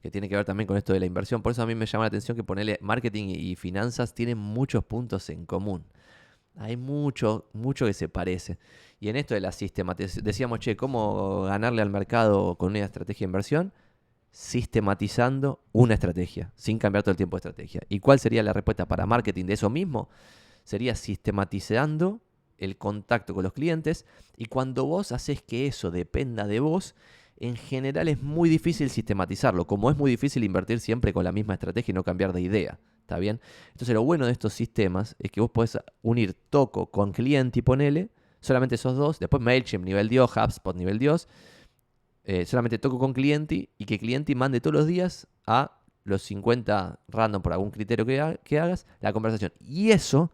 que 0.00 0.10
tiene 0.10 0.30
que 0.30 0.34
ver 0.34 0.46
también 0.46 0.66
con 0.66 0.78
esto 0.78 0.94
de 0.94 1.00
la 1.00 1.04
inversión, 1.04 1.42
por 1.42 1.52
eso 1.52 1.60
a 1.60 1.66
mí 1.66 1.74
me 1.74 1.84
llama 1.84 2.04
la 2.04 2.08
atención 2.08 2.34
que 2.34 2.42
ponerle 2.42 2.78
marketing 2.80 3.28
y 3.28 3.54
finanzas 3.54 4.14
tienen 4.14 4.38
muchos 4.38 4.82
puntos 4.82 5.28
en 5.28 5.44
común. 5.44 5.84
Hay 6.56 6.78
mucho, 6.78 7.50
mucho 7.52 7.84
que 7.84 7.92
se 7.92 8.08
parece. 8.08 8.56
Y 8.98 9.10
en 9.10 9.16
esto 9.16 9.34
de 9.34 9.42
la 9.42 9.52
sistematización, 9.52 10.24
decíamos, 10.24 10.60
che, 10.60 10.74
¿cómo 10.74 11.42
ganarle 11.42 11.82
al 11.82 11.90
mercado 11.90 12.56
con 12.56 12.70
una 12.70 12.78
estrategia 12.78 13.26
de 13.26 13.28
inversión? 13.28 13.74
Sistematizando 14.30 15.60
una 15.72 15.94
estrategia, 15.94 16.52
sin 16.54 16.78
cambiar 16.78 17.02
todo 17.02 17.12
el 17.12 17.16
tiempo 17.16 17.36
de 17.36 17.48
estrategia. 17.48 17.80
¿Y 17.88 18.00
cuál 18.00 18.18
sería 18.18 18.42
la 18.42 18.52
respuesta 18.52 18.86
para 18.86 19.06
marketing 19.06 19.46
de 19.46 19.54
eso 19.54 19.70
mismo? 19.70 20.08
Sería 20.64 20.94
sistematizando 20.94 22.20
el 22.58 22.76
contacto 22.76 23.34
con 23.34 23.44
los 23.44 23.52
clientes 23.52 24.04
y 24.36 24.46
cuando 24.46 24.84
vos 24.84 25.12
haces 25.12 25.42
que 25.42 25.66
eso 25.66 25.90
dependa 25.90 26.46
de 26.46 26.60
vos, 26.60 26.94
en 27.36 27.56
general 27.56 28.08
es 28.08 28.20
muy 28.20 28.48
difícil 28.48 28.90
sistematizarlo, 28.90 29.66
como 29.66 29.90
es 29.90 29.96
muy 29.96 30.10
difícil 30.10 30.44
invertir 30.44 30.80
siempre 30.80 31.12
con 31.12 31.24
la 31.24 31.32
misma 31.32 31.54
estrategia 31.54 31.92
y 31.92 31.94
no 31.94 32.02
cambiar 32.02 32.32
de 32.32 32.40
idea. 32.40 32.78
¿Está 33.00 33.18
bien? 33.18 33.40
Entonces 33.68 33.94
lo 33.94 34.02
bueno 34.02 34.26
de 34.26 34.32
estos 34.32 34.52
sistemas 34.52 35.16
es 35.18 35.30
que 35.30 35.40
vos 35.40 35.50
podés 35.50 35.78
unir 36.02 36.34
Toco 36.50 36.90
con 36.90 37.12
cliente 37.12 37.60
y 37.60 37.62
ponele 37.62 38.10
solamente 38.40 38.74
esos 38.74 38.96
dos, 38.96 39.18
después 39.18 39.42
MailChimp 39.42 39.84
nivel 39.84 40.08
Dios, 40.08 40.30
HubSpot 40.36 40.76
nivel 40.76 40.98
Dios, 40.98 41.28
eh, 42.28 42.44
solamente 42.44 42.78
toco 42.78 42.98
con 42.98 43.14
cliente 43.14 43.70
y 43.78 43.86
que 43.86 43.98
cliente 43.98 44.34
mande 44.34 44.60
todos 44.60 44.74
los 44.74 44.86
días 44.86 45.26
a 45.46 45.80
los 46.04 46.20
50 46.24 47.00
random 47.08 47.40
por 47.40 47.54
algún 47.54 47.70
criterio 47.70 48.04
que, 48.04 48.38
que 48.44 48.60
hagas 48.60 48.86
la 49.00 49.14
conversación. 49.14 49.50
Y 49.58 49.92
eso 49.92 50.30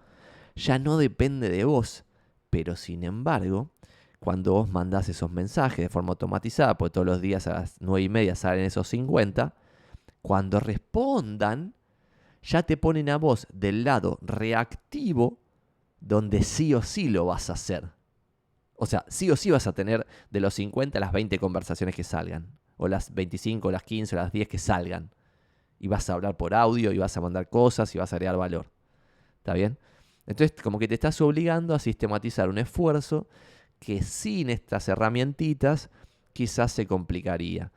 ya 0.57 0.81
no 0.81 0.99
depende 0.99 1.49
de 1.51 1.65
vos. 1.65 2.05
Pero 2.51 2.75
sin 2.75 3.05
embargo, 3.05 3.71
cuando 4.19 4.55
vos 4.55 4.71
mandás 4.71 5.09
esos 5.09 5.31
mensajes 5.31 5.85
de 5.85 5.89
forma 5.89 6.11
automatizada, 6.11 6.77
porque 6.77 6.95
todos 6.95 7.07
los 7.07 7.21
días 7.21 7.47
a 7.47 7.61
las 7.61 7.77
9 7.79 8.03
y 8.03 8.09
media 8.09 8.35
salen 8.35 8.65
esos 8.65 8.89
50, 8.89 9.55
cuando 10.21 10.59
respondan, 10.59 11.75
ya 12.43 12.65
te 12.65 12.77
ponen 12.77 13.09
a 13.09 13.19
vos 13.19 13.47
del 13.53 13.85
lado 13.85 14.19
reactivo, 14.21 15.39
donde 16.01 16.43
sí 16.43 16.75
o 16.75 16.83
sí 16.83 17.09
lo 17.09 17.27
vas 17.27 17.51
a 17.51 17.53
hacer. 17.53 17.93
O 18.77 18.87
sea, 18.87 19.05
sí 19.09 19.31
o 19.31 19.37
sí 19.37 19.51
vas 19.51 19.67
a 19.67 19.73
tener 19.73 20.07
de 20.31 20.41
los 20.41 20.55
50 20.55 20.99
las 21.01 21.13
20 21.13 21.39
conversaciones 21.39 21.95
que 21.95 22.05
salgan. 22.05 22.47
O 22.77 22.89
las 22.89 23.15
25, 23.15 23.71
las 23.71 23.83
15, 23.83 24.17
o 24.17 24.19
las 24.19 24.33
10 24.33 24.49
que 24.49 24.59
salgan. 24.59 25.11
Y 25.79 25.89
vas 25.89 26.09
a 26.11 26.15
hablar 26.15 26.37
por 26.37 26.55
audio, 26.55 26.93
y 26.93 26.99
vas 26.99 27.17
a 27.17 27.21
mandar 27.21 27.49
cosas, 27.49 27.95
y 27.95 27.99
vas 27.99 28.13
a 28.13 28.17
agregar 28.17 28.37
valor. 28.37 28.67
¿Está 29.39 29.55
bien? 29.55 29.79
Entonces, 30.27 30.57
como 30.63 30.79
que 30.79 30.89
te 30.89 30.95
estás 30.95 31.21
obligando 31.21 31.75
a 31.75 31.79
sistematizar 31.79 32.49
un 32.49 32.59
esfuerzo 32.59 33.29
que 33.79 34.03
sin 34.03 34.51
estas 34.51 34.89
herramientitas 34.89 35.91
quizás 36.33 36.73
se 36.73 36.87
complicaría. 36.87 37.71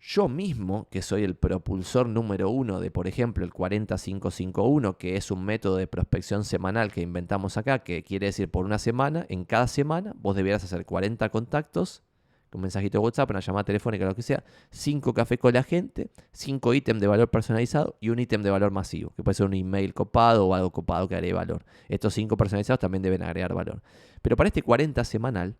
Yo 0.00 0.28
mismo, 0.28 0.86
que 0.90 1.02
soy 1.02 1.24
el 1.24 1.34
propulsor 1.34 2.08
número 2.08 2.50
uno 2.50 2.78
de, 2.78 2.90
por 2.90 3.08
ejemplo, 3.08 3.44
el 3.44 3.52
40551, 3.52 4.96
que 4.96 5.16
es 5.16 5.30
un 5.30 5.44
método 5.44 5.76
de 5.76 5.88
prospección 5.88 6.44
semanal 6.44 6.92
que 6.92 7.00
inventamos 7.00 7.56
acá, 7.56 7.80
que 7.80 8.04
quiere 8.04 8.26
decir 8.26 8.48
por 8.48 8.64
una 8.64 8.78
semana, 8.78 9.26
en 9.28 9.44
cada 9.44 9.66
semana 9.66 10.14
vos 10.16 10.36
deberás 10.36 10.62
hacer 10.62 10.86
40 10.86 11.28
contactos, 11.30 12.04
un 12.52 12.62
mensajito 12.62 12.98
de 12.98 13.04
WhatsApp, 13.04 13.30
una 13.30 13.40
llamada 13.40 13.64
telefónica, 13.64 14.06
lo 14.06 14.14
que 14.14 14.22
sea, 14.22 14.44
5 14.70 15.12
cafés 15.12 15.38
con 15.38 15.52
la 15.52 15.62
gente, 15.62 16.10
5 16.32 16.74
ítems 16.74 17.00
de 17.00 17.06
valor 17.06 17.28
personalizado 17.28 17.96
y 18.00 18.10
un 18.10 18.20
ítem 18.20 18.42
de 18.42 18.50
valor 18.50 18.70
masivo, 18.70 19.12
que 19.16 19.22
puede 19.22 19.34
ser 19.34 19.46
un 19.46 19.54
email 19.54 19.92
copado 19.94 20.46
o 20.46 20.54
algo 20.54 20.70
copado 20.70 21.08
que 21.08 21.16
agregue 21.16 21.34
valor. 21.34 21.64
Estos 21.88 22.14
5 22.14 22.36
personalizados 22.36 22.78
también 22.78 23.02
deben 23.02 23.22
agregar 23.22 23.52
valor. 23.52 23.82
Pero 24.22 24.36
para 24.36 24.46
este 24.46 24.62
40 24.62 25.04
semanal, 25.04 25.56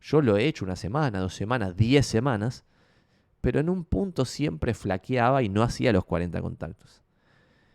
yo 0.00 0.22
lo 0.22 0.36
he 0.36 0.46
hecho 0.46 0.64
una 0.64 0.76
semana, 0.76 1.18
dos 1.18 1.34
semanas, 1.34 1.76
10 1.76 2.06
semanas, 2.06 2.64
pero 3.44 3.60
en 3.60 3.68
un 3.68 3.84
punto 3.84 4.24
siempre 4.24 4.72
flaqueaba 4.72 5.42
y 5.42 5.50
no 5.50 5.62
hacía 5.62 5.92
los 5.92 6.06
40 6.06 6.40
contactos. 6.40 7.02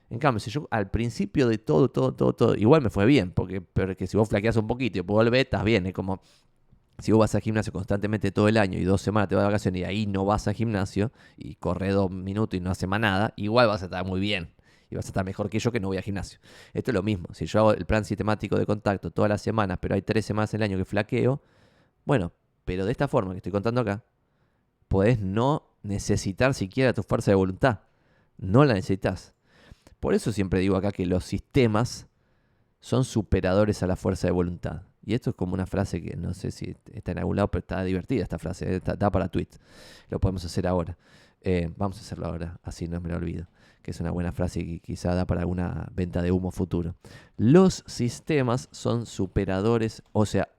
En 0.10 0.18
cambio, 0.18 0.40
si 0.40 0.50
yo 0.50 0.68
al 0.72 0.90
principio 0.90 1.48
de 1.48 1.60
todo, 1.60 1.92
todo, 1.92 2.16
todo, 2.16 2.34
todo, 2.34 2.56
igual 2.56 2.82
me 2.82 2.90
fue 2.90 3.06
bien, 3.06 3.30
porque, 3.30 3.62
porque 3.62 4.08
si 4.08 4.18
vos 4.18 4.28
flaqueas 4.28 4.58
un 4.58 4.66
poquito 4.66 4.98
y 4.98 5.02
volvés, 5.02 5.44
estás 5.44 5.64
bien. 5.64 5.86
Es 5.86 5.94
como 5.94 6.24
si 6.98 7.12
vos 7.12 7.20
vas 7.20 7.36
al 7.36 7.42
gimnasio 7.42 7.72
constantemente 7.72 8.32
todo 8.32 8.48
el 8.48 8.58
año 8.58 8.80
y 8.80 8.84
dos 8.84 9.00
semanas 9.04 9.30
te 9.30 9.36
vas 9.36 9.44
de 9.44 9.46
vacaciones 9.46 9.82
y 9.82 9.84
ahí 9.84 10.08
no 10.08 10.26
vas 10.26 10.48
al 10.48 10.56
gimnasio 10.56 11.12
y 11.38 11.54
corres 11.54 11.94
dos 11.94 12.10
minutos 12.10 12.58
y 12.58 12.62
no 12.62 12.72
haces 12.72 12.90
más 12.90 13.00
nada, 13.00 13.36
igual 13.36 13.68
vas 13.68 13.84
a 13.84 13.86
estar 13.86 14.04
muy 14.04 14.20
bien. 14.20 14.50
Y 14.90 14.96
vas 14.96 15.06
a 15.06 15.10
estar 15.10 15.24
mejor 15.24 15.52
que 15.52 15.60
yo 15.60 15.72
que 15.72 15.80
no 15.80 15.90
voy 15.90 15.98
al 15.98 16.04
gimnasio. 16.04 16.40
Esto 16.74 16.90
es 16.90 16.96
lo 16.96 17.04
mismo. 17.04 17.28
Si 17.34 17.46
yo 17.46 17.60
hago 17.60 17.74
el 17.74 17.86
plan 17.86 18.06
sistemático 18.06 18.58
de 18.58 18.66
contacto 18.66 19.12
todas 19.12 19.30
las 19.30 19.44
semanas, 19.44 19.78
pero 19.80 19.94
hay 19.94 20.02
tres 20.02 20.26
semanas 20.26 20.52
en 20.56 20.64
el 20.64 20.72
año 20.72 20.78
que 20.80 20.86
flaqueo, 20.86 21.44
bueno, 22.06 22.34
pero 22.66 22.88
de 22.88 22.92
esta 22.92 23.08
forma 23.08 23.34
que 23.34 23.38
estoy 23.38 23.52
contando 23.52 23.82
acá, 23.82 24.04
podés 24.90 25.22
no 25.22 25.70
necesitar 25.84 26.54
siquiera 26.54 26.94
tu 26.94 27.04
fuerza 27.04 27.32
de 27.32 27.36
voluntad. 27.36 27.80
No 28.38 28.66
la 28.66 28.74
necesitas. 28.74 29.34
Por 30.02 30.14
eso 30.14 30.34
siempre 30.34 30.60
digo 30.60 30.76
acá 30.76 30.92
que 30.92 31.06
los 31.06 31.24
sistemas 31.24 32.08
son 32.82 33.06
superadores 33.06 33.82
a 33.84 33.88
la 33.88 33.96
fuerza 33.96 34.28
de 34.28 34.32
voluntad. 34.32 34.82
Y 35.06 35.14
esto 35.14 35.30
es 35.30 35.36
como 35.36 35.54
una 35.54 35.66
frase 35.66 36.02
que 36.02 36.16
no 36.16 36.34
sé 36.34 36.52
si 36.52 36.76
está 36.94 37.14
en 37.14 37.20
algún 37.20 37.38
lado, 37.38 37.50
pero 37.50 37.60
está 37.62 37.84
divertida 37.84 38.24
esta 38.24 38.38
frase. 38.38 38.76
Está, 38.76 38.96
da 38.96 39.10
para 39.12 39.30
tweet. 39.30 39.48
Lo 40.10 40.20
podemos 40.20 40.44
hacer 40.44 40.68
ahora. 40.68 40.98
Eh, 41.42 41.72
vamos 41.78 41.98
a 41.98 42.02
hacerlo 42.02 42.28
ahora, 42.28 42.60
así 42.64 42.88
no 42.88 43.00
me 43.00 43.10
lo 43.10 43.16
olvido. 43.16 43.48
Que 43.82 43.92
es 43.92 44.00
una 44.02 44.12
buena 44.12 44.34
frase 44.34 44.60
y 44.60 44.80
quizá 44.82 45.16
da 45.16 45.26
para 45.26 45.42
alguna 45.42 45.88
venta 45.94 46.22
de 46.22 46.32
humo 46.32 46.52
futuro. 46.52 46.96
Los 47.38 47.84
sistemas 47.88 48.68
son 48.72 49.06
superadores, 49.06 50.04
o 50.12 50.26
sea, 50.26 50.50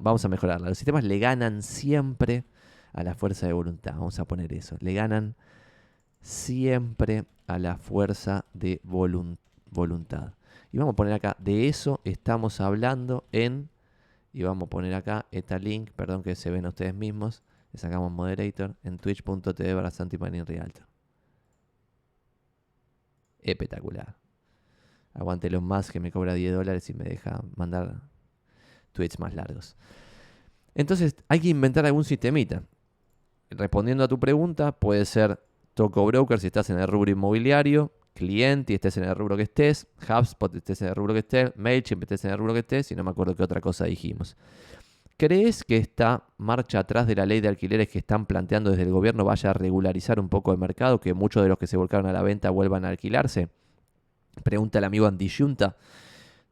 vamos 0.00 0.24
a 0.24 0.28
mejorarla. 0.28 0.68
Los 0.68 0.78
sistemas 0.78 1.02
le 1.02 1.18
ganan 1.18 1.62
siempre 1.62 2.44
a 2.92 3.02
la 3.02 3.14
fuerza 3.14 3.46
de 3.46 3.52
voluntad. 3.52 3.92
Vamos 3.94 4.18
a 4.18 4.24
poner 4.24 4.52
eso. 4.52 4.76
Le 4.80 4.94
ganan 4.94 5.36
siempre 6.20 7.24
a 7.46 7.58
la 7.58 7.76
fuerza 7.76 8.44
de 8.52 8.80
voluntad. 8.84 10.34
Y 10.72 10.78
vamos 10.78 10.92
a 10.92 10.96
poner 10.96 11.14
acá, 11.14 11.36
de 11.38 11.68
eso 11.68 12.00
estamos 12.04 12.60
hablando 12.60 13.24
en, 13.32 13.70
y 14.32 14.42
vamos 14.42 14.66
a 14.66 14.70
poner 14.70 14.94
acá 14.94 15.26
este 15.30 15.58
link, 15.58 15.90
perdón 15.92 16.22
que 16.22 16.34
se 16.34 16.50
ven 16.50 16.66
ustedes 16.66 16.94
mismos, 16.94 17.42
le 17.72 17.78
sacamos 17.78 18.12
moderator 18.12 18.74
en 18.82 18.98
twitch.tv 18.98 19.74
para 19.74 19.90
Santipanin 19.90 20.44
Realtor. 20.44 20.86
Espectacular. 23.40 24.16
Aguante 25.14 25.50
los 25.50 25.62
más 25.62 25.90
que 25.90 26.00
me 26.00 26.12
cobra 26.12 26.34
10 26.34 26.54
dólares 26.54 26.88
y 26.90 26.94
me 26.94 27.04
deja 27.04 27.42
mandar 27.56 28.02
tweets 28.92 29.18
más 29.18 29.34
largos. 29.34 29.76
Entonces 30.74 31.16
hay 31.28 31.40
que 31.40 31.48
inventar 31.48 31.86
algún 31.86 32.04
sistemita 32.04 32.62
respondiendo 33.50 34.04
a 34.04 34.08
tu 34.08 34.18
pregunta, 34.18 34.72
puede 34.72 35.04
ser 35.04 35.40
Toco 35.74 36.04
Broker 36.06 36.40
si 36.40 36.48
estás 36.48 36.70
en 36.70 36.78
el 36.78 36.88
rubro 36.88 37.10
inmobiliario, 37.10 37.92
cliente 38.14 38.72
y 38.72 38.76
estés 38.76 38.96
en 38.96 39.04
el 39.04 39.14
rubro 39.14 39.36
que 39.36 39.44
estés, 39.44 39.86
HubSpot 40.08 40.54
estés 40.54 40.82
en 40.82 40.88
el 40.88 40.94
rubro 40.94 41.14
que 41.14 41.20
estés, 41.20 41.52
MailChimp 41.56 42.02
estés 42.02 42.24
en 42.24 42.32
el 42.32 42.38
rubro 42.38 42.52
que 42.52 42.60
estés, 42.60 42.90
y 42.90 42.96
no 42.96 43.04
me 43.04 43.10
acuerdo 43.10 43.36
qué 43.36 43.42
otra 43.42 43.60
cosa 43.60 43.84
dijimos. 43.84 44.36
¿Crees 45.16 45.64
que 45.64 45.76
esta 45.76 46.24
marcha 46.36 46.78
atrás 46.78 47.08
de 47.08 47.16
la 47.16 47.26
ley 47.26 47.40
de 47.40 47.48
alquileres 47.48 47.88
que 47.88 47.98
están 47.98 48.26
planteando 48.26 48.70
desde 48.70 48.84
el 48.84 48.92
gobierno 48.92 49.24
vaya 49.24 49.50
a 49.50 49.52
regularizar 49.52 50.20
un 50.20 50.28
poco 50.28 50.52
el 50.52 50.58
mercado, 50.58 51.00
que 51.00 51.12
muchos 51.12 51.42
de 51.42 51.48
los 51.48 51.58
que 51.58 51.66
se 51.66 51.76
volcaron 51.76 52.06
a 52.06 52.12
la 52.12 52.22
venta 52.22 52.50
vuelvan 52.50 52.84
a 52.84 52.90
alquilarse? 52.90 53.48
Pregunta 54.44 54.78
el 54.78 54.84
amigo 54.84 55.06
Andy 55.06 55.28
Junta. 55.28 55.76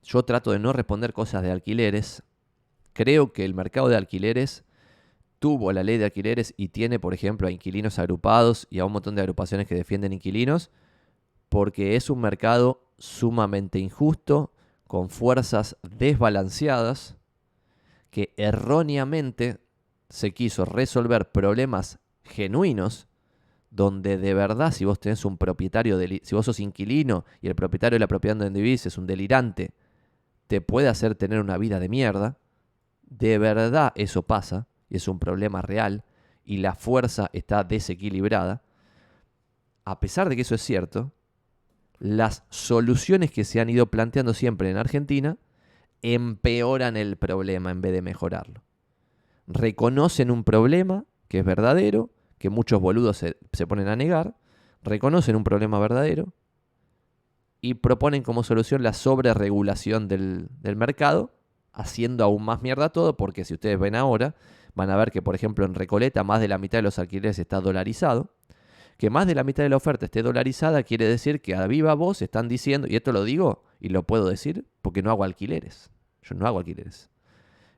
Yo 0.03 0.25
trato 0.25 0.51
de 0.51 0.59
no 0.59 0.73
responder 0.73 1.13
cosas 1.13 1.43
de 1.43 1.53
alquileres. 1.53 2.25
Creo 2.93 3.33
que 3.33 3.45
el 3.45 3.55
mercado 3.55 3.89
de 3.89 3.97
alquileres 3.97 4.65
tuvo 5.39 5.73
la 5.73 5.83
ley 5.83 5.99
de 5.99 6.07
alquileres 6.07 6.55
y 6.57 6.69
tiene, 6.69 6.99
por 6.99 7.15
ejemplo, 7.15 7.49
a 7.49 7.51
inquilinos 7.51 7.99
agrupados 7.99 8.67
y 8.71 8.79
a 8.79 8.85
un 8.85 8.93
montón 8.93 9.15
de 9.15 9.23
agrupaciones 9.23 9.67
que 9.67 9.75
defienden 9.75 10.13
inquilinos, 10.13 10.71
porque 11.49 11.97
es 11.97 12.11
un 12.11 12.21
mercado 12.21 12.83
sumamente 12.99 13.79
injusto, 13.79 14.53
con 14.87 15.11
fuerzas 15.11 15.77
desbalanceadas, 15.83 17.17
que 18.11 18.33
erróneamente 18.37 19.59
se 20.09 20.33
quiso 20.33 20.65
resolver 20.65 21.33
problemas 21.33 21.99
genuinos, 22.25 23.09
donde 23.71 24.17
de 24.17 24.33
verdad 24.33 24.73
si 24.73 24.85
vos 24.85 25.01
tenés 25.01 25.25
un 25.25 25.37
propietario, 25.37 25.99
si 25.99 26.35
vos 26.35 26.47
sos 26.47 26.61
inquilino 26.61 27.25
y 27.43 27.49
el 27.49 27.55
propietario 27.55 27.97
de 27.97 28.01
la 28.01 28.07
propiedad 28.07 28.37
donde 28.37 28.63
vivís 28.63 28.87
es 28.87 28.97
un 28.97 29.07
delirante, 29.07 29.73
te 30.47 30.61
puede 30.61 30.89
hacer 30.89 31.17
tener 31.17 31.41
una 31.41 31.59
vida 31.59 31.81
de 31.81 31.89
mierda, 31.89 32.39
de 33.03 33.39
verdad 33.39 33.93
eso 33.97 34.23
pasa, 34.23 34.69
y 34.89 34.97
es 34.97 35.09
un 35.09 35.19
problema 35.19 35.63
real 35.63 36.05
y 36.45 36.59
la 36.59 36.75
fuerza 36.75 37.29
está 37.33 37.65
desequilibrada, 37.65 38.63
a 39.85 40.01
pesar 40.01 40.29
de 40.29 40.37
que 40.37 40.43
eso 40.43 40.55
es 40.55 40.63
cierto, 40.63 41.13
las 41.99 42.45
soluciones 42.51 43.31
que 43.31 43.45
se 43.45 43.61
han 43.61 43.71
ido 43.71 43.91
planteando 43.91 44.35
siempre 44.35 44.71
en 44.71 44.77
Argentina 44.77 45.39
empeoran 46.03 46.97
el 46.97 47.17
problema 47.17 47.71
en 47.71 47.81
vez 47.81 47.93
de 47.93 48.03
mejorarlo. 48.03 48.63
Reconocen 49.47 50.31
un 50.31 50.45
problema 50.45 51.05
que 51.29 51.41
es 51.41 51.45
verdadero, 51.45 52.11
que 52.39 52.51
muchos 52.51 52.81
boludos 52.81 53.17
se, 53.17 53.67
ponen 53.67 53.89
a 53.89 53.97
negar, 53.97 54.37
reconocen 54.83 55.37
un 55.37 55.45
problema 55.45 55.79
verdadero 55.79 56.33
y 57.61 57.75
proponen 57.75 58.23
como 58.23 58.45
solución 58.45 58.83
la 58.83 58.93
sobreregulación 58.93 60.07
del, 60.07 60.49
del 60.61 60.77
mercado, 60.77 61.33
haciendo 61.73 62.25
aún 62.25 62.45
más 62.45 62.63
mierda 62.63 62.91
todo, 62.91 63.17
porque 63.17 63.45
si 63.45 63.55
ustedes 63.55 63.79
ven 63.79 63.95
ahora, 63.95 64.35
van 64.77 64.91
a 64.91 64.97
ver 64.97 65.11
que, 65.11 65.23
por 65.23 65.35
ejemplo, 65.35 65.65
en 65.65 65.75
Recoleta 65.75 66.23
más 66.23 66.41
de 66.41 66.49
la 66.49 66.59
mitad 66.59 66.79
de 66.79 66.83
los 66.83 66.99
alquileres 67.01 67.39
está 67.39 67.61
dolarizado. 67.61 68.31
Que 68.99 69.11
más 69.11 69.27
de 69.27 69.35
la 69.35 69.43
mitad 69.43 69.63
de 69.63 69.69
la 69.69 69.77
oferta 69.77 70.05
esté 70.05 70.23
dolarizada 70.23 70.83
quiere 70.83 71.07
decir 71.07 71.43
que 71.43 71.55
a 71.55 71.67
viva 71.67 71.95
voz 71.95 72.23
están 72.23 72.49
diciendo, 72.49 72.87
y 72.89 72.97
esto 72.97 73.13
lo 73.13 73.25
digo 73.25 73.65
y 73.81 73.89
lo 73.89 74.05
puedo 74.05 74.29
decir 74.29 74.67
porque 74.83 75.03
no 75.03 75.11
hago 75.11 75.25
alquileres. 75.25 75.91
Yo 76.23 76.35
no 76.35 76.47
hago 76.47 76.59
alquileres. 76.59 77.11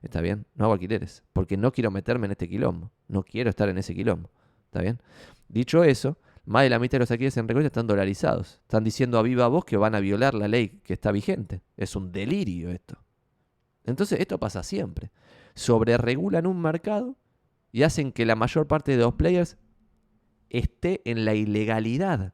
¿Está 0.02 0.20
bien? 0.20 0.44
No 0.54 0.64
hago 0.64 0.74
alquileres. 0.74 1.22
Porque 1.32 1.56
no 1.56 1.72
quiero 1.72 1.90
meterme 1.90 2.26
en 2.26 2.32
este 2.32 2.48
quilombo. 2.48 2.90
No 3.06 3.22
quiero 3.22 3.50
estar 3.50 3.68
en 3.68 3.78
ese 3.78 3.94
quilombo. 3.94 4.30
¿Está 4.66 4.82
bien? 4.82 5.00
Dicho 5.48 5.82
eso, 5.84 6.18
más 6.44 6.64
de 6.64 6.70
la 6.70 6.78
mitad 6.78 6.92
de 6.92 7.00
los 7.00 7.10
alquileres 7.10 7.36
en 7.36 7.46
Recoleta 7.46 7.68
están 7.68 7.86
dolarizados. 7.86 8.60
Están 8.62 8.82
diciendo 8.82 9.18
a 9.18 9.22
viva 9.22 9.46
voz 9.48 9.64
que 9.64 9.76
van 9.76 9.94
a 9.94 10.00
violar 10.00 10.34
la 10.34 10.48
ley 10.48 10.80
que 10.82 10.94
está 10.94 11.12
vigente. 11.12 11.62
Es 11.76 11.94
un 11.94 12.10
delirio 12.10 12.70
esto. 12.70 12.98
Entonces, 13.84 14.20
esto 14.20 14.38
pasa 14.38 14.62
siempre 14.62 15.10
sobreregulan 15.58 16.46
un 16.46 16.62
mercado 16.62 17.16
y 17.72 17.82
hacen 17.82 18.12
que 18.12 18.24
la 18.24 18.36
mayor 18.36 18.68
parte 18.68 18.92
de 18.92 18.98
los 18.98 19.14
players 19.14 19.56
esté 20.50 21.02
en 21.04 21.24
la 21.24 21.34
ilegalidad. 21.34 22.32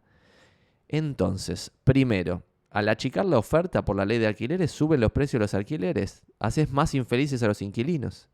Entonces, 0.88 1.72
primero, 1.84 2.42
al 2.70 2.88
achicar 2.88 3.24
la 3.24 3.38
oferta 3.38 3.82
por 3.84 3.96
la 3.96 4.04
ley 4.04 4.18
de 4.18 4.26
alquileres, 4.26 4.70
suben 4.70 5.00
los 5.00 5.12
precios 5.12 5.38
de 5.38 5.44
los 5.44 5.54
alquileres. 5.54 6.22
Haces 6.38 6.70
más 6.70 6.94
infelices 6.94 7.42
a 7.42 7.46
los 7.46 7.62
inquilinos. 7.62 8.28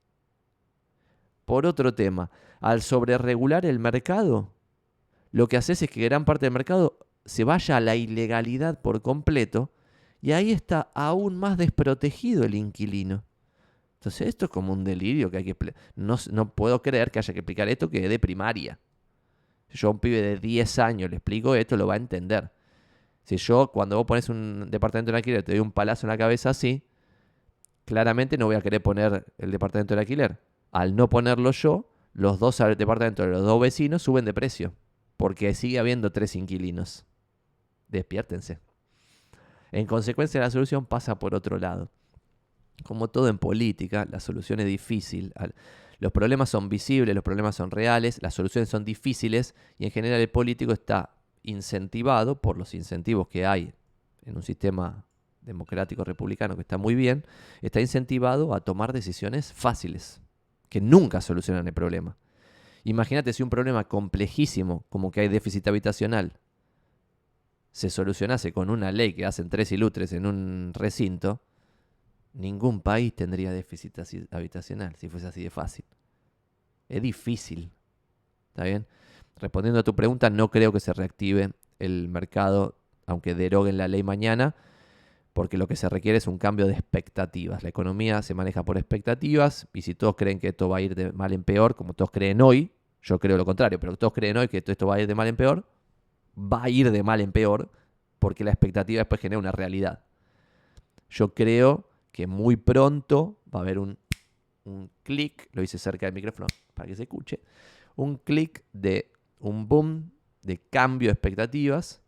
Por 1.45 1.67
otro 1.67 1.95
tema, 1.95 2.31
al 2.61 2.83
sobreregular 2.83 3.65
el 3.67 3.79
mercado, 3.79 4.53
lo 5.31 5.47
que 5.47 5.57
haces 5.57 5.83
es 5.83 5.91
que 5.91 6.05
gran 6.05 6.25
parte 6.25 6.47
del 6.47 6.53
mercado 6.53 6.99
se 7.25 7.45
vaya 7.45 7.77
a 7.77 7.81
la 7.81 7.95
ilegalidad 7.95 8.81
por 8.81 9.03
completo 9.03 9.71
y 10.21 10.33
ahí 10.33 10.51
está 10.51 10.91
aún 10.95 11.37
más 11.37 11.57
desprotegido 11.57 12.43
el 12.43 12.57
inquilino. 12.57 13.25
Entonces 14.01 14.29
esto 14.29 14.47
es 14.47 14.51
como 14.51 14.73
un 14.73 14.83
delirio 14.83 15.31
que 15.31 15.37
hay 15.37 15.45
que... 15.45 15.75
No, 15.95 16.17
no 16.33 16.55
puedo 16.55 16.81
creer 16.81 17.11
que 17.11 17.19
haya 17.19 17.35
que 17.35 17.41
explicar 17.41 17.69
esto 17.69 17.91
que 17.91 18.03
es 18.03 18.09
de 18.09 18.19
primaria. 18.19 18.79
Si 19.69 19.77
yo 19.77 19.89
a 19.89 19.91
un 19.91 19.99
pibe 19.99 20.23
de 20.23 20.39
10 20.39 20.79
años 20.79 21.11
le 21.11 21.17
explico 21.17 21.55
esto, 21.55 21.77
lo 21.77 21.87
va 21.87 21.95
a 21.95 21.97
entender. 21.99 22.51
Si 23.25 23.37
yo, 23.37 23.71
cuando 23.71 23.99
vos 23.99 24.07
pones 24.07 24.31
un 24.31 24.69
departamento 24.71 25.13
de 25.13 25.19
alquiler, 25.19 25.43
te 25.43 25.53
doy 25.53 25.61
un 25.61 25.71
palazo 25.71 26.07
en 26.07 26.13
la 26.13 26.17
cabeza 26.17 26.49
así, 26.49 26.83
claramente 27.85 28.39
no 28.39 28.47
voy 28.47 28.57
a 28.57 28.63
querer 28.63 28.83
poner 28.83 29.27
el 29.37 29.51
departamento 29.51 29.95
de 29.95 30.01
alquiler. 30.01 30.41
Al 30.73 30.97
no 30.97 31.11
ponerlo 31.11 31.51
yo, 31.51 31.93
los 32.15 32.39
dos 32.39 32.57
departamentos 32.57 33.27
de 33.27 33.33
los 33.33 33.43
dos 33.43 33.61
vecinos 33.61 34.01
suben 34.01 34.25
de 34.25 34.33
precio. 34.33 34.73
Porque 35.19 35.53
sigue 35.53 35.79
habiendo 35.79 36.11
tres 36.11 36.37
inquilinos. 36.37 37.05
Despiértense. 37.89 38.61
En 39.73 39.85
consecuencia, 39.85 40.41
la 40.41 40.51
solución 40.51 40.87
pasa 40.87 41.19
por 41.19 41.35
otro 41.35 41.59
lado. 41.59 41.91
Como 42.85 43.09
todo 43.09 43.29
en 43.29 43.39
política, 43.39 44.07
la 44.11 44.21
solución 44.21 44.61
es 44.61 44.67
difícil. 44.67 45.33
Los 45.99 46.13
problemas 46.13 46.49
son 46.49 46.69
visibles, 46.69 47.15
los 47.15 47.25
problemas 47.25 47.57
son 47.57 47.71
reales, 47.71 48.21
las 48.23 48.35
soluciones 48.35 48.69
son 48.69 48.85
difíciles 48.85 49.55
y 49.79 49.85
en 49.85 49.91
general 49.91 50.21
el 50.21 50.31
político 50.31 50.73
está 50.73 51.11
incentivado 51.43 52.41
por 52.41 52.57
los 52.57 52.75
incentivos 52.75 53.29
que 53.29 53.47
hay 53.47 53.73
en 54.25 54.37
un 54.37 54.43
sistema 54.43 55.05
democrático 55.43 56.05
republicano 56.05 56.55
que 56.55 56.63
está 56.63 56.79
muy 56.79 56.95
bien, 56.95 57.25
está 57.63 57.81
incentivado 57.81 58.55
a 58.55 58.61
tomar 58.61 58.93
decisiones 58.93 59.53
fáciles, 59.53 60.21
que 60.69 60.81
nunca 60.81 61.21
solucionan 61.21 61.67
el 61.67 61.73
problema. 61.73 62.17
Imagínate 62.85 63.33
si 63.33 63.43
un 63.43 63.51
problema 63.51 63.85
complejísimo 63.85 64.85
como 64.89 65.11
que 65.11 65.21
hay 65.21 65.29
déficit 65.29 65.67
habitacional 65.69 66.39
se 67.73 67.91
solucionase 67.91 68.53
con 68.53 68.71
una 68.71 68.91
ley 68.91 69.13
que 69.13 69.27
hacen 69.27 69.49
tres 69.49 69.71
ilutres 69.73 70.13
en 70.13 70.27
un 70.27 70.73
recinto, 70.75 71.41
ningún 72.33 72.81
país 72.81 73.15
tendría 73.15 73.53
déficit 73.53 73.99
habitacional 74.31 74.95
si 74.97 75.09
fuese 75.09 75.27
así 75.27 75.43
de 75.43 75.51
fácil. 75.51 75.85
Es 76.89 77.03
difícil. 77.03 77.71
¿Está 78.51 78.65
bien? 78.65 78.87
Respondiendo 79.37 79.81
a 79.81 79.85
tu 79.85 79.95
pregunta, 79.95 80.31
no 80.31 80.51
creo 80.51 80.73
que 80.73 80.81
se 80.81 80.93
reactive 80.93 81.51
el 81.79 82.09
mercado, 82.09 82.77
aunque 83.07 83.35
deroguen 83.35 83.79
la 83.79 83.89
ley 83.89 84.03
mañana, 84.03 84.55
porque 85.33 85.57
lo 85.57 85.67
que 85.67 85.77
se 85.77 85.89
requiere 85.89 86.19
es 86.19 86.27
un 86.27 86.39
cambio 86.39 86.67
de 86.67 86.75
expectativas. 86.75 87.63
La 87.63 87.69
economía 87.69 88.23
se 88.23 88.35
maneja 88.35 88.65
por 88.65 88.77
expectativas 88.77 89.69
y 89.73 89.83
si 89.83 89.95
todos 89.95 90.17
creen 90.17 90.41
que 90.41 90.49
esto 90.49 90.69
va 90.69 90.79
a 90.79 90.81
ir 90.81 90.95
de 90.95 91.13
mal 91.13 91.33
en 91.33 91.45
peor, 91.45 91.75
como 91.77 91.95
todos 91.95 92.11
creen 92.11 92.43
hoy, 92.43 92.71
yo 93.03 93.19
creo 93.19 93.37
lo 93.37 93.45
contrario, 93.45 93.81
pero 93.81 93.97
todos 93.97 94.13
creen 94.13 94.37
hoy 94.37 94.49
que 94.49 94.63
esto 94.65 94.87
va 94.87 94.97
a 94.97 95.01
ir 95.01 95.07
de 95.07 95.15
mal 95.15 95.29
en 95.29 95.37
peor, 95.37 95.65
va 96.37 96.65
a 96.65 96.69
ir 96.69 96.91
de 96.91 97.03
mal 97.03 97.21
en 97.21 97.33
peor 97.33 97.71
porque 98.19 98.45
la 98.45 98.51
expectativa 98.51 98.99
después 98.99 99.21
genera 99.21 99.39
una 99.39 99.53
realidad. 99.53 100.05
Yo 101.09 101.33
creo 101.33 101.90
que 102.13 102.27
muy 102.27 102.57
pronto 102.57 103.39
va 103.53 103.61
a 103.61 103.63
haber 103.63 103.79
un, 103.79 103.99
un 104.65 104.91
clic, 105.03 105.49
lo 105.53 105.63
hice 105.63 105.79
cerca 105.79 106.07
del 106.07 106.15
micrófono 106.15 106.47
para 106.75 106.89
que 106.89 106.97
se 106.97 107.03
escuche, 107.05 107.41
un 107.97 108.17
clic 108.17 108.65
de 108.73 109.11
un 109.39 109.69
boom 109.69 110.11
de 110.43 110.59
cambio 110.59 111.09
de 111.09 111.13
expectativas 111.13 112.03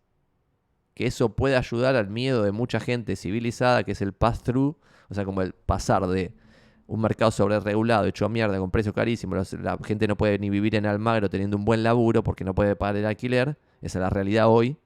que 0.95 1.07
eso 1.07 1.35
puede 1.35 1.57
ayudar 1.57 1.97
al 1.97 2.09
miedo 2.09 2.43
de 2.43 2.53
mucha 2.53 2.79
gente 2.81 3.17
civilizada, 3.17 3.83
que 3.83 3.93
es 3.93 4.03
el 4.03 4.13
pass-through, 4.13 4.77
o 5.09 5.15
sea, 5.15 5.25
como 5.25 5.43
el 5.43 5.53
pasar 5.53 6.07
de 6.07 6.35
un 6.87 7.01
mercado 7.01 7.31
sobre 7.31 7.59
regulado, 7.61 8.05
hecho 8.07 8.29
mierda, 8.29 8.59
con 8.59 8.71
precios 8.71 8.95
carísimos, 8.95 9.53
la 9.55 9.79
gente 9.85 10.07
no 10.07 10.17
puede 10.17 10.39
ni 10.39 10.51
vivir 10.51 10.75
en 10.75 10.85
Almagro 10.85 11.31
teniendo 11.31 11.57
un 11.57 11.65
buen 11.65 11.83
laburo 11.83 12.23
porque 12.23 12.45
no 12.45 12.55
puede 12.55 12.77
pagar 12.77 12.97
el 12.97 13.07
alquiler, 13.07 13.57
esa 13.81 13.99
es 13.99 14.03
la 14.03 14.11
realidad 14.11 14.49
hoy, 14.49 14.77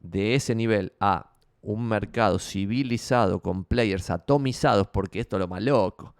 de 0.00 0.34
ese 0.34 0.54
nivel 0.54 0.92
a 1.00 1.35
un 1.66 1.88
mercado 1.88 2.38
civilizado 2.38 3.40
con 3.40 3.64
players 3.64 4.10
atomizados, 4.10 4.86
porque 4.86 5.18
esto 5.18 5.36
es 5.36 5.40
lo 5.40 5.48
más 5.48 5.62
loco. 5.62 6.14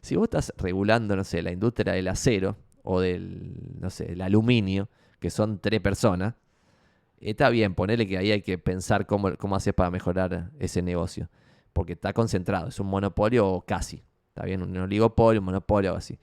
Si 0.00 0.14
vos 0.14 0.24
estás 0.24 0.52
regulando, 0.56 1.16
no 1.16 1.24
sé, 1.24 1.42
la 1.42 1.50
industria 1.50 1.92
del 1.92 2.06
acero 2.06 2.56
o 2.84 3.00
del, 3.00 3.54
no 3.80 3.90
sé, 3.90 4.12
el 4.12 4.20
aluminio, 4.20 4.88
que 5.18 5.28
son 5.28 5.58
tres 5.58 5.80
personas, 5.80 6.34
está 7.20 7.50
bien, 7.50 7.74
ponele 7.74 8.06
que 8.06 8.16
ahí 8.16 8.30
hay 8.30 8.42
que 8.42 8.58
pensar 8.58 9.06
cómo, 9.06 9.36
cómo 9.36 9.56
haces 9.56 9.74
para 9.74 9.90
mejorar 9.90 10.50
ese 10.60 10.82
negocio. 10.82 11.28
Porque 11.72 11.94
está 11.94 12.12
concentrado, 12.12 12.68
es 12.68 12.78
un 12.78 12.86
monopolio 12.86 13.64
casi. 13.66 14.04
Está 14.28 14.44
bien, 14.44 14.62
un 14.62 14.76
oligopolio, 14.76 15.40
un 15.40 15.46
monopolio 15.46 15.94
o 15.94 15.96
así. 15.96 16.18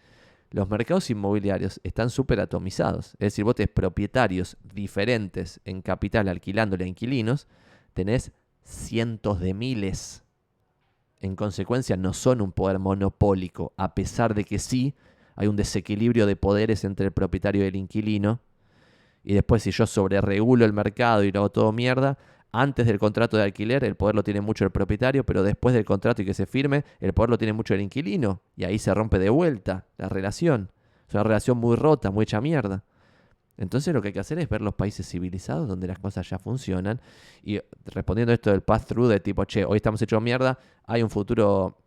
Los 0.52 0.70
mercados 0.70 1.10
inmobiliarios 1.10 1.82
están 1.84 2.10
súper 2.10 2.40
atomizados. 2.40 3.10
Es 3.14 3.34
decir, 3.34 3.44
vos 3.44 3.56
tenés 3.56 3.72
propietarios 3.72 4.58
diferentes 4.74 5.60
en 5.66 5.82
capital 5.82 6.30
alquilándole 6.30 6.86
a 6.86 6.88
inquilinos, 6.88 7.46
tenés 7.94 8.32
cientos 8.70 9.40
de 9.40 9.54
miles. 9.54 10.24
En 11.20 11.36
consecuencia, 11.36 11.98
no 11.98 12.14
son 12.14 12.42
un 12.42 12.52
poder 12.52 12.80
monopólico, 12.80 13.74
a 13.78 13.94
pesar 13.94 14.34
de 14.36 14.44
que 14.44 14.60
sí 14.60 14.96
hay 15.36 15.48
un 15.48 15.56
desequilibrio 15.56 16.26
de 16.26 16.36
poderes 16.36 16.84
entre 16.84 17.08
el 17.08 17.12
propietario 17.12 17.64
y 17.64 17.68
el 17.68 17.76
inquilino 17.76 18.42
y 19.24 19.34
después 19.34 19.64
si 19.64 19.72
yo 19.72 19.86
sobreregulo 19.86 20.66
el 20.66 20.74
mercado 20.74 21.24
y 21.24 21.32
lo 21.32 21.40
hago 21.40 21.50
todo 21.50 21.72
mierda, 21.72 22.18
antes 22.52 22.88
del 22.88 22.98
contrato 22.98 23.38
de 23.38 23.44
alquiler 23.44 23.84
el 23.84 23.96
poder 23.96 24.16
lo 24.16 24.24
tiene 24.24 24.42
mucho 24.42 24.66
el 24.66 24.72
propietario, 24.72 25.24
pero 25.24 25.44
después 25.44 25.76
del 25.76 25.86
contrato 25.86 26.22
y 26.22 26.26
que 26.26 26.34
se 26.34 26.46
firme, 26.46 26.84
el 27.00 27.14
poder 27.14 27.30
lo 27.30 27.38
tiene 27.38 27.54
mucho 27.54 27.74
el 27.76 27.82
inquilino. 27.82 28.42
Y 28.56 28.64
ahí 28.64 28.80
se 28.80 28.94
rompe 28.94 29.20
de 29.20 29.30
vuelta 29.30 29.86
la 29.98 30.10
relación. 30.10 30.72
Es 31.08 31.14
una 31.14 31.24
relación 31.24 31.58
muy 31.58 31.76
rota, 31.76 32.10
muy 32.12 32.24
hecha 32.24 32.42
mierda. 32.42 32.84
Entonces 33.60 33.94
lo 33.94 34.02
que 34.02 34.08
hay 34.08 34.14
que 34.14 34.22
hacer 34.22 34.40
es 34.40 34.48
ver 34.48 34.62
los 34.62 34.74
países 34.74 35.06
civilizados 35.08 35.68
donde 35.68 35.86
las 35.86 36.00
cosas 36.00 36.28
ya 36.30 36.40
funcionan. 36.40 37.02
Y 37.44 37.60
respondiendo 37.88 38.32
a 38.32 38.36
esto 38.36 38.52
del 38.52 38.62
pass-through 38.62 39.10
de 39.10 39.20
tipo, 39.20 39.44
che, 39.44 39.66
hoy 39.66 39.76
estamos 39.76 40.02
hechos 40.02 40.22
mierda, 40.22 40.58
hay 40.86 41.04
un 41.04 41.10
futuro 41.10 41.78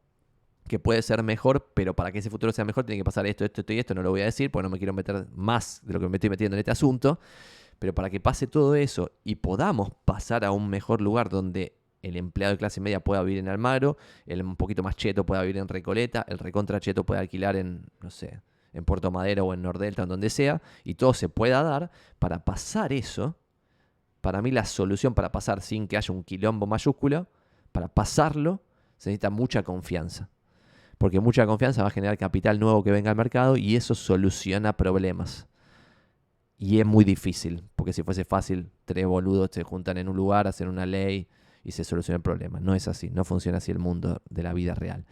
que 0.68 0.78
puede 0.78 1.00
ser 1.00 1.22
mejor, 1.22 1.72
pero 1.72 1.96
para 1.96 2.12
que 2.12 2.18
ese 2.18 2.28
futuro 2.28 2.52
sea 2.52 2.66
mejor 2.66 2.84
tiene 2.84 3.00
que 3.00 3.04
pasar 3.04 3.26
esto, 3.26 3.46
esto, 3.46 3.62
esto 3.62 3.72
y 3.72 3.78
esto. 3.78 3.94
No 3.94 4.02
lo 4.02 4.10
voy 4.10 4.20
a 4.20 4.26
decir 4.26 4.50
porque 4.50 4.64
no 4.64 4.70
me 4.70 4.76
quiero 4.76 4.92
meter 4.92 5.26
más 5.34 5.80
de 5.82 5.94
lo 5.94 6.00
que 6.00 6.10
me 6.10 6.18
estoy 6.18 6.28
metiendo 6.28 6.56
en 6.56 6.58
este 6.58 6.70
asunto. 6.70 7.18
Pero 7.78 7.94
para 7.94 8.10
que 8.10 8.20
pase 8.20 8.46
todo 8.46 8.74
eso 8.74 9.10
y 9.24 9.36
podamos 9.36 9.92
pasar 10.04 10.44
a 10.44 10.52
un 10.52 10.68
mejor 10.68 11.00
lugar 11.00 11.30
donde 11.30 11.78
el 12.02 12.18
empleado 12.18 12.52
de 12.52 12.58
clase 12.58 12.82
media 12.82 13.00
pueda 13.00 13.22
vivir 13.22 13.38
en 13.38 13.48
Almagro, 13.48 13.96
el 14.26 14.42
un 14.42 14.56
poquito 14.56 14.82
más 14.82 14.94
cheto 14.94 15.24
pueda 15.24 15.40
vivir 15.40 15.56
en 15.56 15.68
Recoleta, 15.68 16.26
el 16.28 16.38
recontra 16.38 16.80
cheto 16.80 17.04
pueda 17.04 17.20
alquilar 17.20 17.56
en, 17.56 17.86
no 18.02 18.10
sé, 18.10 18.40
en 18.72 18.84
Puerto 18.84 19.10
Madero 19.10 19.46
o 19.46 19.54
en 19.54 19.62
Nordelta, 19.62 20.04
en 20.04 20.08
donde 20.08 20.30
sea, 20.30 20.62
y 20.84 20.94
todo 20.94 21.14
se 21.14 21.28
pueda 21.28 21.62
dar, 21.62 21.90
para 22.18 22.44
pasar 22.44 22.92
eso, 22.92 23.36
para 24.20 24.40
mí 24.40 24.50
la 24.50 24.64
solución 24.64 25.14
para 25.14 25.32
pasar 25.32 25.60
sin 25.60 25.88
que 25.88 25.96
haya 25.96 26.14
un 26.14 26.22
quilombo 26.22 26.66
mayúsculo, 26.66 27.28
para 27.72 27.88
pasarlo, 27.88 28.62
se 28.96 29.10
necesita 29.10 29.30
mucha 29.30 29.62
confianza 29.62 30.30
porque 31.02 31.18
mucha 31.18 31.44
confianza 31.46 31.82
va 31.82 31.88
a 31.88 31.90
generar 31.90 32.16
capital 32.16 32.60
nuevo 32.60 32.84
que 32.84 32.92
venga 32.92 33.10
al 33.10 33.16
mercado 33.16 33.56
y 33.56 33.74
eso 33.74 33.92
soluciona 33.96 34.76
problemas. 34.76 35.48
Y 36.56 36.78
es 36.78 36.86
muy 36.86 37.04
difícil, 37.04 37.64
porque 37.74 37.92
si 37.92 38.04
fuese 38.04 38.24
fácil, 38.24 38.70
tres 38.84 39.04
boludos 39.04 39.50
se 39.50 39.64
juntan 39.64 39.98
en 39.98 40.08
un 40.08 40.14
lugar, 40.14 40.46
hacen 40.46 40.68
una 40.68 40.86
ley 40.86 41.26
y 41.64 41.72
se 41.72 41.82
soluciona 41.82 42.18
el 42.18 42.22
problema. 42.22 42.60
No 42.60 42.72
es 42.76 42.86
así, 42.86 43.10
no 43.10 43.24
funciona 43.24 43.58
así 43.58 43.72
el 43.72 43.80
mundo 43.80 44.22
de 44.30 44.44
la 44.44 44.52
vida 44.52 44.76
real. 44.76 45.04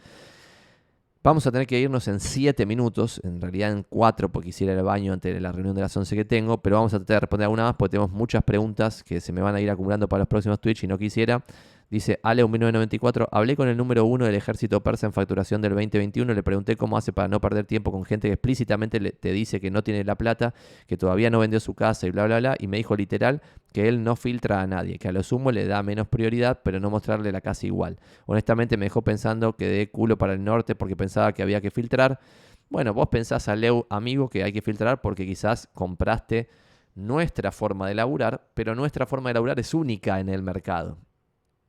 Vamos 1.23 1.45
a 1.45 1.51
tener 1.51 1.67
que 1.67 1.79
irnos 1.79 2.07
en 2.07 2.19
siete 2.19 2.65
minutos, 2.65 3.21
en 3.23 3.39
realidad 3.39 3.71
en 3.71 3.83
cuatro, 3.87 4.29
porque 4.29 4.47
quisiera 4.47 4.73
ir 4.73 4.79
al 4.79 4.85
baño 4.85 5.13
antes 5.13 5.31
de 5.31 5.39
la 5.39 5.51
reunión 5.51 5.75
de 5.75 5.81
las 5.81 5.95
11 5.95 6.15
que 6.15 6.25
tengo, 6.25 6.63
pero 6.63 6.77
vamos 6.77 6.95
a 6.95 6.97
tratar 6.97 7.17
de 7.17 7.19
responder 7.19 7.45
alguna 7.45 7.63
más 7.63 7.75
porque 7.75 7.91
tenemos 7.91 8.09
muchas 8.09 8.43
preguntas 8.43 9.03
que 9.03 9.21
se 9.21 9.31
me 9.31 9.39
van 9.39 9.53
a 9.53 9.61
ir 9.61 9.69
acumulando 9.69 10.09
para 10.09 10.21
los 10.21 10.27
próximos 10.27 10.59
Twitch 10.59 10.83
y 10.83 10.87
no 10.87 10.97
quisiera. 10.97 11.43
Dice 11.91 12.21
Ale 12.23 12.47
1994, 12.47 13.27
hablé 13.33 13.57
con 13.57 13.67
el 13.67 13.75
número 13.75 14.05
uno 14.05 14.23
del 14.25 14.35
ejército 14.35 14.81
persa 14.81 15.07
en 15.07 15.11
facturación 15.11 15.61
del 15.61 15.73
2021, 15.73 16.33
le 16.33 16.41
pregunté 16.41 16.77
cómo 16.77 16.95
hace 16.95 17.11
para 17.11 17.27
no 17.27 17.41
perder 17.41 17.65
tiempo 17.65 17.91
con 17.91 18.05
gente 18.05 18.29
que 18.29 18.35
explícitamente 18.35 18.97
te 19.11 19.31
dice 19.33 19.59
que 19.59 19.71
no 19.71 19.83
tiene 19.83 20.05
la 20.05 20.15
plata, 20.15 20.53
que 20.87 20.95
todavía 20.95 21.29
no 21.29 21.39
vendió 21.39 21.59
su 21.59 21.73
casa 21.73 22.07
y 22.07 22.11
bla, 22.11 22.27
bla, 22.27 22.39
bla, 22.39 22.55
y 22.57 22.67
me 22.67 22.77
dijo 22.77 22.95
literal 22.95 23.41
que 23.73 23.89
él 23.89 24.05
no 24.05 24.15
filtra 24.15 24.61
a 24.61 24.67
nadie, 24.67 24.99
que 24.99 25.09
a 25.09 25.11
lo 25.11 25.21
sumo 25.21 25.51
le 25.51 25.67
da 25.67 25.83
menos 25.83 26.07
prioridad, 26.07 26.61
pero 26.63 26.79
no 26.79 26.89
mostrarle 26.89 27.29
la 27.33 27.41
casa 27.41 27.65
igual. 27.65 27.99
Honestamente 28.25 28.77
me 28.77 28.85
dejó 28.85 29.01
pensando 29.01 29.57
que 29.57 29.67
de 29.67 29.91
culo 29.91 30.17
para 30.17 30.31
el 30.31 30.45
norte 30.45 30.75
porque 30.75 30.95
pensaba 30.95 31.33
que 31.33 31.43
había 31.43 31.59
que 31.59 31.71
filtrar. 31.71 32.21
Bueno, 32.69 32.93
vos 32.93 33.09
pensás, 33.09 33.49
Leo, 33.49 33.85
amigo, 33.89 34.29
que 34.29 34.45
hay 34.45 34.53
que 34.53 34.61
filtrar 34.61 35.01
porque 35.01 35.25
quizás 35.25 35.67
compraste 35.73 36.47
nuestra 36.95 37.51
forma 37.51 37.89
de 37.89 37.95
laburar, 37.95 38.47
pero 38.53 38.75
nuestra 38.75 39.05
forma 39.05 39.29
de 39.29 39.33
laburar 39.33 39.59
es 39.59 39.73
única 39.73 40.21
en 40.21 40.29
el 40.29 40.41
mercado 40.41 40.97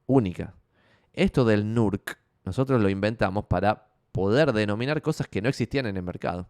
única. 0.06 0.54
Esto 1.12 1.44
del 1.44 1.74
NURC, 1.74 2.18
nosotros 2.44 2.80
lo 2.80 2.88
inventamos 2.88 3.46
para 3.46 3.88
poder 4.12 4.52
denominar 4.52 5.02
cosas 5.02 5.26
que 5.28 5.42
no 5.42 5.48
existían 5.48 5.86
en 5.86 5.96
el 5.96 6.02
mercado. 6.02 6.48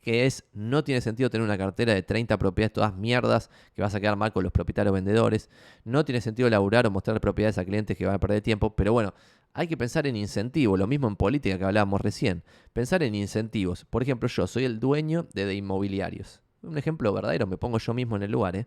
Que 0.00 0.26
es, 0.26 0.44
no 0.52 0.84
tiene 0.84 1.00
sentido 1.00 1.28
tener 1.28 1.44
una 1.44 1.58
cartera 1.58 1.92
de 1.92 2.02
30 2.02 2.38
propiedades 2.38 2.72
todas 2.72 2.94
mierdas 2.94 3.50
que 3.74 3.82
vas 3.82 3.94
a 3.94 4.00
quedar 4.00 4.16
mal 4.16 4.32
con 4.32 4.42
los 4.42 4.52
propietarios 4.52 4.94
vendedores. 4.94 5.50
No 5.84 6.04
tiene 6.04 6.20
sentido 6.20 6.48
laburar 6.48 6.86
o 6.86 6.90
mostrar 6.90 7.20
propiedades 7.20 7.58
a 7.58 7.64
clientes 7.64 7.96
que 7.96 8.06
van 8.06 8.14
a 8.14 8.20
perder 8.20 8.40
tiempo. 8.40 8.74
Pero 8.74 8.92
bueno, 8.92 9.12
hay 9.52 9.66
que 9.66 9.76
pensar 9.76 10.06
en 10.06 10.16
incentivos. 10.16 10.78
Lo 10.78 10.86
mismo 10.86 11.08
en 11.08 11.16
política 11.16 11.58
que 11.58 11.64
hablábamos 11.64 12.00
recién. 12.00 12.42
Pensar 12.72 13.02
en 13.02 13.14
incentivos. 13.14 13.84
Por 13.84 14.02
ejemplo, 14.02 14.28
yo 14.28 14.46
soy 14.46 14.64
el 14.64 14.78
dueño 14.78 15.26
de, 15.34 15.46
de 15.46 15.54
inmobiliarios. 15.54 16.42
Un 16.62 16.78
ejemplo 16.78 17.12
verdadero, 17.12 17.46
me 17.46 17.58
pongo 17.58 17.78
yo 17.78 17.92
mismo 17.92 18.16
en 18.16 18.22
el 18.22 18.30
lugar. 18.30 18.56
¿eh? 18.56 18.66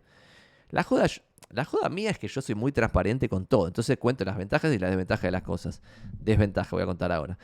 La 0.72 0.82
joda, 0.82 1.06
la 1.50 1.64
joda 1.64 1.88
mía 1.90 2.10
es 2.10 2.18
que 2.18 2.26
yo 2.26 2.40
soy 2.40 2.56
muy 2.56 2.72
transparente 2.72 3.28
con 3.28 3.46
todo. 3.46 3.68
Entonces 3.68 3.96
cuento 3.98 4.24
las 4.24 4.36
ventajas 4.36 4.74
y 4.74 4.78
las 4.78 4.90
desventajas 4.90 5.22
de 5.22 5.30
las 5.30 5.42
cosas. 5.42 5.82
Desventaja 6.18 6.74
voy 6.74 6.82
a 6.82 6.86
contar 6.86 7.12
ahora. 7.12 7.38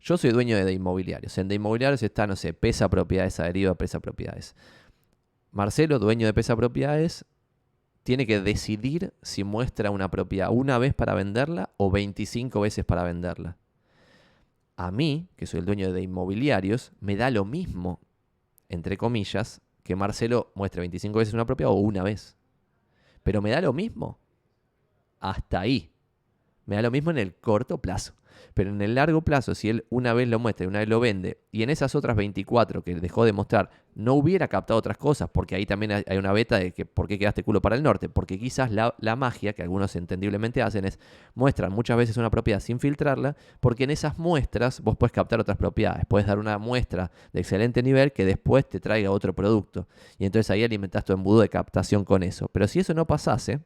Yo 0.00 0.18
soy 0.18 0.32
dueño 0.32 0.56
de, 0.56 0.64
de 0.64 0.72
inmobiliarios. 0.72 1.38
En 1.38 1.48
de 1.48 1.54
inmobiliarios 1.54 2.02
está, 2.02 2.26
no 2.26 2.36
sé, 2.36 2.52
pesa 2.52 2.90
propiedades 2.90 3.40
adherido 3.40 3.70
a 3.70 3.76
pesa 3.76 4.00
propiedades. 4.00 4.54
Marcelo, 5.52 6.00
dueño 6.00 6.26
de 6.26 6.34
pesa 6.34 6.56
propiedades, 6.56 7.24
tiene 8.02 8.26
que 8.26 8.40
decidir 8.40 9.14
si 9.22 9.44
muestra 9.44 9.90
una 9.90 10.10
propiedad 10.10 10.50
una 10.50 10.76
vez 10.78 10.92
para 10.94 11.14
venderla 11.14 11.70
o 11.76 11.92
25 11.92 12.60
veces 12.60 12.84
para 12.84 13.04
venderla. 13.04 13.56
A 14.76 14.90
mí, 14.90 15.28
que 15.36 15.46
soy 15.46 15.60
el 15.60 15.66
dueño 15.66 15.92
de 15.92 16.02
inmobiliarios, 16.02 16.92
me 17.00 17.14
da 17.14 17.30
lo 17.30 17.44
mismo, 17.44 18.00
entre 18.68 18.96
comillas, 18.98 19.62
que 19.84 19.94
Marcelo 19.94 20.50
muestre 20.56 20.80
25 20.80 21.20
veces 21.20 21.34
una 21.34 21.46
propiedad 21.46 21.72
o 21.72 21.76
una 21.76 22.02
vez. 22.02 22.36
Pero 23.24 23.42
me 23.42 23.50
da 23.50 23.60
lo 23.60 23.72
mismo. 23.72 24.20
Hasta 25.18 25.60
ahí. 25.60 25.90
Me 26.66 26.76
da 26.76 26.82
lo 26.82 26.90
mismo 26.92 27.10
en 27.10 27.18
el 27.18 27.34
corto 27.34 27.78
plazo. 27.78 28.14
Pero 28.54 28.70
en 28.70 28.80
el 28.82 28.94
largo 28.94 29.22
plazo, 29.22 29.54
si 29.54 29.68
él 29.68 29.84
una 29.90 30.12
vez 30.12 30.28
lo 30.28 30.38
muestra 30.38 30.64
y 30.64 30.68
una 30.68 30.80
vez 30.80 30.88
lo 30.88 31.00
vende, 31.00 31.38
y 31.52 31.62
en 31.62 31.70
esas 31.70 31.94
otras 31.94 32.16
24 32.16 32.82
que 32.82 32.94
dejó 32.96 33.24
de 33.24 33.32
mostrar 33.32 33.70
no 33.94 34.14
hubiera 34.14 34.48
captado 34.48 34.78
otras 34.78 34.98
cosas, 34.98 35.30
porque 35.32 35.54
ahí 35.54 35.66
también 35.66 35.92
hay 35.92 36.18
una 36.18 36.32
beta 36.32 36.58
de 36.58 36.72
que 36.72 36.84
por 36.84 37.06
qué 37.06 37.18
quedaste 37.18 37.42
culo 37.42 37.62
para 37.62 37.76
el 37.76 37.82
norte, 37.82 38.08
porque 38.08 38.38
quizás 38.38 38.70
la, 38.70 39.16
magia, 39.16 39.52
que 39.52 39.62
algunos 39.62 39.94
entendiblemente 39.96 40.62
hacen, 40.62 40.84
es 40.84 40.98
muestran 41.34 41.72
muchas 41.72 41.96
veces 41.96 42.16
una 42.16 42.30
propiedad 42.30 42.60
sin 42.60 42.80
filtrarla, 42.80 43.36
porque 43.60 43.84
en 43.84 43.90
esas 43.90 44.18
muestras 44.18 44.80
vos 44.80 44.96
puedes 44.96 45.12
captar 45.12 45.40
otras 45.40 45.56
propiedades, 45.56 46.04
puedes 46.06 46.26
dar 46.26 46.38
una 46.38 46.58
muestra 46.58 47.10
de 47.32 47.40
excelente 47.40 47.82
nivel 47.82 48.12
que 48.12 48.24
después 48.24 48.68
te 48.68 48.80
traiga 48.80 49.10
otro 49.10 49.32
producto, 49.32 49.86
y 50.18 50.26
entonces 50.26 50.50
ahí 50.50 50.64
alimentas 50.64 51.04
tu 51.04 51.12
embudo 51.12 51.40
de 51.40 51.48
captación 51.48 52.04
con 52.04 52.22
eso. 52.22 52.48
Pero 52.52 52.66
si 52.66 52.80
eso 52.80 52.94
no 52.94 53.06
pasase, 53.06 53.60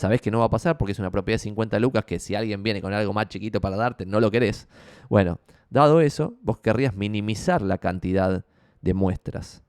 sabés 0.00 0.20
que 0.20 0.30
no 0.30 0.38
va 0.38 0.46
a 0.46 0.50
pasar 0.50 0.78
porque 0.78 0.92
es 0.92 0.98
una 0.98 1.10
propiedad 1.10 1.34
de 1.34 1.44
50 1.44 1.78
lucas 1.78 2.04
que 2.04 2.18
si 2.18 2.34
alguien 2.34 2.62
viene 2.62 2.80
con 2.80 2.92
algo 2.94 3.12
más 3.12 3.28
chiquito 3.28 3.60
para 3.60 3.76
darte, 3.76 4.06
no 4.06 4.18
lo 4.18 4.30
querés. 4.30 4.66
Bueno, 5.08 5.38
dado 5.68 6.00
eso, 6.00 6.36
vos 6.42 6.58
querrías 6.58 6.94
minimizar 6.94 7.60
la 7.60 7.78
cantidad 7.78 8.44
de 8.80 8.94
muestras. 8.94 9.62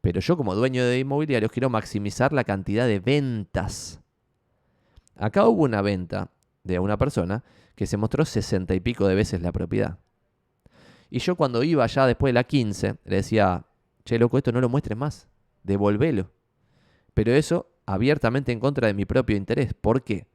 Pero 0.00 0.20
yo 0.20 0.36
como 0.38 0.54
dueño 0.54 0.84
de 0.84 0.98
inmobiliarios 0.98 1.52
quiero 1.52 1.68
maximizar 1.68 2.32
la 2.32 2.44
cantidad 2.44 2.86
de 2.86 2.98
ventas. 2.98 4.00
Acá 5.16 5.46
hubo 5.46 5.64
una 5.64 5.82
venta 5.82 6.30
de 6.64 6.78
una 6.78 6.96
persona 6.96 7.44
que 7.74 7.86
se 7.86 7.98
mostró 7.98 8.24
60 8.24 8.74
y 8.74 8.80
pico 8.80 9.06
de 9.06 9.14
veces 9.14 9.42
la 9.42 9.52
propiedad. 9.52 9.98
Y 11.10 11.18
yo 11.18 11.36
cuando 11.36 11.62
iba 11.62 11.86
ya 11.86 12.06
después 12.06 12.30
de 12.30 12.34
la 12.34 12.44
15, 12.44 12.96
le 13.04 13.16
decía, 13.16 13.66
che, 14.04 14.18
loco, 14.18 14.38
esto 14.38 14.52
no 14.52 14.62
lo 14.62 14.70
muestres 14.70 14.96
más, 14.96 15.28
devolvelo. 15.62 16.30
Pero 17.12 17.32
eso 17.32 17.70
abiertamente 17.92 18.52
en 18.52 18.60
contra 18.60 18.86
de 18.86 18.94
mi 18.94 19.04
propio 19.04 19.36
interés. 19.36 19.74
¿Por 19.74 20.02
qué? 20.02 20.26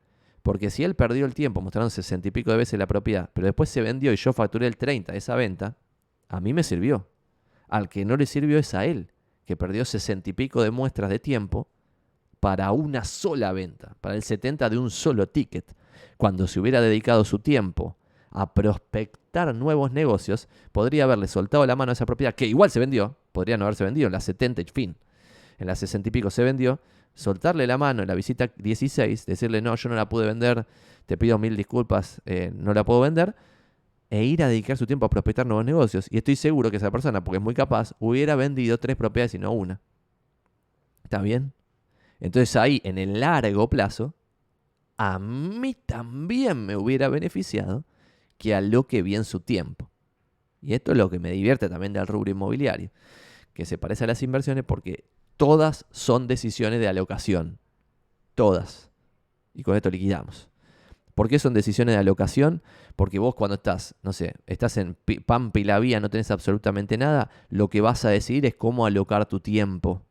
Porque 0.44 0.70
si 0.70 0.84
él 0.84 0.96
perdió 0.96 1.26
el 1.26 1.34
tiempo 1.34 1.62
mostrando 1.62 1.90
sesenta 1.90 2.28
y 2.28 2.32
pico 2.32 2.52
de 2.52 2.58
veces 2.58 2.78
la 2.78 2.86
propiedad, 2.86 3.30
pero 3.34 3.48
después 3.48 3.70
se 3.70 3.82
vendió 3.82 4.12
y 4.12 4.18
yo 4.18 4.34
facturé 4.34 4.68
el 4.68 4.78
30 4.78 5.14
de 5.14 5.18
esa 5.18 5.36
venta, 5.36 5.78
a 6.28 6.40
mí 6.40 6.54
me 6.54 6.64
sirvió. 6.64 7.08
Al 7.68 7.90
que 7.90 8.06
no 8.06 8.18
le 8.18 8.26
sirvió 8.26 8.60
es 8.60 8.74
a 8.74 8.86
él, 8.86 9.12
que 9.46 9.56
perdió 9.56 9.86
sesenta 9.86 10.30
y 10.30 10.34
pico 10.34 10.62
de 10.62 10.72
muestras 10.72 11.10
de 11.10 11.20
tiempo 11.20 11.70
para 12.40 12.72
una 12.74 13.06
sola 13.06 13.54
venta, 13.54 13.96
para 14.02 14.16
el 14.16 14.24
70 14.24 14.70
de 14.70 14.78
un 14.78 14.92
solo 14.92 15.28
ticket. 15.28 15.76
Cuando 16.18 16.48
se 16.48 16.60
hubiera 16.60 16.82
dedicado 16.82 17.24
su 17.24 17.40
tiempo 17.40 17.98
a 18.32 18.54
prospectar 18.54 19.56
nuevos 19.56 19.92
negocios, 19.92 20.50
podría 20.72 21.06
haberle 21.06 21.28
soltado 21.28 21.66
la 21.66 21.76
mano 21.76 21.92
a 21.92 21.94
esa 21.94 22.06
propiedad, 22.06 22.36
que 22.36 22.46
igual 22.46 22.70
se 22.70 22.80
vendió, 22.80 23.18
podría 23.32 23.58
no 23.58 23.66
haberse 23.66 23.86
vendido 23.86 24.08
en 24.08 24.14
la 24.14 24.20
70 24.20 24.62
y 24.62 24.66
fin. 24.66 24.98
En 25.58 25.68
la 25.68 25.76
60 25.76 26.10
y 26.10 26.12
pico 26.12 26.30
se 26.30 26.44
vendió, 26.44 26.80
soltarle 27.16 27.66
la 27.66 27.78
mano 27.78 28.04
en 28.04 28.08
la 28.08 28.14
visita 28.14 28.52
16, 28.58 29.26
decirle, 29.26 29.62
no, 29.62 29.76
yo 29.76 29.90
no 29.90 29.96
la 29.96 30.08
pude 30.08 30.28
vender, 30.28 30.68
te 31.06 31.18
pido 31.18 31.40
mil 31.40 31.56
disculpas, 31.56 32.22
eh, 32.26 32.52
no 32.54 32.74
la 32.74 32.84
puedo 32.84 33.02
vender, 33.02 33.36
e 34.10 34.24
ir 34.24 34.44
a 34.44 34.48
dedicar 34.48 34.78
su 34.78 34.86
tiempo 34.86 35.06
a 35.06 35.10
prospectar 35.10 35.46
nuevos 35.46 35.66
negocios. 35.66 36.08
Y 36.12 36.18
estoy 36.18 36.36
seguro 36.36 36.70
que 36.70 36.78
esa 36.78 36.92
persona, 36.92 37.24
porque 37.24 37.38
es 37.38 37.44
muy 37.44 37.56
capaz, 37.56 37.94
hubiera 38.00 38.36
vendido 38.36 38.78
tres 38.78 38.96
propiedades 38.96 39.34
y 39.34 39.40
no 39.40 39.52
una. 39.52 39.82
¿Está 41.04 41.22
bien? 41.22 41.54
Entonces 42.20 42.56
ahí, 42.56 42.82
en 42.84 42.98
el 42.98 43.20
largo 43.20 43.70
plazo, 43.70 44.14
a 44.98 45.20
mí 45.20 45.76
también 45.86 46.66
me 46.66 46.76
hubiera 46.76 47.10
beneficiado 47.10 47.86
que 48.38 48.56
aloque 48.56 49.02
bien 49.02 49.24
su 49.24 49.40
tiempo. 49.40 49.90
Y 50.62 50.74
esto 50.74 50.92
es 50.92 50.98
lo 50.98 51.10
que 51.10 51.20
me 51.20 51.32
divierte 51.32 51.70
también 51.70 51.94
del 51.94 52.08
rubro 52.08 52.32
inmobiliario, 52.32 52.90
que 53.54 53.66
se 53.66 53.78
parece 53.78 54.04
a 54.06 54.08
las 54.08 54.24
inversiones 54.24 54.64
porque 54.64 55.06
Todas 55.38 55.86
son 55.92 56.28
decisiones 56.28 56.80
de 56.80 56.88
alocación. 56.88 57.60
Todas. 58.36 58.90
Y 59.54 59.64
con 59.64 59.76
esto 59.76 59.90
liquidamos. 59.90 60.50
¿Por 61.14 61.30
qué 61.30 61.40
son 61.40 61.54
decisiones 61.54 61.96
de 61.96 62.00
alocación? 62.00 62.62
Porque 62.96 63.20
vos 63.20 63.36
cuando 63.36 63.56
estás, 63.56 63.96
no 64.04 64.12
sé, 64.12 64.36
estás 64.48 64.78
en 64.78 64.98
Pampa 65.26 65.60
y 65.60 65.64
la 65.64 65.80
vía, 65.80 66.02
no 66.02 66.10
tenés 66.10 66.30
absolutamente 66.30 66.98
nada, 66.98 67.30
lo 67.50 67.70
que 67.70 67.80
vas 67.80 68.04
a 68.04 68.10
decidir 68.10 68.46
es 68.46 68.56
cómo 68.56 68.86
alocar 68.86 69.26
tu 69.26 69.40
tiempo. 69.40 70.04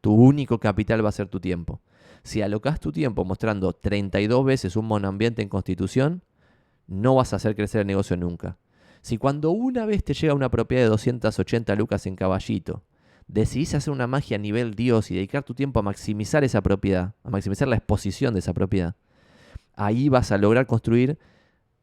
Tu 0.00 0.12
único 0.12 0.58
capital 0.58 1.04
va 1.04 1.10
a 1.10 1.12
ser 1.12 1.28
tu 1.28 1.38
tiempo. 1.38 1.82
Si 2.22 2.40
alocas 2.40 2.80
tu 2.80 2.92
tiempo 2.92 3.24
mostrando 3.24 3.74
32 3.74 4.44
veces 4.44 4.76
un 4.76 4.86
monoambiente 4.86 5.42
en 5.42 5.48
constitución, 5.48 6.24
no 6.86 7.14
vas 7.14 7.32
a 7.32 7.36
hacer 7.36 7.54
crecer 7.54 7.82
el 7.82 7.86
negocio 7.86 8.16
nunca. 8.16 8.58
Si 9.02 9.18
cuando 9.18 9.50
una 9.50 9.86
vez 9.86 10.02
te 10.02 10.14
llega 10.14 10.34
una 10.34 10.50
propiedad 10.50 10.84
de 10.84 10.88
280 10.88 11.74
lucas 11.76 12.06
en 12.06 12.16
caballito, 12.16 12.82
decidís 13.28 13.74
hacer 13.74 13.92
una 13.92 14.06
magia 14.06 14.36
a 14.36 14.40
nivel 14.40 14.74
Dios 14.74 15.10
y 15.10 15.14
dedicar 15.14 15.44
tu 15.44 15.54
tiempo 15.54 15.80
a 15.80 15.82
maximizar 15.82 16.44
esa 16.44 16.62
propiedad, 16.62 17.14
a 17.22 17.30
maximizar 17.30 17.68
la 17.68 17.76
exposición 17.76 18.34
de 18.34 18.40
esa 18.40 18.54
propiedad, 18.54 18.96
ahí 19.76 20.08
vas 20.08 20.32
a 20.32 20.38
lograr 20.38 20.66
construir 20.66 21.18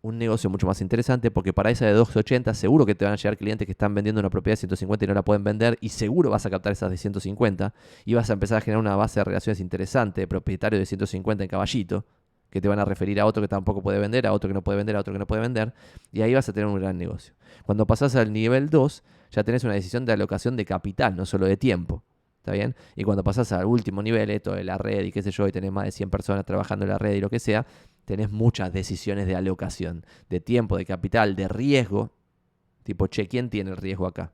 un 0.01 0.19
negocio 0.19 0.49
mucho 0.49 0.67
más 0.67 0.81
interesante 0.81 1.31
porque 1.31 1.53
para 1.53 1.71
esa 1.71 1.85
de 1.85 1.93
280 1.93 2.53
seguro 2.53 2.85
que 2.85 2.93
te 2.93 3.05
van 3.05 3.13
a 3.13 3.17
llegar 3.17 3.37
clientes 3.37 3.65
que 3.65 3.71
están 3.71 3.95
vendiendo 3.95 4.19
una 4.19 4.29
propiedad 4.29 4.53
de 4.53 4.57
150 4.57 5.05
y 5.05 5.07
no 5.07 5.13
la 5.15 5.23
pueden 5.23 5.43
vender 5.43 5.77
y 5.81 5.89
seguro 5.89 6.29
vas 6.29 6.45
a 6.45 6.49
captar 6.49 6.73
esas 6.73 6.91
de 6.91 6.97
150 6.97 7.73
y 8.05 8.13
vas 8.13 8.29
a 8.29 8.33
empezar 8.33 8.59
a 8.59 8.61
generar 8.61 8.81
una 8.81 8.95
base 8.95 9.19
de 9.19 9.23
relaciones 9.23 9.59
interesante 9.59 10.21
de 10.21 10.27
propietario 10.27 10.77
de 10.77 10.85
150 10.85 11.43
en 11.43 11.49
caballito 11.49 12.05
que 12.55 12.61
te 12.61 12.67
van 12.67 12.79
a 12.79 12.85
referir 12.85 13.19
a 13.19 13.25
otro 13.25 13.41
que 13.41 13.47
tampoco 13.49 13.81
puede 13.81 13.99
vender, 13.99 14.25
a 14.27 14.31
otro 14.31 14.47
que 14.47 14.53
no 14.53 14.63
puede 14.63 14.77
vender, 14.77 14.95
a 14.95 14.99
otro 15.01 15.11
que 15.11 15.19
no 15.19 15.27
puede 15.27 15.41
vender, 15.41 15.73
y 16.13 16.21
ahí 16.21 16.33
vas 16.33 16.47
a 16.47 16.53
tener 16.53 16.67
un 16.67 16.79
gran 16.79 16.97
negocio. 16.97 17.33
Cuando 17.65 17.85
pasas 17.85 18.15
al 18.15 18.31
nivel 18.31 18.69
2, 18.69 19.03
ya 19.35 19.43
tenés 19.43 19.65
una 19.65 19.73
decisión 19.73 20.05
de 20.05 20.13
alocación 20.13 20.55
de 20.55 20.63
capital, 20.63 21.15
no 21.15 21.25
solo 21.25 21.45
de 21.45 21.57
tiempo. 21.57 22.03
¿Está 22.37 22.53
bien? 22.53 22.73
Y 22.95 23.03
cuando 23.03 23.23
pasas 23.23 23.51
al 23.51 23.65
último 23.65 24.01
nivel, 24.01 24.29
esto 24.29 24.53
de 24.53 24.63
la 24.63 24.77
red 24.77 25.03
y 25.03 25.11
qué 25.11 25.21
sé 25.21 25.31
yo, 25.31 25.45
y 25.47 25.51
tenés 25.51 25.71
más 25.71 25.83
de 25.85 25.91
100 25.91 26.09
personas 26.09 26.45
trabajando 26.45 26.85
en 26.85 26.91
la 26.91 26.97
red 26.97 27.15
y 27.15 27.19
lo 27.19 27.29
que 27.29 27.39
sea, 27.39 27.65
tenés 28.05 28.31
muchas 28.31 28.71
decisiones 28.71 29.27
de 29.27 29.35
alocación, 29.35 30.05
de 30.29 30.39
tiempo, 30.39 30.77
de 30.77 30.85
capital, 30.85 31.35
de 31.35 31.49
riesgo. 31.49 32.11
Tipo, 32.83 33.07
che, 33.07 33.27
¿quién 33.27 33.49
tiene 33.49 33.71
el 33.71 33.77
riesgo 33.77 34.07
acá? 34.07 34.31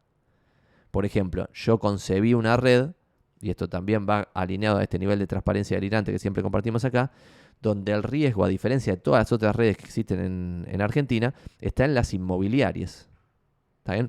Por 0.92 1.06
ejemplo, 1.06 1.50
yo 1.54 1.80
concebí 1.80 2.34
una 2.34 2.58
red, 2.58 2.92
y 3.40 3.50
esto 3.50 3.70
también 3.70 4.06
va 4.08 4.28
alineado 4.34 4.78
a 4.78 4.84
este 4.84 5.00
nivel 5.00 5.18
de 5.18 5.26
transparencia 5.26 5.78
delirante 5.78 6.12
que 6.12 6.20
siempre 6.20 6.44
compartimos 6.44 6.86
acá, 6.86 7.12
donde 7.62 7.92
el 7.92 8.04
riesgo, 8.04 8.44
a 8.44 8.50
diferencia 8.50 8.94
de 8.94 9.02
todas 9.02 9.22
las 9.22 9.32
otras 9.32 9.56
redes 9.56 9.78
que 9.78 9.86
existen 9.86 10.68
en, 10.68 10.82
Argentina, 10.82 11.34
está 11.60 11.86
en 11.86 11.96
las 11.96 12.14
inmobiliarias. 12.14 13.11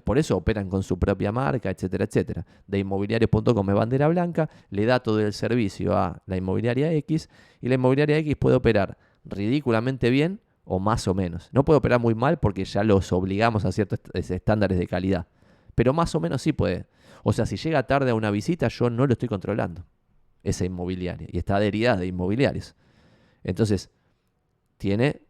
Por 0.04 0.18
eso 0.18 0.36
operan 0.36 0.68
con 0.68 0.82
su 0.82 0.98
propia 0.98 1.32
marca, 1.32 1.70
etcétera, 1.70 2.04
etcétera. 2.04 2.46
De 2.66 2.78
inmobiliarios.com 2.78 3.70
es 3.70 3.74
bandera 3.74 4.08
blanca, 4.08 4.50
le 4.70 4.84
da 4.84 5.00
todo 5.00 5.20
el 5.20 5.32
servicio 5.32 5.96
a 5.96 6.22
la 6.26 6.36
inmobiliaria 6.36 6.92
X 6.92 7.28
y 7.60 7.68
la 7.68 7.76
inmobiliaria 7.76 8.18
X 8.18 8.36
puede 8.36 8.56
operar 8.56 8.98
ridículamente 9.24 10.10
bien 10.10 10.40
o 10.64 10.78
más 10.78 11.08
o 11.08 11.14
menos. 11.14 11.48
No 11.52 11.64
puede 11.64 11.78
operar 11.78 12.00
muy 12.00 12.14
mal 12.14 12.38
porque 12.38 12.64
ya 12.64 12.84
los 12.84 13.12
obligamos 13.12 13.64
a 13.64 13.72
ciertos 13.72 14.00
estándares 14.12 14.78
de 14.78 14.86
calidad. 14.86 15.26
Pero 15.74 15.92
más 15.92 16.14
o 16.14 16.20
menos 16.20 16.42
sí 16.42 16.52
puede. 16.52 16.86
O 17.22 17.32
sea, 17.32 17.46
si 17.46 17.56
llega 17.56 17.86
tarde 17.86 18.10
a 18.10 18.14
una 18.14 18.30
visita, 18.30 18.68
yo 18.68 18.90
no 18.90 19.06
lo 19.06 19.12
estoy 19.14 19.28
controlando. 19.28 19.86
Esa 20.42 20.64
inmobiliaria. 20.64 21.28
Y 21.30 21.38
está 21.38 21.56
adherida 21.56 21.96
de 21.96 22.06
inmobiliarios. 22.06 22.74
Entonces, 23.42 23.90
tiene 24.76 25.22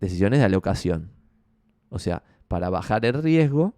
decisiones 0.00 0.38
de 0.38 0.46
alocación. 0.46 1.12
O 1.90 1.98
sea, 1.98 2.22
para 2.48 2.70
bajar 2.70 3.04
el 3.04 3.22
riesgo, 3.22 3.74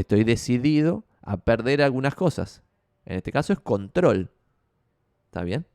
estoy 0.00 0.24
decidido 0.24 1.04
a 1.22 1.36
perder 1.36 1.82
algunas 1.82 2.14
cosas. 2.14 2.62
En 3.04 3.16
este 3.16 3.32
caso 3.32 3.52
es 3.52 3.60
control. 3.60 4.30
¿Está 5.26 5.42
bien? 5.42 5.66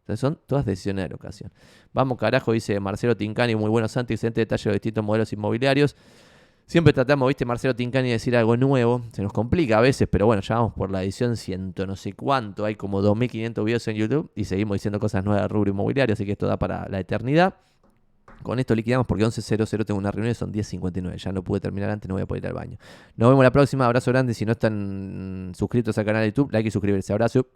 Entonces 0.00 0.20
son 0.20 0.38
todas 0.46 0.66
decisiones 0.66 1.02
de 1.02 1.06
alocación. 1.06 1.50
Vamos, 1.92 2.18
carajo, 2.18 2.52
dice 2.52 2.78
Marcelo 2.78 3.16
Tincani, 3.16 3.56
muy 3.56 3.70
bueno, 3.70 3.88
Santi, 3.88 4.14
excelente 4.14 4.42
detalle 4.42 4.64
de 4.64 4.70
los 4.70 4.74
distintos 4.76 5.04
modelos 5.04 5.32
inmobiliarios. 5.32 5.96
Siempre 6.66 6.92
tratamos, 6.92 7.28
viste, 7.28 7.44
Marcelo 7.44 7.74
Tincani, 7.74 8.08
de 8.08 8.14
decir 8.14 8.36
algo 8.36 8.56
nuevo. 8.56 9.02
Se 9.12 9.22
nos 9.22 9.32
complica 9.32 9.78
a 9.78 9.80
veces, 9.80 10.08
pero 10.10 10.26
bueno, 10.26 10.42
ya 10.42 10.56
vamos 10.56 10.74
por 10.74 10.90
la 10.90 11.02
edición 11.02 11.36
ciento 11.36 11.86
no 11.86 11.96
sé 11.96 12.12
cuánto. 12.14 12.64
Hay 12.64 12.74
como 12.74 13.02
2.500 13.02 13.64
videos 13.64 13.88
en 13.88 13.96
YouTube 13.96 14.30
y 14.34 14.44
seguimos 14.44 14.76
diciendo 14.76 14.98
cosas 15.00 15.24
nuevas 15.24 15.42
de 15.44 15.48
rubro 15.48 15.70
inmobiliario, 15.70 16.14
así 16.14 16.24
que 16.26 16.32
esto 16.32 16.46
da 16.46 16.58
para 16.58 16.88
la 16.88 17.00
eternidad. 17.00 17.54
Con 18.42 18.58
esto 18.58 18.74
liquidamos 18.74 19.06
porque 19.06 19.24
11.00 19.24 19.84
tengo 19.84 19.98
una 19.98 20.10
reunión 20.10 20.32
y 20.32 20.34
son 20.34 20.52
10.59. 20.52 21.16
Ya 21.16 21.32
no 21.32 21.42
pude 21.42 21.60
terminar 21.60 21.90
antes, 21.90 22.08
no 22.08 22.14
voy 22.14 22.22
a 22.22 22.26
poder 22.26 22.44
ir 22.44 22.48
al 22.48 22.54
baño. 22.54 22.78
Nos 23.16 23.30
vemos 23.30 23.42
la 23.44 23.52
próxima. 23.52 23.86
Abrazo 23.86 24.10
grande. 24.10 24.34
Si 24.34 24.44
no 24.44 24.52
están 24.52 25.52
suscritos 25.56 25.96
al 25.98 26.04
canal 26.04 26.22
de 26.22 26.28
YouTube, 26.28 26.52
like 26.52 26.68
y 26.68 26.70
suscribirse. 26.70 27.12
Abrazo. 27.12 27.46